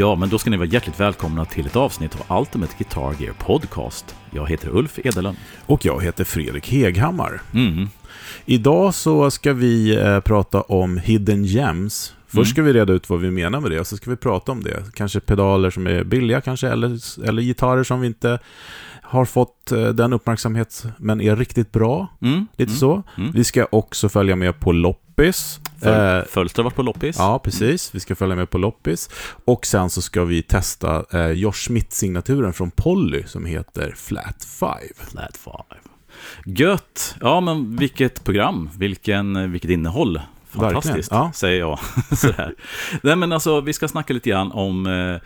Ja, 0.00 0.14
men 0.14 0.28
då 0.28 0.38
ska 0.38 0.50
ni 0.50 0.56
vara 0.56 0.68
hjärtligt 0.68 1.00
välkomna 1.00 1.44
till 1.44 1.66
ett 1.66 1.76
avsnitt 1.76 2.16
av 2.26 2.40
Ultimate 2.40 2.72
Guitar 2.78 3.14
Gear 3.18 3.32
Podcast. 3.32 4.16
Jag 4.30 4.48
heter 4.48 4.68
Ulf 4.76 4.98
Edelund. 5.04 5.36
Och 5.66 5.84
jag 5.84 6.02
heter 6.02 6.24
Fredrik 6.24 6.68
Heghammar. 6.72 7.42
Mm. 7.54 7.88
Idag 8.44 8.94
så 8.94 9.30
ska 9.30 9.52
vi 9.52 9.96
eh, 9.96 10.20
prata 10.20 10.60
om 10.60 10.98
Hidden 10.98 11.44
Gems. 11.44 12.14
Först 12.26 12.36
Mm. 12.36 12.46
ska 12.46 12.62
vi 12.62 12.72
reda 12.72 12.92
ut 12.92 13.10
vad 13.10 13.20
vi 13.20 13.30
menar 13.30 13.60
med 13.60 13.70
det, 13.70 13.80
och 13.80 13.86
så 13.86 13.96
ska 13.96 14.10
vi 14.10 14.16
prata 14.16 14.52
om 14.52 14.62
det. 14.62 14.84
Kanske 14.94 15.20
pedaler 15.20 15.70
som 15.70 15.86
är 15.86 16.04
billiga 16.04 16.40
kanske, 16.40 16.68
eller, 16.68 17.24
eller 17.28 17.42
gitarrer 17.42 17.84
som 17.84 18.00
vi 18.00 18.06
inte 18.06 18.38
har 19.02 19.24
fått 19.24 19.72
eh, 19.72 19.88
den 19.88 20.12
uppmärksamhet, 20.12 20.84
men 20.98 21.20
är 21.20 21.36
riktigt 21.36 21.72
bra. 21.72 22.06
Mm. 22.22 22.46
Lite 22.56 22.70
mm. 22.70 22.78
så. 22.78 23.02
Mm. 23.16 23.32
Vi 23.32 23.44
ska 23.44 23.66
också 23.72 24.08
följa 24.08 24.36
med 24.36 24.60
på 24.60 24.72
loppis. 24.72 25.60
Föl- 25.82 26.18
Eh, 26.18 26.24
Fölster 26.24 26.62
har 26.62 26.64
varit 26.64 26.76
på 26.76 26.82
loppis. 26.82 27.16
Ja, 27.18 27.38
precis. 27.38 27.94
Vi 27.94 28.00
ska 28.00 28.14
följa 28.14 28.36
med 28.36 28.50
på 28.50 28.58
loppis. 28.58 29.10
Och 29.44 29.66
sen 29.66 29.90
så 29.90 30.02
ska 30.02 30.24
vi 30.24 30.42
testa 30.42 31.04
eh, 31.12 31.30
Josh 31.30 31.52
Smith-signaturen 31.66 32.52
från 32.52 32.70
Polly 32.70 33.22
som 33.26 33.44
heter 33.46 33.94
Flat 33.96 34.44
5. 34.44 34.68
Flat 35.10 35.36
five. 35.36 35.80
Gött! 36.46 37.14
Ja, 37.20 37.40
men 37.40 37.76
vilket 37.76 38.24
program, 38.24 38.70
vilken, 38.78 39.52
vilket 39.52 39.70
innehåll. 39.70 40.20
Fantastiskt, 40.50 41.10
ja. 41.10 41.32
säger 41.34 41.58
jag. 41.60 41.78
Sådär. 42.18 42.54
Nej, 43.02 43.16
men 43.16 43.32
alltså, 43.32 43.60
vi 43.60 43.72
ska 43.72 43.88
snacka 43.88 44.12
lite 44.14 44.30
grann 44.30 44.52
om 44.52 44.86
eh, 44.86 45.16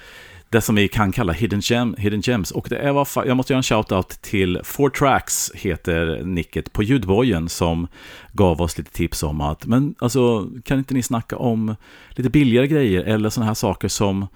det 0.54 0.60
som 0.60 0.74
vi 0.74 0.88
kan 0.88 1.12
kalla 1.12 1.32
hidden, 1.32 1.60
gem, 1.62 1.94
hidden 1.98 2.20
gems. 2.20 2.50
Och 2.50 2.66
det 2.70 2.76
är 2.78 2.92
vad 2.92 3.06
jag 3.26 3.36
måste 3.36 3.52
göra 3.52 3.58
en 3.58 3.62
shout-out 3.62 4.20
till 4.20 4.60
Four 4.64 4.90
Tracks, 4.90 5.50
heter 5.54 6.22
nicket, 6.24 6.72
på 6.72 6.82
ljudbojen, 6.82 7.48
som 7.48 7.86
gav 8.32 8.60
oss 8.62 8.78
lite 8.78 8.92
tips 8.92 9.22
om 9.22 9.40
att, 9.40 9.66
men 9.66 9.94
alltså, 9.98 10.48
kan 10.64 10.78
inte 10.78 10.94
ni 10.94 11.02
snacka 11.02 11.36
om 11.36 11.76
lite 12.10 12.30
billigare 12.30 12.66
grejer, 12.66 13.00
eller 13.04 13.30
sådana 13.30 13.46
här 13.46 13.54
saker 13.54 13.88
som 13.88 14.26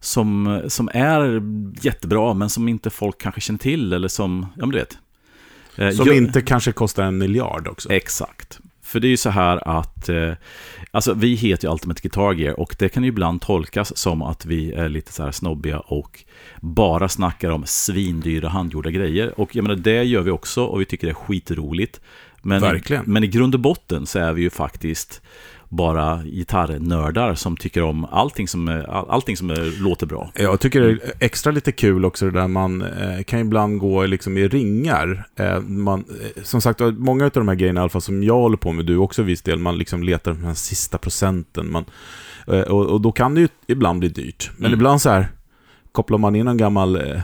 som, 0.00 0.62
som 0.68 0.88
är 0.94 1.42
jättebra, 1.84 2.34
men 2.34 2.50
som 2.50 2.68
inte 2.68 2.90
folk 2.90 3.18
kanske 3.20 3.40
känner 3.40 3.58
till, 3.58 3.92
eller 3.92 4.08
som, 4.08 4.46
ja 4.56 4.60
men 4.66 4.70
du 4.70 4.78
vet. 4.78 4.98
Eh, 5.76 5.90
Som 5.90 6.06
jag- 6.06 6.16
inte 6.16 6.40
kanske 6.42 6.72
kostar 6.72 7.02
en 7.04 7.18
miljard 7.18 7.68
också. 7.68 7.92
Exakt. 7.92 8.58
För 8.88 9.00
det 9.00 9.06
är 9.06 9.10
ju 9.10 9.16
så 9.16 9.30
här 9.30 9.68
att, 9.78 10.08
eh, 10.08 10.32
alltså 10.90 11.14
vi 11.14 11.34
heter 11.34 11.68
ju 11.68 11.72
Ultimate 11.72 12.00
Guitar 12.02 12.32
Gear 12.32 12.60
och 12.60 12.76
det 12.78 12.88
kan 12.88 13.02
ju 13.02 13.08
ibland 13.08 13.40
tolkas 13.40 13.96
som 13.96 14.22
att 14.22 14.46
vi 14.46 14.72
är 14.72 14.88
lite 14.88 15.12
så 15.12 15.22
här 15.22 15.30
snobbiga 15.30 15.78
och 15.78 16.24
bara 16.60 17.08
snackar 17.08 17.50
om 17.50 17.62
svindyra 17.66 18.48
handgjorda 18.48 18.90
grejer. 18.90 19.40
Och 19.40 19.56
jag 19.56 19.62
menar, 19.62 19.76
det 19.76 20.02
gör 20.02 20.22
vi 20.22 20.30
också 20.30 20.64
och 20.64 20.80
vi 20.80 20.84
tycker 20.84 21.06
det 21.06 21.10
är 21.10 21.14
skitroligt. 21.14 22.00
Men, 22.42 22.60
Verkligen. 22.60 23.04
men 23.06 23.24
i 23.24 23.26
grund 23.26 23.54
och 23.54 23.60
botten 23.60 24.06
så 24.06 24.18
är 24.18 24.32
vi 24.32 24.42
ju 24.42 24.50
faktiskt 24.50 25.22
bara 25.68 26.22
gitarrnördar 26.24 27.34
som 27.34 27.56
tycker 27.56 27.82
om 27.82 28.04
allting 28.04 28.48
som, 28.48 28.68
all- 28.88 29.10
allting 29.10 29.36
som 29.36 29.72
låter 29.80 30.06
bra. 30.06 30.30
Jag 30.34 30.60
tycker 30.60 30.80
det 30.80 30.90
är 30.90 30.98
extra 31.20 31.52
lite 31.52 31.72
kul 31.72 32.04
också 32.04 32.24
det 32.24 32.30
där 32.40 32.48
man 32.48 32.82
eh, 32.82 33.22
kan 33.26 33.38
ibland 33.40 33.78
gå 33.78 34.06
liksom 34.06 34.38
i 34.38 34.48
ringar. 34.48 35.24
Eh, 35.36 35.60
man, 35.60 36.04
eh, 36.36 36.42
som 36.42 36.60
sagt, 36.60 36.80
många 36.96 37.24
av 37.24 37.30
de 37.30 37.48
här 37.48 37.54
grejerna, 37.54 37.80
i 37.80 37.82
alla 37.82 37.88
fall 37.90 38.02
som 38.02 38.22
jag 38.22 38.34
håller 38.38 38.56
på 38.56 38.72
med, 38.72 38.84
du 38.86 38.96
också 38.96 39.22
viss 39.22 39.42
del, 39.42 39.58
man 39.58 39.78
liksom 39.78 40.02
letar 40.02 40.32
den 40.32 40.44
här 40.44 40.54
sista 40.54 40.98
procenten. 40.98 41.70
Man, 41.72 41.84
eh, 42.46 42.60
och, 42.60 42.86
och 42.86 43.00
då 43.00 43.12
kan 43.12 43.34
det 43.34 43.40
ju 43.40 43.48
ibland 43.66 43.98
bli 44.00 44.08
dyrt. 44.08 44.50
Men 44.56 44.66
Mm. 44.66 44.78
ibland 44.78 45.00
så 45.00 45.10
här, 45.10 45.28
kopplar 45.98 46.18
man 46.18 46.36
in 46.36 46.48
en 46.48 46.56
gammal 46.56 46.96
eh, 46.96 47.20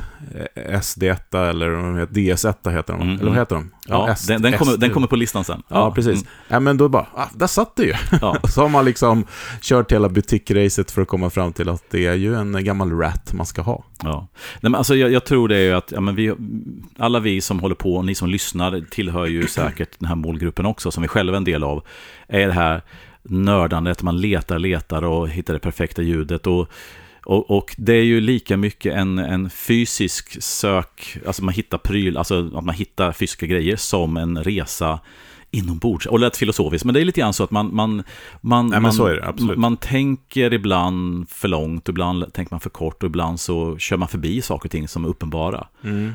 SD1 0.56 1.50
eller 1.50 1.68
vad 1.70 1.84
de 1.84 1.96
heter, 1.98 2.14
DS1 2.14 2.70
heter 2.70 2.92
de, 2.92 3.02
Mm, 3.02 3.14
eller 3.20 3.28
vad 3.30 3.38
heter 3.38 3.54
de? 3.56 3.70
Ja, 3.88 4.08
S- 4.12 4.26
den, 4.26 4.42
den, 4.42 4.52
kommer, 4.52 4.76
den 4.76 4.90
kommer 4.90 5.06
på 5.06 5.16
listan 5.16 5.44
sen. 5.44 5.62
Ja, 5.68 5.92
precis. 5.94 6.12
Mm, 6.14 6.26
Ja, 6.48 6.60
men 6.60 6.76
då 6.76 6.88
bara, 6.88 7.06
ah, 7.14 7.28
där 7.34 7.46
satt 7.46 7.76
det 7.76 7.84
ju. 7.84 7.94
ja. 8.20 8.36
Så 8.48 8.60
har 8.60 8.68
man 8.68 8.84
liksom 8.84 9.24
kört 9.60 9.92
hela 9.92 10.08
butikracet 10.08 10.90
för 10.90 11.02
att 11.02 11.08
komma 11.08 11.30
fram 11.30 11.52
till 11.52 11.68
att 11.68 11.82
det 11.90 12.06
är 12.06 12.14
ju 12.14 12.34
en 12.34 12.64
gammal 12.64 12.92
rat 12.92 13.32
man 13.32 13.46
ska 13.46 13.62
ha. 13.62 13.84
Ja. 14.02 14.28
Nej, 14.34 14.70
men 14.70 14.74
alltså, 14.74 14.94
jag, 14.96 15.12
jag 15.12 15.24
tror 15.24 15.48
det 15.48 15.56
är 15.56 15.62
ju 15.64 15.72
att 15.72 15.92
ja, 15.92 16.00
men 16.00 16.14
vi, 16.14 16.34
alla 16.98 17.20
vi 17.20 17.40
som 17.40 17.60
håller 17.60 17.74
på, 17.74 17.94
och 17.96 18.04
ni 18.04 18.14
som 18.14 18.28
lyssnar, 18.28 18.80
tillhör 18.90 19.26
ju 19.26 19.46
säkert 19.48 19.90
den 19.98 20.08
här 20.08 20.16
målgruppen 20.16 20.66
också, 20.66 20.90
som 20.90 21.02
vi 21.02 21.08
själva 21.08 21.32
är 21.32 21.36
en 21.36 21.44
del 21.44 21.64
av, 21.64 21.82
är 22.28 22.46
det 22.46 22.52
här 22.52 22.82
nördandet, 23.22 24.02
man 24.02 24.20
letar, 24.20 24.58
letar 24.58 25.04
och 25.04 25.28
hittar 25.28 25.54
det 25.54 25.60
perfekta 25.60 26.02
ljudet. 26.02 26.46
Och, 26.46 26.68
och, 27.24 27.50
och 27.50 27.74
det 27.78 27.92
är 27.92 28.02
ju 28.02 28.20
lika 28.20 28.56
mycket 28.56 28.94
en, 28.94 29.18
en 29.18 29.50
fysisk 29.50 30.42
sök, 30.42 31.18
alltså 31.26 31.44
man 31.44 31.54
hittar 31.54 31.78
pryl, 31.78 32.16
alltså 32.16 32.50
att 32.54 32.64
man 32.64 32.74
hittar 32.74 33.12
fysiska 33.12 33.46
grejer, 33.46 33.76
som 33.76 34.16
en 34.16 34.44
resa 34.44 35.00
inombords. 35.50 36.06
Och 36.06 36.18
lät 36.18 36.36
filosofiskt, 36.36 36.84
men 36.84 36.94
det 36.94 37.00
är 37.00 37.04
lite 37.04 37.20
grann 37.20 37.32
så 37.32 37.44
att 37.44 37.50
man, 37.50 37.74
man, 37.74 38.02
man, 38.40 38.68
men 38.68 38.82
man, 38.82 38.96
det, 38.96 39.56
man 39.56 39.76
tänker 39.76 40.52
ibland 40.52 41.28
för 41.28 41.48
långt, 41.48 41.88
ibland 41.88 42.32
tänker 42.32 42.52
man 42.54 42.60
för 42.60 42.70
kort 42.70 43.02
och 43.02 43.06
ibland 43.06 43.40
så 43.40 43.78
kör 43.78 43.96
man 43.96 44.08
förbi 44.08 44.42
saker 44.42 44.66
och 44.66 44.70
ting 44.70 44.88
som 44.88 45.04
är 45.04 45.08
uppenbara. 45.08 45.66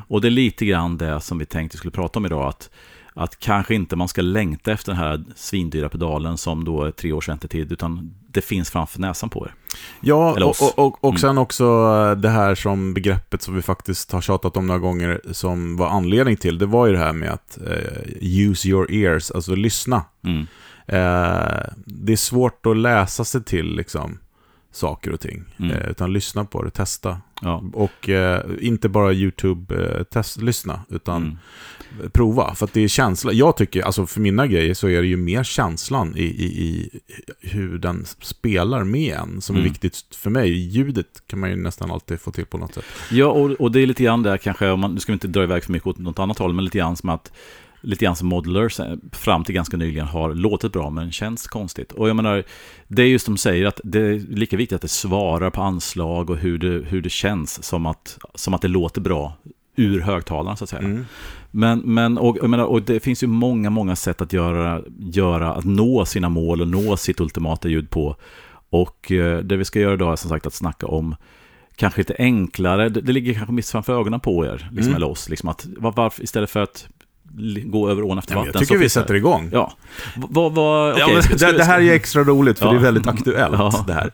Och 0.08 0.20
det 0.20 0.28
är 0.28 0.30
lite 0.30 0.66
grann 0.66 0.96
det 0.96 1.20
som 1.20 1.38
vi 1.38 1.46
tänkte 1.46 1.76
skulle 1.76 1.90
prata 1.90 2.18
om 2.18 2.26
idag, 2.26 2.48
att, 2.48 2.70
att 3.22 3.38
kanske 3.38 3.74
inte 3.74 3.96
man 3.96 4.08
ska 4.08 4.22
längta 4.22 4.72
efter 4.72 4.92
den 4.92 4.98
här 5.00 5.24
svindyra 5.36 5.88
pedalen 5.88 6.38
som 6.38 6.64
då 6.64 6.84
är 6.84 6.90
tre 6.90 7.12
års 7.12 7.28
väntetid, 7.28 7.72
utan 7.72 8.14
det 8.32 8.40
finns 8.40 8.70
framför 8.70 9.00
näsan 9.00 9.28
på 9.30 9.46
er. 9.46 9.54
Ja, 10.00 10.44
och, 10.44 10.78
och, 10.78 11.04
och, 11.04 11.10
Mm. 11.10 11.18
sen 11.18 11.38
också 11.38 11.64
eh, 11.64 12.20
det 12.20 12.28
här 12.28 12.54
som 12.54 12.94
begreppet 12.94 13.42
som 13.42 13.54
vi 13.54 13.62
faktiskt 13.62 14.12
har 14.12 14.20
tjatat 14.20 14.56
om 14.56 14.66
några 14.66 14.78
gånger, 14.80 15.20
som 15.30 15.76
var 15.76 15.88
anledning 15.88 16.36
till, 16.36 16.58
det 16.58 16.66
var 16.66 16.86
ju 16.86 16.92
det 16.92 16.98
här 16.98 17.12
med 17.12 17.30
att 17.30 17.58
eh, 17.66 18.12
use 18.20 18.68
your 18.68 18.92
ears, 18.92 19.30
alltså 19.30 19.54
lyssna. 19.54 20.04
Mm. 20.24 20.46
Eh, 20.86 21.62
det 21.86 22.12
är 22.12 22.16
svårt 22.16 22.66
att 22.66 22.76
läsa 22.76 23.24
sig 23.24 23.44
till 23.44 23.76
liksom, 23.76 24.18
saker 24.72 25.12
och 25.12 25.20
ting, 25.20 25.44
Mm. 25.58 25.70
eh, 25.76 25.88
utan 25.90 26.12
lyssna 26.12 26.44
på 26.44 26.62
det, 26.62 26.70
testa. 26.70 27.20
Ja. 27.42 27.62
Och 27.72 28.08
eh, 28.08 28.42
inte 28.60 28.88
bara 28.88 29.12
YouTube-test, 29.12 30.36
lyssna, 30.42 30.80
utan 30.88 31.22
Mm. 31.22 31.38
Prova. 32.08 32.54
För 32.54 32.64
att 32.66 32.72
det 32.72 32.80
är 32.84 32.88
känsla. 32.88 33.32
Jag 33.32 33.56
tycker, 33.56 33.82
alltså 33.82 34.06
för 34.06 34.20
mina 34.20 34.46
grejer 34.46 34.74
så 34.74 34.88
är 34.88 35.00
det 35.00 35.06
ju 35.08 35.16
mer 35.16 35.44
känslan 35.44 36.16
i, 36.16 36.22
i, 36.22 36.44
i 36.44 37.00
hur 37.40 37.78
den 37.78 38.04
spelar 38.20 38.84
med 38.84 39.14
en 39.16 39.40
som 39.40 39.56
är 39.56 39.60
Mm. 39.60 39.72
viktigt 39.72 40.04
för 40.16 40.30
mig. 40.30 40.50
Ljudet 40.50 41.22
kan 41.26 41.38
man 41.40 41.50
ju 41.50 41.56
nästan 41.56 41.90
alltid 41.90 42.20
få 42.20 42.30
till 42.30 42.46
på 42.46 42.58
något 42.58 42.74
sätt. 42.74 42.84
Ja, 43.10 43.26
och, 43.26 43.50
och 43.50 43.72
det 43.72 43.80
är 43.80 43.86
lite 43.86 44.02
grann 44.02 44.22
där 44.22 44.36
kanske, 44.36 44.70
om 44.70 44.80
man, 44.80 44.94
nu 44.94 45.00
ska 45.00 45.12
vi 45.12 45.14
inte 45.14 45.28
dra 45.28 45.42
iväg 45.42 45.64
för 45.64 45.72
mycket 45.72 45.86
åt 45.86 45.98
något 45.98 46.18
annat 46.18 46.38
håll, 46.38 46.52
men 46.52 46.64
lite 46.64 46.78
grann 46.78 46.96
som 46.96 47.08
att 47.08 47.32
Lite 47.82 48.04
grann 48.04 48.16
som 48.16 48.28
Modelers 48.28 48.80
eh, 48.80 48.94
fram 49.12 49.44
till 49.44 49.54
ganska 49.54 49.76
nyligen 49.76 50.06
har 50.06 50.34
låtit 50.34 50.72
bra 50.72 50.90
men 50.90 51.12
känns 51.12 51.46
konstigt. 51.46 51.92
Och 51.92 52.08
jag 52.08 52.16
menar, 52.16 52.44
det 52.88 53.02
är 53.02 53.06
just 53.06 53.24
som 53.24 53.36
säger 53.36 53.66
att 53.66 53.80
det 53.84 54.00
är 54.00 54.18
lika 54.18 54.56
viktigt 54.56 54.76
att 54.76 54.82
det 54.82 54.88
svarar 54.88 55.50
på 55.50 55.62
anslag 55.62 56.30
och 56.30 56.36
hur 56.36 56.58
det, 56.58 56.84
hur 56.88 57.02
det 57.02 57.10
känns 57.10 57.64
som 57.64 57.86
att, 57.86 58.18
som 58.34 58.54
att 58.54 58.62
det 58.62 58.68
låter 58.68 59.00
bra 59.00 59.36
ur 59.76 60.00
högtalarna 60.00 60.56
så 60.56 60.64
att 60.64 60.70
säga. 60.70 60.82
Mm. 60.82 61.06
Men, 61.50 61.78
men 61.78 62.18
och, 62.18 62.50
menar, 62.50 62.64
och 62.64 62.82
det 62.82 63.00
finns 63.00 63.22
ju 63.22 63.26
många, 63.26 63.70
många 63.70 63.96
sätt 63.96 64.20
att 64.20 64.32
göra, 64.32 64.82
göra, 64.98 65.54
att 65.54 65.64
nå 65.64 66.04
sina 66.04 66.28
mål 66.28 66.60
och 66.60 66.68
nå 66.68 66.96
sitt 66.96 67.20
ultimata 67.20 67.68
ljud 67.68 67.90
på. 67.90 68.16
Och 68.70 69.12
eh, 69.12 69.38
det 69.38 69.56
vi 69.56 69.64
ska 69.64 69.80
göra 69.80 69.94
idag 69.94 70.12
är 70.12 70.16
som 70.16 70.30
sagt 70.30 70.46
att 70.46 70.54
snacka 70.54 70.86
om 70.86 71.14
kanske 71.76 72.00
lite 72.00 72.14
enklare, 72.18 72.88
det, 72.88 73.00
det 73.00 73.12
ligger 73.12 73.34
kanske 73.34 73.52
mitt 73.52 73.66
framför 73.68 74.00
ögonen 74.00 74.20
på 74.20 74.46
er, 74.46 74.68
liksom, 74.72 74.78
Mm. 74.78 74.94
eller 74.96 75.10
oss, 75.10 75.28
liksom 75.28 75.48
att 75.48 75.66
var, 75.78 75.92
varför, 75.96 76.22
istället 76.22 76.50
för 76.50 76.60
att 76.60 76.88
gå 77.64 77.90
över 77.90 78.02
ån 78.02 78.18
efter 78.18 78.32
Ja, 78.34 78.38
vatten. 78.38 78.52
jag 78.54 78.62
tycker 78.62 78.78
vi 78.78 78.88
sätter 78.88 79.14
igång. 79.14 79.50
Ja, 79.52 79.72
Ja, 80.34 80.92
okej, 80.92 81.14
men 81.14 81.22
ska- 81.22 81.38
ska- 81.38 81.46
det, 81.46 81.58
det 81.58 81.64
här 81.64 81.80
är 81.80 81.92
extra 81.92 82.24
roligt 82.24 82.58
för 82.58 82.66
Ja. 82.66 82.72
det 82.72 82.78
är 82.78 82.82
väldigt 82.82 83.06
aktuellt 83.06 83.54
Ja. 83.58 83.84
det 83.86 83.92
här. 83.92 84.10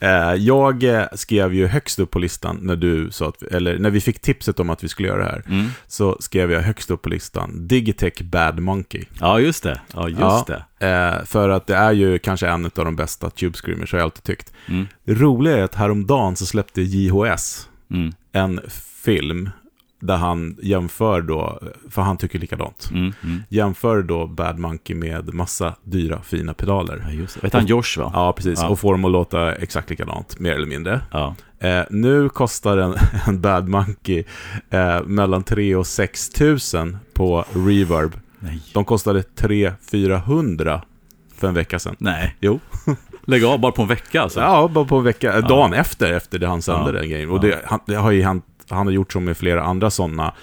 Eh, 0.00 0.34
Jag 0.34 0.84
eh, 0.84 1.04
skrev 1.14 1.54
ju 1.54 1.66
högst 1.66 1.98
upp 1.98 2.10
på 2.10 2.18
listan 2.18 2.58
när 2.62 2.76
du 2.76 3.10
sa 3.10 3.28
att, 3.28 3.42
eller 3.42 3.78
när 3.78 3.90
vi 3.90 4.00
fick 4.00 4.20
tipset 4.20 4.60
om 4.60 4.70
att 4.70 4.84
vi 4.84 4.88
skulle 4.88 5.08
göra 5.08 5.18
det 5.24 5.30
här, 5.30 5.42
Mm. 5.48 5.66
så 5.86 6.16
skrev 6.20 6.52
jag 6.52 6.60
högst 6.60 6.90
upp 6.90 7.02
på 7.02 7.08
listan 7.08 7.66
Digitech 7.68 8.22
Bad 8.22 8.58
Monkey. 8.60 9.04
Ja, 9.20 9.40
just 9.40 9.62
det. 9.62 9.80
Ja, 9.94 10.08
just 10.08 10.20
Ja. 10.20 10.46
det. 10.78 10.86
Eh, 10.86 11.24
för 11.24 11.48
att 11.48 11.66
det 11.66 11.74
är 11.76 11.92
ju 11.92 12.18
kanske 12.18 12.48
en 12.48 12.64
av 12.64 12.70
de 12.84 12.96
bästa 12.96 13.30
Tube 13.30 13.56
Screamers, 13.56 13.92
har 13.92 13.98
jag 13.98 14.04
alltid 14.04 14.22
tyckt. 14.24 14.52
Mm. 14.68 14.86
Det 15.04 15.14
roliga 15.14 15.56
är 15.58 15.62
att 15.62 15.74
häromdagen 15.74 16.36
så 16.36 16.46
släppte 16.46 16.82
JHS 16.82 17.68
Mm. 17.90 18.12
en 18.32 18.60
film 19.04 19.50
där 20.00 20.16
han 20.16 20.56
jämför 20.62 21.20
då, 21.22 21.60
för 21.90 22.02
han 22.02 22.16
tycker 22.16 22.38
likadant, 22.38 22.88
Mm. 22.92 23.12
Mm. 23.24 23.42
jämför 23.48 24.02
då 24.02 24.26
Bad 24.26 24.58
Monkey 24.58 24.96
med 24.96 25.34
massa 25.34 25.74
dyra 25.84 26.22
fina 26.22 26.54
pedaler. 26.54 27.04
Ja, 27.06 27.12
just 27.12 27.34
det. 27.34 27.40
Vet 27.42 27.52
han 27.52 27.66
Josh, 27.66 27.98
va? 27.98 28.10
Ja, 28.14 28.32
precis. 28.32 28.58
Ja. 28.62 28.68
Och 28.68 28.78
får 28.78 28.92
dem 28.92 29.04
att 29.04 29.10
låta 29.10 29.54
exakt 29.54 29.90
likadant, 29.90 30.38
mer 30.38 30.52
eller 30.52 30.66
mindre. 30.66 31.00
Ja. 31.12 31.34
Eh, 31.60 31.82
nu 31.90 32.28
kostar 32.28 32.78
en, 32.78 32.94
en 33.26 33.40
Bad 33.40 33.68
Monkey 33.68 34.24
eh, 34.70 35.02
mellan 35.04 35.42
3 35.42 35.74
och 35.74 35.86
6 35.86 36.30
tusen 36.30 36.98
på 37.14 37.44
Reverb. 37.52 38.12
Nej. 38.40 38.60
De 38.74 38.84
kostade 38.84 39.22
300-400 39.92 40.80
för 41.34 41.48
en 41.48 41.54
vecka 41.54 41.78
sedan. 41.78 41.96
Nej. 41.98 42.36
Jo. 42.40 42.60
Lägg 43.24 43.44
av 43.44 43.60
bara 43.60 43.72
på 43.72 43.82
en 43.82 43.88
vecka 43.88 44.22
alltså. 44.22 44.40
Ja, 44.40 44.68
bara 44.68 44.84
på 44.84 44.96
en 44.96 45.04
vecka. 45.04 45.40
Dagen 45.40 45.72
efter, 45.72 46.12
efter 46.12 46.38
det 46.38 46.46
han 46.46 46.62
sände 46.62 46.92
den 46.92 47.08
grejen. 47.10 47.30
Och 47.30 47.40
det, 47.40 47.60
han, 47.64 47.80
det 47.86 47.94
har 47.94 48.10
ju 48.10 48.22
hänt, 48.22 48.44
han 48.70 48.86
har 48.86 48.92
gjort 48.92 49.12
så 49.12 49.20
med 49.20 49.36
flera 49.36 49.62
andra 49.62 49.90
sådana 49.90 50.34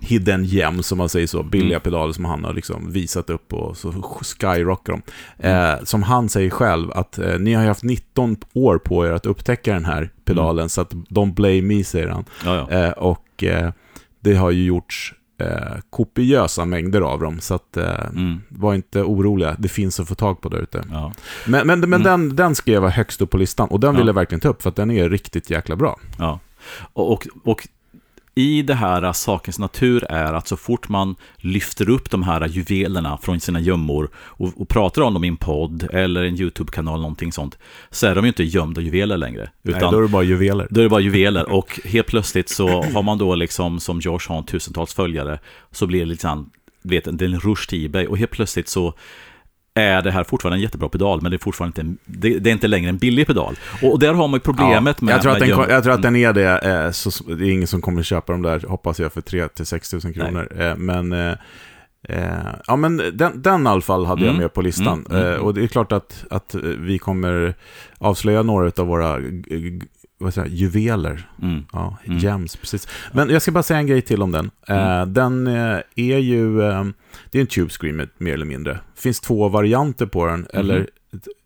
hidden 0.00 0.44
gem, 0.44 0.82
som 0.82 0.98
man 0.98 1.08
säger 1.08 1.26
så, 1.26 1.42
billiga 1.42 1.76
Mm. 1.76 1.80
pedaler 1.80 2.12
som 2.12 2.24
han 2.24 2.44
har 2.44 2.52
liksom 2.52 2.92
visat 2.92 3.30
upp 3.30 3.52
och 3.52 3.76
så 3.76 3.92
skyrockar 3.92 4.92
de. 4.92 5.02
Mm. 5.38 5.74
Eh, 5.78 5.84
som 5.84 6.02
han 6.02 6.28
säger 6.28 6.50
själv, 6.50 6.90
att 6.92 7.18
eh, 7.18 7.38
ni 7.38 7.54
har 7.54 7.62
ju 7.62 7.68
haft 7.68 7.82
19 7.82 8.36
år 8.54 8.78
på 8.78 9.06
er 9.06 9.12
att 9.12 9.26
upptäcka 9.26 9.72
den 9.74 9.84
här 9.84 10.10
pedalen, 10.24 10.68
så 10.68 10.80
att 10.80 10.92
don't 10.92 11.34
blame 11.34 11.62
me, 11.62 11.84
säger 11.84 12.08
han. 12.08 12.24
Ja, 12.44 12.66
ja. 12.70 12.76
Eh, 12.86 12.90
och 12.90 13.44
eh, 13.44 13.72
det 14.20 14.34
har 14.34 14.50
ju 14.50 14.64
gjorts 14.64 15.14
eh, 15.40 15.78
kopiösa 15.90 16.64
mängder 16.64 17.00
av 17.00 17.20
dem, 17.20 17.40
så 17.40 17.54
att 17.54 17.76
eh, 17.76 18.06
Mm. 18.16 18.40
var 18.48 18.74
inte 18.74 19.02
oroliga, 19.02 19.56
det 19.58 19.68
finns 19.68 20.00
att 20.00 20.08
få 20.08 20.14
tag 20.14 20.40
på 20.40 20.48
där 20.48 20.58
ute. 20.58 20.84
ja. 20.90 21.12
Men, 21.46 21.66
men, 21.66 21.80
men 21.80 21.92
Mm. 22.00 22.02
den, 22.02 22.36
den 22.36 22.54
skrev 22.54 22.82
jag 22.82 22.90
högst 22.90 23.20
upp 23.20 23.30
på 23.30 23.36
listan, 23.38 23.68
och 23.68 23.80
den 23.80 23.94
Ja. 23.94 23.98
vill 23.98 24.06
jag 24.06 24.14
verkligen 24.14 24.40
ta 24.40 24.48
upp, 24.48 24.62
för 24.62 24.68
att 24.70 24.76
den 24.76 24.90
är 24.90 25.08
riktigt 25.08 25.50
jäkla 25.50 25.76
bra. 25.76 25.98
Ja. 26.18 26.40
Och, 26.92 27.12
och, 27.12 27.26
och 27.44 27.68
i 28.38 28.62
det 28.62 28.74
här 28.74 29.12
sakens 29.12 29.58
natur 29.58 30.04
är 30.04 30.32
att 30.32 30.48
så 30.48 30.56
fort 30.56 30.88
man 30.88 31.16
lyfter 31.36 31.90
upp 31.90 32.10
de 32.10 32.22
här 32.22 32.48
juvelerna 32.48 33.18
från 33.22 33.40
sina 33.40 33.60
gömmor 33.60 34.10
och, 34.16 34.60
och 34.60 34.68
pratar 34.68 35.02
om 35.02 35.14
dem 35.14 35.24
i 35.24 35.28
en 35.28 35.36
podd 35.36 35.88
eller 35.92 36.22
en 36.22 36.40
YouTube-kanal, 36.40 37.00
någonting 37.00 37.32
sånt, 37.32 37.58
så 37.90 38.06
är 38.06 38.14
de 38.14 38.24
ju 38.24 38.28
inte 38.28 38.44
gömda 38.44 38.80
juveler 38.80 39.16
längre. 39.16 39.50
Utan 39.62 39.80
Nej, 39.80 39.90
då 39.90 39.98
är 39.98 40.02
det 40.02 40.08
bara 40.08 40.22
juveler. 40.22 40.66
Då 40.70 40.80
är 40.80 40.82
det 40.82 40.90
bara 40.90 41.00
juveler 41.00 41.52
och 41.52 41.80
helt 41.84 42.06
plötsligt 42.06 42.48
så 42.48 42.82
har 42.82 43.02
man 43.02 43.18
då 43.18 43.34
liksom 43.34 43.80
som 43.80 44.00
Josh 44.00 44.28
har 44.28 44.42
tusentals 44.42 44.94
följare 44.94 45.38
så 45.70 45.86
blir 45.86 46.00
det 46.00 46.06
liksom, 46.06 46.50
vet, 46.82 47.18
det 47.18 47.24
är 47.24 47.28
en 47.28 47.40
rush 47.40 47.68
till 47.68 47.86
Ebay 47.86 48.06
och 48.06 48.18
helt 48.18 48.30
plötsligt 48.30 48.68
så 48.68 48.94
är 49.80 50.02
det 50.02 50.10
här 50.10 50.24
fortfarande 50.24 50.56
en 50.56 50.62
jättebra 50.62 50.88
pedal 50.88 51.22
men 51.22 51.30
det 51.30 51.36
är 51.36 51.38
fortfarande 51.38 51.80
inte, 51.80 51.80
en, 51.80 52.20
det, 52.20 52.38
det 52.38 52.50
är 52.50 52.52
inte 52.52 52.68
längre 52.68 52.88
en 52.88 52.98
billig 52.98 53.26
pedal. 53.26 53.56
Och, 53.82 53.92
och 53.92 53.98
där 53.98 54.14
har 54.14 54.28
man 54.28 54.36
ju 54.36 54.40
problemet 54.40 54.96
Ja, 55.00 55.04
med... 55.04 55.14
jag, 55.14 55.22
tror 55.22 55.32
att 55.32 55.38
den, 55.38 55.48
jag 55.48 55.82
tror 55.82 55.94
att 55.94 56.02
den 56.02 56.16
är 56.16 56.32
det, 56.32 56.58
eh, 56.58 56.90
så, 56.90 57.24
det 57.24 57.44
är 57.46 57.50
ingen 57.50 57.66
som 57.66 57.80
kommer 57.80 58.02
köpa 58.02 58.32
dem 58.32 58.42
där, 58.42 58.64
hoppas 58.68 59.00
jag, 59.00 59.12
för 59.12 59.20
3-6 59.20 59.90
tusen 59.90 60.12
kronor. 60.12 60.48
Eh, 60.60 60.76
men, 60.76 61.12
eh, 61.12 61.32
eh, 62.08 62.48
ja 62.66 62.76
men 62.76 62.96
den, 63.12 63.42
den 63.42 63.66
i 63.66 63.68
alla 63.70 63.80
fall 63.80 64.04
hade 64.06 64.20
jag 64.22 64.28
Mm. 64.28 64.42
med 64.42 64.52
på 64.54 64.62
listan. 64.62 65.06
Mm, 65.10 65.22
mm, 65.22 65.32
Eh, 65.34 65.38
och 65.38 65.54
det 65.54 65.62
är 65.62 65.66
klart 65.66 65.92
att, 65.92 66.24
att 66.30 66.54
vi 66.78 66.98
kommer 66.98 67.54
avslöja 67.98 68.42
några 68.42 68.72
av 68.76 68.86
våra 68.86 69.18
vad 70.18 70.34
säger, 70.34 70.48
juveler. 70.48 71.28
Mm. 71.42 71.64
Ja, 71.72 71.96
Mm. 72.04 72.18
gems, 72.18 72.56
precis. 72.56 72.88
Men 73.12 73.30
jag 73.30 73.42
ska 73.42 73.52
bara 73.52 73.62
säga 73.62 73.78
en 73.80 73.86
grej 73.86 74.02
till 74.02 74.22
om 74.22 74.32
den. 74.32 74.50
Eh, 74.68 74.76
Mm. 75.02 75.12
Den 75.14 75.46
eh, 75.46 75.78
är 75.96 76.18
ju, 76.18 76.62
eh, 76.62 76.84
det 77.30 77.38
är 77.38 77.40
en 77.42 77.46
Tube 77.46 77.70
Screamer 77.70 78.08
mer 78.18 78.34
eller 78.34 78.46
mindre. 78.46 78.72
Det 78.94 79.00
finns 79.00 79.20
två 79.20 79.48
varianter 79.48 80.06
på 80.06 80.26
den, 80.26 80.40
Mhm. 80.40 80.46
eller 80.52 80.88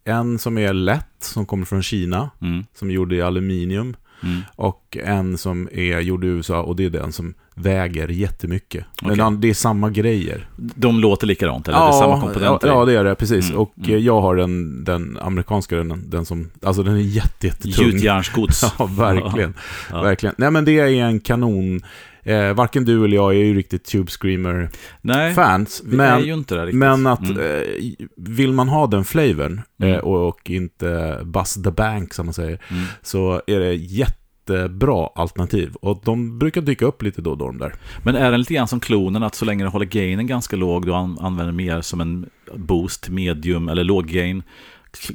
en 0.05 0.39
som 0.39 0.59
är 0.59 0.73
lätt, 0.73 1.07
som 1.21 1.47
kommer 1.47 1.65
från 1.67 1.83
Kina, 1.83 2.31
Mm. 2.41 2.65
som 2.75 2.91
är 2.91 2.95
gjord 2.95 3.13
i 3.13 3.23
aluminium. 3.23 3.97
Mm. 4.23 4.41
Och 4.57 4.97
en 5.05 5.39
som 5.39 5.69
är 5.73 6.01
gjord 6.01 6.25
i 6.25 6.27
USA 6.27 6.63
och 6.63 6.77
det 6.77 6.85
är 6.85 6.91
den 6.91 7.13
som 7.13 7.35
väger 7.55 8.09
jättemycket. 8.09 8.85
Men 9.03 9.11
Okej. 9.11 9.23
han- 9.23 9.41
det 9.41 9.51
är 9.51 9.55
samma 9.55 9.91
grejer. 9.91 10.49
De 10.57 11.01
låter 11.01 11.27
likadant, 11.27 11.69
eller 11.69 11.79
det 11.79 11.85
är 11.85 11.93
samma 11.93 12.21
komponenter? 12.21 12.69
ja, 12.69 12.75
ja, 12.75 12.85
det 12.85 12.95
är 12.99 13.05
det, 13.05 13.15
precis. 13.15 13.49
Mm, 13.49 13.61
och 13.61 13.73
mm. 13.85 14.05
jag 14.05 14.21
har 14.21 14.37
den, 14.37 14.85
den 14.85 15.19
amerikanska, 15.21 15.77
den, 15.77 16.11
den 16.11 16.25
som, 16.25 16.51
alltså 16.63 16.83
den 16.83 16.95
är 16.95 17.01
jätte, 17.01 17.47
jättetung. 17.47 17.85
Gjutjärnsgods. 17.85 18.65
Ja, 18.79 18.87
verkligen. 18.87 19.55
Ja. 19.91 20.03
verkligen. 20.03 20.35
Nej, 20.39 20.51
men 20.51 20.65
det 20.65 20.79
är 20.79 20.87
en 20.89 21.21
kanon. 21.21 21.83
Eh, 22.25 22.53
varken 22.55 22.85
du 22.85 23.05
eller 23.05 23.17
jag 23.17 23.31
är 23.35 23.39
ju 23.39 23.55
riktigt 23.55 23.85
Tube 23.85 24.11
Screamer-fans. 24.11 25.83
Men, 25.85 26.79
men 26.79 27.07
att 27.07 27.21
Mm. 27.31 27.39
eh, 27.39 28.07
vill 28.17 28.53
man 28.53 28.69
ha 28.69 28.87
den 28.87 29.05
flavorn 29.05 29.61
eh, 29.83 29.89
Mm. 29.89 30.01
och, 30.01 30.29
och 30.29 30.51
inte 30.51 31.19
bust 31.25 31.65
the 31.65 31.71
bank, 31.71 32.15
som 32.15 32.27
man 32.27 32.35
säger, 32.35 32.59
Mm. 32.71 32.85
så 33.03 33.43
är 33.47 33.61
det 33.61 33.75
jättebra 33.75 35.09
alternativ. 35.15 35.75
Och 35.75 36.03
de 36.05 36.39
brukar 36.39 36.61
dyka 36.61 36.85
upp 36.87 37.03
lite 37.03 37.23
då 37.23 37.31
och 37.31 37.39
då, 37.39 37.47
de 37.47 37.59
där. 37.59 37.75
Men 38.05 38.17
är 38.17 38.31
den 38.31 38.41
lite 38.41 38.55
grann 38.55 38.69
som 38.69 38.81
klonen, 38.81 39.23
att 39.23 39.35
så 39.35 39.45
länge 39.45 39.65
du 39.65 39.69
håller 39.69 39.87
gainen 39.87 40.27
ganska 40.27 40.57
låg, 40.57 40.87
du 40.87 40.95
an- 40.95 41.19
använder 41.21 41.53
mer 41.53 41.81
som 41.81 42.01
en 42.01 42.27
boost, 42.55 43.09
medium 43.09 43.69
eller 43.69 43.85
låg 43.85 44.07
gain, 44.07 44.43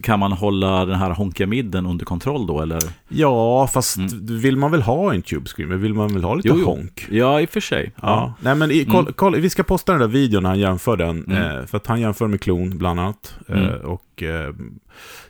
kan 0.03 0.19
man 0.19 0.31
hålla 0.31 0.85
den 0.85 0.95
här 0.99 1.09
honkiga 1.11 1.47
midden 1.47 1.85
under 1.85 2.05
kontroll 2.05 2.47
då, 2.47 2.61
eller? 2.61 2.79
Ja, 3.07 3.67
fast 3.67 3.97
Mm. 3.97 4.09
vill 4.37 4.57
man 4.57 4.71
väl 4.71 4.81
ha 4.81 5.13
en 5.13 5.21
Tube 5.21 5.49
Screamer? 5.49 5.75
Vill 5.75 5.93
man 5.93 6.13
väl 6.13 6.23
ha 6.23 6.35
lite 6.35 6.47
Jo, 6.49 6.55
jo. 6.59 6.65
honk? 6.65 7.07
Ja, 7.11 7.41
i 7.41 7.45
och 7.45 7.49
för 7.49 7.59
sig. 7.59 7.93
Ja. 8.01 8.33
Nej, 8.41 8.55
men 8.55 8.71
i, 8.71 8.85
koll, 8.85 9.01
Mm. 9.01 9.13
koll, 9.13 9.35
vi 9.35 9.49
ska 9.49 9.63
posta 9.63 9.91
den 9.91 10.01
där 10.01 10.07
videon 10.07 10.43
när 10.43 10.49
han 10.49 10.59
jämför 10.59 10.97
den. 10.97 11.25
Mm. 11.25 11.57
Eh, 11.59 11.65
för 11.65 11.77
att 11.77 11.87
han 11.87 12.01
jämför 12.01 12.27
med 12.27 12.41
klon, 12.41 12.77
bland 12.77 12.99
annat. 12.99 13.35
Eh, 13.47 13.57
Mm. 13.57 13.79
och 13.81 14.23
eh, 14.23 14.53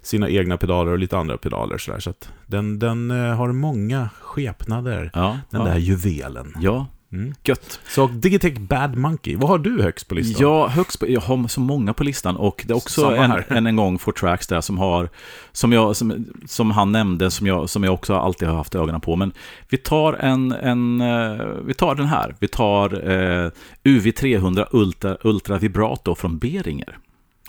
sina 0.01 0.29
egna 0.29 0.57
pedaler 0.57 0.91
och 0.91 0.99
lite 0.99 1.17
andra 1.17 1.37
pedaler. 1.37 1.77
Så, 1.77 1.91
där. 1.91 1.99
så 1.99 2.09
att 2.09 2.29
den, 2.47 2.79
den 2.79 3.11
eh, 3.11 3.35
har 3.35 3.51
många 3.51 4.09
skepnader. 4.21 5.11
Ja, 5.13 5.39
Den 5.49 5.61
ja. 5.61 5.67
där 5.67 5.77
juvelen. 5.77 6.53
ja, 6.61 6.87
Mm. 7.11 7.33
gött. 7.43 7.79
Så 7.87 8.07
Digitech 8.07 8.59
Bad 8.59 8.95
Monkey, 8.95 9.35
vad 9.35 9.49
har 9.49 9.57
du 9.57 9.81
högst 9.81 10.07
på 10.07 10.15
listan? 10.15 10.47
Ja, 10.47 10.67
högst 10.67 10.99
på, 10.99 11.09
jag 11.09 11.21
har 11.21 11.47
så 11.47 11.59
många 11.59 11.93
på 11.93 12.03
listan 12.03 12.35
och 12.37 12.63
det 12.67 12.73
är 12.73 12.77
också 12.77 13.15
en, 13.15 13.43
en, 13.47 13.67
en 13.67 13.75
gång 13.75 13.99
for 13.99 14.11
tracks 14.11 14.47
där 14.47 14.61
som 14.61 14.77
har, 14.77 15.09
som, 15.51 15.71
jag, 15.71 15.95
som, 15.95 16.25
som 16.47 16.71
han 16.71 16.91
nämnde, 16.91 17.31
som 17.31 17.47
jag, 17.47 17.69
som 17.69 17.83
jag 17.83 17.93
också 17.93 18.15
alltid 18.15 18.47
har 18.47 18.55
haft 18.55 18.75
ögonen 18.75 19.01
på. 19.01 19.15
Men 19.15 19.31
vi 19.69 19.77
tar 19.77 20.13
en, 20.13 20.51
en 20.51 21.01
eh, 21.01 21.45
vi 21.65 21.73
tar 21.73 21.95
den 21.95 22.05
här. 22.05 22.35
Vi 22.39 22.47
tar 22.47 23.09
eh, 23.11 23.51
UV300 23.83 24.67
Ultra, 24.71 25.17
Ultra 25.21 25.57
Vibrato 25.57 26.15
från 26.15 26.37
Beringer. 26.37 26.97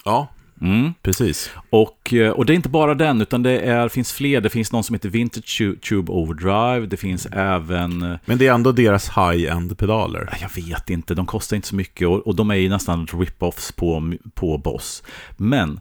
Ja, 0.05 0.27
Mm. 0.61 0.93
precis. 1.01 1.51
Och, 1.69 2.13
eh, 2.13 2.31
och 2.31 2.45
det 2.45 2.53
är 2.53 2.55
inte 2.55 2.69
bara 2.69 2.93
den, 2.95 3.21
utan 3.21 3.43
det 3.43 3.59
är, 3.59 3.89
finns 3.89 4.11
fler. 4.13 4.41
Det 4.41 4.49
finns 4.49 4.71
någon 4.71 4.83
som 4.83 4.93
heter 4.93 5.09
Vintage 5.09 5.57
Tu- 5.57 5.75
Tube 5.79 6.11
Overdrive. 6.11 6.85
Det 6.85 6.97
finns 6.97 7.25
även... 7.31 8.01
eh, 8.01 8.17
Men 8.25 8.37
det 8.37 8.47
är 8.47 8.53
ändå 8.53 8.71
deras 8.71 9.09
high-end 9.09 9.77
pedaler. 9.77 10.37
Jag 10.41 10.63
vet 10.63 10.89
inte, 10.89 11.15
de 11.15 11.25
kostar 11.25 11.55
inte 11.55 11.67
så 11.67 11.75
mycket 11.75 12.07
och, 12.07 12.27
och 12.27 12.35
de 12.35 12.51
är 12.51 12.55
ju 12.55 12.69
nästan 12.69 13.07
rip-offs 13.07 13.75
på, 13.75 14.13
på 14.33 14.57
Boss. 14.57 15.03
Men, 15.37 15.79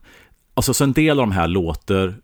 alltså 0.54 0.74
så 0.74 0.84
en 0.84 0.92
del 0.92 1.10
av 1.20 1.26
de 1.26 1.32
här 1.32 1.48
låter 1.48 2.14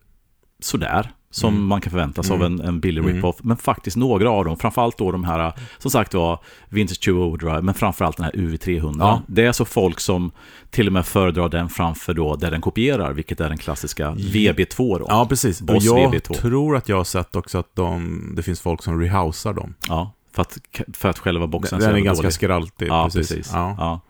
sådär, 0.61 1.11
som 1.35 1.55
Mm. 1.55 1.67
man 1.67 1.81
kan 1.81 1.91
förvänta 1.91 2.23
sig 2.23 2.35
av 2.35 2.43
Mm. 2.43 2.61
en, 2.61 2.67
en 2.69 2.81
billig 2.81 3.01
Mm. 3.05 3.15
rip-off. 3.17 3.37
Men 3.43 3.57
faktiskt 3.57 3.97
några 3.97 4.31
av 4.31 4.45
dem, 4.45 4.57
framförallt 4.57 4.99
då 4.99 5.13
de 5.13 5.25
här, 5.25 5.53
som 5.79 5.91
sagt 5.91 6.15
var, 6.15 6.39
Vintage 6.69 7.01
2 7.05 7.11
Overdrive, 7.13 7.63
men 7.63 7.75
framförallt 7.75 8.17
den 8.17 8.25
här 8.25 8.33
UV300. 8.33 8.97
Ja. 8.99 9.23
Det 9.27 9.45
är 9.45 9.53
så 9.53 9.65
folk 9.65 10.01
som 10.01 10.31
till 10.71 10.87
och 10.87 10.93
med 10.93 11.07
föredrar 11.07 11.49
den 11.49 11.69
framför 11.69 12.15
då 12.15 12.37
där 12.37 12.51
den 12.51 12.61
kopierar, 12.61 13.13
vilket 13.13 13.41
är 13.41 13.49
den 13.49 13.59
klassiska 13.59 14.11
VB2 14.11 14.99
då. 14.99 15.07
Ja, 15.09 15.27
precis. 15.29 15.61
Och 15.61 15.67
Boss 15.67 15.85
jag 15.85 16.15
VB2. 16.15 16.35
tror 16.35 16.77
att 16.77 16.89
jag 16.89 16.97
har 16.97 17.05
sett 17.05 17.37
också 17.37 17.59
att 17.59 17.75
de, 17.77 18.21
det 18.37 18.43
finns 18.43 18.61
folk 18.61 18.83
som 18.83 19.01
rehousar 19.01 19.53
dem. 19.53 19.75
Ja, 19.89 20.13
för 20.33 20.43
att, 20.43 20.59
för 20.93 21.09
att 21.09 21.19
själva 21.19 21.47
boxen 21.47 21.79
Den 21.79 21.89
är 21.89 21.93
jävla 21.93 22.05
ganska 22.05 22.23
dålig. 22.23 22.33
skraltig. 22.35 22.89
Ja, 22.89 23.05
precis. 23.05 23.29
precis. 23.29 23.51
Ja. 23.55 23.75
Ja. 23.79 24.01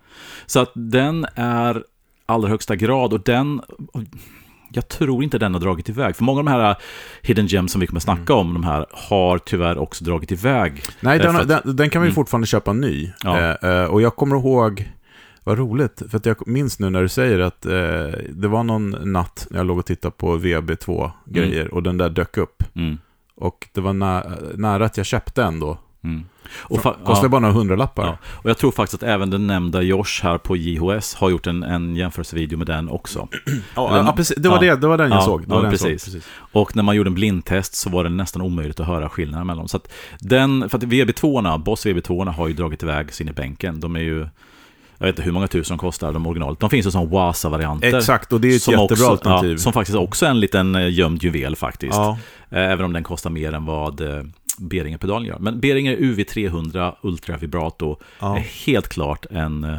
Så 0.47 0.61
att 0.61 0.71
den 0.75 1.27
är 1.35 1.85
allra 2.27 2.49
högsta 2.49 2.77
grad 2.77 3.13
och 3.13 3.21
den... 3.25 3.61
Jag 4.77 4.89
tror 4.89 5.25
inte 5.25 5.39
den 5.39 5.55
har 5.55 5.61
dragit 5.61 5.89
iväg. 5.89 6.17
För 6.17 6.25
många 6.25 6.39
av 6.41 6.45
de 6.45 6.51
här 6.51 6.77
hidden 7.23 7.47
gems 7.47 7.73
som 7.73 7.81
vi 7.81 7.87
kommer 7.87 8.01
snacka 8.01 8.33
Mm. 8.33 8.39
om, 8.47 8.55
de 8.55 8.65
här, 8.65 8.87
har 8.93 9.39
tyvärr 9.39 9.79
också 9.79 10.05
dragit 10.05 10.33
iväg. 10.33 10.83
Nej, 11.01 11.19
den, 11.19 11.37
att- 11.37 11.49
den, 11.49 11.77
den 11.77 11.91
kan 11.91 12.03
vi 12.03 12.07
Mm. 12.09 12.15
fortfarande 12.15 12.47
köpa 12.47 12.73
ny. 12.73 13.13
Ja. 13.23 13.41
Eh, 13.63 13.71
eh, 13.71 13.85
och 13.85 14.03
jag 14.03 14.17
kommer 14.17 14.37
ihåg, 14.37 14.91
vad 15.45 15.59
roligt, 15.59 16.03
för 16.11 16.17
att 16.19 16.27
jag 16.27 16.49
minns 16.49 16.79
nu 16.79 16.91
när 16.91 17.03
du 17.03 17.09
säger 17.09 17.39
att 17.39 17.67
eh, 17.67 17.73
det 18.31 18.49
var 18.49 18.65
någon 18.65 18.91
natt 19.13 19.47
när 19.51 19.59
jag 19.59 19.67
låg 19.67 19.79
och 19.79 19.87
tittade 19.87 20.15
på 20.19 20.37
VB2-grejer 20.39 21.75
och 21.75 21.83
den 21.83 21.99
där 21.99 22.09
dök 22.11 22.37
upp. 22.37 22.63
Mm. 22.77 22.99
Och 23.37 23.69
det 23.73 23.81
var 23.81 23.93
nä 23.93 24.23
nära 24.55 24.85
att 24.85 24.97
jag 24.97 25.07
köpte 25.07 25.43
en 25.45 25.61
då. 25.61 25.79
Mm. 26.05 26.25
Och, 26.57 26.83
Kostade 26.83 27.25
ja, 27.25 27.29
bara 27.29 27.41
några 27.41 27.55
hundralappar. 27.55 28.05
ja. 28.07 28.17
och 28.25 28.51
jag 28.51 28.59
tror 28.59 28.71
faktiskt 28.73 29.03
att 29.03 29.09
även 29.09 29.31
den 29.31 29.47
nämnda 29.47 29.83
Josh 29.83 30.23
här 30.23 30.39
på 30.39 30.57
JHS 30.57 31.15
har 31.15 31.31
gjort 31.31 31.47
en, 31.47 31.63
en 31.63 31.97
jämförelsevideo 31.97 32.59
med 32.59 32.67
den 32.67 32.89
också. 32.89 33.29
Ja, 33.75 34.13
precis. 34.17 34.37
Det 34.37 34.49
var, 34.49 34.61
det, 34.61 34.77
det 34.77 34.87
var 34.87 34.99
den 34.99 35.11
jag 35.11 35.19
Ja, 35.21 35.25
såg. 35.25 35.43
Det 35.43 35.49
var 35.49 35.57
ja, 35.57 35.63
den 35.63 35.71
jag 35.71 35.81
såg. 35.81 35.89
precis. 35.91 36.27
Och 36.37 36.77
när 36.77 36.83
man 36.83 36.97
gjorde 36.97 37.09
en 37.11 37.15
blindtest 37.15 37.75
så 37.75 37.91
var 37.91 38.05
det 38.05 38.11
nästan 38.11 38.43
omöjligt 38.43 38.81
att 38.81 38.87
höra 38.87 39.09
skillnaden 39.09 39.47
mellan 39.47 39.59
dem. 39.59 39.69
Så 39.69 39.81
den, 40.21 40.69
för 40.71 40.79
att 40.79 40.85
VB2, 40.85 41.59
Boss 41.59 41.87
VB2 41.87 42.31
har 42.33 42.49
ju 42.49 42.55
dragit 42.55 42.83
iväg 42.83 43.13
sin 43.13 43.29
i 43.29 43.33
bänken. 43.33 43.81
De 43.81 43.97
är 43.97 44.01
ju, 44.01 44.19
jag 44.99 45.07
vet 45.07 45.09
inte 45.09 45.23
hur 45.23 45.33
många 45.33 45.47
tusen 45.49 45.77
de 45.77 45.81
kostar, 45.81 46.13
de 46.13 46.27
originalet. 46.27 46.61
De 46.61 46.71
finns 46.71 46.87
ju 46.87 46.91
som 46.91 47.11
Wasa-varianter. 47.11 47.97
Exakt, 47.97 48.33
och 48.33 48.41
det 48.41 48.49
är 48.49 48.57
ett 48.57 48.69
jättebra 48.69 48.85
också, 48.85 49.07
alternativ. 49.11 49.51
Ja, 49.53 49.59
som 49.59 49.73
faktiskt 49.73 49.99
också 49.99 50.27
är 50.27 50.31
en 50.31 50.41
liten 50.41 50.75
eh, 50.75 50.93
gömd 50.95 51.23
juvel 51.23 51.57
faktiskt. 51.57 51.95
Ja. 51.95 52.19
Eh, 52.51 52.71
Även 52.71 52.85
om 52.85 52.93
den 52.93 53.03
kostar 53.03 53.31
mer 53.31 53.53
än 53.53 53.65
vad 53.65 54.01
eh, 54.61 54.65
Beringer-pedalen 54.67 55.29
gör. 55.29 55.39
Men 55.39 55.61
Beringer 55.61 55.97
UV300 55.97 56.93
Ultra 57.03 57.37
Vibrato 57.37 57.97
Ja. 58.21 58.37
är 58.37 58.41
helt 58.41 58.89
klart 58.89 59.27
en, 59.31 59.77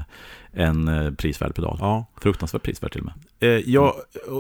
en 0.51 0.88
eh, 0.88 1.12
prisvärd 1.12 1.55
pedal. 1.55 1.77
Ja. 1.82 2.05
Fruktansvärt 2.22 2.63
prisvärd 2.63 2.91
till 2.91 3.01
och 3.01 3.05
med. 3.05 3.13
Eh, 3.39 3.70
jag, 3.70 3.94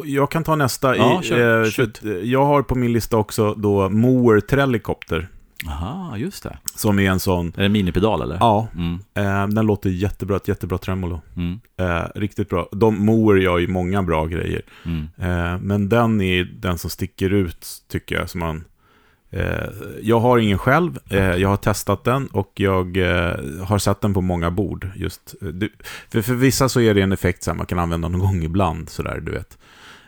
jag 0.05 0.31
kan 0.31 0.43
ta 0.43 0.55
nästa. 0.55 0.97
Ja, 0.97 1.21
i, 1.23 1.25
kör. 1.25 1.63
eh, 1.65 1.69
för 1.69 1.83
eh, 2.07 2.11
jag 2.23 2.45
har 2.45 2.61
på 2.61 2.75
min 2.75 2.93
lista 2.93 3.17
också 3.17 3.53
då 3.53 3.89
Moer 3.89 4.39
Trellicopter. 4.39 5.27
Aha, 5.67 6.17
just 6.17 6.43
det. 6.43 6.57
Som 6.75 6.99
är 6.99 7.09
en 7.11 7.19
sån, 7.19 7.47
Är 7.47 7.51
det 7.59 7.65
en 7.65 7.71
minipedal 7.71 8.21
eller? 8.21 8.37
ja, 8.39 8.67
Mm, 8.75 8.99
eh, 9.13 9.47
den 9.55 9.65
låter 9.65 9.89
jättebra, 9.89 10.35
ett 10.37 10.47
jättebra 10.47 10.77
tremolo. 10.77 11.21
mm, 11.35 11.59
Eh, 11.77 12.05
riktigt 12.15 12.49
bra. 12.49 12.69
De 12.71 13.05
Moer 13.05 13.35
gör 13.35 13.57
ju 13.57 13.67
många 13.67 14.03
bra 14.03 14.25
grejer. 14.25 14.61
mm. 14.85 15.07
Eh, 15.17 15.59
men 15.61 15.89
den 15.89 16.21
är 16.21 16.43
den 16.43 16.77
som 16.77 16.89
sticker 16.89 17.29
ut, 17.29 17.67
tycker 17.91 18.15
jag, 18.15 18.29
som 18.29 18.39
man 18.39 18.63
jag 20.01 20.19
har 20.19 20.37
ingen 20.37 20.57
själv, 20.57 20.99
eh, 21.09 21.35
jag 21.35 21.49
har 21.49 21.57
testat 21.57 22.03
den 22.03 22.27
och 22.27 22.51
jag 22.55 22.97
eh, 22.97 23.33
har 23.65 23.77
sett 23.77 24.01
den 24.01 24.13
på 24.13 24.21
många 24.21 24.51
bord. 24.51 24.87
Just, 24.95 25.35
eh, 25.41 25.67
för, 26.09 26.21
för 26.21 26.33
vissa 26.33 26.69
så 26.69 26.81
är 26.81 26.93
det 26.93 27.01
en 27.01 27.11
effekt 27.11 27.43
som 27.43 27.57
man 27.57 27.65
kan 27.65 27.79
använda 27.79 28.07
någon 28.07 28.21
gång 28.21 28.43
ibland, 28.43 28.89
sådär, 28.89 29.19
du 29.19 29.31
vet. 29.31 29.57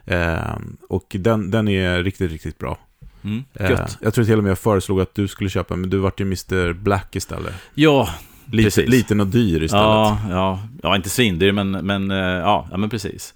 Eh, 0.05 0.57
och 0.89 1.15
den, 1.19 1.51
den 1.51 1.67
är 1.67 2.03
riktigt, 2.03 2.31
riktigt 2.31 2.57
bra. 2.57 2.77
Mm, 3.23 3.43
Eh, 3.53 3.85
jag 4.01 4.13
tror 4.13 4.25
till 4.25 4.37
och 4.37 4.43
med 4.43 4.51
jag 4.51 4.59
föreslog 4.59 5.01
att 5.01 5.15
du 5.15 5.27
skulle 5.27 5.49
köpa, 5.49 5.75
men 5.75 5.89
du 5.89 5.97
vart 5.97 6.19
ju 6.19 6.23
Mr 6.25 6.73
Black 6.73 7.15
istället. 7.15 7.53
Ja, 7.73 8.09
Lite, 8.51 8.65
Precis. 8.65 8.89
liten 8.89 9.19
och 9.19 9.27
dyr 9.27 9.63
istället. 9.63 9.83
ja, 9.83 10.19
ja, 10.29 10.59
ja, 10.83 10.95
inte 10.95 11.09
svindyr, 11.09 11.51
men, 11.51 11.71
men 11.71 12.11
eh, 12.11 12.17
ja, 12.17 12.67
ja, 12.71 12.77
men 12.77 12.89
precis. 12.89 13.33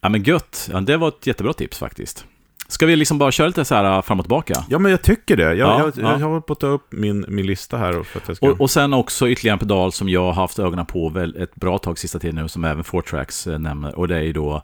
Ja, 0.00 0.08
men 0.08 0.22
gött. 0.22 0.68
Ja, 0.72 0.80
det 0.80 0.96
var 0.96 1.08
ett 1.08 1.26
jättebra 1.26 1.52
tips 1.52 1.78
faktiskt. 1.78 2.24
Ska 2.70 2.86
vi 2.86 2.96
liksom 2.96 3.18
bara 3.18 3.32
köra 3.32 3.46
lite 3.46 3.64
så 3.64 3.74
här 3.74 3.96
uh, 3.96 4.02
fram 4.02 4.18
och 4.18 4.24
tillbaka? 4.24 4.64
Ja, 4.68 4.78
men 4.78 4.90
jag 4.90 5.02
tycker 5.02 5.36
det. 5.36 5.42
Jag, 5.42 5.56
Ja, 5.56 5.78
jag, 5.78 6.04
ja. 6.04 6.20
jag 6.20 6.28
har 6.28 6.40
på 6.40 6.52
att 6.52 6.60
ta 6.60 6.66
upp 6.66 6.92
min, 6.92 7.24
min 7.28 7.46
lista 7.46 7.76
här. 7.76 7.92
För 8.02 8.18
att 8.20 8.28
jag 8.28 8.36
ska... 8.36 8.50
Och, 8.50 8.60
och 8.60 8.70
sen 8.70 8.94
också 8.94 9.28
ytterligare 9.28 9.54
en 9.54 9.58
pedal 9.58 9.92
som 9.92 10.08
jag 10.08 10.22
har 10.24 10.32
haft 10.32 10.58
ögonen 10.58 10.86
på 10.86 11.08
väl 11.08 11.36
ett 11.36 11.54
bra 11.54 11.78
tag 11.78 11.98
sista 11.98 12.18
tiden 12.18 12.36
nu, 12.36 12.48
som 12.48 12.64
även 12.64 12.84
Fortrax 12.84 13.46
eh, 13.46 13.58
nämner. 13.58 13.98
Och 13.98 14.08
det 14.08 14.16
är 14.16 14.22
ju 14.22 14.32
då, 14.32 14.62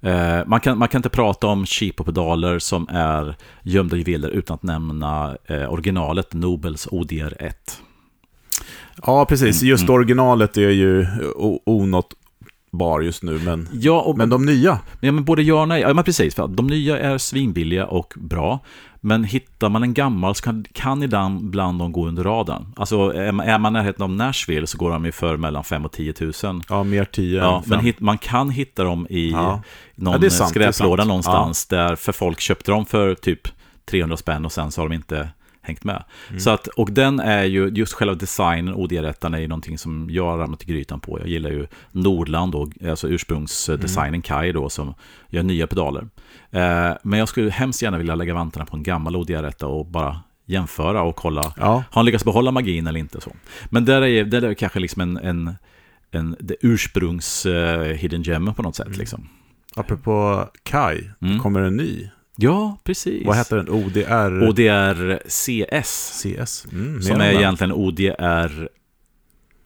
eh, 0.00 0.38
man, 0.46 0.60
kan, 0.60 0.78
man 0.78 0.88
kan 0.88 0.98
inte 0.98 1.08
prata 1.08 1.46
om 1.46 1.66
cheapo-pedaler 1.66 2.58
som 2.58 2.88
är 2.90 3.36
gömda 3.62 3.96
juveler 3.96 4.28
utan 4.28 4.54
att 4.54 4.62
nämna 4.62 5.36
eh, 5.46 5.72
originalet 5.72 6.32
Nobels 6.34 6.86
ODR1. 6.88 7.52
Ja, 9.06 9.24
precis. 9.24 9.62
Mm, 9.62 9.70
Just 9.70 9.82
mm. 9.84 9.94
originalet 9.94 10.56
är 10.56 10.70
ju 10.70 11.06
o- 11.36 11.62
onåtbar 12.74 13.00
just 13.00 13.22
nu, 13.22 13.38
men, 13.44 13.68
Ja, 13.72 14.00
och, 14.00 14.18
men 14.18 14.28
de 14.28 14.44
nya. 14.44 14.78
Ja, 15.00 15.12
men 15.12 15.24
både 15.24 15.42
ja 15.42 15.60
och 15.62 15.68
nej. 15.68 15.80
Ja, 15.80 15.94
men 15.94 16.04
precis. 16.04 16.34
För 16.34 16.48
de 16.48 16.66
nya 16.66 16.98
är 16.98 17.18
svinbilliga 17.18 17.86
och 17.86 18.14
bra. 18.16 18.60
Men 19.00 19.24
hittar 19.24 19.68
man 19.68 19.82
en 19.82 19.94
gammal 19.94 20.34
så 20.34 20.42
kan, 20.44 20.64
kan 20.72 21.02
ibland 21.02 21.50
bland 21.50 21.78
de 21.78 21.92
gå 21.92 22.06
under 22.06 22.24
radarn. 22.24 22.66
Alltså 22.76 23.12
är 23.12 23.32
man, 23.32 23.46
är 23.46 23.58
man 23.58 23.72
närheten 23.72 24.02
av 24.02 24.10
Nashville 24.10 24.66
så 24.66 24.78
går 24.78 24.90
de 24.90 25.04
ju 25.04 25.12
för 25.12 25.36
mellan 25.36 25.64
5 25.64 25.84
och 25.84 25.92
10 25.92 26.14
000. 26.20 26.32
Ja, 26.68 26.82
mer 26.82 27.04
10 27.04 27.38
Ja, 27.38 27.62
men 27.66 27.80
hit, 27.80 28.00
man 28.00 28.18
kan 28.18 28.50
hitta 28.50 28.84
dem 28.84 29.06
i 29.10 29.30
Ja. 29.30 29.62
någon 29.94 30.22
Ja, 30.22 30.30
sant, 30.30 30.50
skräplåda 30.50 31.04
någonstans. 31.04 31.66
Där 31.66 31.96
för 31.96 32.12
folk 32.12 32.40
köpte 32.40 32.70
dem 32.70 32.86
för 32.86 33.14
typ 33.14 33.48
300 33.90 34.16
spänn 34.16 34.44
och 34.44 34.52
sen 34.52 34.70
så 34.70 34.80
har 34.80 34.88
de 34.88 34.94
inte 34.94 35.28
hängt 35.64 35.84
med. 35.84 36.04
Mm. 36.28 36.40
Så 36.40 36.50
att, 36.50 36.66
och 36.66 36.90
den 36.92 37.20
är 37.20 37.44
ju, 37.44 37.68
just 37.68 37.92
själva 37.92 38.14
designen, 38.14 38.74
OD-rättan 38.74 39.34
är 39.34 39.38
ju 39.38 39.48
någonting 39.48 39.78
som 39.78 40.08
jag 40.10 40.24
har 40.24 40.38
ramlat 40.38 40.62
i 40.62 40.66
grytan 40.66 41.00
på. 41.00 41.18
Jag 41.20 41.28
gillar 41.28 41.50
ju 41.50 41.66
Nordland, 41.92 42.52
då, 42.52 42.70
alltså 42.90 43.08
ursprungsdesignen 43.08 44.08
Mm. 44.08 44.22
Kai 44.22 44.52
då, 44.52 44.68
som 44.68 44.94
gör 45.28 45.42
nya 45.42 45.66
pedaler. 45.66 46.08
Eh, 46.50 46.92
men 47.02 47.18
jag 47.18 47.28
skulle 47.28 47.50
hemskt 47.50 47.82
gärna 47.82 47.98
vilja 47.98 48.14
lägga 48.14 48.34
vantarna 48.34 48.66
på 48.66 48.76
en 48.76 48.82
gammal 48.82 49.16
OD-rätta 49.16 49.66
och 49.66 49.86
bara 49.86 50.20
jämföra 50.46 51.02
och 51.02 51.16
kolla, 51.16 51.52
Ja, 51.56 51.64
har 51.66 51.84
han 51.90 52.04
lyckats 52.04 52.24
behålla 52.24 52.50
magin 52.50 52.86
eller 52.86 53.00
inte? 53.00 53.20
så. 53.20 53.30
Men 53.70 53.84
där 53.84 54.02
är, 54.02 54.24
där 54.24 54.42
är 54.42 54.54
kanske 54.54 54.80
liksom 54.80 55.02
en, 55.02 55.16
en, 55.16 55.54
en 56.10 56.36
det 56.40 56.56
ursprungs 56.60 57.46
eh, 57.46 57.82
hidden 57.96 58.22
gem 58.22 58.54
på 58.54 58.62
något 58.62 58.76
sätt. 58.76 58.86
Mm. 58.86 58.98
Liksom. 58.98 59.28
apropå 59.76 60.44
Kai, 60.62 61.10
Mm. 61.22 61.38
kommer 61.40 61.60
en 61.62 61.76
ny. 61.76 62.08
Ja, 62.36 62.78
precis. 62.84 63.26
Vad 63.26 63.36
heter 63.36 63.56
den? 63.56 63.68
ODR 63.68 64.48
ODR 64.48 65.18
CS. 65.28 66.22
CS? 66.22 66.66
Mm, 66.72 67.02
Som 67.02 67.20
är 67.20 67.32
egentligen 67.32 67.72
ODR 67.72 68.68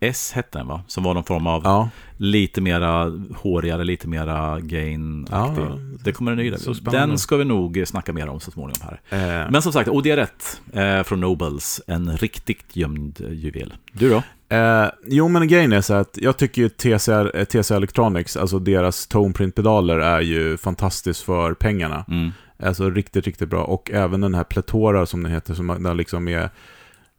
S 0.01 0.33
hette 0.35 0.59
den 0.59 0.67
va? 0.67 0.83
Som 0.87 1.05
var 1.05 1.15
någon 1.15 1.25
form 1.25 1.47
av 1.47 1.63
Ja, 1.65 1.89
lite 2.17 2.61
mera 2.61 3.13
hårigare, 3.37 3.85
lite 3.85 4.09
mera 4.09 4.61
gain 4.61 5.27
Ja, 5.31 5.57
Det 6.05 6.13
kommer 6.13 6.33
en 6.33 6.39
ny 6.39 6.51
där. 6.51 6.91
Den 6.91 7.19
ska 7.19 7.37
vi 7.37 7.45
nog 7.45 7.83
snacka 7.87 8.13
mer 8.13 8.29
om 8.29 8.41
så 8.41 8.51
småningom 8.51 8.89
här. 9.11 9.45
eh, 9.45 9.51
Men 9.51 9.63
som 9.63 9.73
sagt, 9.73 9.89
ODR1 9.89 10.27
eh, 10.73 11.03
från 11.05 11.21
Nobles, 11.21 11.81
en 11.87 12.17
riktigt 12.17 12.77
gömd 12.77 13.21
juvel. 13.33 13.75
Du 13.93 14.11
då? 14.11 14.23
Eh, 14.57 14.87
jo, 15.07 15.29
men 15.29 15.49
grejen 15.49 15.73
är 15.73 15.81
så 15.81 15.95
att 15.95 16.19
jag 16.23 16.37
tycker 16.37 16.63
ju 16.63 16.69
TCR, 16.69 17.37
eh, 17.37 17.45
TCR 17.45 17.75
Electronics, 17.77 18.37
alltså 18.37 18.59
deras 18.59 19.07
toneprint-pedaler 19.07 19.99
är 19.99 20.21
ju 20.21 20.57
fantastiskt 20.57 21.23
för 21.23 21.55
pengarna. 21.55 22.05
Mm. 22.09 22.31
Alltså 22.63 22.91
riktigt, 22.91 23.27
riktigt 23.27 23.49
bra. 23.49 23.65
Och 23.65 23.91
även 23.91 24.21
den 24.21 24.35
här 24.35 24.45
Pletora 24.45 25.07
som 25.07 25.23
den 25.23 25.33
heter, 25.33 25.55
som 25.55 25.83
där 25.83 25.95
liksom 25.95 26.29
är 26.29 26.51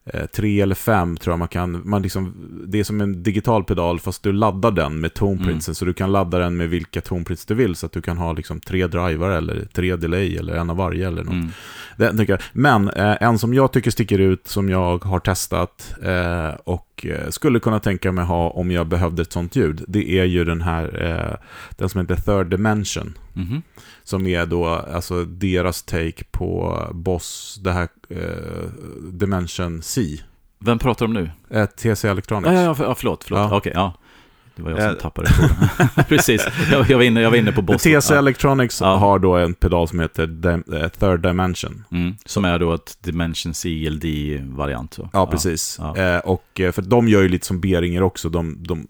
eh, 0.05 0.25
tre 0.25 0.62
eller 0.62 0.75
fem 0.75 1.17
tror 1.17 1.31
jag 1.31 1.39
man 1.39 1.48
kan, 1.48 1.81
man 1.89 2.01
liksom, 2.01 2.50
det 2.67 2.79
är 2.79 2.84
som 2.84 3.01
en 3.01 3.24
digital 3.24 3.63
pedal 3.63 4.00
fast 4.00 4.24
du 4.24 4.31
laddar 4.31 4.72
den 4.72 5.00
med 5.00 5.13
toneprintsen. 5.13 5.72
Mm. 5.72 5.75
Så 5.75 5.86
du 5.86 5.93
kan 5.93 6.12
ladda 6.12 6.39
den 6.39 6.58
med 6.58 6.69
vilka 6.69 7.01
toneprints 7.01 7.46
du 7.46 7.53
vill. 7.53 7.75
Så 7.75 7.86
att 7.86 7.91
du 7.91 8.01
kan 8.01 8.17
ha 8.17 8.34
liksom 8.34 8.60
tre 8.60 8.88
drivar 8.88 9.29
eller 9.29 9.65
tre 9.74 9.96
delay 9.96 10.38
eller 10.38 10.53
en 10.53 10.69
av 10.69 10.77
varje 10.77 11.08
eller 11.08 11.24
något. 11.24 11.34
Mm. 11.34 11.51
Den 11.98 12.25
jag. 12.27 12.41
Men 12.53 12.89
eh, 12.89 13.17
en 13.22 13.39
som 13.39 13.53
jag 13.53 13.72
tycker 13.72 13.91
sticker 13.91 14.19
ut, 14.19 14.48
som 14.48 14.69
jag 14.69 15.03
har 15.05 15.19
testat 15.19 15.96
eh, 16.03 16.60
och 16.63 16.88
eh, 17.06 17.29
skulle 17.29 17.60
kunna 17.60 17.79
tänka 17.79 18.12
mig 18.12 18.25
ha 18.25 18.50
om 18.50 18.72
jag 18.72 18.88
behövde 18.88 19.22
ett 19.22 19.34
sånt 19.34 19.56
ljud, 19.56 19.84
det 19.88 20.10
är 20.20 20.24
ju 20.25 20.44
den 20.46 20.62
här, 20.62 21.06
eh, 21.06 21.48
den 21.77 21.89
som 21.89 22.01
heter 22.01 22.15
Third 22.15 22.50
Dimension. 22.51 23.18
Mhm. 23.34 23.62
Som 24.03 24.27
är 24.27 24.46
då 24.46 24.65
alltså 24.68 25.25
deras 25.25 25.84
take 25.84 26.24
på 26.32 26.79
Boss, 26.94 27.60
det 27.63 27.72
här 27.72 27.88
eh, 28.10 28.70
Dimension 29.12 29.82
C. 29.82 30.01
Vem 30.60 30.79
pratar 30.79 31.06
om 31.06 31.13
nu? 31.13 31.32
Eh, 31.50 31.65
TC 31.65 32.08
Electronics. 32.08 32.48
Ja, 32.51 32.53
ja, 32.53 32.63
ja, 32.63 32.75
för- 32.75 32.84
ja 32.84 32.96
förlåt. 32.96 33.24
förlåt. 33.24 33.51
Ja. 33.51 33.58
Okej, 33.58 33.72
ja. 33.75 33.94
Det 34.60 34.63
var 34.63 34.72
jag 34.72 34.80
som 34.82 34.89
Eh. 34.89 34.96
tappade 35.01 35.30
frågan. 35.30 35.89
Precis, 36.08 36.48
jag, 36.72 36.89
jag, 36.89 36.98
var 36.98 37.04
inne, 37.04 37.22
jag 37.22 37.30
var 37.30 37.38
inne 37.38 37.51
på 37.51 37.62
bossen. 37.62 38.01
TC 38.01 38.13
Ja. 38.13 38.20
Electronics 38.20 38.82
Ja. 38.82 38.96
har 38.96 39.20
då 39.20 39.36
en 39.36 39.54
pedal 39.54 39.88
som 39.88 40.00
heter 40.00 40.28
Dim- 40.28 40.82
eh, 40.84 40.89
Third 40.89 41.22
Dimension. 41.22 41.84
Mm, 41.92 42.16
som 42.25 42.46
är 42.46 42.60
då 42.60 42.74
ett 42.74 42.98
Dimension 43.01 43.54
CLD-variant. 43.54 44.94
så. 44.94 45.10
Ja, 45.13 45.28
precis. 45.28 45.75
ja. 45.82 45.98
Eh, 45.98 46.18
och 46.20 46.60
eh, 46.60 46.72
för 46.72 46.82
de 46.82 47.08
gör 47.08 47.22
ju 47.22 47.30
lite 47.30 47.46
som 47.48 47.60
Beringer 47.62 48.04
också. 48.04 48.30
De, 48.30 48.58
de 48.63 48.88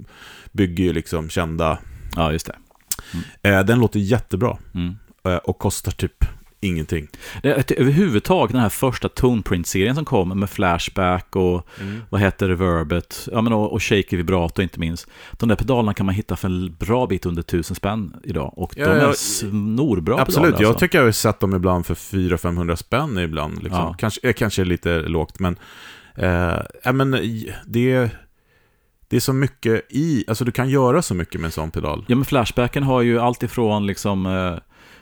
bygger 0.52 0.84
ju 0.84 0.94
liksom 0.94 1.30
kända... 1.30 1.78
Ja, 2.16 2.32
just 2.32 2.52
det. 3.42 3.50
Eh, 3.50 3.64
den 3.64 3.80
låter 3.80 4.00
jättebra. 4.00 4.58
Mm. 4.76 4.96
Eh, 5.26 5.36
och 5.36 5.60
kostar 5.60 5.92
typ 5.92 6.26
ingenting. 6.62 7.08
Det 7.44 7.72
överhuvudtaget 7.72 8.52
den 8.52 8.62
här 8.62 8.70
första 8.70 9.10
Toneprint-serien 9.10 9.96
som 9.96 10.06
kom 10.06 10.40
med 10.40 10.50
Flashback 10.50 11.36
och 11.36 11.68
vad 12.10 12.22
heter 12.22 12.48
Reverbet, 12.48 13.28
ja, 13.32 13.42
men 13.42 13.54
och, 13.54 13.74
och 13.74 13.84
Shaker 13.84 14.18
Vibrato 14.18 14.62
inte 14.62 14.80
minst. 14.80 15.08
De 15.32 15.50
där 15.50 15.56
pedalerna 15.56 15.94
kan 15.94 16.06
man 16.06 16.16
hitta 16.16 16.36
för 16.36 16.48
en 16.48 16.76
bra 16.80 17.08
bit 17.08 17.26
under 17.26 17.42
tusen 17.42 17.76
spänn 17.76 18.16
idag 18.24 18.54
och 18.58 18.74
Ja, 18.76 18.86
de 18.86 18.92
är 18.92 19.02
ja, 19.08 19.14
snorbra 19.14 20.22
Absolut, 20.22 20.36
pedaler. 20.46 20.62
jag 20.64 20.68
alltså. 20.70 20.80
tycker 20.80 20.98
jag 20.98 21.06
har 21.06 21.12
sett 21.12 21.40
dem 21.40 21.56
ibland 21.56 21.86
för 21.86 21.96
400-500 21.96 22.76
spänn 22.76 23.18
ibland. 23.18 23.64
Liksom. 23.64 23.80
Ja. 23.82 23.96
Kanske, 24.00 24.34
kanske 24.34 24.64
lite 24.64 25.00
lågt, 25.00 25.40
men, 25.40 25.56
eh, 26.16 26.60
ja, 26.84 26.92
men 26.92 27.12
det, 27.68 27.92
är- 27.92 28.10
det 29.08 29.16
är 29.16 29.20
så 29.20 29.34
mycket 29.34 29.86
i, 29.90 30.26
alltså 30.28 30.46
du 30.46 30.52
kan 30.52 30.70
göra 30.70 31.02
så 31.02 31.14
mycket 31.16 31.42
med 31.42 31.46
en 31.48 31.52
sån 31.52 31.72
pedal. 31.72 32.06
Ja, 32.08 32.16
men 32.16 32.26
Flashbacken 32.26 32.84
har 32.84 33.02
ju 33.02 33.20
allt 33.20 33.44
ifrån 33.44 33.88
liksom, 33.88 34.26
eh, 34.26 34.58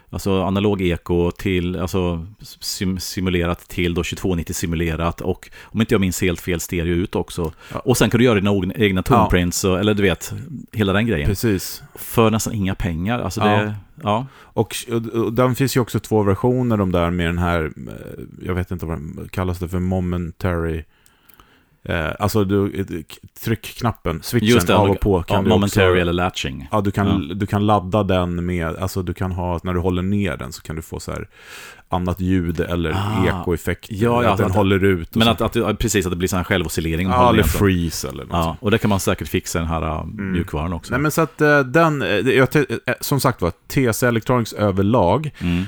alltså 0.10 0.42
analog 0.42 0.82
eko 0.82 1.32
till, 1.32 1.80
alltså 1.80 2.26
sim 2.60 3.00
simulerat 3.00 3.60
till 3.68 3.94
då 3.94 4.04
2290 4.04 4.54
simulerat 4.54 5.22
och 5.22 5.50
om 5.64 5.82
inte 5.82 5.94
jag 5.94 6.02
minns 6.02 6.22
helt 6.22 6.42
fel 6.42 6.60
stereo 6.60 6.94
ut 6.96 7.16
också. 7.16 7.52
Ja. 7.74 7.80
Och 7.80 7.98
sen 7.98 8.10
kan 8.10 8.18
du 8.18 8.26
göra 8.26 8.40
dina 8.40 8.74
egna 8.76 9.04
toneprints, 9.04 9.64
och, 9.64 9.80
eller 9.80 9.94
du 9.94 10.04
vet, 10.04 10.34
hela 10.72 10.94
den 10.94 11.08
grejen. 11.08 11.28
Precis. 11.28 11.84
För 11.96 12.32
nästan 12.32 12.54
inga 12.54 12.76
pengar. 12.76 13.20
Alltså 13.20 13.42
Ja. 13.42 13.48
det, 13.48 13.76
ja. 14.04 14.28
Och, 14.36 14.76
och, 14.92 15.06
och 15.06 15.34
den 15.34 15.56
finns 15.56 15.78
ju 15.78 15.82
också 15.82 16.00
två 16.00 16.24
versioner, 16.24 16.78
de 16.78 16.92
där 16.92 17.12
med 17.12 17.28
den 17.28 17.38
här, 17.38 17.64
eh, 17.64 18.24
jag 18.42 18.54
vet 18.56 18.72
inte 18.72 18.86
vad 18.86 18.98
den 18.98 19.30
kallas 19.32 19.60
det 19.60 19.68
för, 19.68 19.80
momentary, 19.80 20.84
eh, 21.88 22.08
alltså 22.20 22.44
du, 22.44 22.74
eh, 22.80 22.86
tryckknappen, 23.44 24.20
switchen 24.24 24.60
det, 24.68 24.76
av 24.76 24.90
och 24.90 25.00
på 25.00 25.18
ja, 25.20 25.24
kan 25.36 25.44
du 25.44 25.50
momentary 25.50 25.90
också, 25.92 26.00
eller 26.02 26.14
latching. 26.14 26.68
Ja, 26.72 26.82
du 26.82 26.92
kan, 26.92 27.28
du 27.36 27.46
kan 27.46 27.66
ladda 27.66 28.04
den 28.04 28.46
med, 28.46 28.76
alltså 28.78 29.02
du 29.02 29.14
kan 29.14 29.32
ha, 29.32 29.60
när 29.64 29.74
du 29.74 29.80
håller 29.80 30.02
ner 30.02 30.38
den 30.38 30.52
så 30.52 30.62
kan 30.62 30.76
du 30.76 30.82
få 30.82 31.00
så 31.00 31.12
här 31.12 31.28
annat 31.90 32.20
ljud 32.20 32.60
eller 32.60 32.92
Ah. 32.92 33.42
ekoeffekt. 33.42 33.88
Ja, 33.92 34.24
ja, 34.24 34.30
att 34.32 34.38
den 34.38 34.46
att- 34.48 34.56
håller 34.56 34.84
ut. 34.84 35.16
Men 35.16 35.38
så. 35.38 35.44
att, 35.46 35.56
att, 35.58 35.80
precis, 35.80 36.06
att 36.06 36.12
det 36.12 36.16
blir 36.16 36.28
sån 36.28 36.38
här 36.38 36.44
självoscillering. 36.44 37.08
ja, 37.10 37.30
eller 37.30 37.44
freeze 37.44 38.08
eller 38.10 38.24
något. 38.24 38.32
Ja, 38.34 38.58
och 38.60 38.72
det 38.72 38.78
kan 38.78 38.90
man 38.90 39.00
säkert 39.00 39.28
fixa 39.28 39.60
den 39.60 39.68
här 39.68 39.82
uh, 40.00 40.06
mjukvaran 40.06 40.74
också. 40.74 40.94
Nej, 40.94 41.02
men 41.02 41.12
så 41.12 41.22
att 41.22 41.42
eh, 41.42 41.60
den, 41.60 42.02
eh, 42.02 42.08
jag, 42.10 42.48
som 43.00 43.20
sagt 43.20 43.42
var, 43.42 43.52
TC 43.68 44.08
Electronics 44.08 44.54
överlag, 44.54 45.32
Mm. 45.42 45.64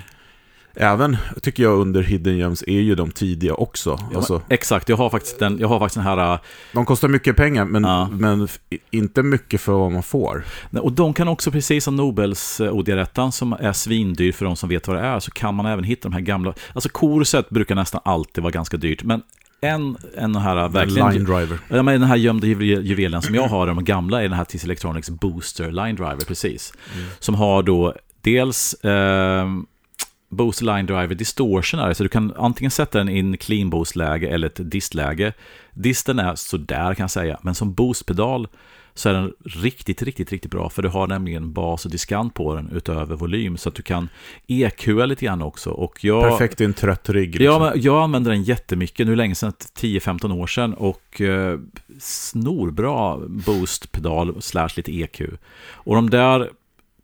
Även 0.80 1.18
tycker 1.42 1.64
jag 1.64 1.80
under 1.80 2.04
Hidden 2.04 2.38
Gems 2.38 2.64
är 2.68 2.80
ju 2.82 2.96
de 2.96 3.12
tidiga 3.12 3.54
också. 3.54 4.00
Ja, 4.12 4.18
alltså, 4.18 4.42
exakt, 4.50 4.90
jag 4.90 4.98
har 4.98 5.10
faktiskt 5.10 5.40
den, 5.40 5.58
jag 5.60 5.68
har 5.68 5.80
faktiskt 5.80 5.96
den 5.96 6.04
här... 6.04 6.34
uh, 6.34 6.40
de 6.74 6.86
kostar 6.86 7.08
mycket 7.08 7.36
pengar, 7.36 7.66
men, 7.66 7.84
Ja. 7.84 8.10
men 8.12 8.48
inte 8.92 9.24
mycket 9.24 9.62
för 9.62 9.72
vad 9.72 9.92
man 9.92 10.04
får. 10.04 10.44
Och 10.82 10.92
de 10.92 11.14
kan 11.14 11.28
också, 11.28 11.52
precis 11.52 11.84
som 11.84 11.96
Nobels 11.96 12.62
eh, 12.62 12.72
OD-rättan 12.74 13.32
som 13.32 13.54
är 13.54 13.74
svindyr 13.74 14.32
för 14.32 14.46
de 14.46 14.56
som 14.56 14.70
vet 14.70 14.88
vad 14.88 14.98
det 14.98 15.04
är, 15.04 15.20
så 15.20 15.32
kan 15.32 15.56
man 15.56 15.66
även 15.66 15.84
hitta 15.84 16.10
de 16.10 16.14
här 16.14 16.22
gamla... 16.22 16.54
Alltså 16.74 16.90
Corset 16.90 17.50
brukar 17.50 17.76
nästan 17.76 18.02
alltid 18.06 18.44
vara 18.44 18.52
ganska 18.52 18.78
dyrt, 18.78 19.04
men 19.04 19.22
en, 19.62 19.98
en 20.18 20.36
här 20.36 20.58
eh, 20.58 20.70
verkligen... 20.70 21.12
Line 21.14 21.24
driver. 21.26 21.60
Ja, 21.70 21.84
men 21.84 22.00
den 22.00 22.10
här 22.10 22.16
gömda 22.16 22.48
juve- 22.48 22.82
juvelen 22.82 23.22
som 23.22 23.36
jag 23.36 23.48
har, 23.48 23.68
de 23.68 23.84
gamla, 23.84 24.20
är 24.20 24.24
den 24.24 24.34
här 24.38 24.46
TC 24.46 24.66
Electronics 24.66 25.10
Booster 25.10 25.72
Line 25.72 25.96
Driver, 25.96 26.26
precis. 26.28 26.74
Som 27.20 27.36
har 27.36 27.64
då 27.64 27.94
dels, 28.22 28.74
eh, 28.74 29.48
Boost 30.30 30.62
Line 30.62 30.86
Driver 30.86 31.16
Distortion 31.16 31.80
är 31.80 31.94
så 31.94 32.04
du 32.04 32.10
kan 32.10 32.34
antingen 32.38 32.72
sätta 32.72 32.98
den 32.98 33.10
in 33.10 33.38
clean 33.38 33.70
boost-läge 33.70 34.28
eller 34.30 34.48
ett 34.48 34.72
distläge. 34.72 35.34
Disten 35.74 36.20
är 36.20 36.36
sådär 36.36 36.94
kan 36.94 37.04
jag 37.04 37.12
säga, 37.12 37.40
men 37.42 37.56
som 37.56 37.74
boostpedal 37.74 38.48
så 38.94 39.10
är 39.10 39.14
den 39.14 39.34
riktigt, 39.46 40.02
riktigt, 40.02 40.32
riktigt 40.32 40.52
bra. 40.52 40.70
För 40.70 40.82
du 40.82 40.90
har 40.90 41.08
nämligen 41.08 41.54
bas 41.54 41.86
och 41.86 41.92
diskant 41.92 42.34
på 42.34 42.56
den 42.56 42.70
utöver 42.72 43.16
volym. 43.16 43.58
Så 43.58 43.70
att 43.70 43.76
du 43.76 43.82
kan 43.82 44.10
EQa 44.48 45.06
lite 45.06 45.26
grann 45.26 45.42
också. 45.42 45.70
Och 45.70 46.04
jag, 46.04 46.30
Perfekt 46.30 46.62
i 46.62 46.66
en 46.66 46.74
trött 46.74 47.10
rigg. 47.10 47.36
Liksom. 47.36 47.46
Ja, 47.46 47.60
men 47.60 47.82
jag 47.82 48.04
använder 48.04 48.32
den 48.32 48.44
jättemycket. 48.44 49.08
Nu 49.08 49.16
länge 49.16 49.36
sedan, 49.36 49.52
10-15 49.52 50.34
år 50.34 50.48
sedan. 50.48 50.74
Och 50.74 51.22
eh, 51.22 51.60
snorbra 52.00 53.18
boost-pedal 53.28 54.42
slash 54.42 54.70
lite 54.76 54.92
EQ. 54.92 55.22
Och 55.72 55.96
de 55.96 56.10
där 56.10 56.50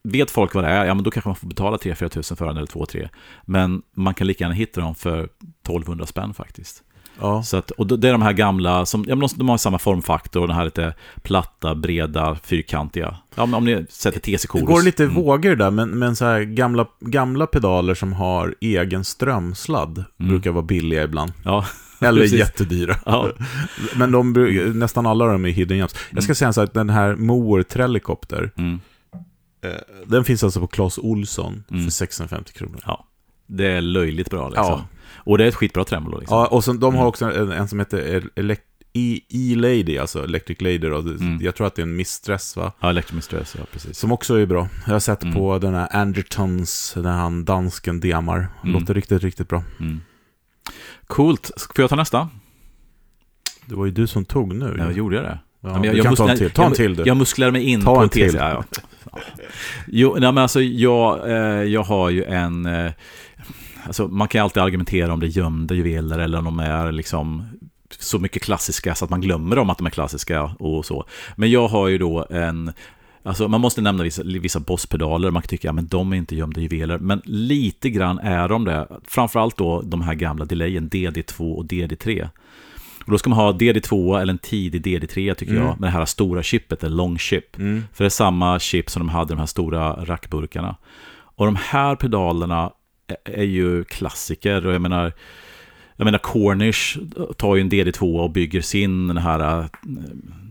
vet 0.06 0.32
folk 0.32 0.54
vad 0.54 0.64
det 0.64 0.70
är, 0.70 0.86
ja 0.86 0.94
men 0.94 1.04
då 1.04 1.12
kanske 1.12 1.30
man 1.30 1.36
får 1.36 1.48
betala 1.48 1.78
3-4 1.78 2.08
tusen 2.10 2.38
för 2.38 2.46
den 2.46 2.58
eller 2.58 2.68
2-3. 2.68 3.10
Men 3.46 3.82
man 3.96 4.14
kan 4.14 4.28
lika 4.28 4.44
gärna 4.44 4.56
hitta 4.56 4.82
dem 4.82 4.96
för 4.96 5.20
1200 5.24 6.06
spänn 6.06 6.34
faktiskt. 6.34 6.84
Ja. 7.20 7.44
Så 7.44 7.58
att, 7.58 7.72
och 7.72 8.00
det 8.00 8.08
är 8.08 8.12
de 8.12 8.22
här 8.22 8.34
gamla, 8.34 8.86
som, 8.86 9.06
ja, 9.08 9.16
men 9.16 9.30
de 9.36 9.50
har 9.50 9.58
samma 9.58 9.80
formfaktor, 9.80 10.42
och 10.42 10.48
den 10.48 10.58
här 10.58 10.66
lite 10.66 10.94
platta, 11.22 11.76
breda, 11.76 12.38
fyrkantiga. 12.44 13.16
Ja, 13.36 13.46
men 13.46 13.54
om 13.54 13.66
ni 13.66 13.86
sätter 13.90 14.20
TC 14.20 14.48
Det 14.54 14.66
går 14.66 14.82
lite 14.82 15.04
mm. 15.04 15.16
vågor 15.16 15.56
där, 15.56 15.72
men, 15.72 15.90
men 15.90 16.16
så 16.16 16.26
här 16.26 16.42
gamla, 16.42 16.86
gamla 17.00 17.48
pedaler 17.48 17.94
som 17.94 18.14
har 18.14 18.56
egen 18.62 19.04
strömsladd 19.04 20.04
Mm. 20.20 20.30
brukar 20.32 20.52
vara 20.52 20.64
billiga 20.64 21.04
ibland. 21.04 21.34
Ja, 21.44 21.66
Eller 22.00 22.22
precis. 22.22 22.40
jättedyra. 22.40 22.96
Ja. 23.06 23.30
Men 23.96 24.12
de, 24.12 24.34
nästan 24.76 25.06
alla 25.06 25.26
av 25.26 25.32
dem 25.32 25.46
är 25.46 25.50
hidden 25.50 25.78
gems. 25.78 25.96
Jag 26.12 26.24
ska 26.24 26.36
säga 26.36 26.54
så 26.54 26.62
att 26.62 26.74
den 26.74 26.90
här 26.90 27.16
Moer 27.16 27.64
Trellicopter, 27.64 28.52
Mm. 28.58 28.80
Eh, 29.72 29.78
den 30.06 30.24
finns 30.26 30.44
alltså 30.44 30.60
på 30.60 30.68
Clas 30.68 30.98
Olsson 30.98 31.64
Mm. 31.72 31.84
för 31.84 31.92
650 31.92 32.54
kronor. 32.54 32.80
ja. 32.86 33.06
Det 33.48 33.68
är 33.68 33.82
löjligt 33.82 34.30
bra 34.30 34.50
liksom. 34.50 34.66
Ja. 34.66 34.88
Och 35.16 35.38
det 35.38 35.44
är 35.44 35.48
ett 35.48 35.56
skitbra 35.56 35.84
tremolo 35.84 36.20
liksom. 36.20 36.38
Ja, 36.38 36.48
och 36.48 36.64
så, 36.64 36.74
de 36.74 36.94
har 36.94 37.02
Mm. 37.02 37.08
också 37.08 37.26
en, 37.32 37.52
en 37.52 37.68
som 37.68 37.80
heter 37.80 38.24
E- 38.94 39.20
E-Lady, 39.30 39.98
alltså 39.98 40.24
Electric 40.24 40.62
Lady. 40.62 40.78
Då. 40.78 40.98
Mm. 41.00 41.40
Jag 41.42 41.56
tror 41.56 41.68
att 41.68 41.76
det 41.76 41.82
är 41.82 41.84
en 41.84 41.96
Mistress, 41.96 42.56
va? 42.58 42.72
Ja, 42.80 42.90
Electric 42.90 43.16
Mistress, 43.16 43.56
ja 43.60 43.66
precis. 43.72 43.98
Som 43.98 44.12
också 44.12 44.36
är 44.40 44.46
bra. 44.46 44.68
Jag 44.86 44.94
har 44.94 45.00
sett 45.00 45.24
Mm. 45.24 45.36
på 45.36 45.60
den 45.60 45.74
här 45.74 45.88
Andertons, 45.96 46.92
den 46.96 47.06
här 47.06 47.44
dansken 47.44 48.00
demar. 48.00 48.48
Mm. 48.64 48.74
Låter 48.80 48.94
riktigt, 48.94 49.24
riktigt 49.24 49.48
bra. 49.50 49.64
Mm. 49.80 50.02
Coolt. 51.08 51.52
Får 51.76 51.84
jag 51.84 51.90
ta 51.90 51.96
nästa? 51.96 52.30
Det 53.66 53.76
var 53.76 53.86
ju 53.86 53.92
du 53.92 54.08
som 54.08 54.26
tog 54.26 54.56
nu. 54.56 54.76
Ja, 54.78 54.92
gjorde 54.92 55.16
jag 55.16 55.26
det? 55.26 55.40
Ja, 55.62 55.80
men 55.82 55.96
du 55.96 56.02
kan 56.04 56.16
ta 56.16 56.30
en 56.30 56.38
till. 56.38 56.52
Ta 56.52 56.62
en 56.64 56.68
jag, 56.70 56.76
till 56.78 56.96
du. 56.96 57.04
Jag 57.06 57.18
musklar 57.18 57.52
mig 57.52 57.64
in 57.64 57.82
Ta 57.82 57.94
på 57.94 57.98
en 57.98 58.04
en 58.04 58.10
till. 58.10 58.30
till. 58.30 58.40
Ja, 58.40 58.50
ja. 58.72 58.82
Jo, 59.88 60.16
nej, 60.20 60.32
men 60.32 60.38
alltså 60.38 60.62
jag, 60.62 61.30
eh, 61.30 61.64
jag 61.64 61.84
har 61.84 62.10
ju 62.10 62.24
en... 62.24 62.66
Eh, 62.66 62.92
alltså 63.86 64.08
man 64.08 64.28
kan 64.28 64.40
ju 64.40 64.44
alltid 64.44 64.64
argumentera 64.64 65.14
om 65.14 65.20
det 65.20 65.26
är 65.26 65.38
gömda 65.38 65.76
juveler 65.76 66.20
eller 66.20 66.38
om 66.38 66.44
de 66.44 66.60
är 66.60 66.92
liksom 66.92 67.46
så 68.00 68.20
mycket 68.20 68.42
klassiska 68.42 68.96
så 68.96 69.06
att 69.06 69.12
man 69.12 69.22
glömmer 69.22 69.58
om 69.58 69.70
att 69.70 69.78
de 69.78 69.88
är 69.88 69.92
klassiska 69.92 70.44
och 70.44 70.86
så. 70.86 71.06
Men 71.36 71.52
jag 71.52 71.68
har 71.68 71.88
ju 71.88 71.98
då 71.98 72.26
en... 72.30 72.72
Alltså 73.24 73.48
man 73.48 73.62
måste 73.62 73.82
nämna 73.82 74.04
vissa, 74.04 74.24
vissa 74.24 74.60
bosspedaler, 74.60 75.32
man 75.32 75.42
kan 75.42 75.50
tycka 75.50 75.70
att 75.70 75.76
ja, 75.76 75.82
de 75.82 76.14
är 76.14 76.18
inte 76.18 76.36
gömda 76.36 76.62
juveler, 76.62 76.98
men 76.98 77.22
lite 77.26 77.90
grann 77.90 78.20
är 78.20 78.48
de 78.48 78.66
det. 78.66 78.88
Framförallt 79.04 79.58
då 79.58 79.82
de 79.82 80.02
här 80.02 80.14
gamla 80.14 80.46
delayen, 80.46 80.90
DD2 80.90 81.56
och 81.56 81.66
DD3. 81.66 82.30
Och 83.06 83.12
då 83.12 83.18
ska 83.18 83.30
man 83.30 83.40
ha 83.40 83.52
DD2 83.52 84.22
eller 84.22 84.34
en 84.34 84.38
tidig 84.40 84.82
DD3 84.86 85.34
tycker 85.34 85.54
Mm. 85.54 85.66
jag, 85.66 85.80
med 85.80 85.88
det 85.88 85.92
här 85.94 86.06
stora 86.06 86.44
chippet, 86.44 86.84
eller 86.84 86.96
long 86.96 87.18
chip. 87.18 87.58
Mm. 87.58 87.84
För 87.94 88.04
det 88.04 88.08
är 88.08 88.10
samma 88.10 88.60
chip 88.60 88.90
som 88.90 89.00
de 89.00 89.10
hade, 89.10 89.34
de 89.34 89.40
här 89.40 89.46
stora 89.46 89.94
rackburkarna. 90.06 90.76
Och 91.36 91.46
de 91.46 91.56
här 91.56 91.96
pedalerna 91.96 92.72
är- 93.26 93.44
ju 93.44 93.84
klassiker. 93.84 94.66
Och 94.66 94.74
jag 94.74 94.82
menar, 94.82 95.14
jag 95.96 96.06
menar 96.06 96.20
Cornish 96.20 96.98
tar 97.38 97.56
ju 97.56 97.62
en 97.62 97.70
DD2 97.70 98.20
och 98.20 98.32
bygger 98.32 98.62
sin 98.62 99.08
den 99.08 99.18
här, 99.18 99.60
eh, 99.60 99.66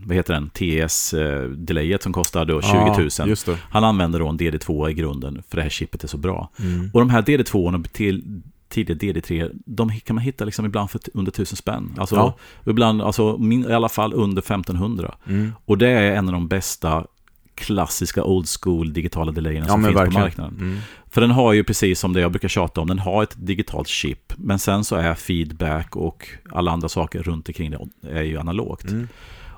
vad 0.06 0.16
heter 0.16 0.34
den, 0.34 0.50
TS-delayet 0.50 2.02
som 2.02 2.12
kostar 2.12 2.44
då 2.44 2.62
20 2.62 2.74
000. 2.98 3.08
Ja, 3.18 3.26
just 3.26 3.46
det. 3.46 3.56
Han 3.70 3.84
använder 3.84 4.18
då 4.18 4.28
en 4.28 4.36
DD2 4.38 4.90
i 4.90 4.94
grunden, 4.94 5.42
för 5.48 5.56
det 5.56 5.62
här 5.62 5.70
chippet 5.70 6.04
är 6.04 6.08
så 6.08 6.16
bra. 6.16 6.50
Mm. 6.60 6.90
Och 6.94 7.00
de 7.00 7.10
här 7.10 7.22
DD2 7.22 7.84
till 7.92 8.42
tidiga 8.74 8.96
DD3, 9.12 9.50
de 9.66 9.90
kan 10.00 10.16
man 10.16 10.22
hitta 10.24 10.44
liksom 10.44 10.64
ibland 10.66 10.90
för 10.90 11.00
under 11.14 11.30
1000 11.32 11.56
spänn. 11.56 11.94
Alltså, 11.98 12.14
Ja. 12.16 12.34
ibland, 12.70 13.02
alltså 13.02 13.38
min, 13.38 13.70
i 13.70 13.72
alla 13.72 13.88
fall 13.88 14.12
under 14.14 14.42
1500. 14.42 15.14
Mm. 15.28 15.52
Och 15.64 15.78
det 15.78 15.88
är 15.88 16.12
en 16.16 16.28
av 16.28 16.32
de 16.32 16.48
bästa 16.48 17.06
klassiska 17.54 18.24
old 18.24 18.46
school 18.62 18.92
digitala 18.92 19.32
delayerna 19.32 19.66
Ja, 19.66 19.72
som 19.72 19.82
finns 19.84 19.94
på 19.94 19.98
verkligen. 20.00 20.22
marknaden. 20.22 20.54
Mm. 20.60 20.78
För 21.10 21.20
den 21.20 21.30
har 21.30 21.52
ju 21.52 21.64
precis 21.64 22.00
som 22.00 22.12
det 22.12 22.20
jag 22.20 22.30
brukar 22.32 22.48
tjata 22.48 22.80
om, 22.80 22.88
den 22.88 22.98
har 22.98 23.22
ett 23.22 23.34
digitalt 23.38 23.88
chip, 23.88 24.32
men 24.36 24.58
sen 24.58 24.84
så 24.84 24.96
är 24.96 25.14
feedback 25.14 25.96
och 25.96 26.28
alla 26.52 26.70
andra 26.70 26.88
saker 26.88 27.22
runt 27.22 27.48
omkring 27.48 27.70
det 27.70 27.78
är 28.10 28.22
ju 28.22 28.38
analogt. 28.38 28.90
Mm. 28.90 29.08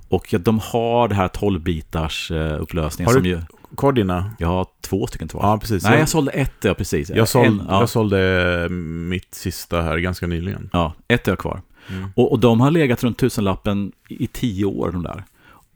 Och 0.09 0.35
de 0.41 0.59
har 0.59 1.09
det 1.09 1.15
här 1.15 1.29
12-bitars 1.29 2.31
eh, 2.31 2.63
upplösningen 2.63 3.07
Har 3.15 3.21
du- 3.21 3.21
som 3.21 3.41
ju, 3.41 3.41
Kvar 3.77 3.93
dina? 3.93 4.31
jag 4.39 4.49
har 4.49 4.67
två 4.81 5.07
stycken 5.07 5.29
kvar. 5.29 5.43
Ja, 5.43 5.59
precis. 5.59 5.85
Nej, 5.85 5.99
jag, 5.99 6.09
sålde 6.09 6.31
ett, 6.33 6.53
ja 6.63 6.75
precis. 6.75 7.11
jag, 7.11 7.29
såld, 7.29 7.47
En, 7.47 7.63
ja, 7.69 7.81
jag 7.81 7.89
sålde 7.89 8.69
mitt 9.09 9.35
sista 9.35 9.83
här 9.83 9.99
ganska 9.99 10.27
nyligen. 10.27 10.71
ja, 10.73 10.93
ett 11.09 11.29
är 11.29 11.33
jag 11.33 11.39
kvar. 11.39 11.63
Mm. 11.91 12.09
Och, 12.17 12.33
och 12.33 12.39
de 12.39 12.61
har 12.61 12.71
legat 12.71 13.05
runt 13.05 13.19
tusenlappen 13.19 13.93
i 14.09 14.25
i 14.25 14.27
tio 14.27 14.65
år, 14.65 14.91
de 14.93 15.03
där. 15.03 15.25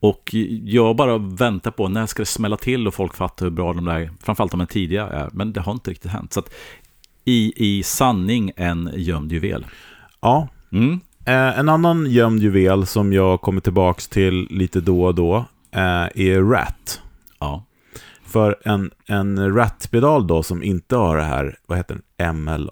Och 0.00 0.34
jag 0.64 0.96
bara 0.96 1.18
väntar 1.18 1.70
på 1.70 1.88
när 1.88 2.06
ska 2.06 2.22
det 2.22 2.26
smälla 2.26 2.56
till 2.56 2.86
och 2.86 2.94
folk 2.94 3.14
fattar 3.14 3.46
hur 3.46 3.50
bra 3.50 3.72
de 3.72 3.84
där, 3.84 4.10
framförallt 4.22 4.50
de 4.50 4.60
här 4.60 4.66
tidiga 4.66 5.06
är. 5.06 5.28
Men 5.32 5.52
det 5.52 5.60
har 5.60 5.72
inte 5.72 5.90
riktigt 5.90 6.10
hänt. 6.10 6.32
Så 6.32 6.40
att 6.40 6.50
i, 7.24 7.52
i 7.56 7.82
sanning 7.82 8.52
en 8.56 8.90
gömd 8.94 9.32
juvel. 9.32 9.66
Ja, 10.20 10.48
Mm. 10.72 11.00
Eh, 11.24 11.58
en 11.58 11.68
annan 11.68 12.06
gömd 12.10 12.42
juvel 12.42 12.86
som 12.86 13.12
jag 13.12 13.40
kommer 13.40 13.60
tillbaks 13.60 14.08
till 14.08 14.46
lite 14.50 14.80
då 14.80 15.04
och 15.04 15.14
då 15.14 15.36
eh, 15.70 15.80
är 16.14 16.50
Rat. 16.50 17.00
Ja. 17.38 17.64
För 18.30 18.56
en, 18.64 18.90
en 19.06 19.54
Rat-pedal 19.56 20.26
då 20.26 20.42
som 20.42 20.62
inte 20.62 20.96
har 20.96 21.16
det 21.16 21.22
här, 21.22 21.58
vad 21.66 21.78
heter 21.78 21.98
den, 22.16 22.36
ML, 22.36 22.70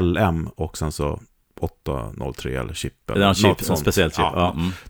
LM 0.00 0.46
och 0.56 0.78
sen 0.78 0.92
så 0.92 1.20
803 1.60 2.54
eller 2.60 2.74
chip. 2.74 2.92
Det 3.06 3.12
Eller 3.12 3.22
är 3.22 3.24
en, 3.24 3.28
något 3.28 3.36
chip, 3.38 3.58
en 3.58 3.64
sånt. 3.64 3.78
speciell 3.80 4.10
chip. 4.10 4.18
Ja, 4.18 4.32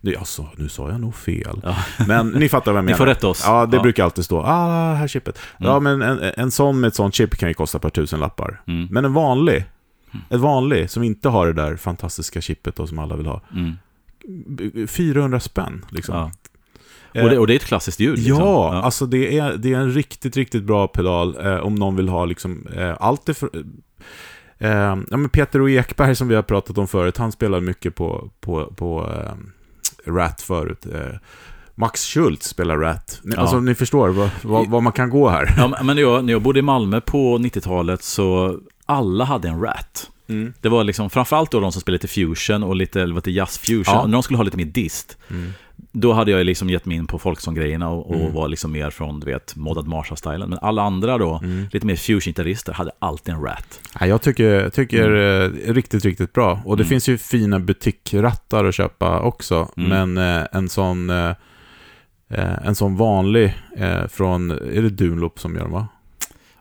Ja. 0.02 0.10
Mm. 0.12 0.24
Sa, 0.24 0.48
nu 0.56 0.68
sa 0.68 0.90
jag 0.90 1.00
nog 1.00 1.14
fel. 1.14 1.60
Ja. 1.62 1.76
Men 2.06 2.28
ni 2.28 2.48
fattar 2.48 2.72
vad 2.72 2.78
jag 2.78 2.82
Ni 2.84 2.86
menar. 2.86 2.98
får 2.98 3.06
rätta 3.06 3.28
oss. 3.28 3.42
Ja, 3.46 3.66
det 3.66 3.76
Ja. 3.76 3.82
brukar 3.82 4.04
alltid 4.04 4.24
stå, 4.24 4.40
ah, 4.40 4.94
här 4.94 5.08
chippet. 5.08 5.38
Ja, 5.58 5.76
Mm. 5.76 5.98
men 5.98 6.08
en, 6.18 6.32
en 6.36 6.50
sån 6.50 6.80
med 6.80 6.88
ett 6.88 6.94
sånt 6.94 7.14
chip 7.14 7.36
kan 7.36 7.48
ju 7.48 7.54
kosta 7.54 7.78
ett 7.78 7.82
par 7.82 7.90
tusen 7.90 8.20
lappar. 8.20 8.62
Mm. 8.66 8.88
Men 8.90 9.04
en 9.04 9.12
vanlig, 9.12 9.64
ett 10.30 10.40
vanlig 10.40 10.90
som 10.90 11.02
inte 11.02 11.28
har 11.28 11.46
det 11.46 11.52
där 11.52 11.76
fantastiska 11.76 12.40
chippet 12.40 12.76
då, 12.76 12.86
som 12.86 12.98
alla 12.98 13.16
vill 13.16 13.26
ha. 13.26 13.40
Mm. 13.54 14.86
400 14.88 15.40
spänn 15.40 15.84
liksom. 15.90 16.30
Ja. 17.12 17.22
Och, 17.24 17.30
det, 17.30 17.38
och 17.38 17.46
det 17.46 17.52
är 17.52 17.56
ett 17.56 17.64
klassiskt 17.64 18.00
ljud. 18.00 18.18
Liksom. 18.18 18.38
Ja, 18.38 18.74
alltså 18.82 19.06
det 19.06 19.38
är, 19.38 19.56
det 19.56 19.72
är 19.72 19.78
en 19.78 19.92
riktigt, 19.92 20.36
riktigt 20.36 20.62
bra 20.62 20.88
pedal 20.88 21.36
eh, 21.46 21.56
om 21.56 21.74
någon 21.74 21.96
vill 21.96 22.08
ha 22.08 22.24
liksom 22.24 22.66
eh, 22.76 22.96
allt 23.00 23.28
ifrån... 23.28 23.50
Eh, 24.58 24.70
ja, 25.10 25.16
men 25.16 25.28
Peter 25.28 25.60
och 25.60 25.70
Ekberg 25.70 26.16
som 26.16 26.28
vi 26.28 26.34
har 26.34 26.42
pratat 26.42 26.78
om 26.78 26.88
förut, 26.88 27.16
han 27.16 27.32
spelar 27.32 27.60
mycket 27.60 27.94
på, 27.94 28.30
på, 28.40 28.72
på 28.76 29.10
eh, 29.14 29.32
Rat 30.12 30.42
förut. 30.42 30.86
Eh, 30.94 31.16
Max 31.74 32.06
Schultz 32.06 32.48
spelar 32.48 32.76
Rat. 32.76 33.20
Ni, 33.22 33.34
Ja. 33.34 33.40
Alltså 33.40 33.60
ni 33.60 33.74
förstår 33.74 34.08
vad, 34.08 34.30
vad, 34.42 34.68
vad 34.68 34.82
man 34.82 34.92
kan 34.92 35.10
gå 35.10 35.28
här. 35.28 35.54
Ja, 35.56 35.68
men 35.82 35.96
när 35.96 36.02
jag, 36.02 36.24
när 36.24 36.32
jag 36.32 36.42
bodde 36.42 36.58
i 36.58 36.62
Malmö 36.62 37.00
på 37.00 37.38
90-talet 37.38 38.02
så 38.02 38.58
alla 38.86 39.24
hade 39.24 39.48
en 39.48 39.60
Rat. 39.60 40.10
Mm. 40.28 40.52
Det 40.60 40.68
var 40.68 40.84
liksom 40.84 41.10
framförallt 41.10 41.50
då 41.50 41.60
de 41.60 41.72
som 41.72 41.80
spelade 41.80 42.02
lite 42.02 42.14
fusion 42.14 42.62
och 42.62 42.76
lite, 42.76 43.06
det, 43.06 43.30
jazz 43.30 43.58
fusion. 43.58 43.84
Ja. 43.86 44.06
När 44.06 44.12
de 44.12 44.22
skulle 44.22 44.36
ha 44.36 44.44
lite 44.44 44.56
mer 44.56 44.64
dist, 44.64 45.16
Mm. 45.30 45.52
Då 45.92 46.12
hade 46.12 46.30
jag 46.30 46.46
liksom 46.46 46.70
gett 46.70 46.84
mig 46.84 46.96
in 46.96 47.06
på 47.06 47.18
Folksong-grejerna 47.18 47.88
och, 47.88 48.10
och 48.10 48.14
Mm. 48.20 48.32
var 48.32 48.48
liksom 48.48 48.72
mer 48.72 48.90
från, 48.90 49.20
du 49.20 49.26
vet, 49.26 49.56
Modad 49.56 49.86
Marshall-stilen. 49.86 50.48
Men 50.50 50.58
alla 50.62 50.82
andra 50.82 51.18
då, 51.18 51.40
Mm. 51.42 51.66
lite 51.72 51.86
mer 51.86 51.96
fusion-gitarrister, 51.96 52.72
hade 52.72 52.90
alltid 52.98 53.34
en 53.34 53.42
Rat. 53.42 53.80
Ja, 54.00 54.06
jag 54.06 54.22
tycker, 54.22 54.68
tycker 54.70 55.10
eh, 55.16 55.72
riktigt, 55.72 56.04
riktigt 56.04 56.32
bra. 56.32 56.60
Och 56.64 56.76
det 56.76 56.82
Mm. 56.82 56.88
finns 56.88 57.08
ju 57.08 57.18
fina 57.18 57.58
butikrattar 57.60 58.64
att 58.64 58.74
köpa 58.74 59.20
också. 59.20 59.68
Mm. 59.76 59.88
Men 60.14 60.38
eh, 60.40 60.46
en 60.52 60.68
sån 60.68 61.10
eh, 61.10 61.30
eh, 62.30 62.66
en 62.66 62.74
sån 62.74 62.96
vanlig 62.96 63.54
eh, 63.76 64.06
från, 64.06 64.50
är 64.50 64.82
det 64.82 64.90
Dunlop 64.90 65.38
som 65.38 65.54
gör 65.54 65.62
dem 65.62 65.72
va? 65.72 65.88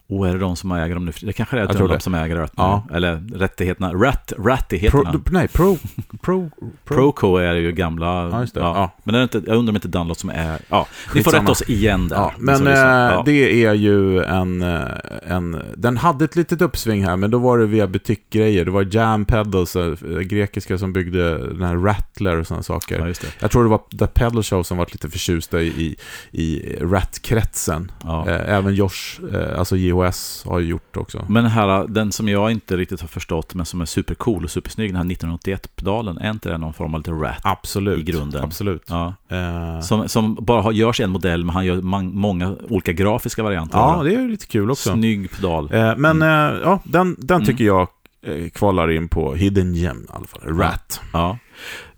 Och 0.10 0.28
är 0.28 0.34
det 0.34 0.39
de 0.39 0.56
som 0.56 0.72
äger 0.72 0.95
dem 0.95 1.06
nu? 1.06 1.12
Det 1.22 1.34
kanske 1.34 1.60
är 1.60 1.67
Dunlop 1.67 1.91
det. 1.91 2.00
som 2.00 2.13
äger 2.15 2.36
rätt 2.36 2.58
nu. 2.58 2.63
Ja. 2.63 2.88
Eller 2.93 3.24
rättigheterna. 3.36 3.93
Rat, 3.93 4.34
Pro, 4.36 4.43
rättigheterna. 4.45 5.22
nej, 5.32 5.48
Pro, 5.48 5.78
Pro, 6.22 6.50
Pro. 6.86 6.95
Proco 6.95 7.36
är 7.38 7.56
ju 7.56 7.72
gamla... 7.72 8.30
Ja, 8.32 8.41
just 8.41 8.54
det. 8.54 8.60
Ja. 8.60 8.91
Men 9.04 9.15
är 9.15 9.19
det 9.19 9.24
inte, 9.24 9.41
jag 9.48 9.58
undrar 9.58 9.72
om 9.72 9.76
inte 9.76 9.88
Dunlop 9.88 10.17
som 10.17 10.30
är... 10.30 10.60
Ja, 10.69 10.88
ni 11.15 11.24
får 11.24 11.32
rätta 11.32 11.52
oss 11.52 11.69
igen 11.69 12.08
där. 12.08 12.15
Ja, 12.15 12.34
men 12.38 12.56
lyssnar. 12.63 13.10
eh, 13.10 13.15
Ja. 13.15 13.24
det 13.26 13.65
är 13.65 13.74
ju 13.74 14.24
en, 14.24 14.62
eh, 14.62 14.82
en... 15.28 15.62
Den 15.78 15.98
hade 15.98 16.26
ett 16.26 16.36
litet 16.36 16.62
uppsving 16.62 17.06
här, 17.06 17.15
men 17.17 17.32
då 17.32 17.38
var 17.38 17.58
det 17.58 17.65
via 17.65 17.88
butikgrejer. 17.88 18.65
Det 18.65 18.72
var 18.72 18.88
Jam 18.95 19.26
Pedals, 19.26 19.76
eh, 19.76 19.93
grekiska, 20.22 20.78
som 20.78 20.93
byggde 20.93 21.48
den 21.48 21.63
här 21.63 21.76
Rattler 21.76 22.39
och 22.39 22.48
sådana 22.48 22.63
saker. 22.63 23.00
Ja, 23.00 23.06
det. 23.06 23.36
Jag 23.39 23.52
tror 23.52 23.63
det 23.63 23.69
var 23.69 23.82
The 24.00 24.08
Pedal 24.08 24.43
Show 24.43 24.63
som 24.63 24.78
var 24.78 24.86
lite 24.91 25.10
förtjusta 25.10 25.62
i, 25.62 25.67
i, 25.67 25.95
i 26.43 26.76
Rat-kretsen. 26.82 27.91
Ja. 28.04 28.28
Även 28.30 28.74
Josh, 28.76 29.19
alltså 29.58 29.78
J.H. 29.78 29.99
iOS 30.06 30.44
har 30.48 30.60
gjort 30.60 30.98
också. 30.98 31.26
Men 31.30 31.44
den 31.44 31.52
här, 31.52 31.88
den 31.88 32.12
som 32.12 32.30
jag 32.30 32.52
inte 32.52 32.78
riktigt 32.78 33.02
har 33.02 33.08
förstått, 33.08 33.54
men 33.54 33.66
som 33.66 33.82
är 33.82 33.86
supercool 33.86 34.44
och 34.44 34.52
supersnygg, 34.52 34.90
den 34.94 34.96
här 34.96 35.16
1981-pedalen, 35.16 36.18
är 36.18 36.32
inte 36.32 36.50
det 36.50 36.58
någon 36.58 36.74
form 36.74 36.94
av 36.96 37.00
lite 37.00 37.12
rat? 37.12 37.38
Absolut. 37.44 38.00
I 38.00 38.04
grunden. 38.12 38.44
Absolut. 38.44 38.84
Ja. 38.88 39.14
Eh, 39.30 39.80
Som, 39.82 40.10
som 40.10 40.36
bara 40.42 40.62
har, 40.62 40.72
görs 40.72 41.00
en 41.02 41.10
modell, 41.10 41.46
men 41.46 41.56
han 41.56 41.66
gör 41.66 41.82
många 42.02 42.56
olika 42.70 42.92
grafiska 42.94 43.44
varianter. 43.44 43.78
ja, 43.78 44.04
det 44.04 44.16
är 44.16 44.28
lite 44.30 44.48
kul 44.48 44.72
också. 44.72 44.94
Snygg 44.94 45.32
pedal. 45.32 45.70
Eh, 45.74 45.96
men 45.98 46.22
eh, 46.22 46.28
ja, 46.64 46.80
den, 46.84 47.16
den 47.20 47.36
Mm. 47.36 47.46
tycker 47.48 47.64
jag 47.64 47.88
eh, 48.22 48.50
kvalar 48.50 48.92
in 48.92 49.10
på 49.10 49.36
Hidden 49.36 49.76
Gem 49.76 49.98
i 50.10 50.12
alla 50.14 50.28
fall. 50.28 50.42
Rat. 50.58 51.02
Ja. 51.14 51.38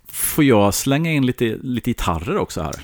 Får 0.08 0.44
jag 0.44 0.74
slänga 0.74 1.12
in 1.12 1.26
lite, 1.26 1.58
lite 1.62 1.90
gitarrer 1.90 2.38
också 2.38 2.62
här? 2.62 2.76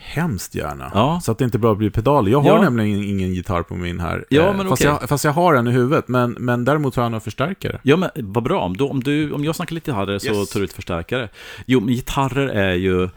Hemskt 0.00 0.54
gärna. 0.54 0.90
Ja. 0.94 1.20
Så 1.22 1.32
att 1.32 1.38
det 1.38 1.44
inte 1.44 1.58
bara 1.58 1.74
blir 1.74 1.90
pedal. 1.90 2.28
Jag 2.28 2.40
har 2.40 2.48
Ja. 2.56 2.62
nämligen 2.62 3.02
ingen 3.04 3.34
gitarr 3.34 3.62
på 3.62 3.74
min 3.74 4.00
här. 4.00 4.24
Ja, 4.28 4.42
Eh, 4.42 4.56
men 4.56 4.68
fast, 4.68 4.82
okej. 4.82 4.96
jag, 5.00 5.08
fast 5.08 5.24
jag 5.24 5.32
har 5.32 5.54
en 5.54 5.66
i 5.68 5.70
huvudet. 5.70 6.08
Men, 6.08 6.30
men 6.40 6.64
däremot 6.64 6.96
har 6.96 7.02
jag 7.02 7.10
några 7.12 7.20
förstärkare. 7.20 7.80
Ja, 7.82 7.96
men 7.96 8.10
vad 8.14 8.44
bra. 8.44 8.60
Om, 8.60 8.76
då, 8.76 8.88
om, 8.88 9.02
du, 9.02 9.32
om 9.32 9.44
jag 9.44 9.56
snackar 9.56 9.74
lite 9.74 9.90
gitarrer 9.90 10.18
så 10.18 10.26
Yes. 10.34 10.50
tar 10.50 10.60
du 10.60 10.64
ut 10.64 10.72
förstärkare. 10.72 11.28
Jo, 11.66 11.80
men 11.80 11.94
gitarrer 11.94 12.48
är 12.48 12.74
ju... 12.74 13.08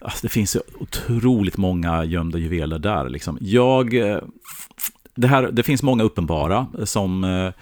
Alltså, 0.00 0.18
det 0.22 0.28
finns 0.28 0.56
ju 0.56 0.60
otroligt 0.78 1.56
många 1.56 2.04
gömda 2.04 2.38
juveler 2.38 2.78
där. 2.78 3.08
Liksom. 3.08 3.38
Jag... 3.40 3.94
eh, 3.94 4.18
Det, 5.14 5.26
här, 5.28 5.48
det 5.52 5.62
finns 5.62 5.82
många 5.82 6.02
uppenbara 6.04 6.66
som, 6.84 7.24
eh, 7.24 7.52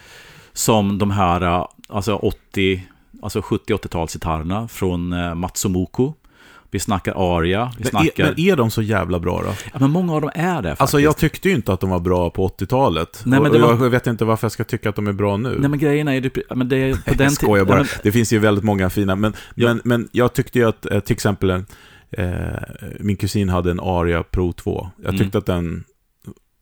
som 0.52 0.98
de 0.98 1.10
här 1.10 1.66
alltså 1.88 2.14
80, 2.16 2.86
alltså 3.22 3.40
70-80-talsgitarrerna 3.40 4.68
från 4.68 5.38
Matsumoko. 5.38 6.14
Vi 6.72 6.78
snackar 6.78 7.36
Aria, 7.38 7.72
vi 7.76 7.82
Men 7.82 7.90
snackar... 7.90 8.24
är, 8.24 8.28
men 8.28 8.40
är 8.40 8.56
de 8.56 8.70
så 8.70 8.82
jävla 8.82 9.18
bra 9.18 9.42
då? 9.42 9.52
ja, 9.72 9.78
men 9.80 9.90
många 9.90 10.14
av 10.14 10.20
dem 10.20 10.30
är 10.34 10.62
det 10.62 10.68
faktiskt. 10.68 10.80
Alltså 10.80 11.00
jag 11.00 11.16
tyckte 11.16 11.48
ju 11.48 11.54
inte 11.54 11.72
att 11.72 11.80
de 11.80 11.90
var 11.90 12.00
bra 12.00 12.30
på 12.30 12.48
80-talet. 12.48 13.22
Nej, 13.24 13.40
men 13.40 13.52
det 13.52 13.58
var- 13.58 13.68
Jag 13.70 13.90
vet 13.90 14.06
inte 14.06 14.24
varför 14.24 14.44
jag 14.44 14.52
ska 14.52 14.64
tycka 14.64 14.88
att 14.88 14.96
de 14.96 15.06
är 15.06 15.12
bra 15.12 15.36
nu. 15.36 15.56
Nej 15.60 15.70
men 15.70 15.78
grejen 15.78 16.08
är 16.08 16.12
ju, 16.14 16.30
ja, 16.48 16.54
men 16.54 16.68
det 16.68 16.76
är 16.76 16.94
på 17.06 17.14
den 17.14 17.30
skojar 17.30 17.64
bara. 17.64 17.78
ja, 17.78 17.82
men- 17.82 18.00
Det 18.02 18.12
finns 18.12 18.32
ju 18.32 18.38
väldigt 18.38 18.64
många 18.64 18.90
fina. 18.90 19.16
Men, 19.16 19.32
Ja. 19.54 19.68
men, 19.68 19.80
men 19.84 20.08
jag 20.12 20.32
tyckte 20.32 20.58
ju 20.58 20.68
att 20.68 20.86
eh, 20.86 21.00
till 21.00 21.14
exempel 21.14 21.50
en, 21.50 21.66
eh, 22.10 22.24
min 23.00 23.16
kusin 23.16 23.48
hade 23.48 23.70
en 23.70 23.80
Aria 23.80 24.22
Pro 24.22 24.52
2. 24.52 24.90
Jag 24.96 25.08
Mm. 25.08 25.18
tyckte 25.18 25.38
att 25.38 25.46
den 25.46 25.84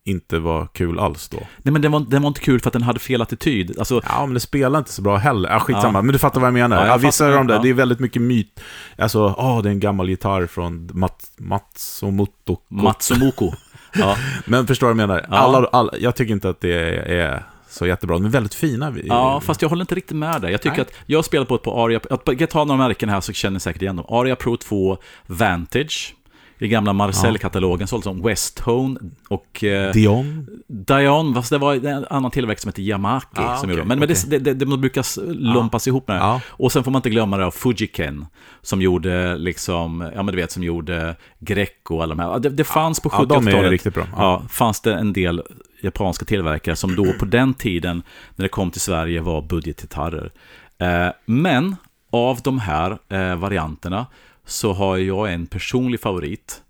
inte 0.09 0.39
var 0.39 0.67
kul 0.73 0.99
alls 0.99 1.29
då. 1.29 1.37
Nej 1.57 1.71
men 1.73 1.81
den 1.81 1.91
var, 1.91 1.99
den 1.99 2.21
var 2.21 2.27
inte 2.27 2.39
kul 2.41 2.59
för 2.59 2.69
att 2.69 2.73
den 2.73 2.83
hade 2.83 2.99
fel 2.99 3.21
attityd. 3.21 3.79
Alltså, 3.79 4.01
Ja, 4.05 4.25
men 4.25 4.33
det 4.33 4.39
spelar 4.39 4.79
inte 4.79 4.91
så 4.91 5.01
bra 5.01 5.17
heller. 5.17 5.49
Ja, 5.49 5.59
skitsamma, 5.59 5.97
Ja. 5.97 6.01
men 6.01 6.13
du 6.13 6.19
fattar 6.19 6.39
vad 6.41 6.47
jag 6.47 6.53
menar. 6.53 6.75
Ja, 6.77 6.81
Ja, 6.85 6.91
jag 6.91 6.97
vissa 6.99 7.23
fattar. 7.25 7.31
av 7.31 7.37
de 7.37 7.47
där, 7.47 7.55
Ja. 7.55 7.61
det 7.61 7.69
är 7.69 7.73
väldigt 7.73 7.99
mycket 7.99 8.21
myt. 8.21 8.59
Alltså, 8.97 9.35
åh, 9.37 9.61
det 9.61 9.69
är 9.69 9.71
en 9.71 9.79
gammal 9.79 10.09
gitarr 10.09 10.47
från 10.47 10.89
Mat, 10.93 11.31
Matsumoto. 11.37 12.57
Matsumoko. 12.67 13.51
Ja, 13.93 14.15
Men 14.45 14.67
förstår 14.67 14.87
du 14.87 14.93
vad 14.93 15.01
jag 15.01 15.07
menar? 15.07 15.25
Ja. 15.29 15.37
Alla, 15.37 15.67
alla, 15.71 15.91
jag 15.99 16.15
tycker 16.15 16.33
inte 16.33 16.49
att 16.49 16.61
det 16.61 16.73
är 17.19 17.43
så 17.69 17.87
jättebra. 17.87 18.15
De 18.15 18.25
är 18.25 18.29
väldigt 18.29 18.53
fina. 18.53 18.93
Ja, 19.03 19.41
fast 19.41 19.61
jag 19.61 19.69
håller 19.69 19.81
inte 19.83 19.95
riktigt 19.95 20.17
med 20.17 20.41
dig. 20.41 20.51
Jag 20.51 20.61
tycker 20.61 20.77
Nej. 20.77 20.81
att 20.85 20.93
jag 21.05 21.25
spelar 21.25 21.45
på 21.45 21.55
ett 21.55 21.63
på 21.63 21.83
Aria, 21.83 21.99
jag 22.39 22.49
tar 22.49 22.65
några 22.65 22.87
märken 22.87 23.09
här 23.09 23.21
så 23.21 23.33
känner 23.33 23.53
ni 23.53 23.59
säkert 23.59 23.81
igen 23.81 23.95
dem. 23.95 24.05
Aria 24.09 24.35
Pro 24.35 24.57
2 24.57 24.97
Vantage. 25.25 26.15
I 26.61 26.67
gamla 26.67 26.93
Marcel-katalogen 26.93 27.87
såld 27.87 28.03
som 28.03 28.21
Westtone 28.23 28.99
och 29.29 29.63
eh, 29.63 29.91
Dion. 29.93 30.47
Dion, 30.67 31.33
fast 31.35 31.49
det 31.49 31.57
var 31.57 31.75
en 31.87 32.05
annan 32.09 32.31
tillverkare 32.31 32.61
som 32.61 32.69
heter 32.69 32.81
Yamaki 32.81 33.27
Ah, 33.33 33.57
som 33.57 33.65
okej, 33.69 33.69
gjorde. 33.77 33.87
Men, 33.87 33.99
men 33.99 34.09
okej. 34.11 34.23
det, 34.29 34.37
det, 34.39 34.53
det, 34.53 34.65
de 34.65 34.81
brukar 34.81 35.01
s- 35.01 35.19
lumpas 35.27 35.87
ihop 35.87 36.07
med 36.07 36.15
det. 36.17 36.19
Ja. 36.19 36.41
Och 36.49 36.71
sen 36.71 36.83
får 36.83 36.91
man 36.91 36.99
inte 36.99 37.09
glömma 37.09 37.37
det 37.37 37.45
av 37.45 37.51
Fujiken, 37.51 38.25
som 38.61 38.81
gjorde 38.81 39.37
liksom, 39.37 40.11
ja 40.15 40.23
men 40.23 40.35
du 40.35 40.41
vet, 40.41 40.51
som 40.51 40.63
gjorde 40.63 41.15
Greco 41.39 41.95
och 41.95 42.03
alla 42.03 42.15
de 42.15 42.21
här. 42.23 42.39
Det, 42.39 42.49
det 42.49 42.63
fanns 42.63 42.99
på 42.99 43.09
Ja, 43.11 43.25
de 43.25 43.47
är 43.47 43.51
70-talet. 43.51 43.71
riktigt 43.71 43.93
bra. 43.93 44.03
Ja, 44.17 44.43
fanns 44.49 44.81
det 44.81 44.93
en 44.95 45.13
del 45.13 45.41
japanska 45.81 46.25
tillverkare 46.25 46.75
som 46.75 46.95
då 46.95 47.13
på 47.19 47.25
den 47.25 47.53
tiden, 47.53 48.03
när 48.35 48.43
det 48.43 48.49
kom 48.49 48.71
till 48.71 48.81
Sverige, 48.81 49.21
var 49.21 49.41
budgetgitarrer. 49.41 50.31
Eh, 50.77 51.07
men 51.25 51.75
av 52.11 52.39
de 52.43 52.59
här 52.59 52.97
eh, 53.09 53.35
varianterna 53.35 54.05
så 54.49 54.73
har 54.73 54.97
jag 54.97 55.33
en 55.33 55.47
personlig 55.47 56.01
favorit 56.01 56.61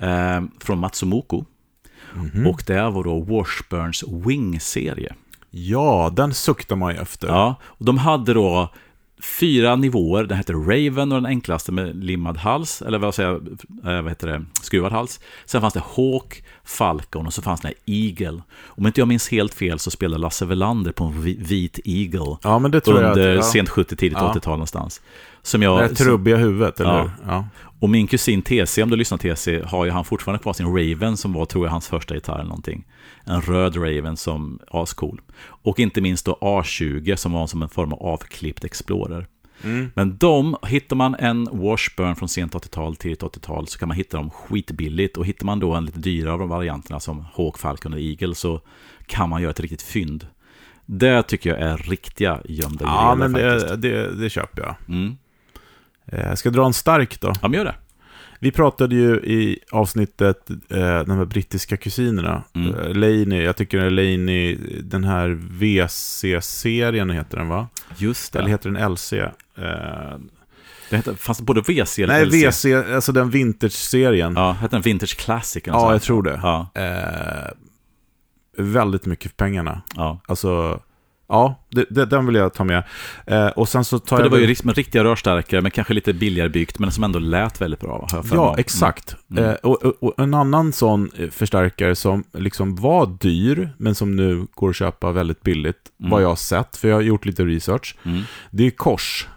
eh, 0.00 0.42
från 0.60 0.78
Matsumoko. 0.78 1.44
Mhm. 2.14 2.46
Och 2.46 2.62
det 2.66 2.90
var 2.90 3.04
då 3.04 3.20
Washburns 3.20 4.04
Wing-serie. 4.08 5.14
Ja, 5.50 6.12
den 6.16 6.34
suktar 6.34 6.76
man 6.76 6.94
ju 6.94 7.00
efter. 7.00 7.28
Ja, 7.28 7.54
och 7.62 7.84
de 7.84 7.98
hade 7.98 8.34
då 8.34 8.68
fyra 9.40 9.76
nivåer. 9.76 10.24
Den 10.24 10.36
hette 10.36 10.52
Raven 10.52 11.12
och 11.12 11.22
den 11.22 11.26
enklaste 11.26 11.72
med 11.72 12.04
limmad 12.04 12.36
hals, 12.36 12.82
eller 12.82 12.98
vad 12.98 13.14
säger 13.14 13.30
jag, 13.30 13.48
eh, 13.96 14.02
vad 14.02 14.08
heter 14.08 14.26
det, 14.26 14.44
skruvad 14.62 14.92
hals. 14.92 15.20
Sen 15.44 15.60
fanns 15.60 15.74
det 15.74 15.82
Hawk, 15.96 16.44
Falcon 16.70 17.26
och 17.26 17.32
så 17.34 17.42
fanns 17.42 17.60
det 17.60 17.72
Eagle. 17.86 18.42
Om 18.66 18.86
inte 18.86 19.00
jag 19.00 19.08
minns 19.08 19.28
helt 19.28 19.54
fel 19.54 19.78
så 19.78 19.90
spelade 19.90 20.20
Lasse 20.22 20.44
Welander 20.46 20.92
på 20.92 21.04
en 21.04 21.22
vi- 21.22 21.36
vit 21.40 21.78
Eagle. 21.84 22.36
Ja, 22.42 22.58
men 22.58 22.70
det 22.70 22.80
tror 22.80 23.00
jag. 23.02 23.08
Under 23.10 23.30
att, 23.30 23.36
ja. 23.36 23.42
sent 23.42 23.68
70, 23.68 23.96
tidigt 23.96 24.18
Ja. 24.20 24.32
80-tal 24.34 24.52
någonstans. 24.52 25.00
Som 25.42 25.60
Det 25.60 25.64
jag, 25.64 25.78
här 25.78 25.88
trubbiga 25.88 26.36
huvudet, 26.36 26.80
eller 26.80 26.90
Ja. 26.90 27.10
Ja. 27.26 27.44
och 27.80 27.90
min 27.90 28.06
kusin 28.06 28.42
TC, 28.42 28.82
om 28.82 28.90
du 28.90 28.96
lyssnar 28.96 29.18
TC, 29.18 29.62
har 29.66 29.84
ju 29.84 29.90
han 29.90 30.04
fortfarande 30.04 30.42
kvar 30.42 30.52
sin 30.52 30.66
Raven 30.66 31.16
som 31.16 31.32
var, 31.32 31.44
tror 31.44 31.66
jag, 31.66 31.70
hans 31.72 31.88
första 31.88 32.14
gitarr 32.14 32.34
eller 32.34 32.44
någonting. 32.44 32.84
En 33.24 33.40
röd 33.42 33.76
Raven 33.76 34.16
som 34.16 34.58
ascool. 34.70 35.20
Och 35.62 35.78
inte 35.80 36.00
minst 36.00 36.26
då 36.26 36.38
A20 36.40 37.16
som 37.16 37.32
var 37.32 37.46
som 37.46 37.62
en 37.62 37.68
form 37.68 37.92
av 37.92 38.02
avklippt 38.02 38.64
Explorer. 38.64 39.26
Mm. 39.64 39.90
Men 39.94 40.16
de, 40.16 40.56
hittar 40.66 40.96
man 40.96 41.14
en 41.14 41.48
Washburn 41.52 42.16
från 42.16 42.28
sent 42.28 42.54
80-tal, 42.54 42.96
tidigt 42.96 43.22
80-tal 43.22 43.66
så 43.66 43.78
kan 43.78 43.88
man 43.88 43.96
hitta 43.96 44.16
dem 44.16 44.30
skitbilligt. 44.30 45.16
Och 45.16 45.26
hittar 45.26 45.46
man 45.46 45.60
då 45.60 45.74
en 45.74 45.84
lite 45.84 45.98
dyrare 45.98 46.32
av 46.32 46.38
de 46.38 46.48
varianterna 46.48 47.00
som 47.00 47.24
Hawk, 47.34 47.58
Falcon 47.58 47.92
och 47.92 48.00
Eagle 48.00 48.34
så 48.34 48.60
kan 49.06 49.28
man 49.28 49.42
göra 49.42 49.50
ett 49.50 49.60
riktigt 49.60 49.82
fynd. 49.82 50.26
Det 50.86 51.22
tycker 51.22 51.50
jag 51.50 51.58
är 51.60 51.76
riktiga 51.76 52.40
gömda 52.44 52.84
Ja, 52.84 53.12
juveler 53.14 53.28
men 53.28 53.42
det, 53.42 53.76
det, 53.76 54.14
det 54.22 54.30
köper 54.30 54.62
jag. 54.62 54.74
Mm. 54.88 55.16
Eh, 56.06 56.28
Jag 56.28 56.38
ska 56.38 56.50
dra 56.50 56.66
en 56.66 56.72
stark 56.72 57.20
då. 57.20 57.32
Ja, 57.42 57.48
men 57.48 57.52
gör 57.52 57.64
det. 57.64 57.74
Vi 58.42 58.50
pratade 58.50 58.94
ju 58.94 59.14
i 59.16 59.58
avsnittet 59.70 60.50
eh, 60.50 61.00
de 61.04 61.10
här 61.10 61.24
brittiska 61.24 61.76
kusinerna. 61.76 62.42
Mm. 62.54 62.74
Eh, 62.74 62.94
Laney, 62.94 63.42
jag 63.42 63.56
tycker 63.56 63.90
Laney, 63.90 64.56
den 64.82 65.04
här 65.04 65.28
VC-serien 65.50 67.10
heter 67.10 67.36
den 67.36 67.48
va? 67.48 67.68
Just 67.96 68.32
det. 68.32 68.38
Eller 68.38 68.48
heter 68.48 68.70
den 68.70 68.92
LC? 68.92 69.12
Eh, 69.12 69.30
det 70.90 70.96
heter, 70.96 71.14
fanns 71.14 71.38
det 71.38 71.44
både 71.44 71.60
WC 71.60 71.98
eller 72.02 72.14
nej, 72.26 72.26
LC? 72.26 72.64
VC, 72.64 72.64
alltså 72.94 73.12
den 73.12 73.30
vintage-serien. 73.30 74.32
Ja, 74.36 74.40
Ja, 74.46 74.52
hette 74.52 74.76
den 74.76 74.82
Vintage 74.82 75.16
Classic? 75.18 75.66
något 75.66 75.92
jag 75.92 76.02
tror 76.02 76.22
det. 76.22 76.40
Ja, 76.42 76.70
Eh, 76.74 77.50
väldigt 78.56 79.06
mycket 79.06 79.30
för 79.30 79.36
pengarna. 79.36 79.82
ja. 79.96 80.20
Alltså, 80.28 80.80
ja, 81.30 81.64
det, 81.70 81.86
det, 81.90 82.06
den 82.06 82.26
vill 82.26 82.34
jag 82.34 82.54
ta 82.54 82.64
med. 82.64 82.82
Eh, 83.26 83.46
och 83.46 83.68
sen 83.68 83.84
så 83.84 83.98
tar 83.98 84.16
För 84.16 84.22
det 84.22 84.26
jag... 84.26 84.30
var 84.30 84.38
ju 84.48 84.56
med 84.64 84.76
riktiga 84.76 85.04
rörstärkare, 85.04 85.60
men 85.60 85.70
kanske 85.70 85.94
lite 85.94 86.12
billigare 86.12 86.48
byggt, 86.48 86.78
men 86.78 86.90
som 86.92 87.04
ändå 87.04 87.18
lät 87.18 87.60
väldigt 87.60 87.80
bra. 87.80 88.06
Har 88.12 88.18
jag 88.18 88.26
Ja, 88.38 88.52
mig. 88.52 88.60
exakt. 88.60 89.16
Mm. 89.30 89.44
Eh, 89.44 89.54
och, 89.54 89.82
och, 89.84 90.02
och 90.02 90.14
en 90.18 90.34
annan 90.34 90.72
sån 90.72 91.10
eh, 91.16 91.30
förstärkare 91.30 91.94
som 91.96 92.24
liksom 92.32 92.76
var 92.76 93.06
dyr, 93.20 93.70
men 93.78 93.94
som 93.94 94.16
nu 94.16 94.46
går 94.54 94.70
att 94.70 94.76
köpa 94.76 95.12
väldigt 95.12 95.42
billigt, 95.42 95.76
Mm. 96.00 96.10
vad 96.10 96.22
jag 96.22 96.28
har 96.28 96.36
sett, 96.36 96.76
för 96.76 96.88
jag 96.88 96.96
har 96.96 97.02
gjort 97.02 97.24
lite 97.24 97.44
research, 97.44 97.96
Mm. 98.04 98.22
det 98.50 98.66
är 98.66 98.70
kors. 98.70 99.28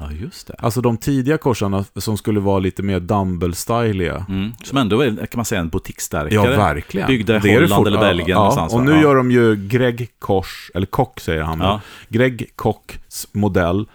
Ja, 0.00 0.10
just 0.12 0.46
det. 0.46 0.54
Alltså 0.58 0.80
de 0.80 0.96
tidiga 0.96 1.38
korsarna 1.38 1.84
som 1.96 2.16
skulle 2.16 2.40
vara 2.40 2.58
lite 2.58 2.82
mer 2.82 3.00
dumble-styliga. 3.00 4.26
Mm. 4.28 4.52
Som 4.64 4.78
ändå 4.78 5.00
är, 5.00 5.10
kan 5.16 5.26
man 5.38 5.44
säga, 5.44 5.60
en 5.60 5.68
butikstärkare. 5.68 6.34
Ja, 6.34 6.42
verkligen. 6.56 7.06
Byggda 7.06 7.36
i 7.36 7.40
Det 7.40 7.54
Holland 7.54 7.72
fort- 7.74 7.86
eller 7.86 7.98
Belgien 8.00 8.28
ja, 8.28 8.38
någonstans, 8.38 8.74
och 8.74 8.82
nu 8.84 8.92
Ja. 8.92 9.02
gör 9.02 9.14
de 9.14 9.30
ju 9.30 9.56
Greg 9.56 10.08
Kors, 10.18 10.70
eller 10.74 10.86
Kock 10.86 11.20
säger 11.20 11.42
han, 11.42 11.60
Ja. 11.60 11.80
Greg 12.08 12.50
Kocks 12.56 13.26
modell. 13.32 13.86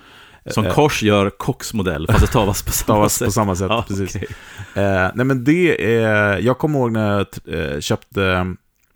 Som 0.52 0.66
Eh, 0.66 0.74
Kors 0.74 1.04
gör 1.04 1.30
Kocks 1.30 1.74
modell, 1.74 2.08
fast 2.08 2.22
det 2.22 2.28
stavas 2.28 2.64
på 2.64 2.72
samma 2.72 2.84
Stavas 2.84 3.14
sätt. 3.14 3.26
på 3.28 3.32
samma 3.32 3.56
sätt, 3.56 3.68
Ja, 3.70 3.86
precis. 3.88 4.16
okej. 4.16 4.28
Eh, 4.86 5.12
nej 5.16 5.26
men 5.26 5.44
det 5.44 5.96
är, 5.96 6.38
jag 6.40 6.58
kommer 6.58 6.80
ihåg 6.80 6.92
när 6.92 7.12
jag 7.46 7.74
eh, 7.74 7.80
köpte, 7.80 8.22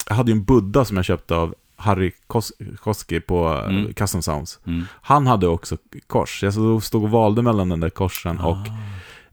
jag 0.10 0.16
hade 0.16 0.32
ju 0.32 0.38
en 0.38 0.44
Buddha 0.44 0.86
som 0.86 0.98
jag 0.98 1.06
köpte 1.06 1.36
av 1.36 1.56
Harry 1.84 2.12
Kos- 2.28 2.52
Koski 2.80 3.20
på 3.20 3.54
eh, 3.54 3.70
Mm. 3.76 3.94
Custom 3.94 4.22
Sounds. 4.22 4.60
Mm. 4.68 4.86
Han 5.02 5.28
hade 5.28 5.48
också 5.48 5.78
kors, 6.08 6.44
jag 6.44 6.84
stod 6.84 7.04
och 7.04 7.10
valde 7.12 7.42
mellan 7.42 7.70
den 7.70 7.80
där 7.80 7.90
korsen 7.90 8.40
och 8.40 8.58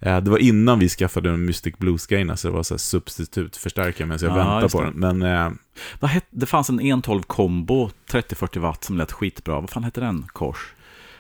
Ah. 0.00 0.08
eh, 0.08 0.20
det 0.20 0.30
var 0.30 0.38
innan 0.38 0.78
vi 0.78 0.88
skaffade 0.88 1.30
en 1.30 1.44
Mystic 1.44 1.74
Blues-grejerna, 1.78 2.36
så 2.36 2.48
det 2.48 2.54
var 2.54 2.62
så 2.62 2.74
här 2.74 2.78
substitutförstärkare 2.78 4.06
medan 4.06 4.28
jag 4.28 4.30
Ja, 4.38 4.44
väntade 4.60 4.68
på 4.68 4.82
den. 4.82 4.92
Men 4.94 5.22
eh, 5.22 5.50
Vad 6.00 6.10
het, 6.10 6.24
det 6.30 6.46
fanns 6.46 6.68
en 6.70 6.80
112 6.80 7.22
kombo, 7.22 7.90
30-40 8.10 8.58
watt, 8.58 8.84
som 8.84 8.96
lät 8.98 9.12
skitbra. 9.12 9.60
Vad 9.60 9.70
fan 9.70 9.84
hette 9.84 10.00
den? 10.00 10.26
Kors? 10.32 10.72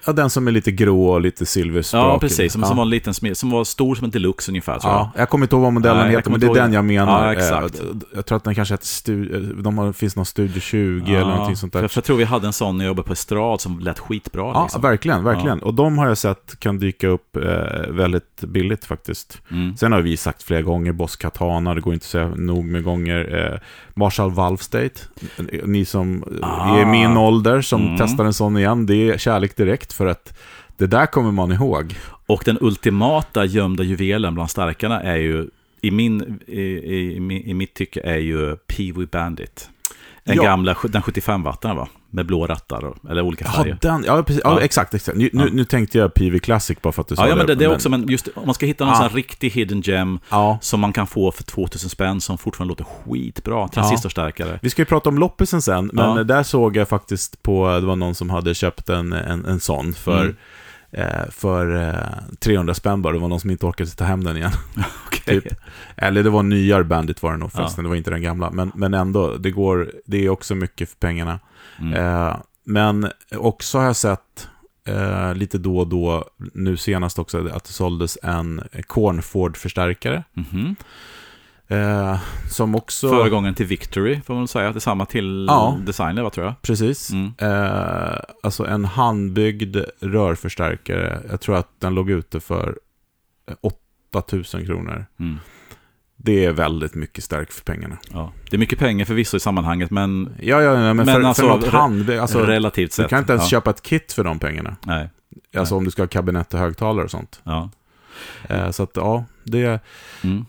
Ja, 0.06 0.12
den 0.12 0.30
som 0.30 0.48
är 0.48 0.52
lite 0.52 0.70
grå 0.70 1.08
och 1.10 1.20
lite 1.20 1.46
silversprakig. 1.46 2.08
Ja, 2.08 2.18
precis. 2.18 2.52
Som, 2.52 2.62
ja. 2.62 2.68
som 2.68 2.76
var 2.76 2.84
en 2.84 2.90
liten 2.90 3.14
smed, 3.14 3.36
som 3.36 3.50
var 3.50 3.64
stor 3.64 3.94
som 3.94 4.04
en 4.04 4.10
deluxe 4.10 4.50
ungefär, 4.50 4.78
tror 4.78 4.92
jag. 4.92 5.00
Ja, 5.00 5.10
jag 5.16 5.28
kommer 5.28 5.44
inte 5.44 5.54
ihåg 5.56 5.62
vad 5.62 5.72
modellen 5.72 6.06
Nej, 6.06 6.16
heter, 6.16 6.30
men 6.30 6.40
det 6.40 6.46
är 6.46 6.54
den 6.54 6.72
jag 6.72 6.84
menar. 6.84 7.26
Ja, 7.26 7.32
exakt. 7.32 7.80
Eh, 7.80 7.86
Jag 8.14 8.26
tror 8.26 8.36
att 8.36 8.44
den 8.44 8.54
kanske 8.54 8.74
heter 8.74 8.84
Stu- 8.86 9.62
de 9.62 9.78
har, 9.78 9.92
finns 9.92 10.16
någon 10.16 10.26
Studio 10.26 10.60
20 10.60 11.14
eller 11.14 11.30
någonting 11.30 11.56
sånt 11.56 11.72
där. 11.72 11.88
För, 11.88 11.98
jag 11.98 12.04
tror 12.04 12.16
vi 12.16 12.24
hade 12.24 12.46
en 12.46 12.52
sån 12.52 12.76
när 12.78 12.84
jag 12.84 12.90
jobbade 12.90 13.06
på 13.06 13.12
Estrad 13.12 13.60
som 13.60 13.78
lät 13.80 13.98
skitbra. 13.98 14.42
Ja, 14.42 14.62
liksom. 14.62 14.82
verkligen, 14.82 15.24
verkligen. 15.24 15.62
Och 15.62 15.74
de 15.74 15.98
har 15.98 16.08
jag 16.08 16.18
sett 16.18 16.56
kan 16.60 16.78
dyka 16.78 17.08
upp 17.08 17.36
eh, 17.36 17.42
väldigt 17.88 18.40
billigt 18.40 18.84
faktiskt. 18.84 19.42
Mm. 19.50 19.76
Sen 19.76 19.92
har 19.92 20.00
vi 20.00 20.16
sagt 20.16 20.42
flera 20.42 20.62
gånger, 20.62 20.92
Boss 20.92 21.16
Katana, 21.16 21.74
det 21.74 21.80
går 21.80 21.94
inte 21.94 22.04
att 22.04 22.08
säga 22.10 22.28
nog 22.36 22.64
med 22.64 22.84
gånger. 22.84 23.50
Eh, 23.52 23.58
Marshall 23.94 24.30
Valve 24.30 24.62
State, 24.62 25.00
ni 25.64 25.84
som 25.84 26.24
Ah. 26.42 26.78
är 26.78 26.84
min 26.86 27.16
ålder 27.16 27.60
som 27.60 27.82
Mm. 27.82 27.96
testar 27.98 28.24
en 28.24 28.32
sån 28.32 28.56
igen, 28.58 28.86
det 28.86 28.94
är 29.10 29.18
kärlek 29.18 29.56
direkt 29.56 29.89
för 29.92 30.06
att 30.06 30.38
det 30.76 30.86
där 30.86 31.06
kommer 31.06 31.32
man 31.32 31.52
ihåg. 31.52 31.94
Och 32.26 32.42
den 32.44 32.58
ultimata 32.60 33.44
gömda 33.44 33.82
juvelen 33.82 34.34
bland 34.34 34.50
starkarna 34.50 35.02
är 35.02 35.16
ju, 35.16 35.48
i, 35.80 35.90
min, 35.90 36.40
i, 36.46 36.60
i, 36.60 37.16
i, 37.16 37.50
i 37.50 37.54
mitt 37.54 37.74
tycke, 37.74 38.00
är 38.00 38.18
ju 38.18 38.56
Pee-Wee 38.56 39.10
Bandit. 39.10 39.70
Den 40.24 40.36
Ja. 40.36 40.42
gamla, 40.42 40.76
den 40.82 41.02
75-wattaren 41.02 41.76
va? 41.76 41.88
Med 42.12 42.26
blå 42.26 42.46
rattar, 42.46 42.84
och- 42.84 43.10
eller 43.10 43.22
olika 43.22 43.44
Ja, 43.44 43.50
färger. 43.50 43.78
den, 43.80 44.04
ja, 44.06 44.22
precis, 44.22 44.42
ja. 44.44 44.50
Ja. 44.58 44.60
exakt. 44.60 44.94
exakt. 44.94 45.18
Nu, 45.18 45.30
nu, 45.32 45.44
Ja. 45.44 45.48
nu 45.52 45.64
tänkte 45.64 45.98
jag 45.98 46.14
PV 46.14 46.38
Classic 46.38 46.78
bara 46.82 46.92
för 46.92 47.00
att 47.02 47.08
du 47.08 47.16
sa 47.16 47.22
Ja, 47.22 47.28
ja, 47.28 47.36
men 47.36 47.46
det, 47.46 47.54
det 47.54 47.64
är 47.64 47.68
men- 47.68 47.76
också, 47.76 47.88
men 47.88 48.08
just 48.08 48.28
om 48.34 48.42
man 48.46 48.54
ska 48.54 48.66
hitta 48.66 48.84
någon 48.84 48.96
sån 48.96 49.08
riktig 49.08 49.50
hidden 49.50 49.80
gem 49.84 50.18
Ja. 50.30 50.58
som 50.62 50.80
man 50.80 50.92
kan 50.92 51.06
få 51.06 51.32
för 51.32 51.42
2000 51.44 51.90
spänn 51.90 52.20
som 52.20 52.38
fortfarande 52.38 52.72
låter 52.72 52.84
skitbra, 52.84 53.68
transistorstärkare. 53.68 54.58
Vi 54.62 54.70
ska 54.70 54.82
ju 54.82 54.86
prata 54.86 55.08
om 55.08 55.18
loppisen 55.18 55.62
sen, 55.62 55.90
men 55.92 56.16
Ja. 56.16 56.24
där 56.24 56.42
såg 56.42 56.76
jag 56.76 56.88
faktiskt 56.88 57.42
på, 57.42 57.68
det 57.80 57.86
var 57.86 57.96
någon 57.96 58.14
som 58.14 58.30
hade 58.30 58.54
köpt 58.54 58.88
en, 58.88 59.12
en, 59.12 59.44
en 59.44 59.60
sån 59.60 59.94
för, 59.94 60.20
Mm. 60.20 60.36
Eh, 60.92 61.30
för 61.30 61.88
eh, 61.88 62.34
300 62.38 62.74
spänn 62.74 63.02
bara. 63.02 63.12
Det 63.12 63.18
var 63.18 63.28
någon 63.28 63.40
som 63.40 63.50
inte 63.50 63.66
orkade 63.66 63.90
ta 63.90 64.04
hem 64.04 64.24
den 64.24 64.36
igen. 64.36 64.50
Okej. 65.06 65.40
typ. 65.40 65.54
Eller 65.96 66.22
det 66.22 66.30
var 66.30 66.40
en 66.40 66.48
nyare 66.48 66.84
Bandit 66.84 67.22
var 67.22 67.32
det 67.32 67.38
nog 67.38 67.50
Ja. 67.52 67.58
förresten, 67.58 67.84
det 67.84 67.88
var 67.88 67.96
inte 67.96 68.10
den 68.10 68.22
gamla. 68.22 68.50
Men, 68.50 68.72
men 68.74 68.94
ändå, 68.94 69.36
det 69.36 69.50
går, 69.50 69.90
det 70.06 70.24
är 70.24 70.28
också 70.28 70.54
mycket 70.54 70.88
för 70.90 70.96
pengarna. 70.96 71.40
Mm. 71.80 71.94
Eh, 71.94 72.36
men 72.64 73.10
också 73.36 73.78
har 73.78 73.84
jag 73.84 73.96
sett 73.96 74.48
eh, 74.84 75.34
lite 75.34 75.58
då 75.58 75.78
och 75.78 75.86
då, 75.86 76.24
nu 76.54 76.76
senast 76.76 77.18
också, 77.18 77.48
att 77.48 77.64
det 77.64 77.72
såldes 77.72 78.18
en 78.22 78.62
Cornford-förstärkare. 78.86 80.24
Mhm. 80.32 80.76
Eh, 81.70 82.18
som 82.50 82.74
också... 82.74 83.08
Föregångaren 83.08 83.54
till 83.54 83.66
Victory, 83.66 84.20
får 84.20 84.34
man 84.34 84.42
väl 84.42 84.48
säga. 84.48 84.72
Det 84.72 84.78
är 84.78 84.80
samma 84.80 85.06
till 85.06 85.46
Ja. 85.48 85.78
designer, 85.86 86.22
va, 86.22 86.30
tror 86.30 86.46
jag. 86.46 86.62
Precis. 86.62 87.10
Mm. 87.10 87.32
Eh, 87.38 88.18
alltså 88.42 88.66
en 88.66 88.84
handbyggd 88.84 89.76
rörförstärkare. 90.00 91.22
Jag 91.30 91.40
tror 91.40 91.56
att 91.56 91.68
den 91.78 91.94
låg 91.94 92.10
ute 92.10 92.40
för 92.40 92.78
eh, 93.46 93.54
8000 94.10 94.66
kronor. 94.66 95.06
Mm. 95.20 95.38
Det 96.16 96.44
är 96.44 96.52
väldigt 96.52 96.94
mycket 96.94 97.24
stärk 97.24 97.52
för 97.52 97.62
pengarna. 97.64 97.98
Ja. 98.12 98.32
Det 98.50 98.56
är 98.56 98.58
mycket 98.58 98.78
pengar 98.78 99.04
förvisso 99.04 99.36
i 99.36 99.40
sammanhanget, 99.40 99.90
men, 99.90 100.34
Ja, 100.40 100.62
ja, 100.62 100.72
ja 100.72 100.94
men, 100.94 100.96
Men 100.96 101.06
för, 101.06 101.20
alltså, 101.22 101.42
för 101.42 101.48
något 101.48 101.68
handbyggt. 101.68 102.20
Alltså, 102.20 102.38
relativt 102.40 102.90
du 102.90 102.94
sett. 102.94 103.10
kan 103.10 103.18
inte 103.18 103.32
ens 103.32 103.44
ja. 103.44 103.48
köpa 103.58 103.70
ett 103.70 103.82
kit 103.82 104.12
för 104.12 104.24
de 104.24 104.38
pengarna. 104.38 104.76
Nej. 104.86 105.10
Alltså 105.56 105.74
Nej. 105.74 105.78
om 105.78 105.84
du 105.84 105.90
ska 105.90 106.02
ha 106.02 106.08
kabinett 106.08 106.54
och 106.54 106.60
högtalare 106.60 107.04
och 107.04 107.10
sånt. 107.10 107.40
Ja. 107.44 107.70
Eh, 108.48 108.70
så 108.70 108.82
att 108.82 108.90
ja, 108.94 109.24
det... 109.44 109.80
Mm. 110.24 110.46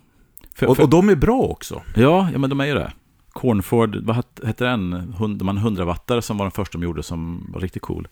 För, 0.62 0.67
Och, 0.69 0.76
för, 0.78 0.84
och 0.84 0.89
de 0.89 1.10
är 1.10 1.15
bra 1.15 1.39
också. 1.41 1.82
ja, 1.95 2.30
ja, 2.32 2.38
men 2.38 2.50
de 2.50 2.60
är 2.60 2.65
ju 2.65 2.74
det. 2.74 2.91
Cornford, 3.34 3.95
vad 3.95 4.15
het- 4.15 4.45
hette 4.45 4.63
den? 4.65 4.93
Hund, 5.17 5.38
de 5.38 5.47
hade 5.47 5.60
en 5.60 5.65
100-wattare 5.78 6.21
som 6.21 6.38
var 6.38 6.45
den 6.45 6.52
första 6.52 6.78
de 6.78 6.84
gjorde 6.84 7.04
som 7.04 7.50
var 7.54 7.62
riktigt 7.62 7.82
cool. 7.82 8.08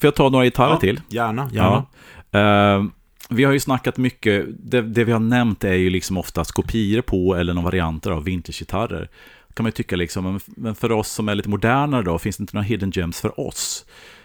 Får 0.00 0.06
jag 0.08 0.14
ta 0.14 0.28
några 0.28 0.44
gitarrer 0.44 0.70
Ja, 0.72 0.80
till? 0.80 1.00
Gärna, 1.08 1.50
gärna. 1.52 1.84
Ja. 2.30 2.38
Eh, 2.76 2.84
vi 3.30 3.44
har 3.44 3.52
ju 3.52 3.60
snackat 3.60 3.96
mycket, 3.96 4.46
det, 4.70 4.82
det 4.82 5.04
vi 5.04 5.12
har 5.12 5.20
nämnt 5.20 5.64
är 5.64 5.72
ju 5.74 5.90
liksom 5.90 6.16
oftast 6.16 6.52
kopior 6.52 7.00
på 7.02 7.34
eller 7.36 7.54
någon 7.54 7.64
varianter 7.64 8.10
av 8.10 8.24
vintagegitarrer. 8.24 9.08
Kan 9.54 9.64
man 9.64 9.68
ju 9.68 9.72
tycka 9.72 9.96
liksom, 9.96 10.24
men- 10.24 10.40
men 10.46 10.74
för 10.74 10.92
oss 10.92 11.08
som 11.12 11.28
är 11.28 11.34
lite 11.34 11.48
modernare 11.48 12.02
då, 12.02 12.18
finns 12.18 12.36
det 12.36 12.42
inte 12.42 12.56
några 12.56 12.64
hidden 12.66 12.90
gems 12.94 13.20
för 13.20 13.40
oss? 13.40 13.84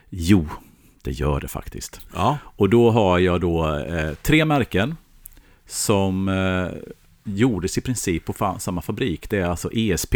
Jo, 0.10 0.48
det 1.04 1.12
gör 1.12 1.40
det 1.40 1.48
faktiskt. 1.48 2.02
Ja. 2.16 2.38
Och 2.44 2.70
då 2.70 2.92
har 2.92 3.20
jag 3.20 3.42
då 3.42 3.76
eh, 3.78 4.14
tre 4.22 4.46
märken 4.46 4.96
som 5.68 6.28
eh, 6.30 6.68
gjordes 7.24 7.78
i 7.78 7.82
princip 7.82 8.26
på 8.26 8.34
fa- 8.34 8.58
samma 8.58 8.82
fabrik. 8.82 9.30
Det 9.30 9.38
är 9.38 9.46
alltså 9.46 9.70
ESP 9.74 10.16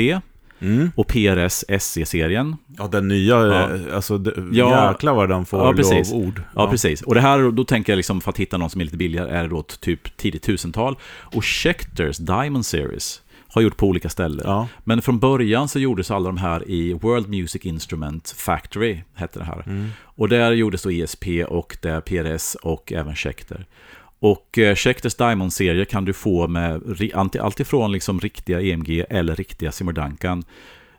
Mm. 0.60 0.92
och 0.96 1.08
PRS 1.08 1.66
SE-serien. 1.80 2.56
Ja, 2.78 2.88
den 2.88 3.08
nya, 3.08 3.36
Ja. 3.36 3.76
eh, 3.76 3.96
alltså 3.96 4.24
Ja. 4.52 4.92
jäklar 4.92 5.14
vad 5.14 5.30
den 5.30 5.46
får 5.46 5.60
Ja, 5.60 5.74
precis. 5.74 6.12
lovord. 6.12 6.42
Ja, 6.56 6.70
precis. 6.70 7.02
Och 7.02 7.16
det 7.16 7.22
här, 7.22 7.52
då 7.52 7.64
tänker 7.64 7.94
jag 7.94 7.98
liksom, 7.98 8.22
för 8.22 8.30
att 8.30 8.38
hitta 8.38 8.58
någon 8.58 8.70
som 8.70 8.82
är 8.82 8.86
lite 8.86 8.98
billigare, 8.98 9.30
är 9.38 9.44
det 9.44 9.50
då 9.50 9.62
typ 9.64 10.18
tidigt 10.18 10.44
tusental. 10.44 10.96
Och 11.36 11.46
Schecters 11.46 12.18
Diamond 12.18 12.66
Series 12.66 13.22
har 13.48 13.62
gjort 13.62 13.78
på 13.78 13.88
olika 13.88 14.10
ställen. 14.10 14.42
Ja. 14.46 14.68
Men 14.84 15.02
från 15.02 15.20
början 15.20 15.68
så 15.68 15.80
gjordes 15.80 16.12
alla 16.12 16.26
de 16.30 16.38
här 16.38 16.70
i 16.70 16.94
World 16.94 17.30
Music 17.30 17.66
Instrument 17.66 18.34
Factory, 18.38 19.02
hette 19.16 19.40
det 19.40 19.46
här. 19.46 19.64
Mm. 19.66 19.90
Och 20.04 20.30
där 20.30 20.52
gjordes 20.52 20.82
då 20.84 20.92
ESP 20.92 21.44
och 21.48 21.78
där 21.82 22.02
PRS 22.02 22.56
och 22.56 22.94
även 22.94 23.16
Schecter. 23.16 23.66
Och 24.20 24.58
eh, 24.58 24.76
Schecters 24.76 25.16
Diamond-serie 25.16 25.86
kan 25.86 26.06
du 26.06 26.14
få 26.14 26.48
med 26.48 26.82
alltifrån 27.40 27.92
liksom 27.92 28.20
riktiga 28.20 28.62
EMG 28.62 29.06
eller 29.10 29.36
riktiga 29.36 29.72
Zimmer 29.72 29.94
Duncan. 29.94 30.44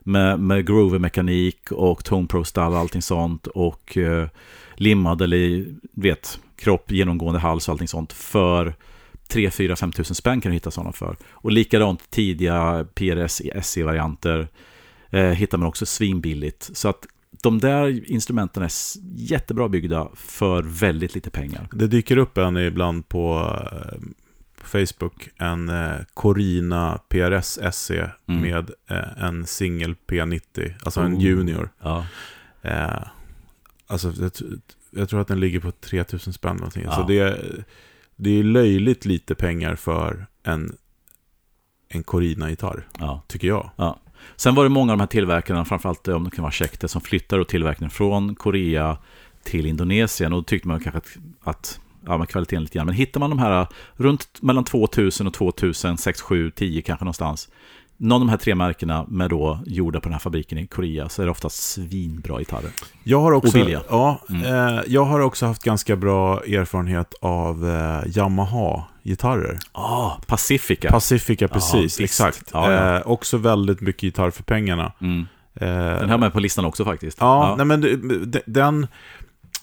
Med, 0.01 0.41
med 0.41 0.67
Grover-mekanik 0.67 1.73
och 1.73 2.05
Tone 2.05 2.27
Pro 2.27 2.45
Style 2.45 2.67
och 2.67 2.79
allting 2.79 3.03
sånt. 3.03 3.47
Och 3.47 3.97
eh, 3.97 4.29
limmad 4.75 5.23
eller 5.23 5.67
vet, 5.93 6.41
kropp, 6.57 6.91
genomgående 6.91 7.41
hals 7.41 7.69
och 7.69 7.73
allting 7.73 7.89
sånt. 7.89 8.13
För 8.13 8.75
3, 9.29 9.51
4, 9.51 9.77
5 9.77 9.93
tusen 9.93 10.17
spänn 10.17 10.41
kan 10.41 10.51
du 10.51 10.55
hitta 10.55 10.71
sådana 10.71 10.93
för. 10.93 11.17
Och 11.31 11.53
likadant 11.53 12.11
tidiga 12.11 12.87
PRS 12.95 13.43
SE-varianter 13.63 14.49
eh, 15.11 15.23
hittar 15.23 15.59
man 15.59 15.69
också 15.69 15.87
svinbilligt. 15.87 16.71
Så 16.73 16.89
att 16.89 17.07
de 17.43 17.59
där 17.59 18.11
instrumenten 18.11 18.63
är 18.63 18.71
jättebra 19.15 19.69
byggda 19.69 20.09
för 20.15 20.63
väldigt 20.63 21.15
lite 21.15 21.31
pengar. 21.31 21.69
Det 21.73 21.87
dyker 21.87 22.17
upp 22.17 22.39
en 22.39 22.57
ibland 22.57 23.09
på, 23.09 23.57
eh, 23.73 23.99
Facebook, 24.63 25.29
en 25.37 25.69
eh, 25.69 25.97
Corina 26.15 27.01
PRS 27.09 27.59
SE 27.73 28.11
Mm. 28.29 28.41
med 28.43 28.71
eh, 28.91 29.25
en 29.25 29.47
singel 29.47 29.95
P90, 30.07 30.75
alltså 30.85 31.01
en 31.01 31.15
Oh. 31.15 31.23
junior. 31.23 31.71
Ja, 31.83 32.07
Eh, 32.63 33.03
alltså, 33.87 34.13
jag, 34.91 35.09
tror 35.09 35.21
att 35.21 35.29
den 35.29 35.41
ligger 35.41 35.61
på 35.61 35.71
3000 35.73 36.33
spänn 36.33 36.57
någonting. 36.57 36.83
Ja. 36.85 36.93
Så 36.97 37.03
det, 37.03 37.19
är- 37.19 37.65
det 38.17 38.31
är 38.31 38.43
löjligt 38.43 39.05
lite 39.05 39.35
pengar 39.35 39.77
för 39.77 40.27
en, 40.43 40.77
en 41.89 42.03
Corina-gitarr, 42.03 42.89
ja. 42.99 43.23
tycker 43.29 43.49
jag. 43.49 43.71
Sen 44.39 44.55
var 44.55 44.65
det 44.65 44.71
många 44.71 44.93
av 44.93 44.99
de 44.99 45.01
här 45.01 45.07
tillverkarna, 45.07 45.65
framförallt 45.65 46.09
eh, 46.09 46.15
om 46.15 46.25
det 46.25 46.31
kan 46.31 46.43
vara 46.43 46.53
Schecter, 46.53 46.89
som 46.89 47.01
flyttade 47.01 47.45
tillverkningen 47.45 47.91
från 47.91 48.35
Korea 48.35 48.99
till 49.45 49.67
Indonesien. 49.67 50.33
Och 50.33 50.39
då 50.39 50.45
tyckte 50.45 50.69
man 50.69 50.81
kanske 50.81 50.99
att, 50.99 51.17
att 51.45 51.81
ja, 52.07 52.19
med 52.19 52.29
kvaliteten 52.29 52.63
lite 52.63 52.75
grann. 52.75 52.87
Men 52.87 52.95
hittar 52.95 53.21
man 53.21 53.31
de 53.31 53.39
här 53.39 53.61
eh, 53.61 53.69
runt 53.97 54.43
mellan 54.43 54.65
2000 54.65 55.27
och 55.27 55.35
2000, 55.35 55.99
6, 55.99 56.21
7, 56.21 56.51
10 56.51 56.83
kanske 56.83 57.05
någonstans. 57.05 57.49
Någon 58.01 58.13
av 58.13 58.21
de 58.21 58.29
här 58.29 58.37
tre 58.37 58.55
märkena 58.55 59.05
med 59.09 59.31
då 59.31 59.59
gjorda 59.67 60.01
på 60.01 60.05
den 60.05 60.13
här 60.13 60.19
fabriken 60.21 60.59
i 60.59 60.67
Korea 60.67 61.09
så 61.09 61.23
är 61.23 61.27
det 61.27 61.31
oftast 61.31 61.63
svinbra 61.73 62.39
gitarrer. 62.39 62.71
Jag 63.05 63.21
har 63.21 63.33
också, 63.33 63.49
Och 63.49 63.65
billiga. 63.65 63.83
ja, 63.89 64.21
Mm. 64.31 64.45
eh, 64.77 64.81
jag 64.87 65.05
har 65.05 65.21
också 65.21 65.47
haft 65.47 65.63
ganska 65.65 65.97
bra 65.97 66.41
erfarenhet 66.45 67.15
av 67.21 67.69
eh, 67.71 68.17
Yamaha-gitarrer. 68.19 69.59
Ah, 69.73 70.11
Pacifica. 70.27 70.91
Pacifica, 70.91 71.49
precis, 71.49 71.83
visst. 71.83 72.01
exakt. 72.01 72.51
Ja, 72.53 72.73
ja. 72.73 72.97
Eh, 72.97 73.03
också 73.07 73.37
väldigt 73.37 73.81
mycket 73.81 74.03
gitarr 74.03 74.31
för 74.31 74.43
pengarna. 74.43 74.93
mm. 75.01 75.27
Eh, 75.61 75.67
Den 76.01 76.09
här 76.11 76.19
med 76.19 76.33
på 76.33 76.41
listan 76.41 76.65
också 76.65 76.85
faktiskt. 76.85 77.19
Ja, 77.21 77.55
Nej, 77.57 77.67
men 77.67 77.81
den... 78.47 78.87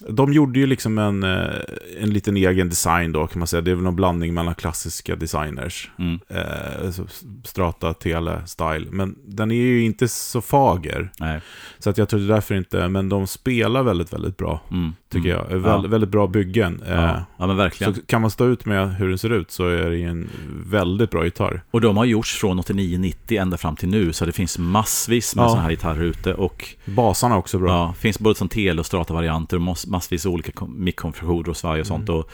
De 0.00 0.32
gjorde 0.32 0.58
ju 0.58 0.66
liksom 0.66 0.98
en, 0.98 1.22
eh, 1.22 1.60
en 2.00 2.10
liten 2.10 2.36
egen 2.36 2.68
design 2.68 3.12
då, 3.12 3.26
kan 3.26 3.38
man 3.38 3.48
säga. 3.48 3.60
Det 3.60 3.70
är 3.70 3.74
väl 3.74 3.84
någon 3.84 3.96
blandning 3.96 4.34
mellan 4.34 4.54
klassiska 4.54 5.16
designers. 5.16 5.90
Mm. 5.98 6.20
Eh, 6.28 6.90
så 6.90 7.06
Strata, 7.44 7.94
Tele, 7.94 8.46
Style. 8.46 8.86
Men 8.90 9.18
den 9.24 9.50
är 9.50 9.54
ju 9.54 9.82
inte 9.82 10.08
så 10.08 10.40
fager. 10.40 11.12
Nej. 11.20 11.40
Så 11.78 11.90
att 11.90 11.98
jag 11.98 12.08
tror 12.08 12.20
därför 12.20 12.54
inte, 12.54 12.88
men 12.88 13.08
de 13.08 13.26
spelar 13.26 13.82
väldigt, 13.82 14.12
väldigt 14.12 14.36
bra. 14.36 14.60
Mm. 14.70 14.92
Tycker 15.10 15.34
mm. 15.34 15.46
jag. 15.50 15.58
Väl, 15.58 15.82
Ja. 15.84 15.88
Väldigt 15.88 16.10
bra 16.10 16.26
byggen. 16.26 16.82
Eh, 16.86 16.92
Ja. 16.94 17.24
ja, 17.36 17.46
men 17.46 17.56
verkligen. 17.56 17.94
Så 17.94 18.00
kan 18.06 18.20
man 18.20 18.30
stå 18.30 18.46
ut 18.46 18.64
med 18.66 18.94
hur 18.96 19.08
den 19.08 19.18
ser 19.18 19.30
ut 19.32 19.50
så 19.50 19.68
är 19.68 19.90
det 19.90 20.02
en 20.02 20.28
väldigt 20.66 21.10
bra 21.10 21.24
gitarr. 21.24 21.62
Och 21.70 21.80
de 21.80 21.96
har 21.96 22.04
gjorts 22.04 22.34
från 22.34 22.58
89-90 22.60 23.40
ända 23.40 23.56
fram 23.56 23.76
till 23.76 23.88
nu, 23.88 24.12
så 24.12 24.26
det 24.26 24.32
finns 24.32 24.58
massvis 24.58 25.36
med 25.36 25.42
Ja. 25.42 25.48
sådana 25.48 25.62
här 25.62 25.70
gitarrer 25.70 26.02
ute. 26.02 26.34
Och 26.34 26.68
Basarna 26.84 27.34
är 27.34 27.38
också 27.38 27.58
bra. 27.58 27.70
ja, 27.70 27.92
finns 27.98 28.18
både 28.18 28.34
som 28.38 28.48
tele 28.48 28.80
och 28.80 28.86
strata-varianter, 28.86 29.58
mass- 29.58 29.86
massvis 29.86 30.26
olika 30.26 30.66
mic-konfigurationer 30.66 31.48
och 31.48 31.56
svaj 31.56 31.80
och 31.80 31.86
sånt. 31.86 32.08
Mm. 32.08 32.20
Och 32.20 32.30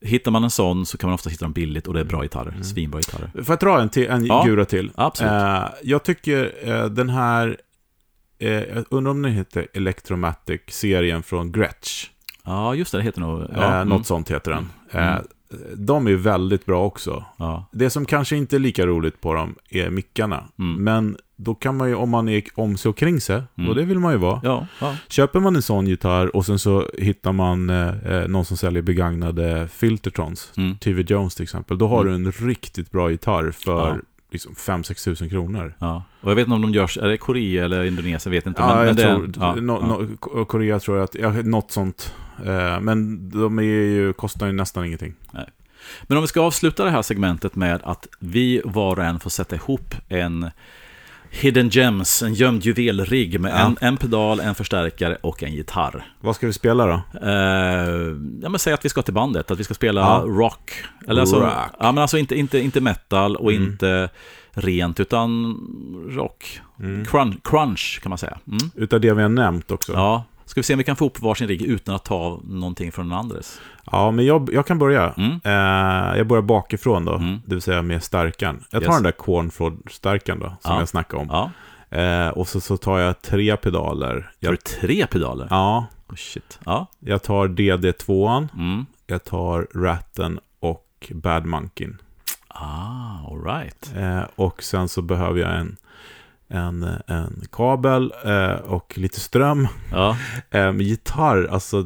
hittar 0.00 0.30
man 0.30 0.44
en 0.44 0.50
sån 0.50 0.86
så 0.86 0.98
kan 0.98 1.08
man 1.08 1.14
ofta 1.14 1.30
hitta 1.30 1.44
dem 1.44 1.52
billigt 1.52 1.86
och 1.86 1.94
det 1.94 2.00
är 2.00 2.04
bra 2.04 2.22
gitarrer, 2.22 2.54
svinbra 2.62 3.00
gitarrer. 3.00 3.30
Får 3.44 3.52
jag 3.52 3.58
dra 3.58 3.80
en, 3.80 3.88
till, 3.88 4.06
en 4.06 4.26
Ja, 4.26 4.44
gura 4.46 4.64
till? 4.64 4.90
Absolut. 4.94 5.32
Eh, 5.32 5.64
jag 5.82 6.02
tycker 6.02 6.52
eh, 6.62 6.84
den 6.86 7.08
här, 7.10 7.56
eh, 8.44 8.74
jag 8.76 8.84
undrar 8.90 9.10
om 9.10 9.22
den 9.22 9.32
heter 9.32 9.66
Electromatic-serien 9.72 11.22
från 11.22 11.52
Gretsch. 11.52 12.10
Ja, 12.44 12.74
just 12.74 12.92
det, 12.92 12.98
det 12.98 13.04
heter 13.04 13.20
nog... 13.20 13.42
Ja, 13.54 13.62
eh, 13.62 13.74
mm. 13.74 13.88
något 13.88 14.06
sånt 14.06 14.30
heter 14.30 14.50
den. 14.50 14.68
Mm. 14.90 15.08
Eh, 15.14 15.20
de 15.76 16.06
är 16.06 16.14
väldigt 16.14 16.66
bra 16.66 16.84
också. 16.84 17.24
Ja. 17.36 17.66
Det 17.72 17.90
som 17.90 18.04
kanske 18.06 18.36
inte 18.36 18.56
är 18.56 18.60
lika 18.60 18.86
roligt 18.86 19.20
på 19.20 19.34
dem 19.34 19.54
är 19.70 19.90
mickarna. 19.90 20.44
Mm. 20.58 20.84
Men 20.84 21.16
då 21.36 21.54
kan 21.54 21.76
man 21.76 21.88
ju, 21.88 21.94
om 21.94 22.10
man 22.10 22.28
är 22.28 22.42
om 22.54 22.76
sig 22.76 22.88
och 22.88 22.96
kring 22.96 23.20
sig, 23.20 23.42
Mm. 23.58 23.70
och 23.70 23.76
det 23.76 23.82
vill 23.82 23.98
man 23.98 24.12
ju 24.12 24.18
vara. 24.18 24.40
Ja, 24.42 24.66
ja. 24.80 24.96
Köper 25.08 25.40
man 25.40 25.56
en 25.56 25.62
sån 25.62 25.86
gitarr 25.86 26.36
och 26.36 26.46
sen 26.46 26.58
så 26.58 26.88
hittar 26.98 27.32
man 27.32 27.70
eh, 27.70 27.88
eh, 28.12 28.28
någon 28.28 28.44
som 28.44 28.56
säljer 28.56 28.82
begagnade 28.82 29.68
Filtertrons, 29.68 30.52
Mm. 30.56 30.76
TV 30.78 31.02
Jones 31.06 31.34
till 31.34 31.42
exempel, 31.42 31.78
då 31.78 31.88
har 31.88 32.00
Mm. 32.06 32.22
du 32.22 32.28
en 32.28 32.48
riktigt 32.48 32.90
bra 32.90 33.10
gitarr 33.10 33.50
för. 33.50 34.00
Liksom 34.34 34.54
5-6 34.54 35.04
tusen 35.04 35.28
kronor. 35.28 35.74
ja. 35.78 36.04
Och 36.20 36.30
jag 36.30 36.36
vet 36.36 36.46
inte 36.46 36.54
om 36.54 36.62
de 36.62 36.72
görs, 36.72 36.98
är 36.98 37.08
det 37.08 37.16
Korea 37.16 37.64
eller 37.64 37.84
Indonesien, 37.84 38.20
jag 38.24 38.30
vet 38.30 38.46
inte. 38.46 38.62
Ja, 38.62 38.66
men, 38.68 38.76
men 38.76 38.86
jag 38.86 38.96
det, 38.96 39.32
tror, 39.32 39.32
ja, 39.40 39.54
no, 39.54 40.06
no, 40.30 40.44
Korea 40.44 40.80
tror 40.80 40.96
jag 40.96 41.04
att, 41.04 41.14
ja, 41.14 41.30
något 41.30 41.70
sånt. 41.70 42.14
Eh, 42.46 42.80
men 42.80 43.28
de 43.30 43.58
är 43.58 43.62
ju, 43.62 44.12
kostar 44.12 44.46
ju 44.46 44.52
nästan 44.52 44.84
ingenting. 44.84 45.14
Men 46.02 46.18
om 46.18 46.22
vi 46.22 46.28
ska 46.28 46.40
avsluta 46.40 46.84
det 46.84 46.90
här 46.90 47.02
segmentet 47.02 47.56
med 47.56 47.80
att 47.84 48.08
vi 48.18 48.62
var 48.64 48.98
och 48.98 49.04
en 49.04 49.20
får 49.20 49.30
sätta 49.30 49.56
ihop 49.56 49.94
en 50.08 50.50
Hidden 51.40 51.68
Gems, 51.68 52.22
en 52.22 52.34
gömd 52.34 52.64
juvelrigg 52.64 53.40
med 53.40 53.52
Ja. 53.52 53.56
en, 53.58 53.76
en 53.80 53.96
pedal, 53.96 54.40
en 54.40 54.54
förstärkare 54.54 55.16
och 55.20 55.42
en 55.42 55.52
gitarr. 55.52 56.06
Vad 56.20 56.36
ska 56.36 56.46
vi 56.46 56.52
spela 56.52 56.86
då? 56.86 56.92
Eh, 57.28 57.30
ja, 58.42 58.48
men 58.48 58.58
säg 58.58 58.72
att 58.72 58.84
vi 58.84 58.88
ska 58.88 59.02
till 59.02 59.14
bandet, 59.14 59.50
att 59.50 59.58
vi 59.60 59.64
ska 59.64 59.74
spela 59.74 60.00
Ja. 60.00 60.22
rock. 60.26 60.70
Eller 61.08 61.20
alltså, 61.20 61.40
Rock. 61.40 61.52
Ja, 61.78 61.92
men 61.92 61.98
alltså 61.98 62.18
inte, 62.18 62.38
inte, 62.38 62.58
inte 62.58 62.80
metal 62.80 63.36
och 63.36 63.52
Mm. 63.52 63.64
inte 63.64 64.08
rent, 64.52 65.00
utan 65.00 65.54
rock. 66.10 66.60
Mm. 66.80 67.04
Crunch, 67.04 67.36
crunch 67.44 68.00
kan 68.02 68.10
man 68.10 68.18
säga. 68.18 68.38
Mm. 68.46 68.58
Utav 68.74 69.00
det 69.00 69.14
vi 69.14 69.22
har 69.22 69.28
nämnt 69.28 69.70
också. 69.70 69.92
Ja, 69.92 69.98
Ja, 69.98 70.24
ska 70.44 70.60
vi 70.60 70.62
se 70.62 70.74
om 70.74 70.78
vi 70.78 70.84
kan 70.84 70.96
få 70.96 71.06
upp 71.06 71.20
varsin 71.20 71.48
rigg 71.48 71.62
utan 71.62 71.94
att 71.94 72.04
ta 72.04 72.40
någonting 72.44 72.92
från 72.92 73.08
den 73.08 73.18
andres. 73.18 73.60
men 74.12 74.24
jag, 74.26 74.50
jag 74.52 74.66
kan 74.66 74.78
börja. 74.78 75.10
Mm. 75.16 75.40
Eh, 75.44 76.16
jag 76.18 76.26
börjar 76.26 76.42
bakifrån 76.42 77.04
då, 77.04 77.14
Mm. 77.14 77.40
det 77.46 77.54
vill 77.54 77.62
säga 77.62 77.82
med 77.82 78.02
stärkan. 78.02 78.64
Jag 78.70 78.82
tar 78.82 78.88
Yes. 78.90 78.96
den 78.96 79.02
där 79.02 79.12
cornflod-stärkan 79.12 80.38
då, 80.38 80.46
som 80.46 80.72
Ja. 80.72 80.78
jag 80.78 80.88
snackade 80.88 81.22
om. 81.22 81.28
Ja, 81.30 81.50
Eh, 81.90 82.28
och 82.28 82.48
så, 82.48 82.60
så 82.60 82.76
tar 82.76 82.98
jag 82.98 83.22
tre 83.22 83.56
pedaler. 83.56 84.30
Jag, 84.40 84.52
du 84.52 84.56
tre 84.56 85.06
pedaler? 85.06 85.46
ja, 85.50 85.86
Oh, 86.08 86.14
shit. 86.16 86.58
Ja. 86.64 86.86
jag 86.98 87.22
tar 87.22 87.48
DD2, 87.48 88.48
Mm. 88.54 88.86
jag 89.06 89.24
tar 89.24 89.66
Ratten 89.74 90.40
och 90.60 91.10
Bad 91.14 91.46
Monkin. 91.46 91.98
Ah, 92.48 93.30
all 93.30 93.44
right. 93.44 93.92
Eh, 93.96 94.22
och 94.36 94.62
sen 94.62 94.88
så 94.88 95.02
behöver 95.02 95.40
jag 95.40 95.56
en, 95.58 95.76
en, 96.54 96.82
en 97.06 97.42
kabel 97.52 98.12
eh, 98.24 98.50
och 98.52 98.92
lite 98.98 99.20
ström. 99.20 99.68
Ja. 99.92 100.16
Eh, 100.50 100.72
med 100.72 100.82
gitarr, 100.86 101.48
alltså, 101.50 101.78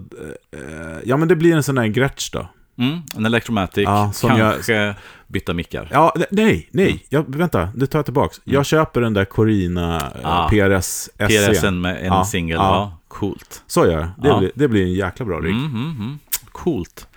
eh, 0.53 0.99
ja 1.05 1.17
men 1.17 1.29
det 1.29 1.37
blir 1.37 1.57
en 1.57 1.63
sån 1.63 1.79
här 1.79 1.87
Gretsch 1.87 2.31
då. 2.33 2.49
Mm, 2.79 2.99
en 3.17 3.27
Electromatic, 3.27 3.85
Ja, 3.85 4.11
som 4.15 4.31
jag- 4.39 4.53
kanske 4.53 4.95
byta 5.27 5.55
mickar. 5.55 5.89
Ja, 5.93 6.13
ne- 6.17 6.25
nej, 6.31 6.69
nej, 6.73 7.05
jag, 7.09 7.25
vänta, 7.37 7.69
det 7.75 7.87
tar 7.87 7.99
jag 7.99 8.05
tillbaks. 8.07 8.41
Jag 8.45 8.67
köper 8.67 9.01
den 9.01 9.15
där 9.15 9.25
Corina 9.25 9.97
eh, 9.97 10.03
Mm. 10.15 10.21
Ah. 10.25 10.49
PRS 10.49 10.85
SE. 10.85 11.27
PRSen 11.27 11.81
med 11.81 11.97
en 11.99 12.05
Ja, 12.07 12.25
singel, 12.25 12.57
ja. 12.57 12.63
ja. 12.75 12.99
Coolt. 13.09 13.63
Så 13.67 13.87
gör 13.87 13.93
jag. 13.93 14.09
Det, 14.23 14.29
Ja. 14.29 14.39
blir, 14.39 14.51
det 14.55 14.69
blir 14.69 14.83
en 14.83 14.93
jäkla 14.93 15.27
bra 15.27 15.39
rigg. 15.41 15.55
Mm, 15.55 15.65
mm, 15.67 15.97
mm. 16.01 16.19
Coolt. 16.53 17.09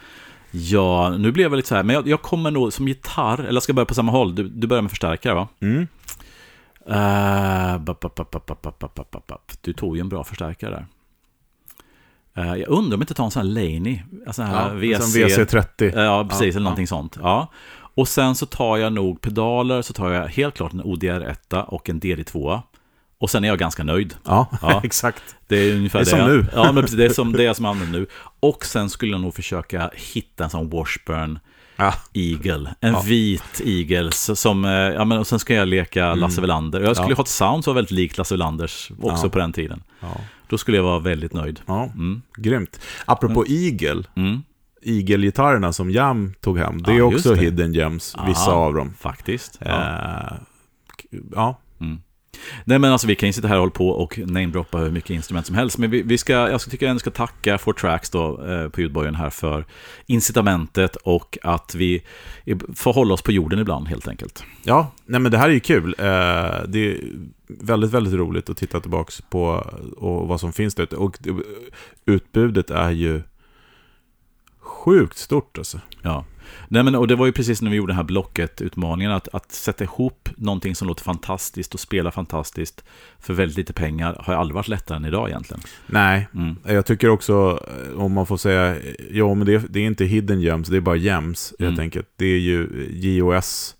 Ja, 0.51 1.09
nu 1.17 1.31
blev 1.31 1.51
jag 1.51 1.55
lite 1.57 1.67
så 1.69 1.75
här, 1.75 1.83
men 1.83 1.93
jag, 1.95 2.07
jag 2.07 2.21
kommer 2.21 2.51
nog 2.51 2.73
som 2.73 2.87
gitarr, 2.87 3.39
eller 3.39 3.53
jag 3.53 3.63
ska 3.63 3.73
börja 3.73 3.85
på 3.85 3.93
samma 3.93 4.11
håll. 4.11 4.35
Du, 4.35 4.43
du 4.49 4.67
börjar 4.67 4.81
med 4.81 4.91
förstärkare 4.91 5.33
va? 5.33 5.47
Mm. 5.61 5.87
Du 9.61 9.73
tog 9.73 9.95
ju 9.97 10.01
en 10.01 10.09
bra 10.09 10.23
förstärkare 10.23 10.71
där. 10.71 10.85
Eh, 12.43 12.55
jag 12.55 12.69
undrar 12.69 12.95
om 12.95 13.01
inte 13.01 13.13
ta 13.13 13.25
en 13.25 13.31
sån 13.31 13.41
här 13.41 13.49
Laney, 13.53 14.01
sån 14.31 14.45
här 14.45 14.67
Ja, 14.69 14.73
VC. 14.97 15.03
som 15.11 15.21
VC30. 15.21 16.03
Ja, 16.03 16.25
precis, 16.29 16.41
Ja, 16.41 16.49
eller 16.49 16.59
någonting 16.59 16.87
sånt. 16.87 17.17
Ja. 17.21 17.47
Och 17.95 18.07
sen 18.07 18.35
så 18.35 18.45
tar 18.45 18.77
jag 18.77 18.93
nog 18.93 19.21
pedaler, 19.21 19.81
så 19.81 19.93
tar 19.93 20.11
jag 20.11 20.27
helt 20.27 20.55
klart 20.55 20.73
en 20.73 20.83
ODR1 20.83 21.63
och 21.63 21.89
en 21.89 21.99
DD2. 22.01 22.61
Och 23.17 23.29
sen 23.29 23.43
är 23.43 23.47
jag 23.47 23.59
ganska 23.59 23.83
nöjd. 23.83 24.15
Ja, 24.25 24.47
Ja. 24.61 24.81
exakt. 24.83 25.23
Det 25.47 25.55
är 25.57 25.75
ungefär 25.75 25.99
Det 25.99 26.03
är 26.03 26.09
som 26.09 26.19
jag, 26.19 26.29
nu. 26.29 26.45
Ja, 26.53 26.71
men 26.71 26.75
precis, 26.83 26.97
det 26.97 27.05
är 27.05 27.09
som 27.09 27.31
det 27.31 27.45
är 27.45 27.53
som 27.53 27.65
jag 27.65 27.71
använder 27.71 27.99
nu. 27.99 28.05
Och 28.39 28.65
sen 28.65 28.89
skulle 28.89 29.11
jag 29.11 29.21
nog 29.21 29.35
försöka 29.35 29.91
hitta 29.95 30.43
en 30.43 30.49
sån 30.49 30.69
Washburn 30.69 31.39
Ja. 31.81 31.93
Eagle. 32.13 32.73
En 32.81 32.93
Ja. 32.93 33.01
vit 33.05 33.61
Eagle 33.65 34.11
som, 34.11 34.65
eh, 34.65 34.71
ja 34.71 35.05
men 35.05 35.17
och 35.17 35.27
sen 35.27 35.39
ska 35.39 35.53
jag 35.53 35.67
leka 35.67 36.15
Lasse 36.15 36.41
Welander. 36.41 36.81
Jag 36.81 36.95
skulle 36.95 37.03
Mm. 37.05 37.09
Ja. 37.11 37.15
ha 37.15 37.23
ett 37.23 37.27
sound 37.27 37.63
som 37.63 37.71
var 37.71 37.75
väldigt 37.75 37.91
likt 37.91 38.17
Lasse 38.17 38.33
Welanders 38.33 38.91
också 39.01 39.25
Ja. 39.25 39.29
på 39.29 39.39
den 39.39 39.53
tiden. 39.53 39.83
Ja. 39.99 40.07
Då 40.47 40.57
skulle 40.57 40.77
jag 40.77 40.83
vara 40.83 40.99
väldigt 40.99 41.33
nöjd. 41.33 41.59
ja, 41.65 41.83
Mm. 41.83 42.21
grymt. 42.37 42.79
Apropå 43.05 43.45
Eagle, 43.47 44.03
Mm. 44.15 44.41
Eagle-gitarrerna 44.83 45.73
som 45.73 45.91
Jam 45.91 46.33
tog 46.41 46.57
hem, 46.57 46.81
det 46.83 46.91
är 46.91 47.01
också 47.01 47.33
det. 47.35 47.41
hidden 47.41 47.73
gems, 47.73 48.15
vissa 48.27 48.51
av 48.51 48.73
dem. 48.73 48.93
Faktiskt. 48.99 49.57
Eh, 49.61 50.33
ja. 51.35 51.59
Nej 52.65 52.79
men 52.79 52.91
alltså 52.91 53.07
vi 53.07 53.15
kan 53.15 53.29
ju 53.29 53.33
sitta 53.33 53.47
här 53.47 53.55
och 53.55 53.59
hålla 53.59 53.71
på 53.71 53.89
och 53.89 54.19
namedroppa 54.25 54.77
hur 54.77 54.91
mycket 54.91 55.09
instrument 55.09 55.45
som 55.45 55.55
helst. 55.55 55.77
Men 55.77 55.91
vi, 55.91 56.01
vi 56.01 56.17
ska, 56.17 56.33
jag 56.33 56.61
tycker 56.61 56.85
jag 56.85 56.89
ändå 56.91 56.99
ska 56.99 57.11
tacka 57.11 57.57
For 57.57 57.73
Tracks 57.73 58.09
då, 58.09 58.45
eh, 58.45 58.69
på 58.69 58.81
ljudbojen 58.81 59.15
här 59.15 59.29
för 59.29 59.65
incitamentet 60.05 60.95
och 60.95 61.37
att 61.43 61.75
vi 61.75 62.03
får 62.75 62.93
hålla 62.93 63.13
oss 63.13 63.21
på 63.21 63.31
jorden 63.31 63.59
ibland 63.59 63.87
helt 63.87 64.07
enkelt. 64.07 64.43
Ja, 64.63 64.91
nej 65.05 65.19
men 65.19 65.31
det 65.31 65.37
här 65.37 65.49
är 65.49 65.53
ju 65.53 65.59
kul. 65.59 65.95
Eh, 65.97 66.05
det 66.67 66.91
är 66.91 66.97
väldigt, 67.47 67.91
väldigt 67.91 68.13
roligt 68.13 68.49
att 68.49 68.57
titta 68.57 68.79
tillbaka 68.79 69.11
på 69.29 69.43
och 69.97 70.27
vad 70.27 70.39
som 70.39 70.53
finns 70.53 70.75
där 70.75 70.83
ute. 70.83 70.95
Och 70.95 71.17
det- 71.19 71.43
utbudet 72.05 72.69
är 72.69 72.91
ju 72.91 73.21
sjukt 74.59 75.17
stort 75.17 75.57
alltså. 75.57 75.79
Ja. 76.01 76.25
Nej, 76.67 76.83
men, 76.83 76.95
och 76.95 77.07
det 77.07 77.15
var 77.15 77.25
ju 77.25 77.31
precis 77.31 77.61
när 77.61 77.69
vi 77.71 77.77
gjorde 77.77 77.91
den 77.91 77.97
här 77.97 78.03
blocket-utmaningen, 78.03 79.11
att, 79.11 79.27
att 79.33 79.51
sätta 79.51 79.83
ihop 79.83 80.29
någonting 80.37 80.75
som 80.75 80.87
låter 80.87 81.03
fantastiskt 81.03 81.73
och 81.73 81.79
spela 81.79 82.11
fantastiskt 82.11 82.83
för 83.19 83.33
väldigt 83.33 83.57
lite 83.57 83.73
pengar 83.73 84.17
har 84.19 84.33
ju 84.33 84.39
aldrig 84.39 84.55
varit 84.55 84.67
lättare 84.67 84.95
än 84.95 85.05
idag 85.05 85.29
egentligen. 85.29 85.61
Nej, 85.87 86.27
Mm. 86.35 86.55
jag 86.65 86.85
tycker 86.85 87.09
också, 87.09 87.59
eh, 87.93 87.99
om 88.01 88.11
man 88.13 88.25
får 88.25 88.37
säga, 88.37 88.75
ja 89.11 89.33
men 89.33 89.47
det, 89.47 89.63
det 89.69 89.79
är 89.79 89.83
inte 89.87 90.05
hidden 90.05 90.41
gems, 90.41 90.67
det 90.67 90.77
är 90.77 90.81
bara 90.81 90.95
gems 90.95 91.53
helt 91.59 91.69
Mm. 91.69 91.79
enkelt. 91.79 92.07
Det 92.15 92.25
är 92.25 92.39
ju 92.39 92.87
JOS, 92.91 93.75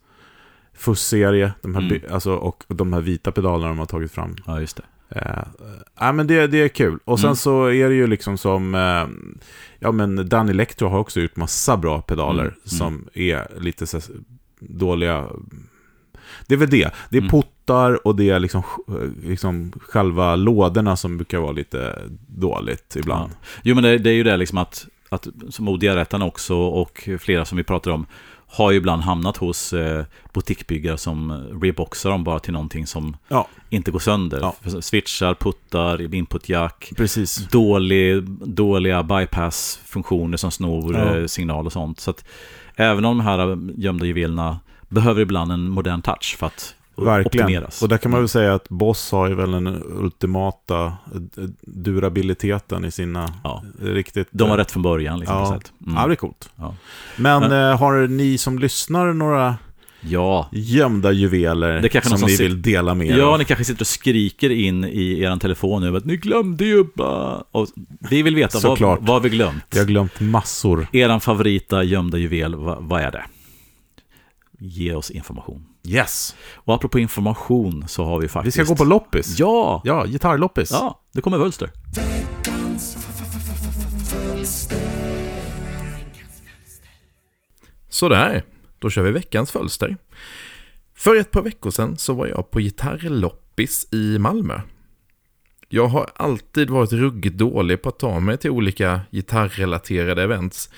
FUS-serie, 0.74 1.52
de 1.62 1.76
här, 1.76 1.82
Mm. 1.82 2.02
alltså, 2.12 2.34
och 2.36 2.64
de 2.68 2.94
här 2.94 3.02
vita 3.02 3.32
pedalerna 3.32 3.68
de 3.68 3.80
har 3.80 3.86
tagit 3.86 4.12
fram. 4.12 4.36
Ja, 4.46 4.60
just 4.62 4.78
det. 4.78 4.84
Eh, 5.16 5.44
ja, 6.00 6.12
men 6.12 6.28
det, 6.28 6.48
det 6.48 6.58
är 6.62 6.68
kul. 6.68 7.00
Och 7.06 7.20
sen 7.20 7.28
Mm. 7.28 7.36
så 7.36 7.66
är 7.66 7.90
det 7.90 7.96
ju 7.96 8.08
liksom 8.08 8.38
som, 8.38 8.76
eh, 8.76 9.08
ja 9.80 9.92
men 9.92 10.30
Dan 10.30 10.50
Electro 10.50 10.88
har 10.88 11.00
också 11.00 11.20
gjort 11.22 11.36
massa 11.36 11.78
bra 11.78 12.02
pedaler 12.02 12.42
Mm, 12.44 12.54
mm. 12.54 12.60
som 12.66 13.08
är 13.14 13.48
lite 13.60 13.88
så 13.88 14.00
dåliga. 14.60 15.28
Det 16.48 16.54
är 16.56 16.58
väl 16.58 16.70
det. 16.70 16.92
Det 17.10 17.18
är 17.18 17.22
Mm. 17.22 17.30
pottar 17.30 18.08
och 18.08 18.16
det 18.16 18.30
är 18.30 18.40
liksom, 18.40 18.64
liksom 19.24 19.72
själva 19.82 20.36
lådorna 20.36 20.96
som 20.96 21.18
brukar 21.18 21.40
vara 21.40 21.52
lite 21.52 22.00
dåligt 22.28 22.96
ibland. 22.96 23.32
Ja. 23.32 23.48
Jo, 23.64 23.76
men 23.76 23.84
det, 23.84 23.98
det 23.98 24.10
är 24.10 24.14
ju 24.14 24.24
det 24.24 24.38
liksom 24.38 24.58
att, 24.58 24.88
att 25.10 25.28
som 25.50 25.68
ODR-rättarna 25.68 26.26
också 26.26 26.56
och 26.56 27.10
flera 27.20 27.46
som 27.46 27.58
vi 27.58 27.64
pratar 27.64 27.92
om 27.92 28.06
har 28.54 28.72
ju 28.72 28.78
ibland 28.78 29.02
hamnat 29.02 29.38
hos 29.38 29.74
eh, 29.74 30.06
butikbyggare 30.34 30.98
som 30.98 31.32
reboxar 31.62 32.10
dem 32.10 32.24
bara 32.24 32.40
till 32.40 32.54
någonting 32.54 32.88
som 32.88 33.18
Ja. 33.28 33.48
inte 33.70 33.92
går 33.92 34.00
sönder. 34.00 34.40
Ja. 34.42 34.82
Switchar, 34.82 35.34
puttar, 35.34 36.16
input-jack, 36.16 36.92
Precis. 36.98 37.48
dålig, 37.50 38.24
dåliga 38.48 39.04
bypass-funktioner 39.04 40.38
som 40.38 40.52
snor 40.52 40.96
Ja. 40.96 41.18
eh, 41.18 41.26
signal 41.26 41.66
och 41.66 41.72
sånt. 41.74 42.00
Så 42.00 42.10
att 42.12 42.26
även 42.76 43.06
om 43.06 43.18
de 43.18 43.24
här 43.24 43.58
gömda 43.78 44.06
juvelerna 44.06 44.60
behöver 44.90 45.22
ibland 45.22 45.52
en 45.52 45.70
modern 45.70 46.02
touch 46.02 46.36
för 46.40 46.48
att 46.48 46.76
Verkligen. 47.06 47.46
optimeras. 47.46 47.82
Och 47.82 47.90
där 47.90 47.98
kan 47.98 48.12
man 48.12 48.20
väl 48.20 48.30
säga 48.30 48.54
att 48.54 48.70
Boss 48.70 49.12
har 49.12 49.28
ju 49.30 49.36
väl 49.36 49.52
den 49.52 49.68
ultimata 49.86 50.86
eh, 50.86 51.44
durabiliteten 51.62 52.86
i 52.86 52.92
sina 52.92 53.34
Ja. 53.44 53.64
riktigt... 53.82 54.28
De 54.32 54.50
var 54.50 54.56
eh, 54.56 54.60
rätt 54.60 54.72
från 54.72 54.84
början. 54.84 55.20
Liksom, 55.20 55.38
Ja. 55.38 55.60
sätt. 55.60 55.72
Mm. 55.86 55.96
Ja, 55.96 56.08
det 56.08 56.14
är 56.14 56.16
coolt. 56.16 56.50
Ja. 56.56 56.76
Men, 57.18 57.40
Men- 57.42 57.70
eh, 57.72 57.78
har 57.80 58.08
ni 58.08 58.38
som 58.38 58.60
lyssnar 58.60 59.14
några 59.14 59.56
ja. 60.02 60.50
gömda 60.52 61.12
juveler 61.12 61.82
Det 61.82 62.04
som 62.06 62.18
som 62.18 62.28
ni 62.30 62.36
vill 62.36 62.62
dela 62.62 62.94
med 62.94 63.08
er 63.08 63.18
Ja, 63.18 63.38
ni 63.38 63.46
kanske 63.46 63.66
sitter 63.66 63.82
och 63.82 63.88
skriker 63.88 64.50
in 64.50 64.84
i 64.84 65.20
er 65.22 65.38
telefon 65.38 65.82
nu 65.82 65.98
att 65.98 66.06
ni 66.06 66.18
glömde 66.18 66.66
ju. 66.66 66.86
Och 67.52 67.68
vi 68.10 68.22
vill 68.22 68.36
veta 68.36 68.60
vad, 68.64 68.80
vad 68.80 69.08
har 69.10 69.20
vi 69.20 69.30
glömt. 69.30 69.64
Jag 69.74 69.80
har 69.82 69.88
glömt 69.88 70.20
massor. 70.20 70.88
Eran 70.92 71.22
favorita 71.22 71.84
gömda 71.84 72.18
juvel, 72.18 72.56
vad, 72.56 72.84
vad 72.84 73.02
är 73.02 73.12
det? 73.12 73.24
Ge 74.60 74.94
oss 74.94 75.12
information. 75.12 75.66
Yes. 75.84 76.36
Och 76.56 76.76
apropå 76.76 77.00
information 77.00 77.84
så 77.88 78.06
har 78.06 78.20
vi 78.20 78.26
Vi 78.26 78.30
faktiskt... 78.30 78.58
ska 78.58 78.64
gå 78.64 78.76
på 78.76 78.84
loppis. 78.84 79.40
Ja! 79.40 79.82
Ja, 79.86 80.06
gitarrloppis. 80.06 80.72
Ja, 80.72 81.02
det 81.14 81.22
kommer 81.22 81.38
Wölster. 81.38 81.72
Sådär, 87.90 88.44
då 88.80 88.90
kör 88.90 89.04
vi 89.04 89.12
veckans 89.12 89.52
fölster. 89.52 89.98
För 90.96 91.16
ett 91.16 91.32
par 91.32 91.42
veckor 91.42 91.72
sedan 91.72 91.98
så 91.98 92.14
var 92.14 92.28
jag 92.28 92.52
på 92.52 92.60
gitarrloppis 92.60 93.88
i 93.92 94.20
Malmö. 94.20 94.62
Jag 95.70 95.88
har 95.88 96.10
alltid 96.16 96.70
varit 96.70 96.92
ruggigt 96.92 97.38
dålig 97.38 97.82
på 97.82 97.90
att 97.90 98.00
ta 98.00 98.20
mig 98.20 98.38
till 98.38 98.50
olika 98.52 99.02
gitarrrelaterade 99.12 100.24
events. 100.24 100.70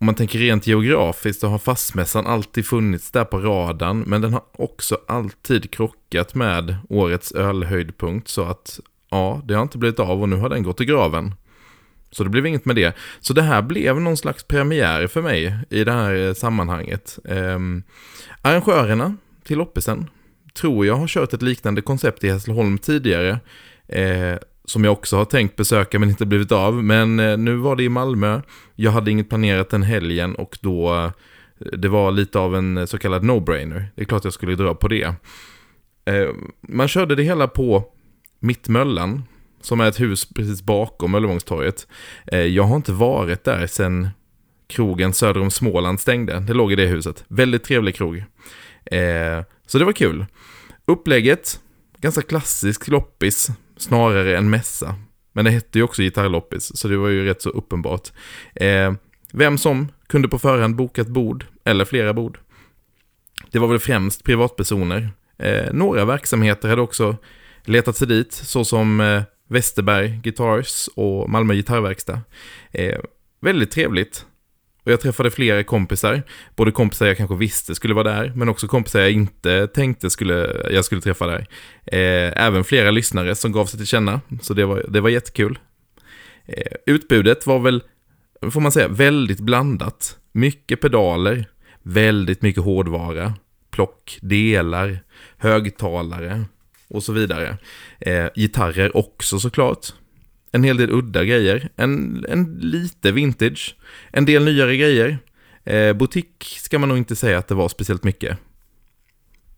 Om 0.00 0.06
man 0.06 0.14
tänker 0.14 0.38
rent 0.38 0.66
geografiskt 0.66 1.40
så 1.40 1.48
har 1.48 1.58
fastmässan 1.58 2.26
alltid 2.26 2.66
funnits 2.66 3.10
där 3.10 3.24
på 3.24 3.38
radarn, 3.38 4.00
men 4.06 4.20
den 4.20 4.32
har 4.32 4.42
också 4.52 4.98
alltid 5.08 5.70
krockat 5.70 6.34
med 6.34 6.76
årets 6.88 7.32
ölhöjdpunkt, 7.32 8.28
så 8.28 8.44
att 8.44 8.80
ja, 9.10 9.42
det 9.44 9.54
har 9.54 9.62
inte 9.62 9.78
blivit 9.78 10.00
av 10.00 10.22
och 10.22 10.28
nu 10.28 10.36
har 10.36 10.48
den 10.48 10.62
gått 10.62 10.80
i 10.80 10.84
graven. 10.84 11.34
Så 12.10 12.24
det 12.24 12.30
blev 12.30 12.46
inget 12.46 12.64
med 12.64 12.76
det. 12.76 12.96
Så 13.20 13.32
det 13.32 13.42
här 13.42 13.62
blev 13.62 14.00
någon 14.00 14.16
slags 14.16 14.44
premiär 14.44 15.06
för 15.06 15.22
mig 15.22 15.56
i 15.70 15.84
det 15.84 15.92
här 15.92 16.14
eh, 16.14 16.34
sammanhanget. 16.34 17.18
Eh, 17.24 17.58
arrangörerna 18.42 19.16
till 19.44 19.58
loppisen 19.58 20.10
tror 20.54 20.86
jag 20.86 20.94
har 20.94 21.06
kört 21.06 21.32
ett 21.32 21.42
liknande 21.42 21.82
koncept 21.82 22.24
i 22.24 22.30
Hässleholm 22.30 22.78
tidigare. 22.78 23.40
Eh, 23.88 24.38
som 24.68 24.84
jag 24.84 24.92
också 24.92 25.16
har 25.16 25.24
tänkt 25.24 25.56
besöka 25.56 25.98
men 25.98 26.08
inte 26.08 26.26
blivit 26.26 26.52
av. 26.52 26.84
Men 26.84 27.20
eh, 27.20 27.36
nu 27.36 27.54
var 27.54 27.76
det 27.76 27.82
i 27.82 27.88
Malmö. 27.88 28.40
Jag 28.74 28.90
hade 28.90 29.10
inget 29.10 29.28
planerat 29.28 29.70
den 29.70 29.82
helgen 29.82 30.34
och 30.34 30.58
då 30.60 30.94
eh, 30.94 31.10
det 31.78 31.88
var 31.88 32.10
lite 32.10 32.38
av 32.38 32.56
en 32.56 32.78
eh, 32.78 32.84
så 32.84 32.98
kallad 32.98 33.22
no-brainer. 33.22 33.84
Det 33.94 34.02
är 34.02 34.06
klart 34.06 34.24
jag 34.24 34.32
skulle 34.32 34.54
dra 34.54 34.74
på 34.74 34.88
det. 34.88 35.14
Man 36.60 36.88
körde 36.88 37.14
det 37.14 37.22
hela 37.22 37.48
på 37.48 37.84
Mittmöllan, 38.40 39.22
som 39.60 39.80
är 39.80 39.88
ett 39.88 40.00
hus 40.00 40.28
precis 40.34 40.62
bakom 40.62 41.10
Möllevångstorget. 41.10 41.86
Jag 42.30 42.62
har 42.62 42.76
inte 42.76 42.92
varit 42.92 43.44
där 43.44 43.66
sedan 43.66 44.08
krogen 44.66 45.12
söder 45.12 45.40
om 45.40 45.50
Småland 45.50 46.00
stängde. 46.00 46.40
Det 46.40 46.54
låg 46.54 46.72
i 46.72 46.76
det 46.76 46.86
huset. 46.86 47.24
Väldigt 47.28 47.64
trevlig 47.64 47.94
krog. 47.94 48.24
Så 49.66 49.78
det 49.78 49.84
var 49.84 49.92
kul. 49.92 50.26
Upplägget, 50.86 51.60
ganska 52.00 52.22
klassisk 52.22 52.88
loppis, 52.88 53.48
snarare 53.78 54.38
än 54.38 54.50
mässa. 54.50 54.94
Men 55.32 55.44
det 55.44 55.50
hette 55.50 55.78
ju 55.78 55.82
också 55.82 56.02
gitarrloppis, 56.02 56.76
så 56.76 56.88
det 56.88 56.96
var 56.96 57.08
ju 57.08 57.24
rätt 57.24 57.42
så 57.42 57.50
uppenbart. 57.50 58.12
Eh, 58.54 58.92
vem 59.32 59.58
som 59.58 59.88
kunde 60.06 60.28
på 60.28 60.38
förhand 60.38 60.76
boka 60.76 61.00
ett 61.00 61.08
bord, 61.08 61.46
eller 61.64 61.84
flera 61.84 62.14
bord. 62.14 62.38
Det 63.50 63.58
var 63.58 63.68
väl 63.68 63.78
främst 63.78 64.24
privatpersoner. 64.24 65.10
Eh, 65.38 65.72
några 65.72 66.04
verksamheter 66.04 66.68
hade 66.68 66.82
också 66.82 67.16
letat 67.64 67.96
sig 67.96 68.06
dit, 68.06 68.32
såsom 68.32 69.00
eh, 69.00 69.22
Westerberg 69.48 70.20
Guitars 70.22 70.88
och 70.96 71.30
Malmö 71.30 71.54
Gitarrverkstad. 71.54 72.20
Eh, 72.72 72.98
väldigt 73.40 73.70
trevligt. 73.70 74.26
Och 74.88 74.92
jag 74.92 75.00
träffade 75.00 75.30
flera 75.30 75.64
kompisar, 75.64 76.22
både 76.56 76.70
kompisar 76.70 77.06
jag 77.06 77.16
kanske 77.16 77.36
visste 77.36 77.74
skulle 77.74 77.94
vara 77.94 78.10
där, 78.10 78.32
men 78.36 78.48
också 78.48 78.68
kompisar 78.68 79.00
jag 79.00 79.10
inte 79.10 79.66
tänkte 79.66 80.10
skulle, 80.10 80.66
jag 80.70 80.84
skulle 80.84 81.00
träffa 81.00 81.26
där. 81.26 81.46
Eh, 81.86 82.46
även 82.46 82.64
flera 82.64 82.90
lyssnare 82.90 83.34
som 83.34 83.52
gav 83.52 83.66
sig 83.66 83.78
till 83.78 83.86
känna, 83.86 84.20
så 84.42 84.54
det 84.54 84.64
var, 84.64 84.84
det 84.88 85.00
var 85.00 85.08
jättekul. 85.10 85.58
Eh, 86.46 86.72
utbudet 86.86 87.46
var 87.46 87.58
väl, 87.58 87.82
får 88.50 88.60
man 88.60 88.72
säga, 88.72 88.88
väldigt 88.88 89.40
blandat. 89.40 90.18
Mycket 90.32 90.80
pedaler, 90.80 91.44
väldigt 91.82 92.42
mycket 92.42 92.62
hårdvara, 92.62 93.34
plock, 93.70 94.18
delar, 94.22 94.98
högtalare 95.36 96.44
och 96.88 97.02
så 97.02 97.12
vidare. 97.12 97.56
Eh, 98.00 98.26
gitarrer 98.34 98.96
också 98.96 99.38
såklart 99.38 99.86
en 100.52 100.64
hel 100.64 100.76
del 100.76 100.90
udda 100.90 101.24
grejer, 101.24 101.68
en, 101.76 102.24
en 102.28 102.58
lite 102.60 103.12
vintage, 103.12 103.76
en 104.12 104.24
del 104.24 104.44
nyare 104.44 104.76
grejer. 104.76 105.18
Eh, 105.64 105.92
butik 105.92 106.44
ska 106.62 106.78
man 106.78 106.88
nog 106.88 106.98
inte 106.98 107.16
säga 107.16 107.38
att 107.38 107.48
det 107.48 107.54
var 107.54 107.68
speciellt 107.68 108.04
mycket. 108.04 108.38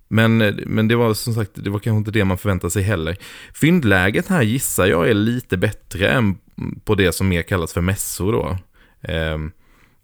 Men, 0.09 0.41
eh, 0.41 0.55
men 0.67 0.89
det 0.89 0.97
var 0.97 1.15
som 1.15 1.35
sagt, 1.35 1.51
det 1.55 1.71
var 1.71 1.79
kanske 1.79 1.99
inte 1.99 2.11
det 2.11 2.25
man 2.25 2.39
förväntade 2.39 2.71
sig 2.71 2.83
heller. 2.83 3.17
Fyndläget 3.55 4.29
här 4.29 4.43
gissar 4.43 4.87
jag 4.87 5.11
är 5.11 5.15
lite 5.15 5.57
bättre 5.57 6.09
än 6.09 6.39
på 6.85 6.95
det 6.95 7.13
som 7.13 7.29
mer 7.29 7.43
kallas 7.43 7.73
för 7.73 7.81
mässor 7.81 8.33
då. 8.33 8.59
Eh, 9.01 9.39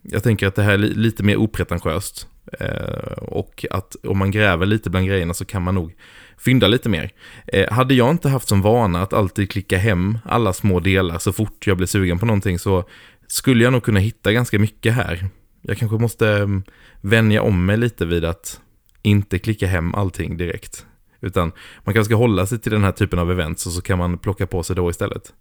jag 0.03 0.23
tänker 0.23 0.47
att 0.47 0.55
det 0.55 0.63
här 0.63 0.73
är 0.73 0.79
lite 0.79 1.23
mer 1.23 1.37
opretentiöst. 1.37 2.29
Eh, 2.61 3.13
och 3.23 3.65
att 3.71 3.97
om 4.05 4.19
man 4.19 4.31
gräver 4.31 4.67
lite 4.67 4.91
bland 4.91 5.07
grejerna 5.07 5.35
så 5.35 5.45
kan 5.45 5.63
man 5.63 5.75
nog 5.75 5.95
fynda 6.39 6.69
lite 6.69 6.89
mer. 6.89 7.11
Eh, 7.47 7.73
hade 7.73 7.95
jag 7.95 8.11
inte 8.11 8.29
haft 8.29 8.49
som 8.49 8.63
vana 8.63 9.03
att 9.03 9.13
alltid 9.13 9.51
klicka 9.51 9.79
hem 9.79 10.19
alla 10.25 10.53
små 10.53 10.81
delar 10.81 11.19
så 11.19 11.33
fort 11.33 11.67
jag 11.67 11.77
blir 11.77 11.87
sugen 11.87 12.19
på 12.19 12.27
någonting 12.27 12.59
så 12.59 12.85
skulle 13.27 13.65
jag 13.65 13.73
nog 13.73 13.83
kunna 13.83 14.01
hitta 14.01 14.33
ganska 14.33 14.59
mycket 14.59 14.95
här. 14.95 15.29
Jag 15.63 15.79
kanske 15.79 15.97
måste 15.99 16.29
mm, 16.29 16.63
vänja 17.01 17.43
om 17.43 17.67
mig 17.67 17.77
lite 17.77 18.07
vid 18.07 18.25
att 18.25 18.61
inte 19.03 19.39
klicka 19.39 19.67
hem 19.67 19.95
allting 19.95 20.37
direkt. 20.37 20.87
Utan 21.21 21.53
man 21.85 21.95
kanske 21.95 22.05
ska 22.05 22.15
hålla 22.15 22.47
sig 22.47 22.59
till 22.59 22.73
den 22.73 22.85
här 22.85 22.93
typen 22.93 23.19
av 23.19 23.31
events 23.31 23.67
och 23.67 23.73
så 23.73 23.83
kan 23.83 23.99
man 23.99 24.19
plocka 24.19 24.47
på 24.47 24.63
sig 24.63 24.77
då 24.77 24.91
istället. 24.91 25.33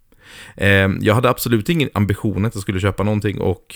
Eh, 0.58 0.90
jag 1.02 1.16
hade 1.16 1.30
absolut 1.30 1.70
ingen 1.70 1.90
ambition 1.94 2.46
att 2.46 2.56
jag 2.56 2.62
skulle 2.62 2.80
köpa 2.80 3.04
någonting 3.04 3.42
och 3.42 3.76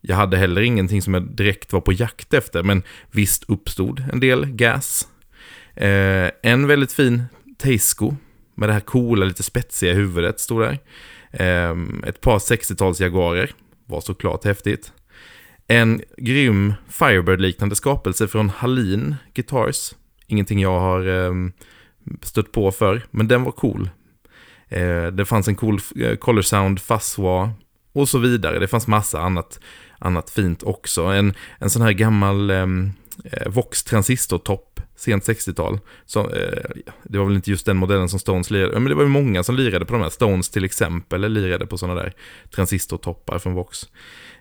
jag 0.00 0.16
hade 0.16 0.36
heller 0.36 0.60
ingenting 0.60 1.02
som 1.02 1.14
jag 1.14 1.36
direkt 1.36 1.72
var 1.72 1.80
på 1.80 1.92
jakt 1.92 2.34
efter, 2.34 2.62
men 2.62 2.82
visst 3.10 3.44
uppstod 3.48 4.04
en 4.12 4.20
del 4.20 4.46
gas 4.46 5.08
Eh, 5.80 6.30
en 6.42 6.66
väldigt 6.66 6.92
fin 6.92 7.22
Teisco 7.58 8.14
med 8.54 8.68
det 8.68 8.72
här 8.72 8.80
coola, 8.80 9.24
lite 9.24 9.42
spetsiga 9.42 9.92
huvudet 9.92 10.40
stod 10.40 10.62
där. 10.62 10.78
Eh, 11.30 11.76
ett 12.06 12.20
par 12.20 12.38
60-tals 12.38 13.00
Jaguarer 13.00 13.50
var 13.86 14.00
såklart 14.00 14.44
häftigt. 14.44 14.92
En 15.66 16.02
grym 16.16 16.74
Firebird-liknande 16.88 17.74
skapelse 17.74 18.28
från 18.28 18.48
Hallin 18.48 19.16
Guitars. 19.34 19.94
Ingenting 20.26 20.60
jag 20.60 20.80
har 20.80 21.06
eh, 21.06 21.32
stött 22.22 22.52
på 22.52 22.72
för, 22.72 23.02
men 23.10 23.28
den 23.28 23.44
var 23.44 23.52
cool. 23.52 23.90
Eh, 24.68 25.06
det 25.06 25.24
fanns 25.24 25.48
en 25.48 25.54
cool 25.54 25.80
eh, 26.00 26.16
Color 26.16 26.42
Sound 26.42 26.80
Fasswa 26.80 27.52
och 27.92 28.08
så 28.08 28.18
vidare. 28.18 28.58
Det 28.58 28.68
fanns 28.68 28.86
massa 28.86 29.20
annat, 29.20 29.60
annat 29.98 30.30
fint 30.30 30.62
också. 30.62 31.04
En, 31.04 31.34
en 31.58 31.70
sån 31.70 31.82
här 31.82 31.92
gammal 31.92 32.50
ehm, 32.50 32.92
eh, 33.24 33.48
Vox 33.48 33.84
transistortopp 33.84 34.67
sent 34.98 35.28
60-tal. 35.28 35.80
Så, 36.06 36.30
eh, 36.30 36.70
det 37.02 37.18
var 37.18 37.26
väl 37.26 37.36
inte 37.36 37.50
just 37.50 37.66
den 37.66 37.76
modellen 37.76 38.08
som 38.08 38.18
Stones 38.18 38.50
lirade, 38.50 38.80
men 38.80 38.88
det 38.88 38.94
var 38.94 39.02
ju 39.02 39.08
många 39.08 39.42
som 39.42 39.56
lirade 39.56 39.84
på 39.84 39.92
de 39.92 40.02
här. 40.02 40.10
Stones 40.10 40.48
till 40.50 40.64
exempel 40.64 41.32
lirade 41.32 41.66
på 41.66 41.78
sådana 41.78 42.00
där 42.00 42.12
transistortoppar 42.54 43.38
från 43.38 43.54
Vox. 43.54 43.88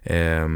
Eh, 0.03 0.47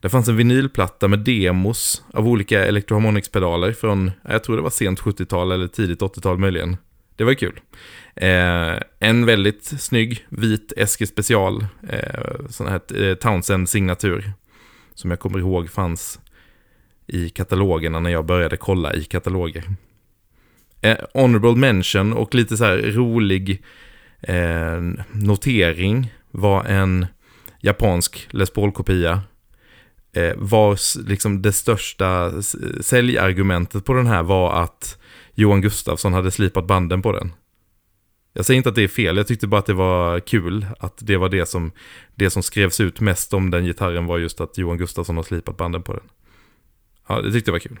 det 0.00 0.08
fanns 0.08 0.28
en 0.28 0.36
vinylplatta 0.36 1.08
med 1.08 1.18
demos 1.18 2.02
av 2.12 2.28
olika 2.28 2.64
Electroharmonics-pedaler 2.66 3.72
från, 3.72 4.10
jag 4.28 4.44
tror 4.44 4.56
det 4.56 4.62
var 4.62 4.70
sent 4.70 5.00
70-tal 5.00 5.52
eller 5.52 5.66
tidigt 5.66 6.00
80-tal 6.00 6.38
möjligen. 6.38 6.76
Det 7.16 7.24
var 7.24 7.34
kul. 7.34 7.60
Eh, 8.16 8.74
en 8.98 9.26
väldigt 9.26 9.64
snygg 9.64 10.26
vit 10.28 10.72
Eske 10.76 11.06
special, 11.06 11.66
eh, 11.88 12.46
sån 12.48 12.66
här 12.66 12.80
eh, 13.02 13.14
Townsend-signatur. 13.14 14.32
Som 14.94 15.10
jag 15.10 15.20
kommer 15.20 15.38
ihåg 15.38 15.70
fanns 15.70 16.20
i 17.10 17.28
katalogerna 17.28 18.00
när 18.00 18.10
jag 18.10 18.24
började 18.24 18.56
kolla 18.56 18.94
i 18.94 19.04
kataloger. 19.04 19.64
Eh, 20.80 20.98
honorable 21.14 21.54
mention 21.54 22.12
och 22.12 22.34
lite 22.34 22.56
så 22.56 22.64
här 22.64 22.76
rolig 22.78 23.62
eh, 24.20 24.80
notering 25.12 26.12
var 26.30 26.64
en 26.64 27.06
japansk 27.60 28.28
Les 28.30 28.50
Paul-kopia. 28.50 29.22
Eh, 30.12 30.32
vars 30.36 30.96
liksom 30.96 31.42
det 31.42 31.52
största 31.52 32.32
säljargumentet 32.80 33.84
på 33.84 33.92
den 33.92 34.06
här 34.06 34.22
var 34.22 34.62
att 34.62 34.98
Johan 35.34 35.60
Gustafsson 35.60 36.12
hade 36.12 36.30
slipat 36.30 36.66
banden 36.66 37.02
på 37.02 37.12
den. 37.12 37.32
Jag 38.32 38.44
säger 38.44 38.56
inte 38.56 38.68
att 38.68 38.74
det 38.74 38.82
är 38.82 38.88
fel, 38.88 39.16
jag 39.16 39.26
tyckte 39.26 39.46
bara 39.46 39.58
att 39.58 39.66
det 39.66 39.74
var 39.74 40.20
kul 40.20 40.66
att 40.78 40.94
det 40.98 41.16
var 41.16 41.28
det 41.28 41.46
som, 41.46 41.72
det 42.14 42.30
som 42.30 42.42
skrevs 42.42 42.80
ut 42.80 43.00
mest 43.00 43.34
om 43.34 43.50
den 43.50 43.64
gitarren 43.64 44.06
var 44.06 44.18
just 44.18 44.40
att 44.40 44.58
Johan 44.58 44.78
Gustafsson 44.78 45.16
har 45.16 45.22
slipat 45.22 45.56
banden 45.56 45.82
på 45.82 45.92
den. 45.92 46.02
Ja, 47.10 47.20
det 47.20 47.32
tyckte 47.32 47.48
jag 47.48 47.52
var 47.52 47.58
kul. 47.58 47.78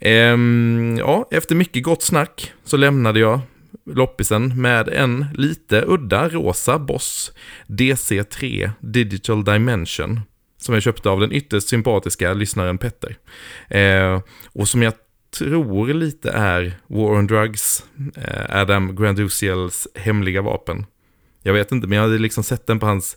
Ehm, 0.00 0.96
ja, 0.98 1.28
efter 1.30 1.54
mycket 1.54 1.82
gott 1.82 2.02
snack 2.02 2.52
så 2.64 2.76
lämnade 2.76 3.20
jag 3.20 3.40
loppisen 3.86 4.60
med 4.62 4.88
en 4.88 5.26
lite 5.34 5.84
udda 5.86 6.28
rosa 6.28 6.78
Boss 6.78 7.32
DC3 7.66 8.70
Digital 8.80 9.44
Dimension. 9.44 10.20
Som 10.58 10.74
jag 10.74 10.82
köpte 10.82 11.10
av 11.10 11.20
den 11.20 11.32
ytterst 11.32 11.68
sympatiska 11.68 12.34
lyssnaren 12.34 12.78
Petter. 12.78 13.16
Ehm, 13.68 14.20
och 14.52 14.68
som 14.68 14.82
jag 14.82 14.92
tror 15.38 15.94
lite 15.94 16.30
är 16.30 16.78
War 16.86 17.10
on 17.10 17.26
Drugs, 17.26 17.84
eh, 18.16 18.60
Adam 18.60 18.96
Granduciels 18.96 19.88
hemliga 19.94 20.42
vapen. 20.42 20.86
Jag 21.42 21.52
vet 21.52 21.72
inte, 21.72 21.86
men 21.86 21.96
jag 21.96 22.02
hade 22.02 22.18
liksom 22.18 22.44
sett 22.44 22.66
den 22.66 22.78
på 22.78 22.86
hans 22.86 23.16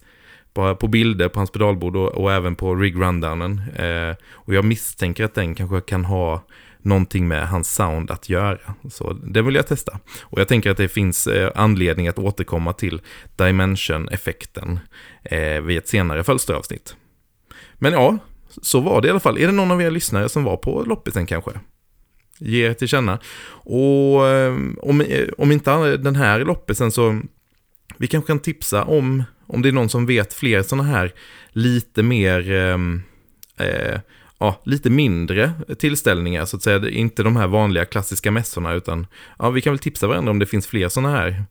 på, 0.53 0.75
på 0.75 0.87
bilder 0.87 1.29
på 1.29 1.39
hans 1.39 1.51
pedalbord 1.51 1.95
och, 1.95 2.09
och 2.09 2.31
även 2.31 2.55
på 2.55 2.75
rig 2.75 2.95
rundownen. 2.95 3.61
Eh, 3.75 4.15
och 4.31 4.53
jag 4.53 4.65
misstänker 4.65 5.25
att 5.25 5.33
den 5.33 5.55
kanske 5.55 5.81
kan 5.81 6.05
ha 6.05 6.43
någonting 6.81 7.27
med 7.27 7.47
hans 7.47 7.75
sound 7.75 8.11
att 8.11 8.29
göra. 8.29 8.73
Så 8.91 9.13
det 9.13 9.41
vill 9.41 9.55
jag 9.55 9.67
testa. 9.67 9.99
Och 10.21 10.39
jag 10.39 10.47
tänker 10.47 10.71
att 10.71 10.77
det 10.77 10.87
finns 10.87 11.27
eh, 11.27 11.51
anledning 11.55 12.07
att 12.07 12.19
återkomma 12.19 12.73
till 12.73 13.01
Dimension-effekten 13.35 14.79
eh, 15.23 15.61
vid 15.61 15.77
ett 15.77 15.87
senare 15.87 16.23
fölsteravsnitt. 16.23 16.95
Men 17.75 17.93
ja, 17.93 18.17
så 18.61 18.79
var 18.79 19.01
det 19.01 19.07
i 19.07 19.11
alla 19.11 19.19
fall. 19.19 19.37
Är 19.37 19.45
det 19.45 19.53
någon 19.53 19.71
av 19.71 19.81
er 19.81 19.91
lyssnare 19.91 20.29
som 20.29 20.43
var 20.43 20.57
på 20.57 20.83
loppisen 20.83 21.25
kanske? 21.25 21.51
ge 22.41 22.65
er 22.65 22.73
till 22.73 22.87
känna. 22.87 23.19
Och 23.63 24.27
eh, 24.27 24.55
om, 24.81 25.01
eh, 25.01 25.27
om 25.37 25.51
inte 25.51 25.97
den 25.97 26.15
här 26.15 26.39
loppisen 26.39 26.91
så 26.91 27.21
vi 27.97 28.07
kanske 28.07 28.27
kan 28.27 28.39
tipsa 28.39 28.83
om, 28.83 29.23
om 29.51 29.61
det 29.61 29.69
är 29.69 29.73
någon 29.73 29.89
som 29.89 30.05
vet 30.05 30.33
fler 30.33 30.63
sådana 30.63 30.83
här 30.83 31.13
lite 31.49 32.03
mer, 32.03 32.51
ehm, 32.51 33.01
eh, 33.57 33.99
ja, 34.39 34.61
lite 34.63 34.89
mindre 34.89 35.51
tillställningar 35.79 36.45
så 36.45 36.57
att 36.57 36.63
säga. 36.63 36.89
Inte 36.89 37.23
de 37.23 37.35
här 37.35 37.47
vanliga 37.47 37.85
klassiska 37.85 38.31
mässorna 38.31 38.73
utan 38.73 39.07
ja, 39.39 39.49
vi 39.49 39.61
kan 39.61 39.73
väl 39.73 39.79
tipsa 39.79 40.07
varandra 40.07 40.31
om 40.31 40.39
det 40.39 40.45
finns 40.45 40.67
fler 40.67 40.89
sådana 40.89 41.11
här 41.17 41.43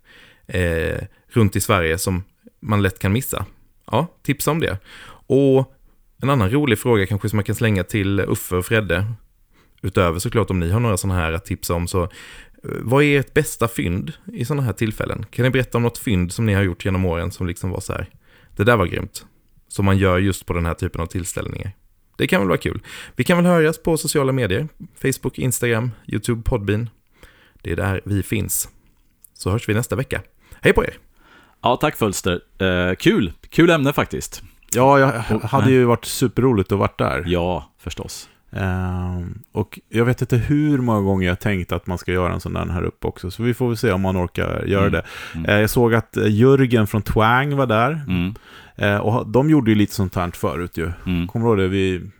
eh, 0.46 1.06
runt 1.28 1.56
i 1.56 1.60
Sverige 1.60 1.98
som 1.98 2.24
man 2.60 2.82
lätt 2.82 2.98
kan 2.98 3.12
missa. 3.12 3.46
Ja, 3.90 4.06
tipsa 4.22 4.50
om 4.50 4.60
det. 4.60 4.78
Och 5.26 5.74
en 6.22 6.30
annan 6.30 6.50
rolig 6.50 6.78
fråga 6.78 7.06
kanske 7.06 7.28
som 7.28 7.36
man 7.36 7.44
kan 7.44 7.54
slänga 7.54 7.84
till 7.84 8.20
Uffe 8.20 8.56
och 8.56 8.66
Fredde, 8.66 9.06
utöver 9.82 10.18
såklart 10.18 10.50
om 10.50 10.60
ni 10.60 10.70
har 10.70 10.80
några 10.80 10.96
sådana 10.96 11.20
här 11.20 11.32
att 11.32 11.44
tipsa 11.44 11.74
om, 11.74 11.88
så 11.88 12.08
vad 12.62 13.04
är 13.04 13.20
ert 13.20 13.34
bästa 13.34 13.68
fynd 13.68 14.12
i 14.32 14.44
sådana 14.44 14.62
här 14.62 14.72
tillfällen? 14.72 15.26
Kan 15.30 15.42
ni 15.42 15.50
berätta 15.50 15.78
om 15.78 15.82
något 15.82 15.98
fynd 15.98 16.32
som 16.32 16.46
ni 16.46 16.54
har 16.54 16.62
gjort 16.62 16.84
genom 16.84 17.04
åren 17.04 17.30
som 17.30 17.46
liksom 17.46 17.70
var 17.70 17.80
så 17.80 17.92
här, 17.92 18.08
det 18.56 18.64
där 18.64 18.76
var 18.76 18.86
grymt. 18.86 19.26
Som 19.68 19.84
man 19.84 19.98
gör 19.98 20.18
just 20.18 20.46
på 20.46 20.52
den 20.52 20.66
här 20.66 20.74
typen 20.74 21.00
av 21.00 21.06
tillställningar. 21.06 21.72
Det 22.16 22.26
kan 22.26 22.40
väl 22.40 22.48
vara 22.48 22.58
kul. 22.58 22.82
Vi 23.16 23.24
kan 23.24 23.36
väl 23.36 23.46
höras 23.46 23.82
på 23.82 23.96
sociala 23.96 24.32
medier. 24.32 24.68
Facebook, 24.94 25.38
Instagram, 25.38 25.90
YouTube, 26.06 26.42
Podbean. 26.42 26.90
Det 27.62 27.72
är 27.72 27.76
där 27.76 28.00
vi 28.04 28.22
finns. 28.22 28.68
Så 29.34 29.50
hörs 29.50 29.68
vi 29.68 29.74
nästa 29.74 29.96
vecka. 29.96 30.22
Hej 30.60 30.72
på 30.72 30.84
er! 30.84 30.98
Ja, 31.62 31.76
tack 31.76 31.96
Fölster. 31.96 32.40
Eh, 32.58 32.94
kul, 32.94 33.32
kul 33.48 33.70
ämne 33.70 33.92
faktiskt. 33.92 34.42
Ja, 34.74 34.98
jag 34.98 35.38
hade 35.38 35.70
ju 35.70 35.84
varit 35.84 36.04
superroligt 36.04 36.72
att 36.72 36.78
vara 36.78 36.90
där. 36.98 37.24
Ja, 37.26 37.74
förstås. 37.78 38.28
Um, 38.52 39.42
och 39.52 39.80
jag 39.88 40.04
vet 40.04 40.20
inte 40.20 40.36
hur 40.36 40.78
många 40.78 41.00
gånger 41.00 41.28
jag 41.28 41.40
tänkt 41.40 41.72
att 41.72 41.86
man 41.86 41.98
ska 41.98 42.12
göra 42.12 42.32
en 42.32 42.40
sån 42.40 42.52
där 42.52 42.66
här 42.66 42.82
uppe 42.82 43.06
också, 43.06 43.30
så 43.30 43.42
vi 43.42 43.54
får 43.54 43.68
väl 43.68 43.76
se 43.76 43.92
om 43.92 44.00
man 44.00 44.24
orkar 44.24 44.64
göra 44.66 44.86
mm. 44.86 44.92
det. 44.92 45.02
Mm. 45.34 45.50
Uh, 45.50 45.60
jag 45.60 45.70
såg 45.70 45.94
att 45.94 46.16
uh, 46.16 46.30
Jörgen 46.30 46.86
från 46.86 47.02
Twang 47.02 47.56
var 47.56 47.66
där, 47.66 48.04
mm. 48.08 48.34
uh, 48.82 49.00
och 49.00 49.28
de 49.28 49.50
gjorde 49.50 49.70
ju 49.70 49.74
lite 49.74 49.94
sånt 49.94 50.14
här 50.14 50.30
förut 50.30 50.76
ju. 50.76 50.92
Mm. 51.06 51.28
Kommer 51.28 51.46
du 51.46 51.50
ihåg 51.50 51.58
det? 51.58 51.68
Vi, 51.68 52.10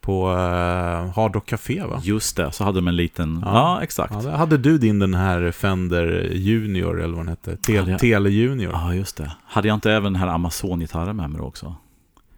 på 0.00 0.28
uh, 0.28 0.36
Hard 1.14 1.34
Rock 1.34 1.46
Café 1.46 1.82
va? 1.82 2.00
Just 2.02 2.36
det, 2.36 2.52
så 2.52 2.64
hade 2.64 2.78
de 2.78 2.88
en 2.88 2.96
liten, 2.96 3.42
ja, 3.44 3.52
ja 3.52 3.82
exakt. 3.82 4.14
Ja, 4.24 4.36
hade 4.36 4.56
du 4.56 4.78
din 4.78 4.98
den 4.98 5.14
här 5.14 5.50
Fender 5.50 6.30
Junior, 6.32 7.00
eller 7.00 7.14
vad 7.16 7.24
den 7.24 7.28
hette? 7.28 7.56
Tel 7.56 7.88
jag... 7.88 7.98
Tele 7.98 8.30
Junior. 8.30 8.72
Ja, 8.72 8.94
just 8.94 9.16
det. 9.16 9.32
Hade 9.46 9.68
jag 9.68 9.74
inte 9.74 9.92
även 9.92 10.12
den 10.12 10.22
här 10.22 10.28
Amazon-gitarren 10.28 11.16
med 11.16 11.30
mig 11.30 11.40
också? 11.40 11.74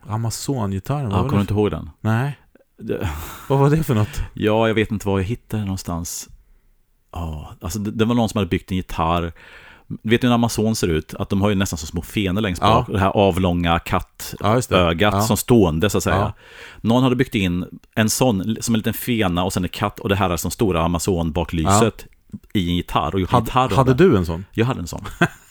Amazon-gitarren? 0.06 1.10
Ja, 1.10 1.16
kommer 1.16 1.34
du 1.34 1.40
inte 1.40 1.54
ihåg 1.54 1.70
den? 1.70 1.90
Nej. 2.00 2.39
Vad 3.48 3.58
var 3.58 3.70
det 3.70 3.82
för 3.82 3.94
något? 3.94 4.22
Ja, 4.34 4.68
jag 4.68 4.74
vet 4.74 4.90
inte 4.90 5.08
var 5.08 5.18
jag 5.18 5.26
hittade 5.26 5.60
den 5.60 5.66
någonstans. 5.66 6.28
Ja, 7.12 7.52
alltså 7.60 7.78
det, 7.78 7.90
det 7.90 8.04
var 8.04 8.14
någon 8.14 8.28
som 8.28 8.38
hade 8.38 8.48
byggt 8.48 8.70
en 8.70 8.76
gitarr. 8.76 9.32
Vet 10.02 10.20
du 10.20 10.26
hur 10.26 10.30
en 10.30 10.32
Amazon 10.32 10.76
ser 10.76 10.88
ut? 10.88 11.14
Att 11.14 11.28
de 11.28 11.42
har 11.42 11.48
ju 11.48 11.54
nästan 11.54 11.78
så 11.78 11.86
små 11.86 12.02
fenor 12.02 12.40
längst 12.40 12.62
bak. 12.62 12.88
Ja. 12.88 12.92
Det 12.92 12.98
här 12.98 13.10
avlånga 13.10 13.78
kattögat 13.78 15.00
ja, 15.00 15.18
ja. 15.18 15.20
som 15.20 15.36
stående 15.36 15.90
så 15.90 15.98
att 15.98 16.04
säga. 16.04 16.32
Någon 16.80 17.02
hade 17.02 17.16
byggt 17.16 17.34
in 17.34 17.80
en 17.94 18.10
sån, 18.10 18.56
som 18.60 18.74
en 18.74 18.78
liten 18.78 18.94
fena 18.94 19.44
och 19.44 19.52
sen 19.52 19.62
en 19.64 19.68
katt 19.68 20.00
och 20.00 20.08
det 20.08 20.16
här 20.16 20.30
är 20.30 20.36
som 20.36 20.50
stora 20.50 20.82
Amazon-baklyset 20.82 22.06
i 22.54 22.68
en 22.68 22.76
gitarr. 22.76 23.14
Och 23.14 23.20
gjort 23.20 23.30
Had, 23.30 23.42
gitarr 23.42 23.76
hade 23.76 23.94
du 23.94 24.16
en 24.16 24.26
sån? 24.26 24.44
Jag 24.52 24.66
hade 24.66 24.80
en 24.80 24.86
sån. 24.86 25.04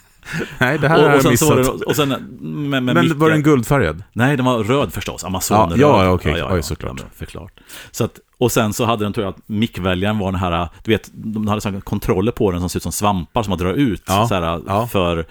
Nej, 0.58 0.80
det 0.80 0.88
här 0.88 0.98
och, 0.98 1.04
har 1.04 1.16
jag 1.16 1.26
missat. 1.26 1.56
Det, 1.56 1.70
och 1.70 1.96
sen, 1.96 2.10
med, 2.10 2.84
med 2.84 2.96
Men 2.96 3.20
var 3.20 3.30
den 3.30 3.44
guldfärgad? 3.44 4.04
Nej, 4.14 4.38
den 4.38 4.46
var 4.46 4.64
röd 4.64 4.94
förstås. 4.94 5.24
Amazon 5.24 5.58
ja, 5.58 5.66
röd. 5.70 5.80
Ja, 5.80 6.12
okej. 6.12 6.32
Okay. 6.32 6.42
Ja, 6.42 6.50
ja, 6.50 6.56
ja, 6.56 6.62
såklart. 6.62 7.06
förklart. 7.16 7.60
Så 7.92 8.04
att, 8.04 8.20
och 8.38 8.52
sen 8.52 8.74
så 8.74 8.86
hade 8.86 9.06
den, 9.06 9.14
tror 9.14 9.26
jag, 9.26 9.34
att 9.34 9.42
mickväljaren 9.46 10.18
var 10.18 10.32
den 10.32 10.42
här, 10.42 10.70
du 10.84 10.92
vet, 10.92 11.10
de 11.14 11.48
hade 11.48 11.62
sådana 11.62 11.82
kontroller 11.82 12.32
på 12.32 12.52
den 12.52 12.60
som 12.60 12.70
ser 12.70 12.80
ut 12.80 12.84
som 12.84 12.92
svampar 12.92 13.44
som 13.44 13.50
man 13.52 13.60
drar 13.60 13.74
ut. 13.74 14.04
Ja, 14.08 14.28
så 14.28 14.36
här, 14.36 14.88
för 14.88 15.26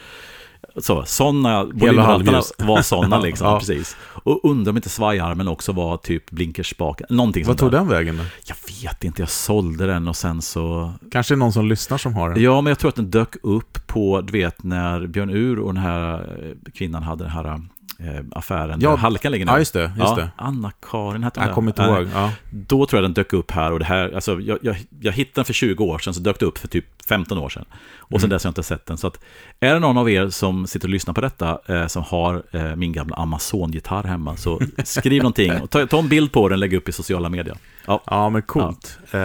så, 0.80 1.04
sådana, 1.04 1.64
volymrattarna 1.64 2.42
var 2.58 2.82
sådana 2.82 3.20
liksom, 3.28 3.46
ja. 3.46 3.58
precis. 3.58 3.96
Och 4.00 4.40
undrar 4.44 4.70
om 4.70 4.76
inte 4.76 4.88
svajarmen 4.88 5.48
också 5.48 5.72
var 5.72 5.96
typ 5.96 6.30
blinkerspak, 6.30 7.00
någonting 7.08 7.44
Vad 7.46 7.58
tog 7.58 7.70
där. 7.70 7.78
den 7.78 7.88
vägen 7.88 8.16
då? 8.16 8.22
Jag 8.46 8.56
vet 8.82 9.04
inte, 9.04 9.22
jag 9.22 9.30
sålde 9.30 9.86
den 9.86 10.08
och 10.08 10.16
sen 10.16 10.42
så... 10.42 10.92
Kanske 11.10 11.36
någon 11.36 11.52
som 11.52 11.68
lyssnar 11.68 11.98
som 11.98 12.14
har 12.14 12.30
den? 12.30 12.42
Ja, 12.42 12.60
men 12.60 12.70
jag 12.70 12.78
tror 12.78 12.88
att 12.88 12.96
den 12.96 13.10
dök 13.10 13.36
upp 13.42 13.86
på, 13.86 14.20
du 14.20 14.32
vet, 14.32 14.62
när 14.62 15.06
Björn 15.06 15.30
Ur 15.30 15.58
och 15.58 15.74
den 15.74 15.82
här 15.82 16.36
kvinnan 16.74 17.02
hade 17.02 17.24
den 17.24 17.32
här 17.32 17.60
eh, 18.02 18.24
affären 18.32 18.80
ja, 18.80 18.90
där 18.90 18.96
Halkan 18.96 19.32
ligger 19.32 19.46
nu. 19.46 19.52
Ja, 19.52 19.58
just 19.58 19.72
det. 19.72 19.82
Just 19.82 20.16
ja. 20.16 20.28
Anna-Karin 20.36 21.22
hette 21.22 21.40
hon 21.40 21.46
Jag 21.46 21.54
kommer 21.54 21.70
inte 21.70 21.82
ihåg. 21.82 22.08
Ja. 22.14 22.32
Då 22.50 22.86
tror 22.86 23.02
jag 23.02 23.04
den 23.04 23.14
dök 23.14 23.32
upp 23.32 23.50
här 23.50 23.72
och 23.72 23.78
det 23.78 23.84
här, 23.84 24.12
alltså 24.14 24.40
jag, 24.40 24.58
jag, 24.62 24.76
jag 25.00 25.12
hittade 25.12 25.34
den 25.34 25.44
för 25.44 25.52
20 25.52 25.84
år 25.84 25.98
sedan, 25.98 26.14
så 26.14 26.20
dök 26.20 26.40
det 26.40 26.46
upp 26.46 26.58
för 26.58 26.68
typ 26.68 26.84
15 27.08 27.38
år 27.38 27.48
sedan. 27.48 27.64
Och 27.98 28.12
mm. 28.12 28.20
sen 28.20 28.30
dess 28.30 28.44
har 28.44 28.48
jag 28.48 28.50
inte 28.50 28.62
sett 28.62 28.86
den. 28.86 28.98
Så 28.98 29.06
att, 29.06 29.20
är 29.60 29.74
det 29.74 29.80
någon 29.80 29.98
av 29.98 30.10
er 30.10 30.28
som 30.28 30.66
sitter 30.66 30.86
och 30.86 30.92
lyssnar 30.92 31.14
på 31.14 31.20
detta, 31.20 31.58
eh, 31.66 31.86
som 31.86 32.02
har 32.02 32.42
eh, 32.52 32.76
min 32.76 32.92
gamla 32.92 33.16
Amazon-gitarr 33.16 34.04
hemma, 34.04 34.36
så 34.36 34.60
skriv 34.84 35.22
någonting. 35.22 35.60
Och 35.60 35.70
ta, 35.70 35.86
ta 35.86 35.98
en 35.98 36.08
bild 36.08 36.32
på 36.32 36.48
den 36.48 36.56
och 36.56 36.58
lägg 36.58 36.74
upp 36.74 36.88
i 36.88 36.92
sociala 36.92 37.28
medier. 37.28 37.56
Ja, 37.86 38.02
ja 38.06 38.30
men 38.30 38.42
coolt. 38.42 38.98
Ja. 39.10 39.18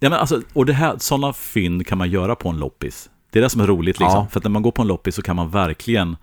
Ja, 0.00 0.08
men 0.10 0.12
alltså, 0.12 0.42
och 0.52 0.66
det 0.66 0.72
här, 0.72 0.94
sådana 0.98 1.32
fynd 1.32 1.86
kan 1.86 1.98
man 1.98 2.10
göra 2.10 2.34
på 2.34 2.48
en 2.48 2.58
loppis. 2.58 3.10
Det 3.30 3.38
är 3.38 3.42
det 3.42 3.50
som 3.50 3.60
är 3.60 3.66
roligt, 3.66 4.00
liksom. 4.00 4.18
Ja. 4.18 4.28
För 4.30 4.40
att 4.40 4.44
när 4.44 4.50
man 4.50 4.62
går 4.62 4.70
på 4.70 4.82
en 4.82 4.88
loppis 4.88 5.14
så 5.14 5.22
kan 5.22 5.36
man 5.36 5.50
verkligen 5.50 6.16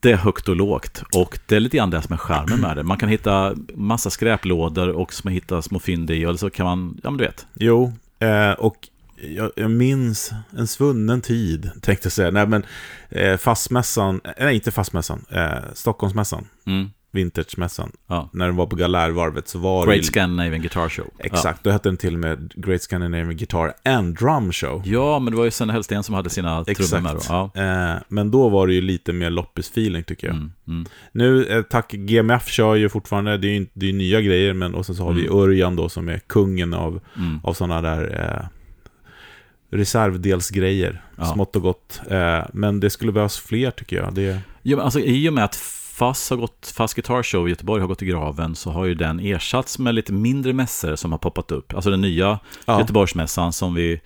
det 0.00 0.12
är 0.12 0.16
högt 0.16 0.48
och 0.48 0.56
lågt. 0.56 1.02
Och 1.14 1.38
det 1.46 1.56
är 1.56 1.60
lite 1.60 1.76
grann 1.76 1.90
det 1.90 2.02
som 2.02 2.12
är 2.12 2.16
skärmen 2.16 2.60
med 2.60 2.76
det. 2.76 2.82
Man 2.82 2.98
kan 2.98 3.08
hitta 3.08 3.54
massa 3.74 4.10
skräplådor 4.10 4.88
och 4.88 5.12
som 5.12 5.28
man 5.28 5.34
hittar 5.34 5.60
små 5.60 5.78
fynd 5.78 6.10
i. 6.10 6.24
Eller 6.24 6.36
så 6.36 6.50
kan 6.50 6.66
man, 6.66 7.00
ja 7.02 7.10
men 7.10 7.18
du 7.18 7.24
vet. 7.24 7.46
Jo, 7.54 7.92
eh, 8.18 8.52
och 8.52 8.88
jag, 9.22 9.50
jag, 9.56 9.70
minns 9.70 10.30
en 10.58 10.66
svunnen 10.66 11.20
tid, 11.20 11.70
tänkte 11.82 12.06
jag 12.06 12.12
säga. 12.12 12.30
Nej, 12.30 12.46
men 12.46 12.64
eh, 13.08 13.36
fastmässan, 13.36 14.20
nej 14.38 14.54
inte 14.54 14.70
fastmässan, 14.70 15.24
eh, 15.30 15.72
Stockholmsmässan. 15.74 16.46
Mm. 16.66 16.90
Vintagemässan. 17.12 17.92
Ja. 18.06 18.28
När 18.32 18.46
den 18.46 18.56
var 18.56 18.66
på 18.66 18.76
Galärvarvet 18.76 19.48
så 19.48 19.58
var 19.58 19.86
Great 19.86 20.00
det... 20.00 20.06
Scandinavian 20.06 20.60
Guitar 20.60 20.88
Show. 20.88 21.06
Exakt, 21.18 21.60
ja. 21.62 21.68
då 21.68 21.70
hette 21.70 21.88
den 21.88 21.96
till 21.96 22.14
och 22.14 22.20
med 22.20 22.52
Great 22.56 22.82
Scandinavian 22.82 23.36
Guitar 23.36 23.72
and 23.84 24.18
Drum 24.18 24.52
Show. 24.52 24.82
Ja, 24.84 25.18
men 25.18 25.32
det 25.32 25.36
var 25.36 25.44
ju 25.44 25.50
Senne 25.50 25.72
Hellsten 25.72 26.02
som 26.02 26.14
hade 26.14 26.30
sina 26.30 26.64
trummor 26.64 27.00
med 27.00 27.14
då. 27.14 27.20
Ja. 27.28 27.50
Eh, 27.54 28.02
men 28.08 28.30
då 28.30 28.48
var 28.48 28.66
det 28.66 28.74
ju 28.74 28.80
lite 28.80 29.12
mer 29.12 29.30
loppis-feeling 29.30 30.02
tycker 30.02 30.26
jag. 30.26 30.36
Mm, 30.36 30.52
mm. 30.68 30.86
Nu, 31.12 31.44
eh, 31.44 31.62
tack, 31.62 31.92
GMF 31.92 32.48
kör 32.48 32.74
ju 32.74 32.88
fortfarande, 32.88 33.38
det 33.38 33.46
är 33.48 33.52
ju 33.52 33.66
det 33.72 33.88
är 33.88 33.92
nya 33.92 34.20
grejer, 34.20 34.52
men 34.52 34.74
och 34.74 34.86
sen 34.86 34.94
så 34.94 35.02
har 35.02 35.10
mm. 35.10 35.22
vi 35.22 35.28
Örjan 35.28 35.76
då 35.76 35.88
som 35.88 36.08
är 36.08 36.18
kungen 36.18 36.74
av, 36.74 37.00
mm. 37.16 37.40
av 37.44 37.54
sådana 37.54 37.82
där 37.82 38.20
eh, 38.20 38.48
reservdelsgrejer, 39.70 41.02
ja. 41.16 41.24
smått 41.24 41.56
och 41.56 41.62
gott. 41.62 42.00
Eh, 42.10 42.40
men 42.52 42.80
det 42.80 42.90
skulle 42.90 43.12
behövas 43.12 43.38
fler 43.38 43.70
tycker 43.70 43.96
jag. 43.96 44.14
Det... 44.14 44.40
Men 44.62 44.80
alltså, 44.80 45.00
I 45.00 45.28
och 45.28 45.32
med 45.32 45.44
att 45.44 45.56
FAS, 46.00 46.30
har 46.30 46.36
gått, 46.36 46.72
FAS 46.76 46.94
Guitar 46.94 47.22
Show 47.22 47.48
i 47.48 47.50
Göteborg 47.50 47.80
har 47.80 47.88
gått 47.88 48.02
i 48.02 48.06
graven 48.06 48.54
så 48.54 48.70
har 48.70 48.84
ju 48.84 48.94
den 48.94 49.20
ersatts 49.20 49.78
med 49.78 49.94
lite 49.94 50.12
mindre 50.12 50.52
mässor 50.52 50.96
som 50.96 51.12
har 51.12 51.18
poppat 51.18 51.52
upp. 51.52 51.74
Alltså 51.74 51.90
den 51.90 52.00
nya 52.00 52.38
ja. 52.64 52.80
Göteborgsmässan 52.80 53.52
som 53.52 53.74
vi 53.74 54.00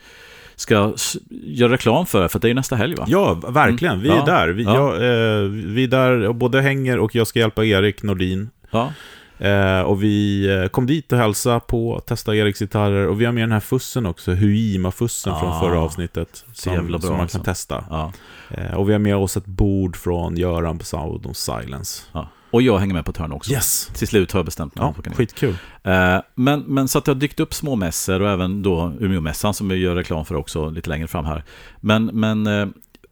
ska 0.57 0.95
göra 1.31 1.73
reklam 1.73 2.07
för, 2.07 2.29
för 2.29 2.39
det 2.39 2.47
är 2.47 2.49
ju 2.49 2.55
nästa 2.55 2.77
helg 2.77 2.95
va? 2.95 3.05
Ja, 3.09 3.35
verkligen. 3.35 4.01
Vi 4.01 4.09
är 4.09 4.17
ja. 4.17 4.25
där. 4.25 4.49
Vi, 4.49 4.63
ja. 4.63 4.75
jag, 4.75 4.95
eh, 4.95 5.49
vi 5.49 5.85
är 5.85 5.89
där 5.89 6.29
och 6.29 6.35
både 6.35 6.61
hänger 6.61 6.99
och 6.99 7.15
jag 7.15 7.27
ska 7.27 7.39
hjälpa 7.39 7.65
Erik 7.65 8.03
Nordin. 8.03 8.51
Ja. 8.71 8.93
Eh, 9.45 9.81
och 9.81 10.03
vi 10.03 10.47
eh, 10.47 10.69
kom 10.69 10.87
dit 10.87 11.13
och 11.13 11.19
hälsa 11.19 11.61
på, 11.61 12.01
testa 12.07 12.37
Eriks 12.37 12.59
gitarrer 12.59 13.09
och 13.09 13.21
vi 13.21 13.25
har 13.25 13.33
med 13.33 13.43
den 13.43 13.53
här 13.53 13.61
fussen 13.61 14.07
också, 14.07 14.33
Huima-fussen 14.33 15.33
ah, 15.33 15.41
från 15.41 15.61
förra 15.61 15.81
avsnittet. 15.81 16.45
Som, 16.53 16.87
bra, 16.87 17.01
som 17.01 17.13
man 17.13 17.21
alltså. 17.21 17.39
kan 17.39 17.45
testa. 17.45 17.85
Ja. 17.91 18.13
Eh, 18.51 18.75
och 18.75 18.89
vi 18.89 18.93
har 18.93 18.99
med 18.99 19.17
oss 19.17 19.37
ett 19.37 19.47
bord 19.47 19.97
från 19.97 20.37
Göran 20.37 20.79
på 20.79 20.85
Sound 20.85 21.27
och 21.27 21.37
Silence. 21.37 22.03
Ja. 22.13 22.29
Och 22.51 22.63
jag 22.63 22.79
hänger 22.79 22.95
med 22.95 23.05
på 23.05 23.13
törn 23.13 23.33
också. 23.33 23.53
Yes. 23.53 23.91
Till 23.95 24.09
slut 24.09 24.33
har 24.33 24.39
jag 24.39 24.45
bestämt 24.45 24.75
mig. 24.75 24.93
Ja, 25.05 25.13
skitkul. 25.13 25.57
Eh, 25.83 26.19
men, 26.35 26.61
men 26.61 26.89
så 26.89 26.99
att 26.99 27.05
det 27.05 27.11
har 27.11 27.17
dykt 27.17 27.41
upp 27.41 27.55
små 27.55 27.77
mässor 27.77 28.23
och 28.23 28.31
även 28.31 28.63
då 28.63 28.93
Umeåmässan 29.01 29.55
som 29.55 29.69
vi 29.69 29.77
gör 29.77 29.95
reklam 29.95 30.25
för 30.25 30.35
också 30.35 30.71
lite 30.71 30.91
längre 30.91 31.07
fram 31.07 31.25
här. 31.25 31.45
Men, 31.81 32.05
men 32.05 32.47
eh, 32.47 32.67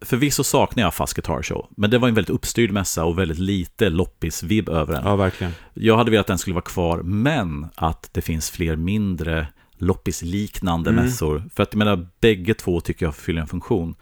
förvisso 0.05 0.45
saknar 0.45 0.83
jag 0.83 0.95
Fast 0.95 1.15
Guitar 1.15 1.43
Show, 1.43 1.67
men 1.77 1.91
det 1.91 1.99
var 1.99 2.09
en 2.09 2.15
väldigt 2.15 2.35
uppstyrd 2.35 2.71
mässa 2.71 3.05
och 3.05 3.19
väldigt 3.19 3.39
lite 3.39 3.91
loppis-vibb 3.91 4.69
över 4.69 4.95
den. 4.95 5.05
Ja, 5.05 5.17
verkligen. 5.17 5.53
Jag 5.75 5.97
hade 5.97 6.11
velat 6.11 6.25
att 6.25 6.27
den 6.27 6.39
skulle 6.39 6.55
vara 6.55 6.65
kvar, 6.65 7.03
men 7.03 7.67
att 7.75 8.11
det 8.13 8.21
finns 8.21 8.51
fler 8.51 8.77
mindre 8.77 9.47
loppis-liknande 9.79 10.91
mm. 10.91 11.05
mässor. 11.05 11.43
För 11.55 11.63
att 11.63 11.69
jag 11.73 11.79
menar, 11.79 12.09
bägge 12.21 12.55
två 12.55 12.81
tycker 12.81 13.07
jag 13.07 13.15
fyller 13.15 13.41
en 13.41 13.47
funktion. 13.47 13.95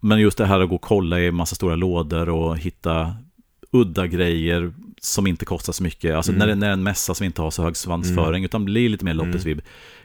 Men 0.00 0.20
just 0.20 0.38
det 0.38 0.46
här 0.46 0.60
att 0.60 0.68
gå 0.68 0.74
och 0.74 0.80
kolla 0.80 1.20
i 1.20 1.30
massa 1.30 1.54
stora 1.54 1.76
lådor 1.76 2.28
och 2.28 2.58
hitta 2.58 3.16
udda 3.70 4.06
grejer 4.06 4.72
som 5.00 5.26
inte 5.26 5.44
kostar 5.44 5.72
så 5.72 5.82
mycket. 5.82 6.14
Alltså 6.14 6.32
mm. 6.32 6.48
när, 6.48 6.54
när 6.54 6.70
en 6.72 6.82
mässa 6.82 7.14
som 7.14 7.26
inte 7.26 7.42
har 7.42 7.50
så 7.50 7.62
hög 7.62 7.76
svansföring, 7.76 8.28
mm. 8.28 8.44
utan 8.44 8.64
blir 8.64 8.88
lite 8.88 9.04
mer 9.04 9.12
mm. 9.12 9.26
loppisvibb 9.26 9.60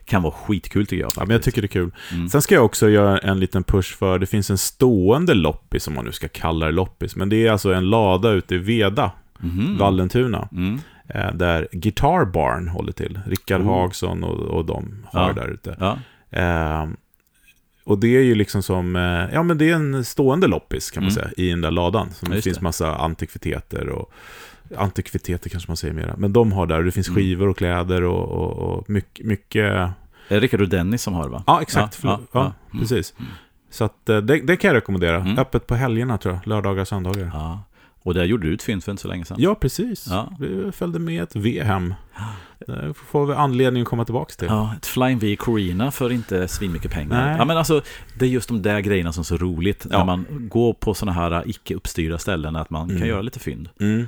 kan 0.06 0.22
vara 0.24 0.34
skitkul 0.34 0.86
tycker 0.86 1.02
jag. 1.02 1.06
Faktiskt. 1.06 1.20
Ja, 1.22 1.26
men 1.26 1.34
jag 1.34 1.44
tycker 1.44 1.62
det 1.62 1.66
är 1.66 1.68
kul. 1.68 1.92
Mm. 2.12 2.30
Sen 2.30 2.42
ska 2.42 2.56
jag 2.56 2.66
också 2.66 2.90
göra 2.90 3.18
en 3.18 3.40
liten 3.40 3.64
push 3.64 3.98
för, 3.98 4.20
det 4.20 4.26
finns 4.26 4.50
en 4.50 4.58
stående 4.58 5.34
loppis, 5.34 5.88
om 5.88 5.94
man 5.94 6.06
nu 6.06 6.12
ska 6.12 6.28
kalla 6.28 6.66
det 6.66 6.72
loppis, 6.72 7.16
men 7.16 7.30
det 7.30 7.48
är 7.48 7.52
alltså 7.52 7.74
en 7.74 7.90
lada 7.90 8.30
ute 8.30 8.56
i 8.56 8.58
Veda, 8.58 9.12
mm. 9.44 9.78
Vallentuna. 9.78 10.50
Mm. 10.52 10.80
Eh, 11.08 11.34
där 11.34 11.68
Guitar 11.72 12.26
Barn 12.26 12.68
håller 12.68 12.92
till. 12.92 13.20
Rickard 13.28 13.62
Oh. 13.62 13.68
Hagsson 13.68 14.24
och, 14.24 14.40
och 14.40 14.66
de 14.66 15.06
har 15.06 15.28
Ja. 15.28 15.34
där 15.34 15.48
ute. 15.48 15.76
Ja, 15.80 15.98
Eh, 16.36 16.88
och 17.84 17.98
det 18.00 18.08
är 18.08 18.22
ju 18.22 18.36
liksom 18.36 18.64
som, 18.64 18.96
eh, 18.96 19.34
ja 19.34 19.44
men 19.44 19.58
det 19.58 19.70
är 19.70 19.76
en 19.76 20.06
stående 20.06 20.48
loppis 20.48 20.92
kan 20.92 21.04
man 21.04 21.12
Mm. 21.12 21.24
säga, 21.24 21.32
i 21.38 21.50
den 21.50 21.62
där 21.62 21.72
ladan. 21.72 22.12
Som 22.14 22.28
Ja, 22.30 22.36
det 22.36 22.42
finns 22.42 22.58
det. 22.58 22.64
massa 22.64 22.96
antikviteter 22.96 23.90
och 23.90 24.14
antikviteter 24.78 25.50
kanske 25.50 25.70
man 25.70 25.78
säger 25.78 25.94
mera. 25.94 26.16
Men 26.18 26.34
de 26.34 26.52
har 26.52 26.68
där, 26.68 26.78
och 26.78 26.84
det 26.84 26.92
finns 26.92 27.08
Mm. 27.08 27.16
skivor 27.16 27.48
och 27.48 27.58
kläder 27.58 28.04
och, 28.04 28.30
och, 28.30 28.52
och 28.78 28.90
mycket, 28.90 29.26
mycket... 29.26 29.64
är 29.66 29.92
det 30.28 30.40
Rickard 30.40 30.62
och 30.62 30.70
Dennis 30.70 31.02
som 31.02 31.14
har 31.14 31.24
det 31.24 31.30
va? 31.30 31.44
Ja, 31.48 31.62
exakt. 31.62 32.00
Ja, 32.04 32.10
Ja, 32.10 32.20
ja, 32.32 32.40
ja, 32.40 32.54
ja. 32.72 32.80
precis. 32.80 33.14
Så 33.70 33.84
att, 33.84 34.10
eh, 34.10 34.18
det, 34.18 34.40
det 34.42 34.58
kan 34.58 34.68
jag 34.68 34.76
rekommendera. 34.76 35.16
Mm. 35.18 35.38
Öppet 35.38 35.68
på 35.68 35.76
helgerna 35.76 36.18
tror 36.18 36.34
jag, 36.36 36.48
lördagar, 36.48 36.86
söndagar. 36.86 37.22
Ja, 37.26 37.30
Ja. 37.34 37.60
Och 38.06 38.14
där 38.14 38.24
gjorde 38.26 38.48
du 38.48 38.54
ett 38.54 38.64
fynd 38.64 38.84
för 38.84 38.92
inte 38.92 39.02
så 39.02 39.08
länge 39.08 39.26
sedan. 39.26 39.56
precis. 39.62 40.08
Ja. 40.10 40.32
Vi 40.40 40.72
följde 40.72 41.00
med 41.00 41.24
ett 41.24 41.36
V 41.36 41.64
hem. 41.64 41.94
Det 42.68 42.94
får 42.94 43.26
vi 43.26 43.34
anledning 43.34 43.82
att 43.82 43.88
komma 43.90 44.06
tillbaka 44.06 44.34
till. 44.38 44.48
Ja, 44.48 44.74
ett 44.78 44.86
Flying 44.86 45.20
V 45.20 45.36
Corina 45.36 45.92
för 45.92 46.12
inte 46.12 46.48
svinmycket 46.48 46.92
pengar. 46.92 47.26
Nej. 47.28 47.36
Ja, 47.38 47.46
men 47.46 47.58
alltså, 47.58 47.82
det 48.20 48.26
är 48.26 48.30
just 48.30 48.48
de 48.50 48.62
där 48.62 48.80
grejerna 48.80 49.14
som 49.14 49.22
är 49.22 49.26
så 49.26 49.38
roligt. 49.38 49.86
Ja. 49.92 49.98
När 49.98 50.06
man 50.06 50.26
går 50.30 50.74
på 50.74 50.94
sådana 50.94 51.12
här 51.22 51.44
icke 51.46 51.76
uppstyrda 51.76 52.18
ställen, 52.18 52.56
att 52.56 52.70
man 52.70 52.90
Mm. 52.90 53.00
kan 53.00 53.08
göra 53.08 53.22
lite 53.22 53.40
fynd. 53.40 53.70
Mm. 53.80 54.08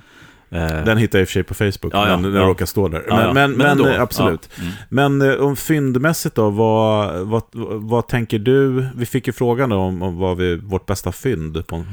Eh, 0.56 0.86
Den 0.86 0.98
hittar 0.98 1.20
jag 1.20 1.22
i 1.22 1.26
och 1.26 1.28
för 1.30 1.34
sig 1.34 1.44
på 1.44 1.54
Facebook, 1.54 1.94
Ja, 1.94 2.10
ja, 2.10 2.18
men 2.18 2.32
den 2.32 2.42
ja. 2.42 2.48
råkar 2.48 2.66
stå 2.66 2.88
där. 2.88 3.04
Men, 3.10 3.34
men, 3.34 3.52
men, 3.52 3.68
ändå. 3.68 3.88
eh, 3.88 4.02
absolut. 4.02 4.50
Mm. 4.60 4.72
Men 4.90 5.22
eh, 5.22 5.36
om 5.36 5.56
fyndmässigt 5.56 6.36
då, 6.36 6.50
vad, 6.50 7.20
vad, 7.28 7.44
vad 7.82 8.08
tänker 8.08 8.40
du? 8.40 8.88
Vi 8.96 9.06
fick 9.06 9.28
ju 9.28 9.34
frågan 9.34 9.72
om, 9.72 10.02
om 10.02 10.18
vad 10.18 10.38
vi, 10.38 10.56
vårt 10.56 10.86
bästa 10.86 11.12
fynd 11.12 11.68
på. 11.68 11.86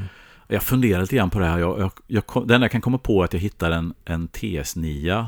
Jag 0.47 0.63
funderar 0.63 1.01
lite 1.01 1.15
grann 1.15 1.29
på 1.29 1.39
det 1.39 1.45
här. 1.45 1.59
Jag, 1.59 1.79
jag, 1.79 1.91
jag, 2.07 2.47
det 2.47 2.55
enda 2.55 2.65
jag 2.65 2.71
kan 2.71 2.81
komma 2.81 2.97
på 2.97 3.21
är 3.21 3.25
att 3.25 3.33
jag 3.33 3.39
hittar 3.39 3.71
en, 3.71 3.93
en 4.05 4.27
TS9 4.27 5.25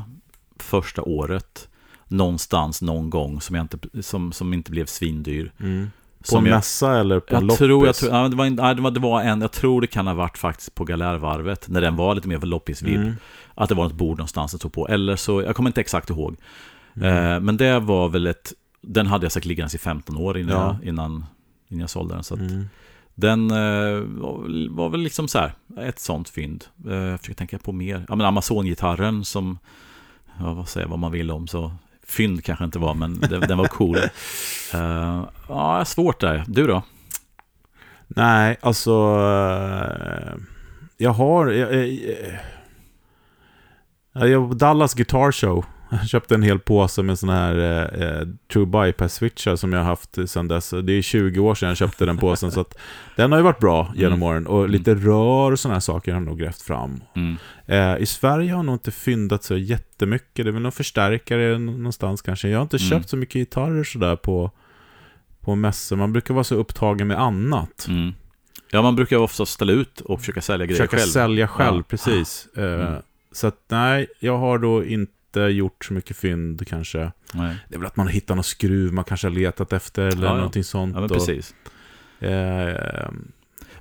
första 0.58 1.02
året. 1.02 1.68
Någonstans, 2.08 2.82
någon 2.82 3.10
gång, 3.10 3.40
som, 3.40 3.56
inte, 3.56 3.78
som, 4.02 4.32
som 4.32 4.54
inte 4.54 4.70
blev 4.70 4.86
svindyr. 4.86 5.52
På 6.30 6.38
en 6.38 6.44
mässa 6.44 6.98
eller 7.00 7.20
på 7.20 7.34
Jag 7.34 7.42
loppis? 7.42 7.58
tror, 7.58 7.86
jag, 7.86 7.94
tror, 7.96 8.12
ja, 8.14 8.28
det 8.28 8.36
var, 8.36 8.50
nej, 8.50 8.74
det, 8.74 8.82
var, 8.82 8.90
det 8.90 9.00
var 9.00 9.22
en, 9.22 9.40
jag 9.40 9.52
tror 9.52 9.80
det 9.80 9.86
kan 9.86 10.06
ha 10.06 10.14
varit 10.14 10.38
faktiskt 10.38 10.74
på 10.74 10.84
Galärvarvet, 10.84 11.68
när 11.68 11.80
den 11.80 11.96
var 11.96 12.14
lite 12.14 12.28
mer 12.28 12.38
för 12.38 12.46
loppisvibb. 12.46 13.00
Mm. 13.00 13.14
Att 13.54 13.68
det 13.68 13.74
var 13.74 13.86
ett 13.86 13.92
bord 13.92 14.18
någonstans 14.18 14.52
det 14.52 14.58
stod 14.58 14.72
på. 14.72 14.88
Eller 14.88 15.16
så, 15.16 15.42
jag 15.42 15.56
kommer 15.56 15.70
inte 15.70 15.80
exakt 15.80 16.10
ihåg. 16.10 16.36
Mm. 16.96 17.32
Eh, 17.34 17.40
men 17.40 17.56
det 17.56 17.78
var 17.80 18.08
väl 18.08 18.26
ett, 18.26 18.52
den 18.80 19.06
hade 19.06 19.24
jag 19.24 19.32
säkert 19.32 19.46
liggandes 19.46 19.74
i 19.74 19.78
15 19.78 20.16
år 20.16 20.38
innan, 20.38 20.52
Ja. 20.60 20.76
jag, 20.80 20.88
innan, 20.88 21.24
innan 21.68 21.80
jag 21.80 21.90
sålde 21.90 22.14
den. 22.14 22.24
Så 22.24 22.34
Mm. 22.36 22.64
den 23.14 23.50
eh, 23.50 24.00
var, 24.00 24.70
var 24.74 24.88
väl 24.88 25.00
liksom 25.00 25.28
så 25.28 25.38
här, 25.38 25.52
ett 25.80 25.98
sånt 25.98 26.28
fynd. 26.28 26.64
Eh, 26.88 26.94
jag 26.94 27.20
försöker 27.20 27.38
tänka 27.38 27.58
på 27.58 27.72
mer. 27.72 28.04
Ja 28.08 28.14
men 28.16 28.26
Amazon-gitarren 28.26 29.24
som, 29.24 29.58
ja 30.38 30.54
vad 30.54 30.68
säger 30.68 30.86
vad 30.86 30.98
man 30.98 31.12
vill 31.12 31.30
om 31.30 31.46
så. 31.46 31.72
Fynd 32.08 32.44
kanske 32.44 32.64
inte 32.64 32.78
var, 32.78 32.94
men 32.94 33.20
den, 33.20 33.40
den 33.40 33.58
var 33.58 33.66
cool. 33.68 33.98
Eh, 34.74 35.24
ja, 35.48 35.84
svårt 35.84 36.20
där. 36.20 36.44
Du 36.46 36.66
då? 36.66 36.82
Nej, 38.08 38.56
alltså... 38.60 38.90
eh, 38.92 40.34
Jag 40.96 41.10
har... 41.10 41.46
Jag, 41.46 41.74
jag, 41.74 41.88
jag, 44.12 44.28
jag 44.28 44.56
Dallas 44.56 44.94
Guitar 44.94 45.32
Show. 45.32 45.64
Jag 45.90 46.08
köpte 46.08 46.34
en 46.34 46.42
hel 46.42 46.58
påse 46.58 47.02
med 47.02 47.18
såna 47.18 47.32
här 47.34 47.58
eh, 47.58 48.02
eh, 48.08 48.26
True 48.52 48.66
Bypass-switchar 48.66 49.56
som 49.56 49.72
jag 49.72 49.80
har 49.80 49.86
haft 49.86 50.18
sedan 50.26 50.48
dess. 50.48 50.70
Det 50.82 50.92
är 50.92 51.02
20 51.02 51.40
år 51.40 51.54
sedan 51.54 51.68
jag 51.68 51.76
köpte 51.78 52.06
den 52.06 52.18
påsen, 52.18 52.50
så 52.50 52.60
att 52.60 52.78
den 53.16 53.32
har 53.32 53.38
ju 53.38 53.44
varit 53.44 53.58
bra 53.58 53.92
genom 53.96 54.12
Mm. 54.12 54.22
åren. 54.22 54.46
Och 54.46 54.68
lite 54.68 54.94
rör 54.94 55.52
och 55.52 55.60
såna 55.60 55.74
här 55.74 55.80
saker 55.80 56.12
har 56.12 56.20
jag 56.20 56.26
nog 56.26 56.38
grävt 56.38 56.62
fram. 56.62 57.00
Mm. 57.16 57.36
Eh, 57.66 58.02
I 58.02 58.06
Sverige 58.06 58.50
har 58.50 58.58
jag 58.58 58.64
nog 58.64 58.74
inte 58.74 58.90
fyndat 58.90 59.42
så 59.44 59.56
jättemycket. 59.56 60.44
Det 60.44 60.50
är 60.50 60.52
väl 60.52 60.62
någon 60.62 60.72
förstärkare 60.72 61.58
någonstans 61.58 62.22
kanske. 62.22 62.48
Jag 62.48 62.58
har 62.58 62.62
inte 62.62 62.76
Mm. 62.76 62.88
köpt 62.90 63.08
så 63.08 63.16
mycket 63.16 63.34
gitarrer 63.34 63.84
sådär 63.84 64.16
på, 64.16 64.50
på 65.40 65.54
mässor. 65.54 65.96
Man 65.96 66.12
brukar 66.12 66.34
vara 66.34 66.44
så 66.44 66.54
upptagen 66.54 67.06
med 67.06 67.20
annat. 67.20 67.86
Mm. 67.88 68.12
Ja, 68.70 68.82
man 68.82 68.96
brukar 68.96 69.16
ofta 69.16 69.46
ställa 69.46 69.72
ut 69.72 70.00
och 70.00 70.20
försöka 70.20 70.40
sälja 70.40 70.66
grejer 70.66 70.76
Försöka 70.78 70.96
själv. 70.96 71.08
sälja 71.10 71.48
själv, 71.48 71.76
Ja. 71.76 71.82
precis. 71.88 72.48
Eh, 72.56 72.64
Mm. 72.64 73.02
Så 73.32 73.46
att 73.46 73.56
nej, 73.68 74.06
jag 74.20 74.38
har 74.38 74.58
då 74.58 74.84
inte 74.84 75.12
gjort 75.40 75.84
så 75.84 75.92
mycket 75.94 76.16
fynd 76.16 76.66
kanske. 76.68 77.12
Nej. 77.34 77.56
Det 77.68 77.74
är 77.74 77.78
väl 77.78 77.86
att 77.86 77.96
man 77.96 78.08
hittar 78.08 78.34
någon 78.34 78.44
skruv 78.44 78.92
man 78.92 79.04
kanske 79.04 79.26
har 79.26 79.32
letat 79.34 79.72
efter 79.72 80.02
eller 80.02 80.22
Ja, 80.26 80.28
ja. 80.32 80.34
någonting 80.36 80.64
sånt. 80.64 80.94
Ja, 80.94 81.00
men 81.00 81.10
och, 81.10 81.16
precis. 81.16 81.54
eh, 82.20 83.10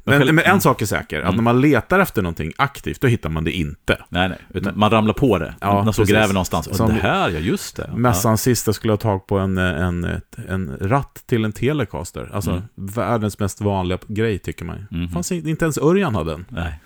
Men 0.08 0.36
men, 0.36 0.40
en 0.46 0.62
sak 0.62 0.82
är 0.82 0.86
säker, 0.86 1.18
att 1.20 1.24
Mm. 1.24 1.36
när 1.36 1.44
man 1.44 1.62
letar 1.62 2.00
efter 2.00 2.22
någonting 2.22 2.54
aktivt, 2.58 3.02
då 3.02 3.08
hittar 3.08 3.30
man 3.30 3.44
det 3.44 3.52
inte. 3.52 3.98
Nej, 4.10 4.30
nej. 4.30 4.38
Utan 4.54 4.80
man 4.80 4.90
ramlar 4.92 5.14
på 5.14 5.38
det. 5.38 5.56
Ja, 5.62 5.84
man 5.84 5.94
så 5.94 6.02
precis. 6.02 6.14
gräver 6.16 6.34
någonstans. 6.34 6.68
Och 6.68 6.76
Som- 6.76 6.88
det 6.88 6.94
här, 6.94 7.30
ja 7.30 7.40
just 7.40 7.76
det. 7.76 7.90
Mässan 7.96 8.38
sist 8.38 8.68
jag 8.68 8.76
skulle 8.76 8.94
ha 8.94 8.98
tag 8.98 9.28
på 9.28 9.38
en, 9.40 9.58
en, 9.58 10.22
en 10.48 10.78
ratt 10.82 11.24
till 11.26 11.46
en 11.46 11.52
Telecaster. 11.54 12.30
Alltså 12.34 12.52
Mm. 12.52 12.64
världens 12.76 13.40
mest 13.40 13.62
vanliga 13.62 13.98
grej 14.08 14.40
tycker 14.40 14.66
man. 14.66 14.88
Mhm. 14.92 15.10
Fanns 15.10 15.32
inte 15.32 15.50
inte 15.50 15.66
ens 15.66 15.78
Örjan 15.78 16.16
hade 16.16 16.32
den. 16.32 16.46
Ja. 16.50 16.56
Nej. 16.56 16.80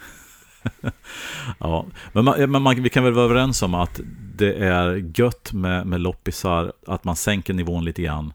ja, 1.60 1.86
men, 2.14 2.26
man, 2.26 2.52
men 2.52 2.62
man, 2.62 2.84
vi 2.84 2.90
kan 2.90 3.04
väl 3.04 3.14
vara 3.14 3.26
överens 3.26 3.62
om 3.62 3.74
att 3.74 4.00
det 4.36 4.54
är 4.54 5.12
gött 5.20 5.54
med, 5.54 5.88
med 5.88 6.02
loppisar, 6.02 6.74
att 6.88 7.04
man 7.04 7.16
sänker 7.16 7.54
nivån 7.54 7.86
lite 7.86 8.02
grann 8.02 8.34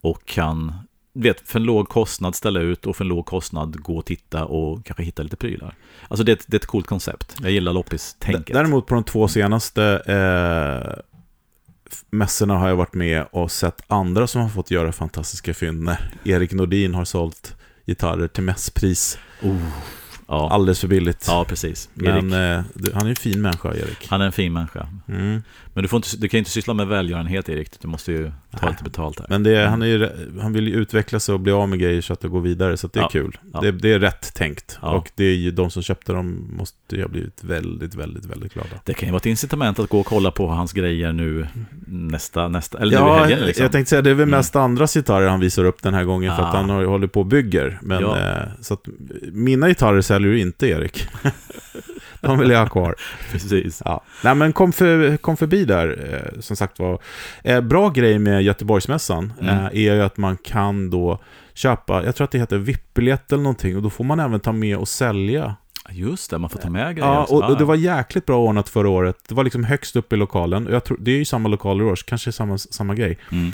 och 0.00 0.26
kan, 0.26 0.74
vet, 1.12 1.48
för 1.48 1.58
en 1.58 1.64
låg 1.64 1.88
kostnad 1.88 2.34
ställa 2.34 2.60
ut 2.60 2.86
och 2.86 2.96
för 2.96 3.04
en 3.04 3.08
låg 3.08 3.26
kostnad 3.26 3.82
gå 3.82 3.96
och 3.98 4.04
titta 4.04 4.44
och 4.44 4.86
kanske 4.86 5.02
hitta 5.02 5.22
lite 5.22 5.36
prylar. 5.36 5.74
Alltså 6.08 6.24
det, 6.24 6.32
är 6.32 6.36
ett- 6.36 6.44
det 6.46 6.54
är 6.56 6.58
ett 6.60 6.66
coolt 6.66 6.86
koncept. 6.86 7.36
Jag 7.42 7.50
gillar 7.50 7.72
loppis-tänket. 7.72 8.54
Däremot 8.54 8.86
på 8.86 8.94
de 8.94 9.04
två 9.04 9.28
senaste 9.28 9.84
eh, 10.06 11.02
mässorna 12.10 12.54
har 12.58 12.68
jag 12.68 12.76
varit 12.76 12.94
med 12.94 13.26
och 13.32 13.50
sett 13.50 13.82
andra 13.88 14.26
som 14.26 14.40
har 14.42 14.48
fått 14.48 14.70
göra 14.70 14.92
fantastiska 14.92 15.54
fynd. 15.54 15.90
Erik 16.24 16.52
Nordin 16.52 16.94
har 16.94 17.04
sålt 17.04 17.54
gitarrer 17.86 18.28
till 18.28 18.42
mässpris. 18.42 19.18
Oh, 19.42 19.56
ja. 20.28 20.50
Alldeles 20.50 20.80
för 20.80 20.88
billigt. 20.88 21.24
ja, 21.28 21.44
precis. 21.48 21.88
Men 21.94 22.32
Erik, 22.32 22.58
eh, 22.58 22.64
du, 22.74 22.92
han 22.94 23.06
är 23.06 23.10
en 23.10 23.16
fin 23.16 23.42
människa, 23.42 23.74
Erik. 23.74 24.06
han 24.08 24.20
är 24.20 24.26
en 24.26 24.32
fin 24.32 24.52
människa. 24.52 24.88
Mm. 25.08 25.42
Men 25.76 25.82
du, 25.82 25.88
får 25.88 25.96
inte, 25.96 26.16
du 26.16 26.28
kan 26.28 26.38
ju 26.38 26.40
inte 26.40 26.50
syssla 26.50 26.74
med 26.74 26.86
välgörenhet, 26.86 27.48
Erik. 27.48 27.80
Du 27.80 27.88
måste 27.88 28.12
ju 28.12 28.24
ta 28.50 28.58
Nej. 28.62 28.70
lite 28.70 28.84
betalt 28.84 29.18
här. 29.18 29.26
Men 29.30 29.42
det, 29.42 29.56
är- 29.56 29.66
han, 29.66 29.82
är, 29.82 29.86
ju- 29.86 30.10
han 30.40 30.52
vill 30.52 30.68
ju 30.68 30.74
utveckla 30.74 31.20
sig 31.20 31.32
och 31.32 31.40
bli 31.40 31.52
av 31.52 31.68
med 31.68 31.78
grejer 31.78 32.00
så 32.00 32.12
att 32.12 32.20
det 32.20 32.28
går 32.28 32.40
vidare, 32.40 32.76
så 32.76 32.86
det 32.92 32.98
är 32.98 33.02
Ja. 33.02 33.08
kul. 33.08 33.38
Ja. 33.52 33.60
Det, 33.60 33.72
det 33.72 33.92
är 33.92 33.98
rätt 33.98 34.34
tänkt. 34.34 34.78
Ja. 34.82 34.90
Och 34.90 35.10
det 35.14 35.24
är 35.24 35.34
ju 35.34 35.50
de 35.50 35.70
som 35.70 35.82
köpte 35.82 36.12
dem 36.12 36.48
måste 36.58 36.76
ju 36.96 37.02
ha 37.02 37.08
blivit 37.08 37.44
väldigt, 37.44 37.94
väldigt, 37.94 38.24
väldigt 38.24 38.54
glada. 38.54 38.68
Det 38.84 38.94
kan 38.94 39.08
ju 39.08 39.12
vara 39.12 39.18
ett 39.18 39.26
incitament 39.26 39.78
att 39.78 39.88
gå 39.88 40.00
och 40.00 40.06
kolla 40.06 40.30
på 40.30 40.46
hans 40.48 40.72
grejer 40.72 41.12
nu 41.12 41.46
nästa, 41.86 42.48
nästa 42.48 42.78
eller 42.78 43.00
nu 43.00 43.06
i 43.06 43.08
Ja, 43.08 43.18
helgen 43.18 43.46
liksom. 43.46 43.62
jag 43.62 43.72
tänkte 43.72 43.90
säga 43.90 44.02
det 44.02 44.10
är 44.10 44.14
väl 44.14 44.22
Mm. 44.28 44.38
mest 44.38 44.56
andras 44.56 44.94
gitarrer 44.94 45.28
han 45.28 45.40
visar 45.40 45.64
upp 45.64 45.82
den 45.82 45.94
här 45.94 46.04
gången 46.04 46.36
för 46.36 46.42
att 46.42 46.54
Ah. 46.54 46.56
han 46.58 46.70
håller 46.70 47.06
på 47.06 47.20
och 47.20 47.26
bygger. 47.26 47.78
Men, 47.82 48.00
Ja. 48.02 48.18
eh, 48.18 48.42
så 48.60 48.74
att, 48.74 48.88
mina 49.32 49.68
gitarrer 49.68 50.00
säljer 50.00 50.30
du 50.32 50.38
inte, 50.40 50.66
Erik. 50.68 51.06
De 52.26 52.38
vill 52.38 52.50
jag 52.50 52.58
ha 52.58 52.68
kvar. 52.68 52.94
Precis. 53.32 53.82
Ja. 53.84 54.00
Nej, 54.24 54.34
men 54.34 54.52
kom, 54.52 54.72
för, 54.72 55.16
kom 55.16 55.36
förbi 55.36 55.64
där, 55.64 56.14
eh, 56.34 56.40
som 56.40 56.56
sagt 56.56 56.78
var. 56.78 56.98
Eh, 57.44 57.60
bra 57.60 57.88
grej 57.88 58.18
med 58.18 58.42
Göteborgsmässan 58.42 59.32
Mm. 59.40 59.54
eh, 59.58 59.64
är 59.66 59.94
ju 59.94 60.02
att 60.02 60.16
man 60.16 60.36
kan 60.36 60.90
då 60.90 61.18
köpa, 61.54 62.04
jag 62.04 62.16
tror 62.16 62.24
att 62.24 62.30
det 62.30 62.38
heter 62.38 62.58
VIP-biljett 62.58 63.32
eller 63.32 63.42
någonting, 63.42 63.76
och 63.76 63.82
då 63.82 63.90
får 63.90 64.04
man 64.04 64.20
även 64.20 64.40
ta 64.40 64.52
med 64.52 64.76
och 64.76 64.88
sälja. 64.88 65.56
Just 65.90 66.30
det, 66.30 66.38
man 66.38 66.50
får 66.50 66.58
ta 66.58 66.70
med 66.70 66.96
grejer. 66.96 67.08
Ja, 67.12 67.24
och, 67.24 67.50
och 67.50 67.58
det 67.58 67.64
var 67.64 67.74
jäkligt 67.74 68.26
bra 68.26 68.38
ordnat 68.38 68.68
förra 68.68 68.88
året. 68.88 69.16
Det 69.28 69.34
var 69.34 69.44
liksom 69.44 69.64
högst 69.64 69.96
upp 69.96 70.12
i 70.12 70.16
lokalen. 70.16 70.68
Jag 70.70 70.84
tror, 70.84 70.98
det 71.00 71.10
är 71.10 71.18
ju 71.18 71.24
samma 71.24 71.48
lokal 71.48 71.80
i 71.80 71.84
år, 71.84 71.96
så 71.96 72.06
kanske 72.06 72.32
samma, 72.32 72.58
samma 72.58 72.94
grej. 72.94 73.18
Mm. 73.32 73.52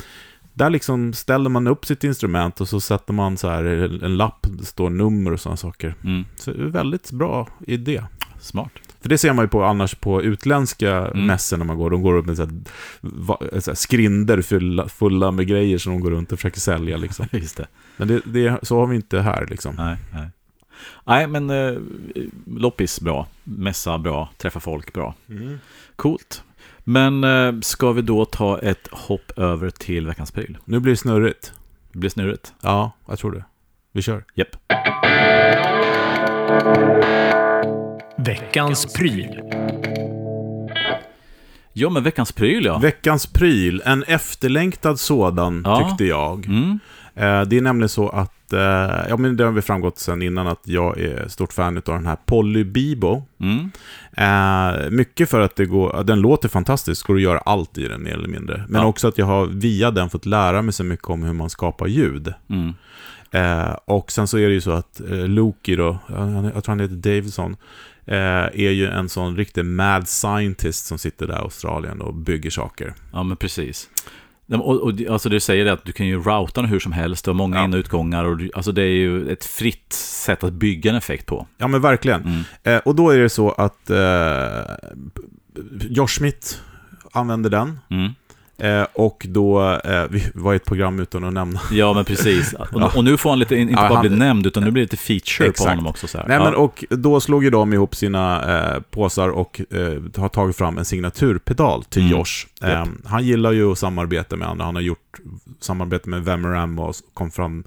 Där 0.55 0.71
liksom 0.71 1.13
ställer 1.13 1.51
man 1.51 1.67
upp 1.67 1.85
sitt 1.87 2.05
instrument 2.05 2.61
och 2.61 2.69
så 2.69 2.81
sätter 2.81 3.13
man 3.13 3.37
så 3.37 3.49
här 3.49 3.65
en 4.05 4.17
lapp, 4.17 4.47
det 4.59 4.65
står 4.65 4.91
nummer 4.91 5.33
och 5.33 5.41
sådana 5.41 5.57
saker. 5.57 5.95
Mm. 6.05 6.25
Så 6.37 6.53
väldigt 6.57 7.11
bra 7.11 7.49
idé. 7.67 8.03
Smart. 8.43 8.71
För 9.01 9.09
det 9.09 9.19
ser 9.19 9.33
man 9.33 9.45
ju 9.45 9.49
på 9.49 9.65
annars 9.65 9.95
på 9.95 10.23
utländska 10.23 10.91
Mm. 10.93 11.27
mässor 11.27 11.57
när 11.57 11.65
man 11.65 11.77
går. 11.77 11.91
De 11.91 12.03
går 12.03 12.15
upp 12.15 12.27
med 12.27 12.37
så 12.37 12.43
här, 12.43 13.61
så 13.61 13.71
här 13.71 13.75
skrinder 13.75 14.43
fulla, 14.43 14.89
fulla 14.89 15.31
med 15.31 15.47
grejer 15.47 15.79
som 15.79 15.93
de 15.93 16.01
går 16.01 16.11
runt 16.11 16.33
och 16.33 16.39
försöker 16.39 16.61
sälja 16.61 16.97
liksom. 16.97 17.27
Just 17.33 17.57
det. 17.57 17.67
Men 17.97 18.09
det, 18.09 18.21
det, 18.25 18.59
så 18.63 18.79
har 18.79 18.87
vi 18.87 18.97
inte 18.97 19.21
här 19.21 19.47
liksom. 19.51 19.75
Nej, 19.79 19.97
nej. 20.13 20.29
Nej, 21.05 21.27
men 21.27 21.51
eh, 21.51 21.79
loppis 22.47 23.01
bra. 23.01 23.27
Mässa 23.45 23.99
bra. 23.99 24.31
Träffa 24.39 24.61
folk 24.61 24.93
bra. 24.93 25.15
Coolt. 25.97 26.43
Men 26.85 27.25
eh, 27.25 27.61
ska 27.61 27.93
vi 27.93 28.03
då 28.03 28.25
ta 28.25 28.59
ett 28.59 28.89
hopp 28.91 29.31
över 29.39 29.71
till 29.71 30.07
veckans 30.07 30.31
pryl? 30.31 30.59
Nu 30.65 30.81
blir 30.81 30.93
det 30.93 30.97
snurrigt. 30.97 31.53
Det 31.93 31.99
blir 31.99 32.11
snurrigt. 32.11 32.53
Ja, 32.61 32.93
jag 33.09 33.19
tror 33.19 33.33
det. 33.33 33.45
Vi 33.93 34.03
kör. 34.03 34.25
Japp. 34.35 34.57
Veckans 38.27 38.93
pryl. 38.93 39.41
Ja, 41.73 41.91
men 41.91 42.03
veckans 42.03 42.33
pryl 42.33 42.65
ja. 42.65 42.79
Veckans 42.79 43.27
pryl, 43.27 43.83
en 43.85 44.03
efterlängtad 44.03 45.01
sådan 45.01 45.63
Ja. 45.65 45.89
tyckte 45.89 46.05
jag. 46.05 46.47
Mm. 46.47 46.79
Eh, 47.15 47.43
Det 47.43 47.57
är 47.57 47.61
nämligen 47.61 47.89
så 47.89 48.09
att 48.09 48.53
eh, 48.53 48.61
ja 49.09 49.17
men 49.19 49.37
det 49.37 49.45
har 49.45 49.51
väl 49.53 49.63
framgått 49.63 49.99
sen 49.99 50.23
innan 50.23 50.47
att 50.47 50.61
jag 50.65 51.01
är 51.01 51.29
stort 51.29 51.53
fan 51.53 51.77
av 51.77 51.83
den 51.85 52.07
här 52.07 52.17
Polly 52.27 52.65
Bibo. 52.65 53.23
Mm. 53.41 53.71
Eh, 54.17 54.91
mycket 54.91 55.31
för 55.31 55.41
att 55.41 55.57
det 55.57 55.67
går, 55.67 56.05
den 56.05 56.21
låter 56.21 56.49
fantastisk, 56.49 57.07
går 57.07 57.15
att 57.17 57.23
göra 57.23 57.39
allt 57.39 57.79
i 57.79 57.89
den 57.89 58.03
mer 58.03 58.13
eller 58.15 58.29
mindre. 58.29 58.65
Men 58.69 58.81
Ja. 58.81 58.87
också 58.87 59.09
att 59.09 59.19
jag 59.19 59.27
har 59.27 59.47
via 59.47 59.91
den 59.91 60.11
fått 60.11 60.27
lära 60.27 60.63
mig 60.63 60.73
så 60.73 60.85
mycket 60.85 61.11
om 61.11 61.23
hur 61.23 61.33
man 61.33 61.51
skapar 61.51 61.87
ljud. 61.87 62.35
Mm. 62.51 62.75
Eh, 63.35 63.73
och 63.85 64.13
sen 64.13 64.27
så 64.29 64.39
är 64.39 64.49
det 64.49 64.55
ju 64.55 64.61
så 64.61 64.71
att 64.71 65.01
eh, 65.01 65.29
Loki 65.29 65.77
då, 65.77 65.99
han- 66.07 66.45
jag 66.45 66.65
tror 66.65 66.69
han 66.69 66.81
heter 66.81 66.95
Davidson, 66.95 67.57
eh, 68.07 68.17
är 68.17 68.71
ju 68.71 68.87
en 68.87 69.09
sån 69.09 69.37
riktig 69.37 69.65
mad 69.65 70.09
scientist 70.09 70.87
som 70.87 70.99
sitter 70.99 71.27
där 71.27 71.35
i 71.35 71.39
Australien 71.39 72.01
och 72.01 72.15
bygger 72.15 72.51
saker. 72.51 72.95
Ja, 73.13 73.23
men 73.23 73.37
precis. 73.37 73.89
Och, 74.53 74.81
och, 74.81 74.93
alltså 75.11 75.29
det 75.29 75.41
säger 75.41 75.65
det 75.65 75.73
att 75.73 75.85
du 75.85 75.93
kan 75.93 76.07
ju 76.07 76.17
routa 76.23 76.61
den 76.61 76.71
hur 76.71 76.79
som 76.81 76.93
helst 76.93 77.29
och 77.29 77.37
många 77.37 77.57
Ja. 77.57 77.65
in 77.65 77.75
och 77.75 77.79
utgångar. 77.79 78.25
Och 78.25 78.37
du, 78.37 78.51
alltså 78.55 78.73
det 78.73 78.83
är 78.83 78.87
ju 78.87 79.33
ett 79.33 79.45
fritt 79.45 79.93
sätt 79.93 80.45
att 80.45 80.53
bygga 80.53 80.91
en 80.91 80.97
effekt 80.97 81.27
på. 81.27 81.47
Ja 81.59 81.69
men 81.69 81.81
verkligen. 81.81 82.23
Mm. 82.23 82.43
Eh, 82.63 82.79
och 82.79 82.95
då 82.95 83.11
är 83.11 83.19
det 83.19 83.29
så 83.29 83.51
att 83.51 83.91
eh, 83.91 84.75
Josh 85.81 86.07
Smith 86.09 86.47
använder 87.13 87.51
den. 87.51 87.79
Mm. 87.91 88.13
Eh, 88.59 88.87
och 88.95 89.27
då, 89.29 89.71
eh, 89.85 90.05
vi 90.11 90.25
var 90.35 90.55
ett 90.55 90.65
program 90.65 91.01
utan 91.01 91.25
att 91.25 91.33
nämna. 91.33 91.61
Ja, 91.71 91.93
men 91.93 92.05
precis. 92.05 92.53
Och, 92.59 92.67
Ja. 92.81 92.91
och 92.97 93.05
nu 93.05 93.17
får 93.17 93.31
han 93.31 93.39
lite, 93.39 93.57
inte 93.57 93.73
Ja, 93.73 93.81
bara 93.89 93.95
han- 93.95 94.01
bli 94.09 94.17
nämnd, 94.17 94.47
utan 94.47 94.63
nu 94.65 94.71
blir 94.71 94.81
det 94.83 94.85
lite 94.93 94.97
feature 94.97 95.49
Exakt. 95.49 95.59
på 95.65 95.71
honom 95.71 95.87
också. 95.87 96.07
Så 96.09 96.19
här. 96.19 96.25
Nej, 96.29 96.37
ja. 96.37 96.45
men, 96.45 96.55
och 96.55 96.85
då 96.89 97.21
slog 97.21 97.45
ju 97.45 97.51
de 97.51 97.73
ihop 97.73 97.95
sina 97.95 98.57
eh, 98.75 98.81
påsar 98.91 99.29
och 99.29 99.61
eh, 99.71 99.79
har 100.23 100.29
tagit 100.29 100.57
fram 100.57 100.79
en 100.79 100.85
signaturpedal 100.85 101.85
till 101.85 102.03
Mm. 102.03 102.13
Josh. 102.19 102.47
Japp. 102.61 102.71
Eh, 102.73 102.93
han 103.05 103.25
gillar 103.25 103.53
ju 103.53 103.73
att 103.73 103.79
samarbeta 103.79 104.37
med 104.37 104.49
andra. 104.49 104.65
Han 104.65 104.75
har 104.75 104.83
gjort 104.83 105.12
samarbete 105.61 106.09
med 106.09 106.25
Vemeram 106.25 106.79
och 106.79 106.95
kom 107.15 107.31
fram 107.31 107.65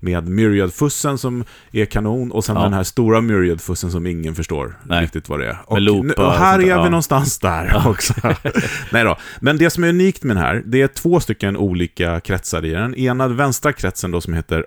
med 0.00 0.28
Myriad-fussen 0.28 1.18
som 1.18 1.44
är 1.72 1.84
kanon 1.84 2.32
och 2.32 2.44
sen 2.44 2.56
Ja. 2.56 2.62
den 2.62 2.72
här 2.72 2.82
stora 2.82 3.20
Myriad-fussen 3.20 3.90
som 3.90 4.06
ingen 4.06 4.34
förstår 4.34 4.78
Nej. 4.84 5.02
riktigt 5.02 5.28
vad 5.28 5.40
det 5.40 5.46
är. 5.46 5.58
Och, 5.66 5.82
nu, 5.82 6.12
och 6.12 6.32
här 6.32 6.54
är 6.58 6.62
vi 6.62 6.68
ja. 6.68 6.84
någonstans 6.84 7.38
där 7.38 7.82
också. 7.86 8.14
Nej 8.92 9.04
då. 9.04 9.16
Men 9.40 9.58
det 9.58 9.70
som 9.70 9.84
är 9.84 9.88
unikt 9.88 10.22
med 10.22 10.36
den 10.36 10.44
här, 10.44 10.62
det 10.66 10.82
är 10.82 10.88
två 10.88 11.20
stycken 11.20 11.56
olika 11.56 12.20
kretsar 12.20 12.64
i 12.64 12.70
den. 12.70 12.94
Ena 12.94 13.28
vänstra 13.28 13.72
kretsen 13.72 14.10
då 14.10 14.20
som 14.20 14.34
heter 14.34 14.66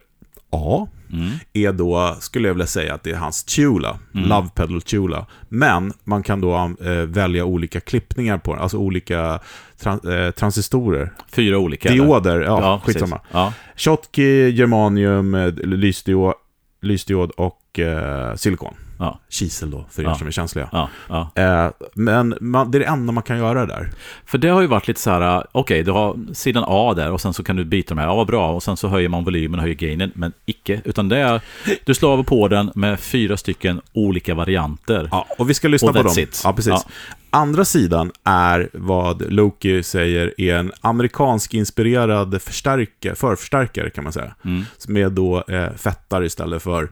A, 0.52 0.88
Mm. 1.14 1.30
är 1.54 1.72
då, 1.72 2.18
skulle 2.20 2.48
jag 2.48 2.54
vilja 2.54 2.68
säga, 2.68 2.94
att 2.94 3.04
det 3.04 3.12
är 3.12 3.16
hans 3.16 3.44
tula, 3.44 4.00
Mm. 4.14 4.30
Love 4.30 4.48
Pedal 4.56 4.82
Tula. 4.82 5.26
Men 5.50 5.94
man 6.04 6.24
kan 6.24 6.42
då 6.42 6.56
eh, 6.82 6.92
välja 6.92 7.46
olika 7.46 7.80
klippningar 7.80 8.38
på 8.38 8.54
den, 8.54 8.62
alltså 8.62 8.78
olika 8.78 9.40
tran- 9.84 10.26
eh, 10.26 10.32
transistorer. 10.32 11.14
Fyra 11.32 11.58
olika. 11.58 11.90
eller? 11.90 12.04
Dioder, 12.04 12.40
ja, 12.42 12.62
Ja, 12.62 12.82
skitsamma. 12.86 13.22
Ja. 13.32 13.54
Schottky, 13.76 14.50
germanium, 14.52 15.36
eh, 15.36 15.54
lysdiod, 15.54 16.34
lysdiod 16.82 17.32
och 17.32 17.80
eh, 17.80 18.36
silikon. 18.36 18.74
Ja. 19.00 19.20
Kisel 19.30 19.72
då, 19.72 19.86
för 19.92 20.02
er 20.02 20.06
Ja. 20.08 20.16
som 20.16 20.28
är 20.28 20.32
känsliga. 20.32 20.70
Ja, 20.72 20.90
ja. 21.10 21.32
Eh, 21.36 21.72
men 21.94 22.36
man, 22.42 22.72
det 22.72 22.78
är 22.78 22.80
det 22.80 22.86
enda 22.86 23.14
man 23.14 23.24
kan 23.24 23.38
göra 23.38 23.66
där. 23.66 23.90
För 24.26 24.38
det 24.38 24.48
har 24.50 24.62
ju 24.62 24.68
varit 24.68 24.88
lite 24.88 25.00
så 25.00 25.10
här, 25.12 25.44
okej, 25.52 25.84
du 25.84 25.92
har 25.92 26.34
sidan 26.34 26.64
A 26.68 26.94
där 26.94 27.12
och 27.12 27.22
sen 27.22 27.34
så 27.34 27.44
kan 27.44 27.56
du 27.56 27.66
byta 27.66 27.96
de 27.96 28.02
här, 28.02 28.08
ja 28.08 28.16
vad 28.16 28.28
bra, 28.28 28.52
och 28.52 28.64
sen 28.64 28.78
så 28.78 28.88
höjer 28.88 29.10
man 29.10 29.24
volymen 29.24 29.60
och 29.60 29.64
höjer 29.64 29.76
gainen, 29.76 30.12
men 30.16 30.34
icke, 30.46 30.82
utan 30.86 31.10
det 31.10 31.18
är, 31.18 31.42
du 31.86 31.94
slår 31.94 32.14
av 32.14 32.24
på 32.24 32.48
den 32.48 32.72
med 32.76 33.00
fyra 33.00 33.38
stycken 33.38 33.82
olika 33.94 34.36
varianter. 34.36 35.10
Ja, 35.12 35.26
och 35.38 35.50
vi 35.50 35.54
ska 35.54 35.68
lyssna 35.68 35.90
Och 35.90 35.96
på 35.96 36.04
dem. 36.04 36.14
it. 36.20 36.42
Ja, 36.44 36.54
precis. 36.54 36.72
Ja. 36.72 36.84
Andra 37.30 37.66
sidan 37.66 38.12
är 38.24 38.70
vad 38.74 39.32
Loki 39.32 39.84
säger 39.84 40.34
är 40.42 40.56
en 40.56 40.72
amerikansk 40.82 41.54
inspirerad 41.54 42.42
förstärkare, 42.42 43.16
förförstärkare 43.16 43.90
kan 43.90 44.04
man 44.04 44.14
säga. 44.14 44.36
Mm. 44.46 44.64
Med 44.88 45.12
då 45.12 45.44
eh, 45.48 45.74
fettar 45.76 46.24
istället 46.24 46.64
för 46.64 46.90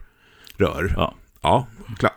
rör. 0.56 0.94
Ja. 0.96 1.14
Ja, 1.42 1.66
kla 1.98 2.10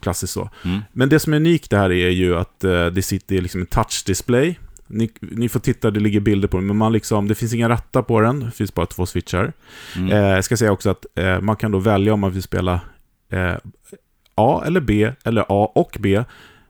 klassiskt 0.00 0.32
så. 0.32 0.50
Mm. 0.64 0.80
Men 0.92 1.08
det 1.08 1.20
som 1.20 1.32
är 1.32 1.36
unikt 1.36 1.70
det 1.70 1.76
här 1.76 1.92
är 1.92 2.10
ju 2.10 2.36
att 2.36 2.64
eh, 2.64 2.86
det 2.86 3.02
sitter 3.02 3.40
liksom 3.40 3.60
en 3.60 3.66
touch-display. 3.66 4.54
Ni, 4.86 5.10
ni 5.20 5.48
får 5.48 5.60
titta, 5.60 5.90
det 5.90 6.00
ligger 6.00 6.20
bilder 6.20 6.48
på 6.48 6.56
den, 6.56 6.66
men 6.66 6.76
man 6.76 6.92
liksom, 6.92 7.28
det 7.28 7.34
finns 7.34 7.54
inga 7.54 7.68
rattar 7.68 8.02
på 8.02 8.20
den, 8.20 8.40
det 8.40 8.50
finns 8.50 8.74
bara 8.74 8.86
två 8.86 9.06
switchar. 9.06 9.52
Mm. 9.96 10.12
Eh, 10.12 10.18
jag 10.18 10.44
ska 10.44 10.56
säga 10.56 10.72
också 10.72 10.90
att 10.90 11.06
eh, 11.14 11.40
man 11.40 11.56
kan 11.56 11.72
då 11.72 11.78
välja 11.78 12.14
om 12.14 12.20
man 12.20 12.30
vill 12.30 12.42
spela 12.42 12.80
eh, 13.30 13.54
A 14.34 14.62
eller 14.66 14.80
B, 14.80 15.12
eller 15.24 15.44
A 15.48 15.72
och 15.74 15.96
B. 16.00 16.24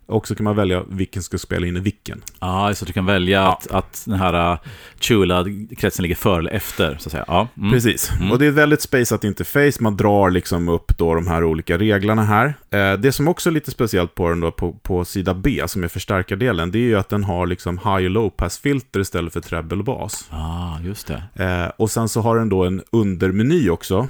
Och 0.06 0.26
så 0.28 0.34
kan 0.34 0.44
man 0.44 0.56
välja 0.56 0.82
vilken 0.88 1.22
ska 1.22 1.38
spela 1.38 1.66
in 1.66 1.76
i 1.76 1.80
vilken. 1.80 2.22
Ja, 2.40 2.74
så 2.74 2.84
du 2.84 2.92
kan 2.92 3.06
välja 3.06 3.40
Ja. 3.40 3.52
att, 3.52 3.70
att 3.70 4.02
den 4.06 4.18
här 4.18 4.52
uh, 4.52 4.58
Chula-kretsen 5.00 6.02
ligger 6.02 6.14
före 6.16 6.38
eller 6.38 6.50
efter, 6.50 6.96
så 7.00 7.08
att 7.08 7.12
säga. 7.12 7.24
Ja. 7.28 7.48
Mm. 7.56 7.70
Precis. 7.72 8.10
Mm. 8.18 8.32
Och 8.32 8.38
det 8.38 8.46
är 8.46 8.50
väldigt 8.50 8.80
spaceat 8.80 9.24
interface. 9.24 9.72
Man 9.80 9.96
drar 9.96 10.30
liksom 10.30 10.68
upp 10.68 10.98
då 10.98 11.14
de 11.14 11.26
här 11.26 11.44
olika 11.44 11.78
reglerna 11.78 12.22
här. 12.24 12.54
Eh, 12.70 12.92
det 12.92 13.12
som 13.12 13.28
också 13.28 13.50
är 13.50 13.52
lite 13.52 13.70
speciellt 13.70 14.14
på 14.14 14.28
den 14.28 14.40
då, 14.40 14.50
på, 14.50 14.72
på 14.72 15.04
sida 15.04 15.34
B, 15.34 15.62
som 15.66 15.84
är 15.84 15.88
förstärkardelen, 15.88 16.70
det 16.70 16.78
är 16.78 16.82
ju 16.82 16.96
att 16.98 17.08
den 17.08 17.24
har 17.24 17.46
liksom 17.46 17.78
high 17.78 18.04
och 18.04 18.10
low 18.10 18.30
pass-filter 18.30 19.00
istället 19.00 19.32
för 19.32 19.40
treble 19.40 19.78
och 19.78 19.84
bas. 19.84 20.28
Ah, 20.30 20.80
just 20.84 21.06
det. 21.34 21.44
Eh, 21.44 21.72
och 21.76 21.90
sen 21.90 22.08
så 22.08 22.20
har 22.20 22.36
den 22.38 22.48
då 22.48 22.64
en 22.64 22.82
undermeny 22.92 23.70
också. 23.70 24.08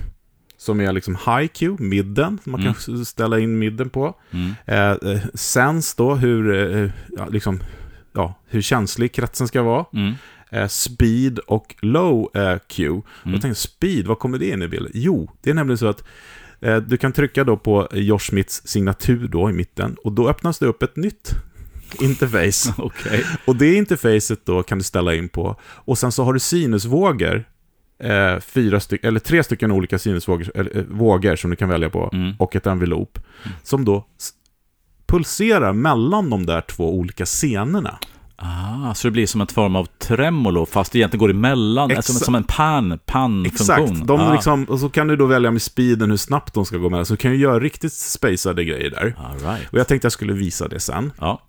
Som 0.64 0.80
är 0.80 0.92
liksom 0.92 1.16
high 1.26 1.46
Q, 1.46 1.76
midden, 1.78 2.38
som 2.42 2.52
man 2.52 2.60
Mm. 2.60 2.74
kan 2.74 3.04
ställa 3.04 3.38
in 3.38 3.58
midden 3.58 3.90
på. 3.90 4.14
Mm. 4.30 4.52
Eh, 4.66 5.10
eh, 5.12 5.20
sense 5.34 5.94
då, 5.98 6.14
hur, 6.14 6.54
eh, 6.76 6.90
ja, 7.16 7.26
liksom, 7.30 7.60
ja, 8.12 8.34
hur 8.46 8.60
känslig 8.62 9.12
kretsen 9.14 9.48
ska 9.48 9.62
vara. 9.62 9.84
Mm. 9.92 10.12
Eh, 10.50 10.66
speed 10.68 11.38
och 11.38 11.74
low 11.80 12.36
eh, 12.36 12.58
Q. 12.68 12.86
Mm. 12.88 13.02
Jag 13.24 13.42
tänkte, 13.42 13.60
speed, 13.60 14.06
vad 14.06 14.18
kommer 14.18 14.38
det 14.38 14.48
in 14.48 14.62
i 14.62 14.68
bilden? 14.68 14.90
Jo, 14.94 15.30
det 15.42 15.50
är 15.50 15.54
nämligen 15.54 15.78
så 15.78 15.86
att 15.86 16.04
eh, 16.60 16.76
du 16.76 16.96
kan 16.96 17.12
trycka 17.12 17.44
då 17.44 17.56
på 17.56 17.88
Josh 17.92 18.18
Smiths 18.18 18.62
signatur 18.66 19.28
då 19.28 19.50
i 19.50 19.52
mitten 19.52 19.96
och 20.04 20.12
då 20.12 20.28
öppnas 20.28 20.58
det 20.58 20.66
upp 20.66 20.82
ett 20.82 20.96
nytt 20.96 21.30
interface. 22.00 22.74
Okej. 22.78 23.24
och 23.44 23.56
det 23.56 23.74
interfacet 23.74 24.46
då 24.46 24.62
kan 24.62 24.78
du 24.78 24.84
ställa 24.84 25.14
in 25.14 25.28
på. 25.28 25.56
Och 25.62 25.98
sen 25.98 26.12
så 26.12 26.24
har 26.24 26.32
du 26.32 26.40
sinusvågor, 26.40 27.44
eh, 27.98 28.40
fyra 28.40 28.80
styck, 28.80 29.04
eller 29.04 29.20
tre 29.20 29.44
stycken 29.44 29.72
olika 29.72 29.98
sinusvågor 29.98 30.50
eller, 30.54 30.76
eh, 30.76 30.82
vågor 30.88 31.36
som 31.36 31.50
du 31.50 31.56
kan 31.56 31.68
välja 31.68 31.90
på, 31.90 32.10
Mm. 32.12 32.32
och 32.38 32.56
ett 32.56 32.66
envelop, 32.66 33.18
som 33.62 33.84
då 33.84 34.04
pulserar 35.06 35.72
mellan 35.72 36.30
de 36.30 36.46
där 36.46 36.60
två 36.60 36.94
olika 36.94 37.24
scenerna. 37.24 37.98
Ah, 38.36 38.94
så 38.94 39.08
det 39.08 39.12
blir 39.12 39.26
som 39.26 39.40
en 39.40 39.46
form 39.46 39.76
av 39.76 39.84
tremolo, 39.98 40.66
fast 40.66 40.92
det 40.92 40.98
egentligen 40.98 41.20
går 41.20 41.30
emellan, 41.30 41.90
Exa- 41.90 41.96
alltså, 41.96 42.12
som 42.12 42.34
en 42.34 42.44
pan, 42.44 42.98
pan-funktion. 43.06 43.84
Exakt, 43.84 44.06
de 44.06 44.20
ah. 44.20 44.32
liksom, 44.32 44.64
och 44.64 44.80
så 44.80 44.88
kan 44.88 45.06
du 45.08 45.16
då 45.16 45.26
välja 45.26 45.50
med 45.50 45.62
speeden 45.62 46.10
hur 46.10 46.16
snabbt 46.16 46.54
de 46.54 46.64
ska 46.64 46.76
gå 46.76 46.90
med. 46.90 47.06
Så 47.06 47.12
du 47.12 47.16
kan 47.16 47.30
ju 47.32 47.36
göra 47.38 47.60
riktigt 47.60 47.92
spacade 47.92 48.64
grejer 48.64 48.90
där. 48.90 49.14
All 49.18 49.38
right. 49.38 49.72
Och 49.72 49.78
jag 49.78 49.88
tänkte 49.88 50.06
jag 50.06 50.12
skulle 50.12 50.32
visa 50.32 50.68
det 50.68 50.80
sen. 50.80 51.12
Ja, 51.20 51.42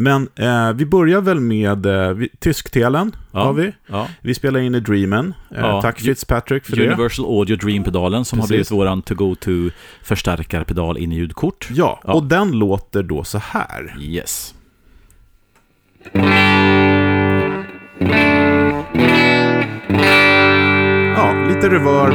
Men 0.00 0.28
eh, 0.36 0.72
vi 0.72 0.86
börjar 0.86 1.20
väl 1.20 1.40
med 1.40 1.86
eh, 1.86 2.10
vi- 2.10 2.28
tysktelen, 2.38 3.16
Ja. 3.32 3.44
har 3.44 3.52
vi. 3.52 3.72
ja. 3.86 4.06
Vi 4.20 4.34
spelar 4.34 4.60
in 4.60 4.74
i 4.74 4.80
Dreamen. 4.80 5.34
Eh, 5.50 5.60
Ja. 5.60 5.82
Tack 5.82 6.00
Fitzpatrick 6.00 6.64
för 6.66 6.76
det. 6.76 6.86
Universal 6.86 7.24
Audio 7.26 7.56
Dream-pedalen 7.56 8.24
som 8.24 8.38
Precis. 8.38 8.48
har 8.50 8.54
blivit 8.54 8.70
våran 8.70 9.02
to-go-to 9.02 9.70
förstärkarpedal 10.02 10.98
in 10.98 11.12
i 11.12 11.16
ljudkort. 11.16 11.68
Ja, 11.70 12.00
och 12.04 12.24
den 12.24 12.50
låter 12.52 13.02
då 13.02 13.24
så 13.24 13.38
här. 13.38 13.96
Yes. 14.00 14.54
Ja, 21.16 21.46
lite 21.48 21.68
reverb, 21.68 22.14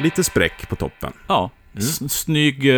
lite 0.00 0.24
spräck 0.24 0.68
på 0.68 0.76
toppen. 0.76 1.12
Ja, 1.26 1.50
s- 1.76 2.12
snygg 2.12 2.64
uh, 2.66 2.74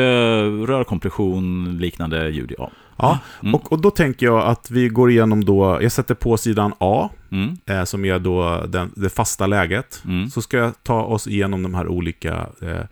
rörkompression, 0.67 1.79
liknande 1.79 2.29
ljud. 2.31 2.53
Ja. 2.59 2.71
Ja, 2.97 3.19
Mm. 3.43 3.55
och, 3.55 3.73
och 3.73 3.79
då 3.81 3.91
tänker 3.91 4.27
jag 4.27 4.47
att 4.47 4.71
vi 4.71 4.89
går 4.89 5.11
igenom 5.11 5.45
då, 5.45 5.79
jag 5.83 5.93
sätter 5.93 6.15
på 6.15 6.37
sidan 6.37 6.73
A, 6.79 7.09
Mm. 7.33 7.57
eh, 7.67 7.85
som 7.85 8.05
är 8.05 8.19
då 8.19 8.65
den, 8.69 8.93
det 8.97 9.09
fasta 9.11 9.47
läget. 9.47 10.03
Mm. 10.05 10.31
Så 10.31 10.43
ska 10.43 10.57
jag 10.57 10.73
ta 10.83 11.03
oss 11.03 11.27
igenom 11.27 11.63
de 11.63 11.75
här 11.75 11.89
olika 11.89 12.47
eh, 12.63 12.85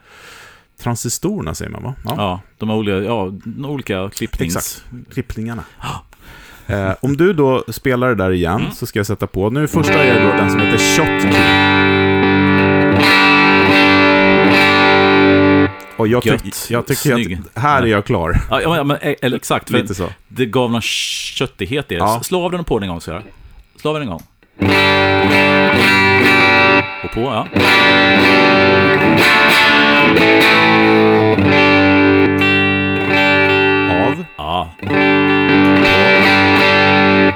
transistorerna, 0.83 1.55
säger 1.55 1.71
man 1.71 1.83
va? 1.83 1.95
Ja. 2.05 2.41
de 2.59 2.69
har 2.69 2.77
olika, 2.77 2.97
ja, 2.97 3.33
de 3.45 3.65
olika 3.65 4.11
klippnings... 4.11 4.57
Exakt. 4.57 4.85
Klippningarna. 5.13 5.63
Eh, 6.67 6.93
om 7.01 7.17
du 7.17 7.33
då 7.33 7.65
spelar 7.69 8.09
det 8.09 8.15
där 8.15 8.31
igen 8.33 8.61
Mm. 8.61 8.73
så 8.73 8.87
ska 8.87 8.99
jag 8.99 9.07
sätta 9.07 9.27
på. 9.27 9.51
Nu 9.51 9.67
första 9.69 10.05
är 10.05 10.23
då 10.23 10.29
den 10.37 10.51
som 10.51 10.61
heter 10.61 10.79
Shot 10.79 11.23
Key. 11.35 11.80
Och 16.01 16.09
jag, 16.09 16.23
tyck, 16.23 16.33
Gött. 16.45 16.67
jag 16.71 16.87
tycker 16.87 17.15
Snygg. 17.15 17.39
att 17.55 17.63
här 17.63 17.83
är 17.83 17.87
jag 17.87 18.05
klar. 18.05 18.41
Ja, 18.51 18.61
ja, 18.61 18.85
men, 18.85 18.97
eh, 18.97 19.15
exakt, 19.21 19.71
Lite 19.71 19.95
så. 19.95 20.09
det 20.29 20.47
gav 20.47 20.71
någon 20.71 20.83
köttighet 20.83 21.93
i 21.93 21.95
det. 21.95 22.01
Ja. 22.01 22.21
Slå 22.23 22.45
av 22.45 22.53
den 22.53 22.65
på 22.65 22.79
den 22.79 22.83
en 22.83 22.89
gång 22.89 23.01
så 23.01 23.13
här. 23.13 23.23
Slå 23.81 23.91
av 23.91 23.95
den 23.95 24.03
en 24.03 24.09
gång. 24.09 24.23
Och 27.05 27.11
på, 27.11 27.21
ja. 27.21 27.47
Av. 33.91 34.25
Ja. 34.37 34.71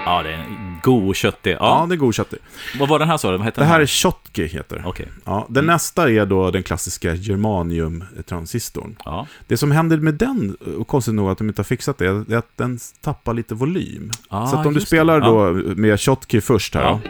Ja, 0.06 0.22
det 0.22 0.32
är 0.32 0.44
God 0.84 1.16
köttig. 1.16 1.52
Ja, 1.52 1.56
Ja. 1.60 1.86
det 1.88 1.94
är 1.94 1.96
god 1.96 2.14
köttig. 2.14 2.38
Vad 2.78 2.88
var 2.88 2.98
den 2.98 3.08
här 3.08 3.16
sa 3.16 3.30
du? 3.30 3.36
Vad 3.36 3.44
hette 3.44 3.60
Det 3.60 3.64
den 3.64 3.70
här 3.72 3.80
är 3.80 3.86
Shotki 3.86 4.46
heter 4.46 4.76
det. 4.76 4.82
Okej. 4.86 5.08
Ja, 5.24 5.46
den 5.48 5.66
nästa 5.66 6.10
är 6.10 6.26
då 6.26 6.50
den 6.50 6.62
klassiska 6.62 7.14
germanium-transistorn. 7.14 8.96
Ja. 9.04 9.26
Det 9.46 9.56
som 9.56 9.70
händer 9.70 9.96
med 9.96 10.14
den, 10.14 10.56
och 10.78 10.86
konstigt 10.88 11.14
nog 11.14 11.30
att 11.30 11.38
de 11.38 11.48
inte 11.48 11.58
har 11.60 11.64
fixat 11.64 11.98
det, 11.98 12.06
är 12.06 12.36
att 12.36 12.48
den 12.56 12.78
tappar 13.00 13.34
lite 13.34 13.54
volym. 13.54 14.10
Ah, 14.28 14.46
så 14.46 14.56
att 14.56 14.66
om 14.66 14.74
du 14.74 14.80
det. 14.80 14.86
spelar 14.86 15.20
Ja. 15.20 15.26
då 15.26 15.52
med 15.74 16.00
Shotki 16.00 16.40
först 16.40 16.74
här. 16.74 16.82
Ja. 16.82 17.00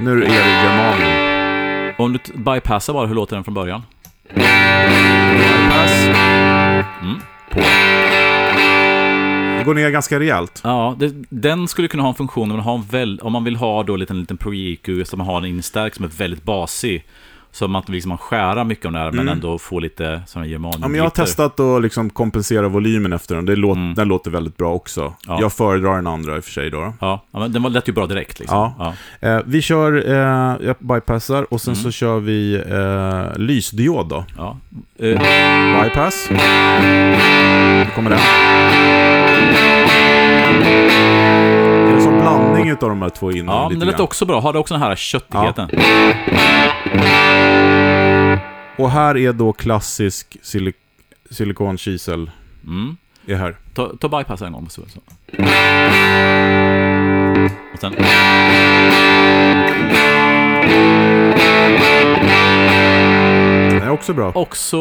Nu 0.00 0.12
är 0.12 0.16
det 0.16 0.34
germanium. 0.62 1.94
Om 1.98 2.12
du 2.12 2.18
bypassar 2.34 2.92
bara, 2.92 3.06
hur 3.06 3.14
låter 3.14 3.36
den 3.36 3.44
från 3.44 3.54
början? 3.54 3.82
Bypass. 4.34 6.08
Mm. 7.02 7.20
På. 7.50 7.60
Det 9.62 9.66
går 9.66 9.74
ner 9.74 9.90
ganska 9.90 10.20
rejält. 10.20 10.60
Ja, 10.64 10.96
det, 10.98 11.14
den 11.28 11.68
skulle 11.68 11.88
kunna 11.88 12.02
ha 12.02 12.08
en 12.08 12.14
funktion 12.14 12.50
om 12.50 12.56
man, 12.56 12.64
har 12.64 12.74
en 12.74 12.82
väl, 12.82 13.20
om 13.22 13.32
man 13.32 13.44
vill 13.44 13.56
ha 13.56 13.82
då 13.82 13.94
en 13.94 14.00
liten, 14.00 14.20
liten 14.20 14.36
pre-EQ, 14.36 15.04
så 15.04 15.16
man 15.16 15.26
har 15.26 15.38
en 15.38 15.44
instärk 15.44 15.94
som 15.94 16.04
är 16.04 16.08
väldigt 16.08 16.42
basig. 16.42 17.04
Så 17.54 17.68
man 17.68 17.82
liksom 17.86 18.08
man 18.08 18.18
skära 18.18 18.64
mycket 18.64 18.86
av 18.86 18.92
den 18.92 19.02
här, 19.02 19.12
men 19.12 19.28
ändå 19.28 19.58
få 19.58 19.78
lite 19.80 20.22
sådana 20.26 20.46
germanium 20.46 20.72
Mm. 20.74 20.82
Ja, 20.82 20.88
men 20.88 20.96
jag 20.98 21.04
har 21.04 21.10
testat 21.10 21.60
att 21.60 21.82
liksom 21.82 22.10
kompensera 22.10 22.68
volymen 22.68 23.12
efter 23.12 23.34
den. 23.34 23.46
Det 23.46 23.56
låter, 23.56 23.80
Mm. 23.80 23.94
Den 23.94 24.08
låter 24.08 24.30
väldigt 24.30 24.56
bra 24.56 24.72
också. 24.72 25.14
Ja. 25.26 25.38
Jag 25.40 25.52
föredrar 25.52 25.94
den 25.96 26.06
andra 26.06 26.36
i 26.36 26.40
och 26.40 26.44
för 26.44 26.50
sig. 26.50 26.70
Då. 26.70 26.92
Ja, 27.00 27.24
ja, 27.32 27.38
men 27.38 27.52
den 27.52 27.62
lät 27.62 27.88
ju 27.88 27.92
bra 27.92 28.06
direkt 28.06 28.38
liksom. 28.40 28.72
Ja. 28.78 28.94
Eh, 29.28 29.40
vi 29.44 29.62
kör, 29.62 30.10
eh, 30.10 30.66
jag 30.66 30.76
bypassar 30.78 31.46
och 31.54 31.60
sen 31.60 31.76
så 31.76 31.90
kör 31.90 32.18
vi 32.20 32.54
eh, 32.54 33.38
lysdiod 33.40 34.08
då. 34.08 34.24
ja. 34.36 34.56
Eh, 34.98 35.82
Bypass. 35.82 36.28
Nu 36.30 37.86
kommer 37.94 38.10
den. 38.10 38.18
Blandning 42.22 42.68
utav 42.68 42.88
de 42.88 43.02
här 43.02 43.08
två 43.08 43.32
in 43.32 43.46
ja, 43.46 43.68
men 43.68 43.78
den 43.78 43.86
lät 43.88 43.96
grann. 43.96 44.04
också 44.04 44.24
bra. 44.26 44.40
Har 44.40 44.52
det 44.52 44.58
också 44.58 44.74
den 44.74 44.82
här 44.82 44.96
köttigheten? 44.96 45.68
Och 48.78 48.90
här 48.90 49.16
är 49.16 49.32
då 49.32 49.52
klassisk 49.52 50.36
silik 50.42 50.76
silikonkisel. 51.30 52.30
Mm. 52.66 52.96
Är 53.26 53.34
här. 53.34 53.56
Ta, 53.74 53.92
ta 54.00 54.08
bypassa 54.08 54.46
en 54.46 54.52
gång. 54.52 54.70
Så. 54.70 54.82
Och 57.72 57.80
sen... 57.80 57.94
Också 63.92 64.12
bra. 64.14 64.32
Också, 64.34 64.78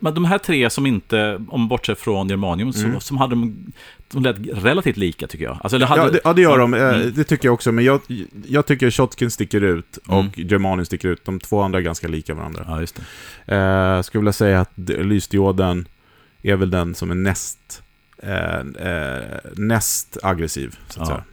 men 0.00 0.14
de 0.14 0.24
här 0.24 0.38
tre 0.38 0.70
som 0.70 0.86
inte, 0.86 1.40
om 1.48 1.68
bortsett 1.68 1.98
från 1.98 2.28
Germanium, 2.28 2.72
så, 2.72 3.00
som 3.00 3.16
hade 3.18 3.34
de, 3.34 3.72
de 4.12 4.22
lät 4.22 4.36
relativt 4.64 4.96
lika 4.96 5.26
tycker 5.26 5.44
jag. 5.44 5.58
Alltså, 5.62 5.78
det 5.78 5.86
hade, 5.86 6.02
Ja 6.02 6.10
det, 6.10 6.20
ja, 6.24 6.32
det 6.32 6.42
gör 6.42 6.58
de. 6.58 6.74
Eh, 6.74 6.80
Mm. 6.84 7.12
Det 7.14 7.24
tycker 7.24 7.48
jag 7.48 7.54
också. 7.54 7.72
Men 7.72 7.84
jag, 7.84 8.00
jag 8.46 8.66
tycker 8.66 8.90
Shotkin 8.90 9.30
sticker 9.30 9.60
ut 9.60 9.96
och 10.06 10.20
Mm. 10.20 10.30
Germanium 10.34 10.84
sticker 10.86 11.08
ut. 11.08 11.24
De 11.24 11.40
två 11.40 11.60
andra 11.62 11.78
är 11.78 11.82
ganska 11.82 12.08
lika 12.08 12.34
varandra. 12.34 12.64
Ja, 12.68 12.80
just 12.80 13.00
det. 13.46 13.56
Eh, 13.56 14.02
skulle 14.02 14.20
vilja 14.20 14.32
säga 14.32 14.60
att 14.60 14.70
lysdioden 14.88 15.88
är 16.42 16.56
väl 16.56 16.70
den 16.70 16.94
som 16.94 17.10
är 17.10 17.14
näst, 17.14 17.82
eh, 18.22 18.58
eh, 18.58 19.22
näst 19.56 20.16
aggressiv. 20.22 20.78
Så 20.88 21.02
att 21.02 21.08
Ja. 21.08 21.14
säga. 21.14 21.24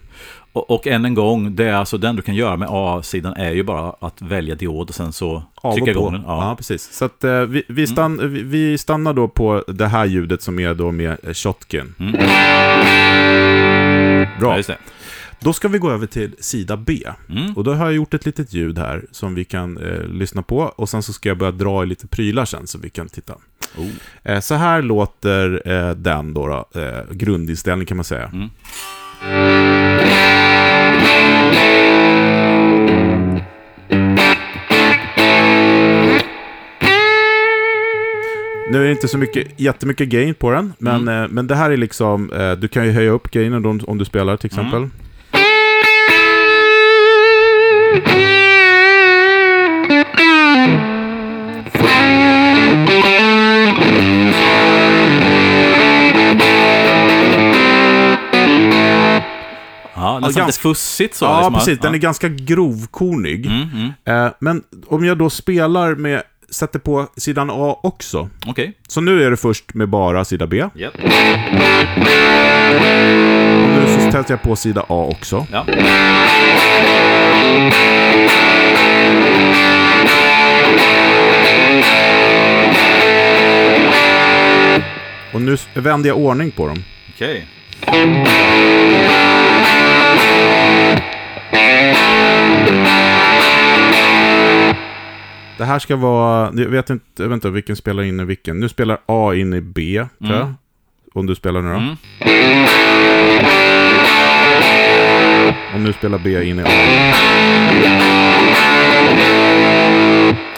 Och, 0.54 0.72
och 0.72 0.88
än 0.88 1.06
en 1.06 1.14
gång, 1.14 1.56
det 1.56 1.66
är 1.66 1.74
alltså 1.74 1.98
den 1.98 2.16
du 2.16 2.22
kan 2.22 2.36
göra 2.36 2.58
med 2.58 2.68
A-sidan 2.72 3.34
är 3.34 3.52
ju 3.52 3.64
bara 3.64 3.96
att 4.00 4.22
välja 4.22 4.56
diod 4.56 4.90
och 4.90 4.96
sen 4.96 5.14
så 5.14 5.44
Av 5.56 5.74
trycka 5.74 5.92
igång 5.92 6.14
den. 6.14 6.22
Ja. 6.26 6.38
Ja. 6.38 6.44
Mm. 6.44 6.58
precis. 6.58 6.94
Så 6.94 7.06
att, 7.06 7.24
eh, 7.24 7.42
vi, 7.42 7.64
vi, 7.68 7.88
stann, 7.88 8.32
vi, 8.34 8.44
vi 8.44 8.78
stannar 8.78 9.14
då 9.14 9.28
på 9.28 9.64
det 9.68 9.88
här 9.88 10.06
ljudet 10.06 10.42
som 10.42 10.60
är 10.60 10.74
då 10.74 10.92
med 10.92 11.18
eh, 11.24 11.34
Shotkin. 11.34 11.96
Mm. 12.00 12.12
Bra. 14.40 14.60
Ja. 14.68 14.76
Då 15.40 15.54
ska 15.54 15.68
vi 15.68 15.78
gå 15.78 15.92
över 15.92 16.08
till 16.08 16.36
sida 16.40 16.78
B. 16.78 17.04
Mm. 17.30 17.54
Och 17.54 17.64
då 17.64 17.74
har 17.74 17.86
jag 17.86 17.94
gjort 17.94 18.14
ett 18.14 18.26
litet 18.26 18.54
ljud 18.54 18.78
här 18.78 19.06
som 19.12 19.36
vi 19.36 19.46
kan 19.46 19.78
eh, 19.78 20.04
lyssna 20.04 20.42
på. 20.42 20.58
Och 20.58 20.90
sen 20.90 21.04
så 21.04 21.14
ska 21.14 21.30
jag 21.30 21.38
börja 21.38 21.52
dra 21.52 21.84
i 21.84 21.86
lite 21.86 22.08
prylar 22.08 22.46
sen 22.46 22.68
så 22.68 22.78
vi 22.78 22.90
kan 22.90 23.10
titta. 23.10 23.34
Oh. 23.78 23.88
Eh, 24.24 24.40
så 24.40 24.56
här 24.56 24.82
låter 24.82 25.62
eh, 25.66 25.92
den 25.96 26.34
då, 26.34 26.48
då 26.48 26.82
eh, 26.82 27.04
grundinställning 27.12 27.86
kan 27.86 27.98
man 27.98 28.04
säga. 28.04 28.32
Mm. 28.34 28.50
Nu 38.72 38.78
är 38.82 38.86
det 38.86 38.92
inte 38.92 39.08
så 39.08 39.18
mycket, 39.18 39.60
jättemycket 39.60 40.10
gain 40.10 40.34
på 40.34 40.52
den, 40.52 40.74
men, 40.78 41.02
Mm. 41.02 41.24
eh, 41.24 41.30
men 41.30 41.48
det 41.48 41.56
här 41.56 41.72
är 41.72 41.78
liksom, 41.78 42.32
eh, 42.34 42.52
du 42.52 42.68
kan 42.68 42.86
ju 42.86 42.92
höja 42.92 43.12
upp 43.12 43.32
gainen 43.32 43.66
om, 43.66 43.80
om 43.88 43.98
du 43.98 44.06
spelar 44.06 44.38
till 44.38 44.46
exempel. 44.48 44.78
Mm. 44.78 44.92
Ja, 59.96 60.14
nästan 60.20 60.22
ganska- 60.22 60.46
lite 60.46 60.60
fussigt 60.60 61.16
så. 61.16 61.26
ja, 61.26 61.38
liksom. 61.40 61.54
precis. 61.54 61.80
Den 61.80 61.92
ja. 61.92 61.96
är 61.98 62.02
ganska 62.02 62.28
grovkornig. 62.30 63.46
Mm, 63.46 63.68
mm. 64.06 64.26
Eh, 64.26 64.32
men 64.40 64.64
om 64.88 65.06
jag 65.06 65.18
då 65.18 65.30
spelar 65.30 65.96
med, 65.96 66.24
sätter 66.52 66.80
på 66.80 67.08
sidan 67.18 67.50
A 67.52 67.80
också. 67.84 68.30
Okej. 68.48 68.74
Så 68.88 69.02
nu 69.02 69.24
är 69.24 69.32
det 69.32 69.38
först 69.38 69.74
med 69.74 69.90
bara 69.90 70.26
sida 70.26 70.48
B. 70.48 70.66
Japp. 70.76 70.94
Och 73.64 73.70
nu 73.70 73.84
så 73.88 74.12
sätter 74.12 74.34
jag 74.34 74.42
på 74.42 74.56
sida 74.56 74.82
A 74.90 75.10
också. 75.12 75.48
Ja. 75.52 75.66
Och 85.34 85.42
nu 85.42 85.58
vänder 85.74 86.10
jag 86.10 86.18
ordning 86.18 86.52
på 86.52 86.68
dem. 86.68 86.84
Okej. 87.16 87.48
Det 95.62 95.66
här 95.66 95.80
ska 95.80 95.96
vara, 95.96 96.52
jag 96.56 96.70
vet 96.70 96.90
inte, 96.90 97.28
vänta, 97.28 97.50
vilken 97.50 97.76
spelar 97.76 98.04
in 98.04 98.20
i 98.20 98.24
vilken? 98.24 98.60
Nu 98.60 98.70
spelar 98.70 98.98
A 99.06 99.34
in 99.34 99.54
i 99.54 99.62
B, 99.62 100.06
tror 100.20 100.34
jag. 100.34 100.42
Mm. 100.42 100.54
Om 101.14 101.26
du 101.26 101.36
spelar 101.36 101.62
nu 101.62 101.70
då. 101.70 101.76
Mm. 101.76 101.96
Och 105.74 105.80
nu 105.80 105.94
spelar 105.94 106.18
B 106.18 106.44
in 106.44 106.60
i 106.60 106.64
A. 106.64 106.68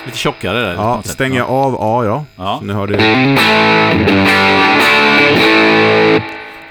Lite 0.06 0.18
tjockare 0.18 0.60
där. 0.60 0.74
Ja, 0.74 1.01
stänger 1.04 1.38
jag 1.38 1.49
av 1.49 1.78
A, 1.80 2.06
ja. 2.06 2.26
Ja. 2.36 2.58
Så 2.60 2.66
nu 2.66 2.74
har 2.74 2.88
det... 2.88 2.97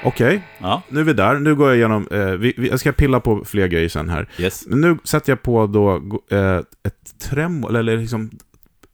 Okej, 0.04 0.42
Ja. 0.58 0.82
nu 0.88 1.00
är 1.00 1.04
vi 1.04 1.12
där. 1.12 1.34
Nu 1.34 1.54
går 1.54 1.68
jag 1.68 1.76
igenom, 1.76 2.08
eh, 2.10 2.24
vi, 2.26 2.54
vi, 2.56 2.68
jag 2.68 2.80
ska 2.80 2.92
pilla 2.92 3.20
på 3.20 3.44
fler 3.44 3.66
grejer 3.66 3.88
sen 3.88 4.08
här. 4.08 4.28
Yes. 4.38 4.64
Men 4.66 4.80
nu 4.80 4.96
sätter 5.04 5.32
jag 5.32 5.42
på 5.42 5.66
då 5.66 5.94
eh, 6.36 6.56
ett 6.56 7.18
tremol, 7.30 7.76
eller 7.76 7.96
liksom 7.96 8.30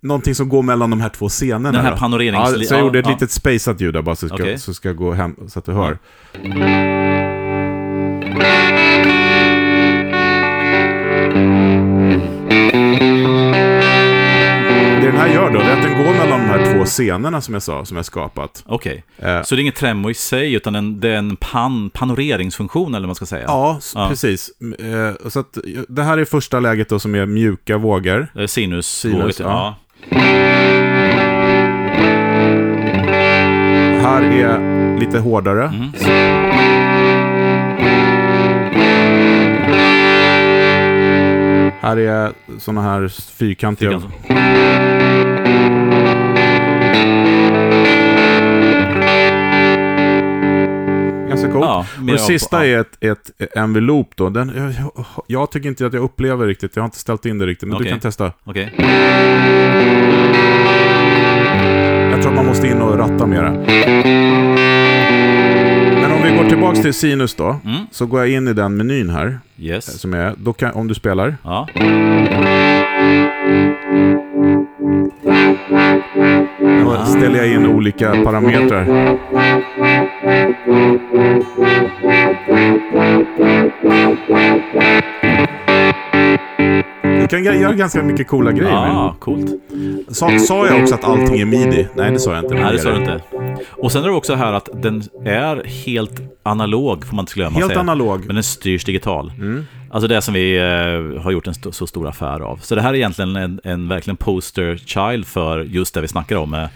någonting 0.02 0.34
som 0.34 0.48
går 0.48 0.62
mellan 0.62 0.90
de 0.90 1.00
här 1.00 1.08
två 1.08 1.28
scenerna. 1.28 1.72
Den 1.72 1.80
här 1.84 1.90
då. 1.90 1.96
panoreringssli- 1.96 2.58
Ja, 2.58 2.64
så 2.68 2.74
jag 2.74 2.80
ja, 2.80 2.84
gjorde 2.84 2.98
ett 2.98 3.06
ja. 3.06 3.12
litet 3.12 3.30
spaceat 3.30 3.80
ljud 3.80 3.94
där 3.94 4.02
bara, 4.02 4.16
så 4.16 4.26
ska, 4.28 4.34
Okej. 4.36 4.58
så 4.58 4.74
ska 4.74 4.88
jag 4.88 4.96
gå 4.96 5.12
hem 5.12 5.36
så 5.48 5.58
att 5.58 5.64
du 5.64 5.72
hör. 5.72 5.98
Det 6.42 6.48
här 15.28 15.34
gör 15.34 15.50
då, 15.50 15.58
det 15.58 15.64
är 15.64 15.76
att 15.76 15.82
den 15.82 15.98
går 16.04 16.12
mellan 16.12 16.40
de 16.40 16.46
här 16.46 16.74
två 16.74 16.84
scenerna 16.84 17.40
som 17.40 17.54
jag 17.54 17.62
sa, 17.62 17.84
som 17.84 17.96
jag 17.96 18.06
skapat. 18.06 18.62
Okej. 18.66 19.04
Eh, 19.18 19.42
Så 19.42 19.54
det 19.54 19.60
är 19.60 19.62
inget 19.62 19.74
tremor 19.76 20.10
i 20.10 20.14
sig, 20.14 20.54
utan 20.54 20.74
en, 20.74 21.00
det 21.00 21.08
är 21.08 21.16
en 21.16 21.36
pan, 21.36 21.90
panoreringsfunktion, 21.90 22.88
eller 22.94 23.00
vad 23.00 23.08
man 23.08 23.14
ska 23.14 23.26
säga? 23.26 23.44
Ja, 23.46 23.78
Ja. 23.94 24.06
precis. 24.08 24.50
Eh, 24.78 25.28
så 25.28 25.40
att, 25.40 25.58
det 25.88 26.02
här 26.02 26.18
är 26.18 26.24
första 26.24 26.60
läget 26.60 26.88
då 26.88 26.98
som 26.98 27.14
är 27.14 27.26
mjuka 27.26 27.76
vågor. 27.78 28.28
Eh, 28.38 28.46
Sinus. 28.46 28.86
Sinus, 28.86 29.40
ja. 29.40 29.76
ja. 30.10 30.18
Här 34.02 34.22
är 34.22 34.98
lite 35.00 35.18
hårdare. 35.18 35.64
Mm. 35.64 35.92
Här 41.80 41.96
är 41.96 42.32
såna 42.58 42.82
här 42.82 43.08
fyrkantiga... 43.38 43.90
Fyrkant. 44.00 44.87
Ganska 51.42 51.52
coolt. 51.52 51.64
Ja, 51.66 51.86
och 52.00 52.06
det 52.06 52.18
sista 52.18 52.66
är 52.66 52.80
ett, 52.80 52.96
ett 53.00 53.56
envelop 53.56 54.10
då. 54.16 54.28
Den, 54.30 54.52
jag, 54.56 54.72
jag, 54.96 55.04
jag 55.26 55.50
tycker 55.50 55.68
inte 55.68 55.86
att 55.86 55.92
jag 55.92 56.02
upplever 56.02 56.46
riktigt. 56.46 56.76
Jag 56.76 56.82
har 56.82 56.84
inte 56.86 56.98
ställt 56.98 57.26
in 57.26 57.38
det 57.38 57.46
riktigt. 57.46 57.68
Men 57.68 57.76
Okej. 57.76 57.84
du 57.84 57.90
kan 57.90 58.00
testa. 58.00 58.32
Okej. 58.44 58.74
Jag 62.10 62.22
tror 62.22 62.28
att 62.30 62.36
man 62.36 62.46
måste 62.46 62.66
in 62.66 62.80
och 62.82 62.98
ratta 62.98 63.26
det. 63.26 63.50
Men 66.00 66.12
om 66.12 66.22
vi 66.22 66.36
går 66.36 66.48
tillbaka 66.48 66.82
till 66.82 66.94
Sinus 66.94 67.34
då, 67.34 67.60
Mm. 67.64 67.76
så 67.90 68.06
går 68.06 68.20
jag 68.20 68.28
in 68.30 68.48
i 68.48 68.52
den 68.52 68.76
menyn 68.76 69.10
här, 69.10 69.26
eh, 69.26 69.64
Yes. 69.64 70.00
som 70.00 70.14
är, 70.14 70.34
då 70.36 70.52
kan, 70.52 70.72
om 70.72 70.88
du 70.88 70.94
spelar. 70.94 71.36
Ja. 71.44 71.68
Då 76.96 77.04
ställer 77.04 77.36
jag 77.38 77.48
in 77.48 77.66
olika 77.66 78.12
parametrar. 78.24 78.86
Kan 87.30 87.44
göra 87.44 87.72
ganska 87.72 88.02
mycket 88.02 88.28
coola 88.28 88.52
grejer 88.52 88.70
Ja, 88.72 89.16
coolt. 89.20 89.50
Sa, 90.08 90.38
sa 90.38 90.66
jag 90.66 90.82
också 90.82 90.94
att 90.94 91.04
allting 91.04 91.40
är 91.40 91.44
midi? 91.44 91.88
Nej, 91.96 92.10
det 92.12 92.18
sa 92.18 92.34
jag 92.34 92.44
inte. 92.44 92.54
Nej, 92.54 92.72
det 92.72 92.78
sa 92.78 92.90
du 92.90 92.96
inte. 92.96 93.20
Och 93.70 93.92
sen 93.92 94.02
är 94.04 94.08
det 94.08 94.14
också 94.14 94.34
här 94.34 94.52
att 94.52 94.68
den 94.82 95.02
är 95.24 95.64
helt 95.86 96.20
analog, 96.42 97.04
får 97.06 97.16
man 97.16 97.22
inte 97.22 97.34
glömma 97.34 97.58
Helt 97.58 97.68
säga. 97.68 97.80
analog. 97.80 98.24
Men 98.26 98.34
den 98.36 98.44
styrs 98.44 98.84
digital. 98.84 99.32
Mm. 99.38 99.66
Alltså 99.90 100.08
det 100.08 100.22
som 100.22 100.34
vi 100.34 100.56
eh, 100.58 101.22
har 101.22 101.30
gjort 101.30 101.46
en 101.46 101.50
st- 101.50 101.72
så 101.72 101.86
stor 101.86 102.08
affär 102.08 102.40
av. 102.40 102.56
Så 102.62 102.74
det 102.74 102.82
här 102.82 102.90
är 102.90 102.94
egentligen 102.94 103.36
en, 103.36 103.60
en 103.64 103.88
verkligen 103.88 104.16
poster 104.16 104.76
child 104.86 105.26
för 105.26 105.60
just 105.60 105.94
det 105.94 106.00
vi 106.00 106.08
snackar 106.08 106.36
om. 106.36 106.50
Med 106.50 106.68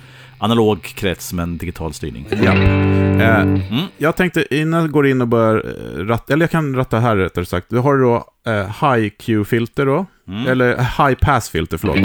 analog 0.43 0.83
krets 0.83 1.33
men 1.33 1.57
digital 1.59 1.93
styrning. 1.93 2.27
Ja. 2.31 2.53
Eh, 2.53 3.41
Mm. 3.43 3.85
Jag 3.99 4.17
tänkte 4.17 4.55
innan 4.55 4.81
jag 4.81 4.91
går 4.91 5.07
in 5.07 5.21
och 5.21 5.29
börjar 5.29 5.57
eh, 5.57 6.05
ratta, 6.05 6.33
eller 6.33 6.43
jag 6.43 6.51
kan 6.51 6.75
ratta 6.77 6.99
här 7.01 7.17
rättare 7.17 7.45
sagt. 7.45 7.67
Du 7.71 7.79
har 7.79 7.99
då 7.99 8.25
eh, 8.47 8.93
high 8.93 9.09
Q-filter 9.19 9.87
då, 9.87 10.07
Mm. 10.29 10.47
eller 10.47 10.77
high 10.77 11.15
pass-filter, 11.21 11.77
förlåt. 11.77 11.97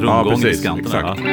Lite 0.00 0.12
Ja, 0.12 0.16
rundgång 0.18 0.38
i 0.40 0.42
precis, 0.42 0.60
skanterna. 0.62 0.98
exakt. 0.98 1.20
Ja. 1.24 1.30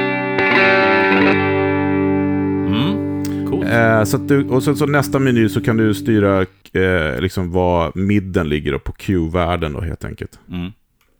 Mm. 2.68 3.16
Coolt. 3.49 3.66
Eh, 3.70 4.03
så 4.03 4.18
du, 4.18 4.49
och 4.49 4.63
sen 4.63 4.76
så 4.76 4.86
nästa 4.86 5.20
meny 5.20 5.49
så 5.49 5.61
kan 5.61 5.78
du 5.78 5.93
styra 5.93 6.41
eh, 6.74 7.20
liksom 7.22 7.51
var 7.51 7.91
midden 7.95 8.49
ligger 8.49 8.72
då, 8.72 8.80
på 8.80 8.91
Q-värden 8.91 9.74
då 9.74 9.82
helt 9.82 10.05
enkelt. 10.05 10.39
Mm. 10.51 10.72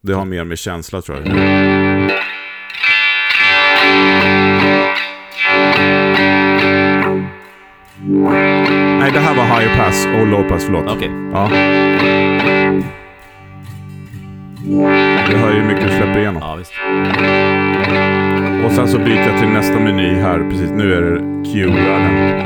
Det 0.02 0.14
har 0.14 0.26
mer 0.26 0.44
med 0.44 0.58
känsla 0.58 1.02
tror 1.02 1.18
jag. 1.18 1.28
Nej, 9.00 9.12
det 9.12 9.20
här 9.20 9.36
var 9.36 9.44
high 9.62 9.78
pass 9.78 10.08
och 10.20 10.28
low 10.28 10.44
pass, 10.50 10.66
förlåt. 10.66 10.86
Okej. 10.88 11.12
Ja. 11.34 11.50
Det 14.70 15.38
hör 15.38 15.54
ju 15.54 15.60
hur 15.60 15.68
mycket 15.68 15.84
du 15.84 15.90
släpper 15.90 16.20
igenom. 16.20 16.42
Ja, 16.42 16.56
visst. 16.56 16.72
Och 18.66 18.72
sen 18.72 18.88
så 18.88 18.98
byter 18.98 19.28
jag 19.32 19.40
till 19.40 19.48
nästa 19.50 19.80
meny 19.80 20.14
här, 20.14 20.50
precis. 20.50 20.70
Nu 20.72 20.94
är 20.94 21.02
det 21.02 21.20
Q-värden. 21.54 22.46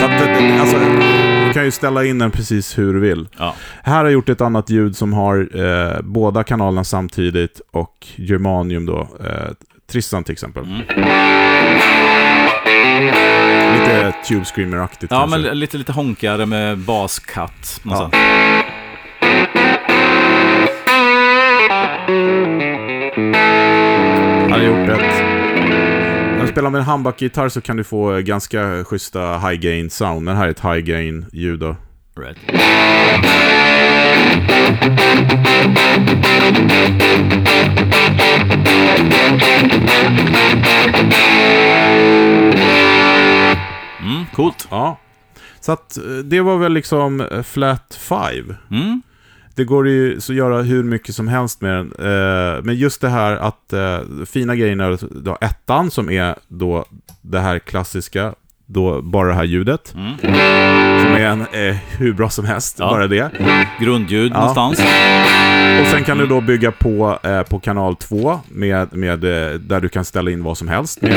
Så 0.00 0.04
att, 0.04 0.18
det- 0.18 0.60
alltså, 0.60 0.76
du 1.46 1.52
kan 1.52 1.64
ju 1.64 1.70
ställa 1.70 2.04
in 2.04 2.18
den 2.18 2.30
precis 2.30 2.78
hur 2.78 2.94
du 2.94 3.00
vill. 3.00 3.28
Ja. 3.38 3.54
Här 3.82 3.96
har 3.96 4.04
jag 4.04 4.12
gjort 4.12 4.28
ett 4.28 4.40
annat 4.40 4.70
ljud 4.70 4.96
som 4.96 5.12
har 5.12 5.48
eh, 5.64 6.00
båda 6.02 6.44
kanalerna 6.44 6.84
samtidigt 6.84 7.60
och 7.72 8.06
Germanium 8.16 8.86
då. 8.86 9.00
Eh, 9.00 9.48
Tristan 9.92 10.24
till 10.24 10.32
exempel. 10.32 10.64
Mm. 10.64 10.82
Lite 13.78 14.14
Tube 14.28 14.44
Screamer-aktigt 14.44 15.12
Ja, 15.12 15.18
kanske. 15.20 15.38
men 15.38 15.58
lite, 15.58 15.76
lite 15.76 15.92
honkigare 15.92 16.46
med 16.46 16.78
baskatt. 16.78 17.80
Ja. 17.84 18.10
Jag 24.42 24.50
hade 24.50 24.64
gjort 24.64 24.88
ett... 24.88 25.22
När 26.36 26.42
du 26.42 26.48
spelar 26.48 26.70
med 26.70 26.78
en 26.78 26.84
handbackgitarr 26.84 27.48
så 27.48 27.60
kan 27.60 27.76
du 27.76 27.84
få 27.84 28.12
eh, 28.14 28.18
ganska 28.18 28.84
schyssta 28.84 29.38
high 29.38 29.60
gain 29.60 29.90
sound. 29.90 30.22
Men 30.22 30.36
här 30.36 30.46
är 30.46 30.50
ett 30.50 30.60
high 30.64 30.78
gain 30.78 31.26
ljud 31.32 31.60
då. 31.60 31.76
Right. 32.20 32.38
Mm, 44.00 44.24
coolt. 44.34 44.68
Ja. 44.70 44.98
Så 45.60 45.72
att 45.72 45.96
eh, 45.96 46.02
det 46.04 46.40
var 46.40 46.56
väl 46.58 46.72
liksom 46.72 47.20
eh, 47.20 47.42
flat 47.42 47.98
5. 48.00 48.54
Mm. 48.70 49.02
Det 49.54 49.64
går 49.64 49.88
ju 49.88 50.20
så 50.20 50.32
att 50.32 50.36
göra 50.36 50.62
hur 50.62 50.82
mycket 50.84 51.14
som 51.14 51.28
helst 51.28 51.60
med 51.60 51.74
den. 51.76 51.92
Eh, 51.98 52.62
Men 52.62 52.74
just 52.74 53.00
det 53.00 53.08
här 53.08 53.36
att 53.36 53.74
fina 54.26 54.56
grejerna, 54.56 54.84
är 54.84 54.98
då 55.22 55.38
ettan 55.40 55.90
som 55.90 56.10
är 56.10 56.34
då 56.48 56.84
det 57.22 57.40
här 57.40 57.58
klassiska, 57.58 58.34
då 58.70 59.02
bara 59.02 59.28
det 59.28 59.34
här 59.34 59.44
ljudet. 59.44 59.94
Mm. 59.94 60.12
Som 61.02 61.12
är 61.14 61.20
en, 61.26 61.40
eh, 61.40 61.76
hur 61.98 62.12
bra 62.12 62.28
som 62.30 62.44
helst, 62.44 62.76
Ja. 62.78 62.90
bara 62.90 63.06
det. 63.06 63.30
Grundljud 63.80 64.32
Ja. 64.32 64.38
någonstans. 64.38 64.78
Och 65.80 65.86
sen 65.86 66.04
kan 66.04 66.18
du 66.18 66.26
då 66.26 66.40
bygga 66.40 66.72
på, 66.72 67.18
eh, 67.22 67.42
på 67.42 67.58
kanal 67.58 67.96
2 67.96 68.40
med, 68.48 68.96
med, 68.96 69.24
eh, 69.24 69.54
där 69.58 69.80
du 69.80 69.88
kan 69.88 70.04
ställa 70.04 70.30
in 70.30 70.42
vad 70.44 70.58
som 70.58 70.68
helst. 70.68 71.02
Med. 71.02 71.14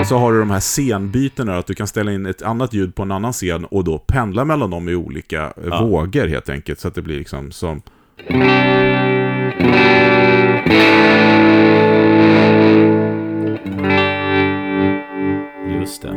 Och 0.00 0.06
så 0.06 0.18
har 0.18 0.32
du 0.32 0.38
de 0.38 0.50
här 0.50 0.60
scenbytena, 0.60 1.56
att 1.58 1.66
du 1.66 1.74
kan 1.74 1.86
ställa 1.86 2.12
in 2.12 2.26
ett 2.26 2.42
annat 2.42 2.72
ljud 2.74 2.94
på 2.94 3.02
en 3.02 3.10
annan 3.12 3.32
scen 3.32 3.64
och 3.64 3.84
då 3.84 3.98
pendla 3.98 4.44
mellan 4.44 4.70
dem 4.70 4.88
i 4.88 4.94
olika 4.94 5.42
eh, 5.42 5.50
Ja. 5.70 5.82
vågor 5.84 6.26
helt 6.28 6.48
enkelt. 6.48 6.80
Så 6.80 6.88
att 6.88 6.94
det 6.94 7.02
blir 7.02 7.18
liksom 7.18 7.52
som... 7.52 7.82
Just 15.84 16.02
det. 16.02 16.08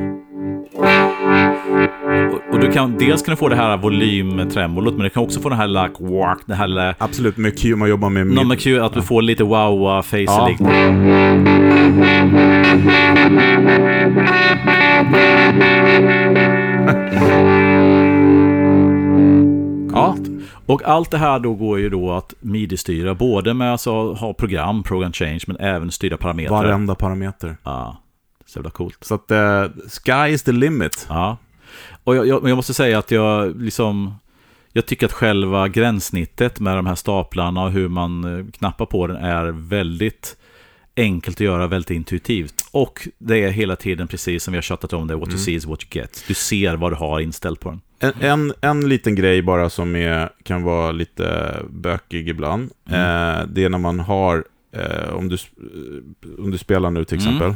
Och, 2.34 2.54
och 2.54 2.60
du 2.60 2.72
kan, 2.72 2.98
dels 2.98 3.22
kan 3.22 3.32
du 3.32 3.36
få 3.36 3.50
det 3.50 3.56
här 3.56 3.78
volymtremolot, 3.78 4.94
men 4.94 5.04
du 5.04 5.10
kan 5.10 5.24
också 5.24 5.40
få 5.40 5.50
den 5.50 5.58
här 5.58 5.68
like, 5.68 5.94
walk, 6.04 6.40
det 6.46 6.56
här 6.56 6.68
lilla- 6.68 6.96
Absolut, 6.98 7.38
med 7.38 7.60
Q, 7.60 7.76
man 7.76 7.90
jobbar 7.90 8.10
med... 8.10 8.28
någon 8.28 8.48
med 8.48 8.60
Q, 8.60 8.80
att 8.80 8.94
du 8.94 9.02
får 9.02 9.22
lite 9.22 9.44
wow 9.44 10.02
face 10.02 10.18
Ja. 10.18 10.50
Ja, 19.94 20.16
Och 20.66 20.82
allt 20.86 21.12
det 21.12 21.18
här 21.18 21.40
då 21.40 21.54
går 21.54 21.80
ju 21.80 21.90
då 21.90 22.12
att 22.12 22.34
midi-styra, 22.40 23.14
både 23.16 23.54
med 23.54 23.72
alltså 23.72 24.14
ha 24.14 24.34
program, 24.34 24.84
program 24.84 25.12
change, 25.14 25.40
men 25.48 25.58
även 25.60 25.92
styra 25.92 26.18
parametrar. 26.18 26.64
varenda 26.64 26.96
parameter. 26.96 27.58
Ja, 27.64 27.98
så 28.48 28.60
jävla 28.60 28.70
coolt. 28.70 29.04
Så 29.04 29.16
att 29.16 29.32
eh, 29.32 29.66
sky 30.04 30.34
is 30.34 30.44
the 30.44 30.52
limit. 30.52 31.06
Ja. 31.10 31.38
Och 32.04 32.16
jag, 32.16 32.28
jag, 32.28 32.50
jag 32.50 32.56
måste 32.56 32.74
säga 32.74 33.00
att 33.00 33.12
jag 33.12 33.62
liksom... 33.62 34.16
Jag 34.74 34.86
tycker 34.86 35.06
att 35.06 35.14
själva 35.14 35.68
gränssnittet 35.68 36.60
med 36.60 36.76
de 36.76 36.86
här 36.86 36.96
staplarna 36.96 37.64
och 37.64 37.72
hur 37.72 37.88
man 37.88 38.40
eh, 38.40 38.46
knappar 38.52 38.86
på 38.86 39.08
den 39.08 39.18
är 39.18 39.46
väldigt 39.46 40.38
enkelt 40.98 41.38
att 41.38 41.42
göra, 41.42 41.68
väldigt 41.68 41.92
intuitivt. 41.92 42.66
Och 42.72 43.08
det 43.18 43.44
är 43.44 43.50
hela 43.50 43.76
tiden 43.76 44.08
precis 44.08 44.44
som 44.44 44.52
vi 44.52 44.58
har 44.58 44.62
tjatat 44.62 44.94
om 44.94 45.08
det, 45.08 45.16
what 45.16 45.30
you 45.30 45.38
see 45.38 45.54
is 45.54 45.66
what 45.66 45.84
you 45.84 45.90
get. 45.92 46.24
Du 46.28 46.34
ser 46.34 46.76
vad 46.76 46.92
du 46.92 46.96
har 46.96 47.20
inställt 47.20 47.60
på 47.60 47.70
den. 47.70 47.82
En, 48.00 48.14
en, 48.20 48.54
en 48.62 48.90
liten 48.90 49.16
grej 49.16 49.42
bara 49.42 49.70
som 49.70 49.96
är, 49.96 50.30
kan 50.44 50.64
vara 50.64 50.92
lite 50.92 51.56
bökig 51.70 52.30
ibland. 52.30 52.72
Eh, 52.86 53.48
det 53.48 53.64
är 53.64 53.70
när 53.70 53.78
man 53.78 54.00
har, 54.00 54.44
eh, 54.72 55.14
om, 55.14 55.30
du, 55.30 55.36
eh, 55.36 56.44
om 56.44 56.52
du 56.52 56.58
spelar 56.58 56.90
nu 56.90 57.06
till 57.06 57.28
Mm. 57.28 57.56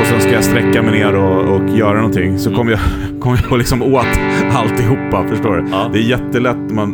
Och 0.00 0.06
sen 0.06 0.20
ska 0.20 0.30
jag 0.32 0.44
sträcka 0.44 0.82
mig 0.82 0.92
ner 0.92 1.14
och, 1.16 1.54
och 1.56 1.68
göra 1.78 1.96
någonting. 1.96 2.38
Så 2.38 2.48
Mm. 2.48 2.58
kommer 2.58 2.72
jag, 2.72 2.80
kommer 3.20 3.46
jag 3.50 3.58
liksom 3.58 3.82
åt 3.82 4.06
alltihopa, 4.52 5.28
förstår 5.28 5.56
du? 5.56 5.68
Ja. 5.70 5.90
Det 5.92 5.98
är 5.98 6.02
jättelätt, 6.02 6.56
man, 6.70 6.90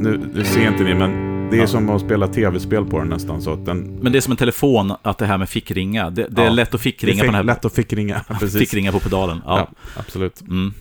nu, 0.00 0.20
nu 0.34 0.44
ser 0.44 0.68
inte 0.68 0.84
ni, 0.84 0.94
men 0.94 1.10
det 1.50 1.56
är 1.56 1.60
Ja. 1.60 1.66
som 1.66 1.90
att 1.90 2.00
spela 2.00 2.26
tv-spel 2.28 2.84
på 2.84 2.98
den 2.98 3.08
nästan. 3.08 3.42
Så 3.42 3.52
att 3.52 3.64
den, 3.66 3.98
Men 4.02 4.12
det 4.12 4.18
är 4.18 4.20
som 4.20 4.30
en 4.30 4.36
telefon, 4.36 4.92
att 5.02 5.18
det 5.18 5.26
här 5.26 5.38
med 5.38 5.48
fickringa. 5.48 6.10
Det, 6.10 6.26
det 6.30 6.42
är 6.42 6.46
Ja. 6.46 6.52
lätt 6.52 6.68
att 6.68 6.74
är 6.74 6.78
fickringa 6.78 7.18
på 7.20 7.24
den 7.26 7.34
här... 7.34 7.42
lätt 7.42 7.64
att 7.64 7.74
fickringa. 7.74 8.20
Precis. 8.40 8.58
Fickringa 8.58 8.92
på 8.92 8.98
pedalen. 8.98 9.42
Ja. 9.46 9.58
Ja, 9.58 9.68
absolut. 10.00 10.40
mm. 10.40 10.74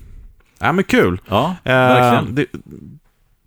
Ja, 0.60 0.72
men 0.72 0.84
kul. 0.84 1.22
ja 1.30 1.56
Eh, 1.64 1.74
verkligen. 1.74 2.36
det, 2.36 2.46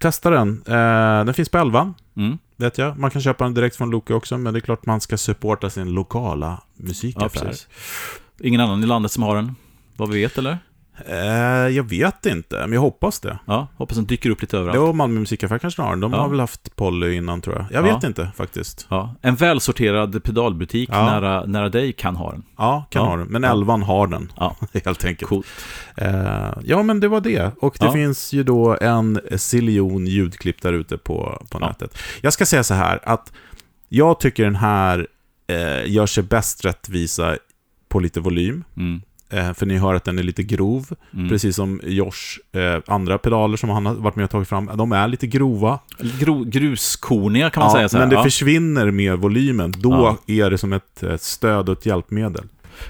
testa 0.08 0.30
den. 0.30 0.62
Eh, 0.66 1.24
den 1.24 1.34
finns 1.34 1.48
på 1.48 1.58
11. 1.58 1.94
Mm. 2.16 2.38
vet 2.56 2.78
jag. 2.78 2.98
Man 2.98 3.10
kan 3.10 3.22
köpa 3.22 3.44
den 3.44 3.54
direkt 3.54 3.76
från 3.76 3.90
Loka 3.90 4.14
också, 4.14 4.38
men 4.38 4.52
det 4.52 4.58
är 4.58 4.60
klart 4.60 4.86
man 4.86 5.00
ska 5.00 5.16
supporta 5.16 5.70
sin 5.70 5.92
lokala 5.92 6.46
Ja, 6.76 6.84
musikaffär. 6.84 7.40
precis. 7.40 7.68
Ingen 8.40 8.60
annan 8.60 8.82
i 8.84 8.86
landet 8.86 9.12
som 9.12 9.22
har 9.22 9.36
den. 9.36 9.54
Vad 9.96 10.10
vi 10.10 10.20
vet 10.22 10.38
eller? 10.38 10.58
Eh, 11.06 11.16
jag 11.76 11.82
vet 11.88 12.26
inte, 12.26 12.56
men 12.56 12.72
jag 12.72 12.80
hoppas 12.80 13.20
det. 13.20 13.38
Ja, 13.44 13.68
hoppas 13.76 13.96
den 13.96 14.06
dyker 14.06 14.30
upp 14.30 14.40
lite 14.40 14.56
överallt. 14.58 14.74
Det 14.76 14.80
var 14.80 14.92
Malmö 14.92 15.20
musikaffär 15.20 15.58
kanske 15.58 15.74
snarare. 15.76 15.96
De 16.00 16.12
Ja. 16.12 16.18
har 16.20 16.28
väl 16.28 16.40
haft 16.40 16.76
Polly 16.76 17.14
innan 17.14 17.40
tror 17.40 17.56
jag. 17.56 17.66
Jag 17.82 17.88
Ja. 17.88 17.94
vet 17.94 18.04
inte 18.04 18.30
faktiskt. 18.36 18.86
Ja, 18.90 19.14
en 19.22 19.34
välsorterad 19.34 20.24
pedalbutik 20.24 20.88
nära, 20.88 21.44
nära 21.44 21.68
dig 21.68 21.92
kan 21.92 22.16
ha 22.16 22.32
den. 22.32 22.42
Ja, 22.56 22.84
kan 22.90 23.06
ha 23.06 23.16
den. 23.16 23.26
Men 23.26 23.44
elvan 23.44 23.82
har 23.82 24.06
den, 24.06 24.32
Ja, 24.36 24.56
helt 24.84 25.04
enkelt. 25.04 25.28
coolt. 25.28 25.46
Eh, 25.96 26.52
ja, 26.64 26.82
men 26.82 27.00
det 27.00 27.08
var 27.08 27.20
det. 27.20 27.50
Och 27.60 27.76
det 27.80 27.92
finns 27.92 28.32
ju 28.32 28.42
då 28.42 28.76
en 28.80 29.20
ziljon 29.36 30.06
ljudklipp 30.06 30.62
där 30.62 30.72
ute 30.72 30.98
på, 30.98 31.42
på 31.50 31.58
nätet. 31.58 31.98
Jag 32.20 32.32
ska 32.32 32.46
säga 32.46 32.64
så 32.64 32.74
här, 32.74 33.00
att 33.04 33.32
jag 33.88 34.20
tycker 34.20 34.44
den 34.44 34.56
här 34.56 35.06
eh, 35.46 35.90
gör 35.90 36.06
sig 36.06 36.22
bäst 36.22 36.64
rättvisa 36.64 37.36
på 37.88 38.00
lite 38.00 38.20
volym. 38.20 38.64
Mm. 38.76 39.02
Eh, 39.34 39.52
för 39.52 39.66
ni 39.66 39.78
hör 39.78 39.94
att 39.94 40.04
den 40.04 40.18
är 40.18 40.22
lite 40.22 40.42
grov. 40.42 40.86
Mm. 41.14 41.28
Precis 41.28 41.56
som 41.56 41.80
Josh 41.84 42.38
eh, 42.52 42.82
andra 42.86 43.18
pedaler 43.18 43.56
som 43.56 43.70
han 43.70 43.86
har 43.86 43.94
varit 43.94 44.16
med 44.16 44.24
och 44.24 44.30
tagit 44.30 44.48
fram. 44.48 44.70
De 44.74 44.92
är 44.92 45.08
lite 45.08 45.26
grova. 45.26 45.78
Gro, 46.20 46.44
gruskorniga 46.44 47.50
kan 47.50 47.62
man 47.62 47.72
säga 47.72 47.88
så 47.88 47.96
här. 47.96 48.02
men 48.02 48.10
det 48.10 48.16
ja. 48.16 48.22
försvinner 48.22 48.90
med 48.90 49.18
volymen. 49.18 49.74
Då 49.78 50.18
är 50.26 50.50
det 50.50 50.58
som 50.58 50.72
ett 50.72 51.02
eh, 51.02 51.16
stöd 51.16 51.68
och 51.68 51.78
ett 51.78 51.86
hjälpmedel. 51.86 52.44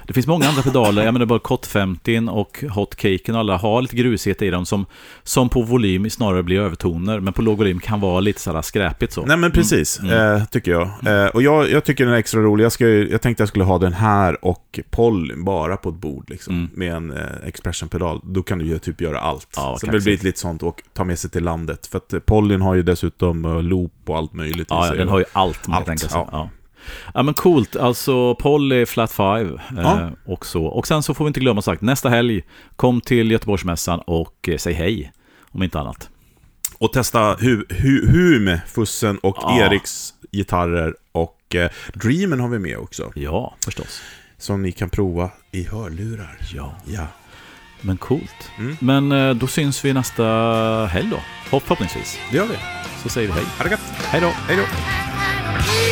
Det 0.07 0.13
finns 0.13 0.27
många 0.27 0.47
andra 0.47 0.61
pedaler, 0.61 1.05
jag 1.05 1.13
menar 1.13 1.25
bara 1.25 1.39
Cot 1.39 1.65
50 1.65 2.29
och 2.29 2.63
Hot 2.69 2.95
Caken 2.95 3.35
och 3.35 3.39
alla 3.41 3.57
har 3.57 3.81
lite 3.81 3.95
grusighet 3.95 4.41
i 4.41 4.49
dem 4.49 4.65
som, 4.65 4.85
som 5.23 5.49
på 5.49 5.61
volym 5.61 6.09
snarare 6.09 6.43
blir 6.43 6.59
övertoner, 6.59 7.19
men 7.19 7.33
på 7.33 7.41
låg 7.41 7.57
volym 7.57 7.79
kan 7.79 7.99
vara 7.99 8.19
lite 8.19 8.41
sådär 8.41 8.61
skräpigt 8.61 9.13
så. 9.13 9.25
Nej 9.25 9.37
men 9.37 9.51
precis, 9.51 9.99
Mm. 9.99 10.35
Eh, 10.35 10.45
tycker 10.45 10.71
jag. 10.71 10.89
Eh, 11.23 11.27
och 11.27 11.41
jag, 11.41 11.69
jag 11.71 11.83
tycker 11.83 12.05
den 12.05 12.13
är 12.13 12.17
extra 12.17 12.41
rolig. 12.41 12.65
Jag, 12.65 12.71
ska, 12.71 12.87
jag 12.87 13.21
tänkte 13.21 13.41
jag 13.41 13.49
skulle 13.49 13.65
ha 13.65 13.77
den 13.77 13.93
här 13.93 14.45
och 14.45 14.79
Polly 14.89 15.35
bara 15.35 15.77
på 15.77 15.89
ett 15.89 15.95
bord 15.95 16.29
liksom, 16.29 16.53
Mm. 16.55 16.69
med 16.73 16.93
en 16.93 17.11
eh, 17.11 17.47
expression-pedal. 17.47 18.21
Då 18.23 18.43
kan 18.43 18.59
du 18.59 18.65
ju 18.65 18.79
typ 18.79 19.01
göra 19.01 19.19
allt. 19.19 19.47
Ja, 19.55 19.77
så 19.79 19.85
det 19.85 20.03
blir 20.03 20.23
lite 20.23 20.39
sånt 20.39 20.63
och 20.63 20.83
ta 20.93 21.03
med 21.03 21.19
sig 21.19 21.29
till 21.29 21.43
landet. 21.43 21.87
För 21.87 21.97
att 21.97 22.25
Pollyn 22.25 22.61
har 22.61 22.75
ju 22.75 22.83
dessutom 22.83 23.45
eh, 23.45 23.63
loop 23.63 23.91
och 24.05 24.17
allt 24.17 24.33
möjligt. 24.33 24.67
Ja, 24.69 24.87
ja, 24.87 24.93
den 24.93 25.07
har 25.07 25.19
ju 25.19 25.25
allt 25.33 25.59
Allt, 25.69 26.07
ja. 26.13 26.29
Ja. 26.31 26.49
Ja. 27.13 27.23
men 27.23 27.33
coolt, 27.33 27.75
alltså 27.75 28.35
Polly 28.35 28.85
Flat 28.85 29.11
5 29.11 29.59
eh, 29.77 30.09
och 30.25 30.45
så. 30.45 30.65
Och 30.65 30.87
sen 30.87 31.03
så 31.03 31.13
får 31.13 31.25
vi 31.25 31.27
inte 31.27 31.39
glömma 31.39 31.61
sagt, 31.61 31.81
nästa 31.81 32.09
helg, 32.09 32.41
kom 32.75 33.01
till 33.01 33.31
Göteborgsmässan 33.31 33.99
och 33.99 34.49
eh, 34.49 34.57
säg 34.57 34.73
hej, 34.73 35.11
om 35.51 35.63
inte 35.63 35.79
annat. 35.79 36.09
Och 36.77 36.93
testa 36.93 37.35
hu, 37.39 37.65
hu, 37.69 38.57
Fussen 38.67 39.17
och 39.17 39.37
Ja. 39.41 39.59
Eriks 39.65 40.13
gitarrer. 40.31 40.95
Och 41.11 41.55
eh, 41.55 41.69
Dreamen 41.93 42.39
har 42.39 42.47
vi 42.49 42.59
med 42.59 42.77
också. 42.77 43.11
Ja, 43.15 43.55
förstås. 43.65 44.01
Som 44.37 44.61
ni 44.61 44.71
kan 44.71 44.89
prova 44.89 45.29
i 45.51 45.63
hörlurar. 45.63 46.37
Ja, 46.53 46.75
Ja. 46.85 47.07
men 47.81 47.97
coolt. 47.97 48.51
Mm. 48.57 48.77
Men 48.79 49.11
eh, 49.11 49.33
då 49.35 49.47
syns 49.47 49.85
vi 49.85 49.93
nästa 49.93 50.23
helg 50.91 51.09
då, 51.11 51.19
förhoppningsvis. 51.59 52.19
Det 52.31 52.37
gör 52.37 52.45
vi. 52.47 52.55
Så 53.03 53.09
säger 53.09 53.27
vi 53.27 53.33
hej. 53.33 53.43
Ha 53.57 53.63
det 53.63 53.69
gött. 53.71 53.79
Hej 54.11 54.21
då! 54.21 54.27
Hej 54.27 54.57
då. 54.57 55.84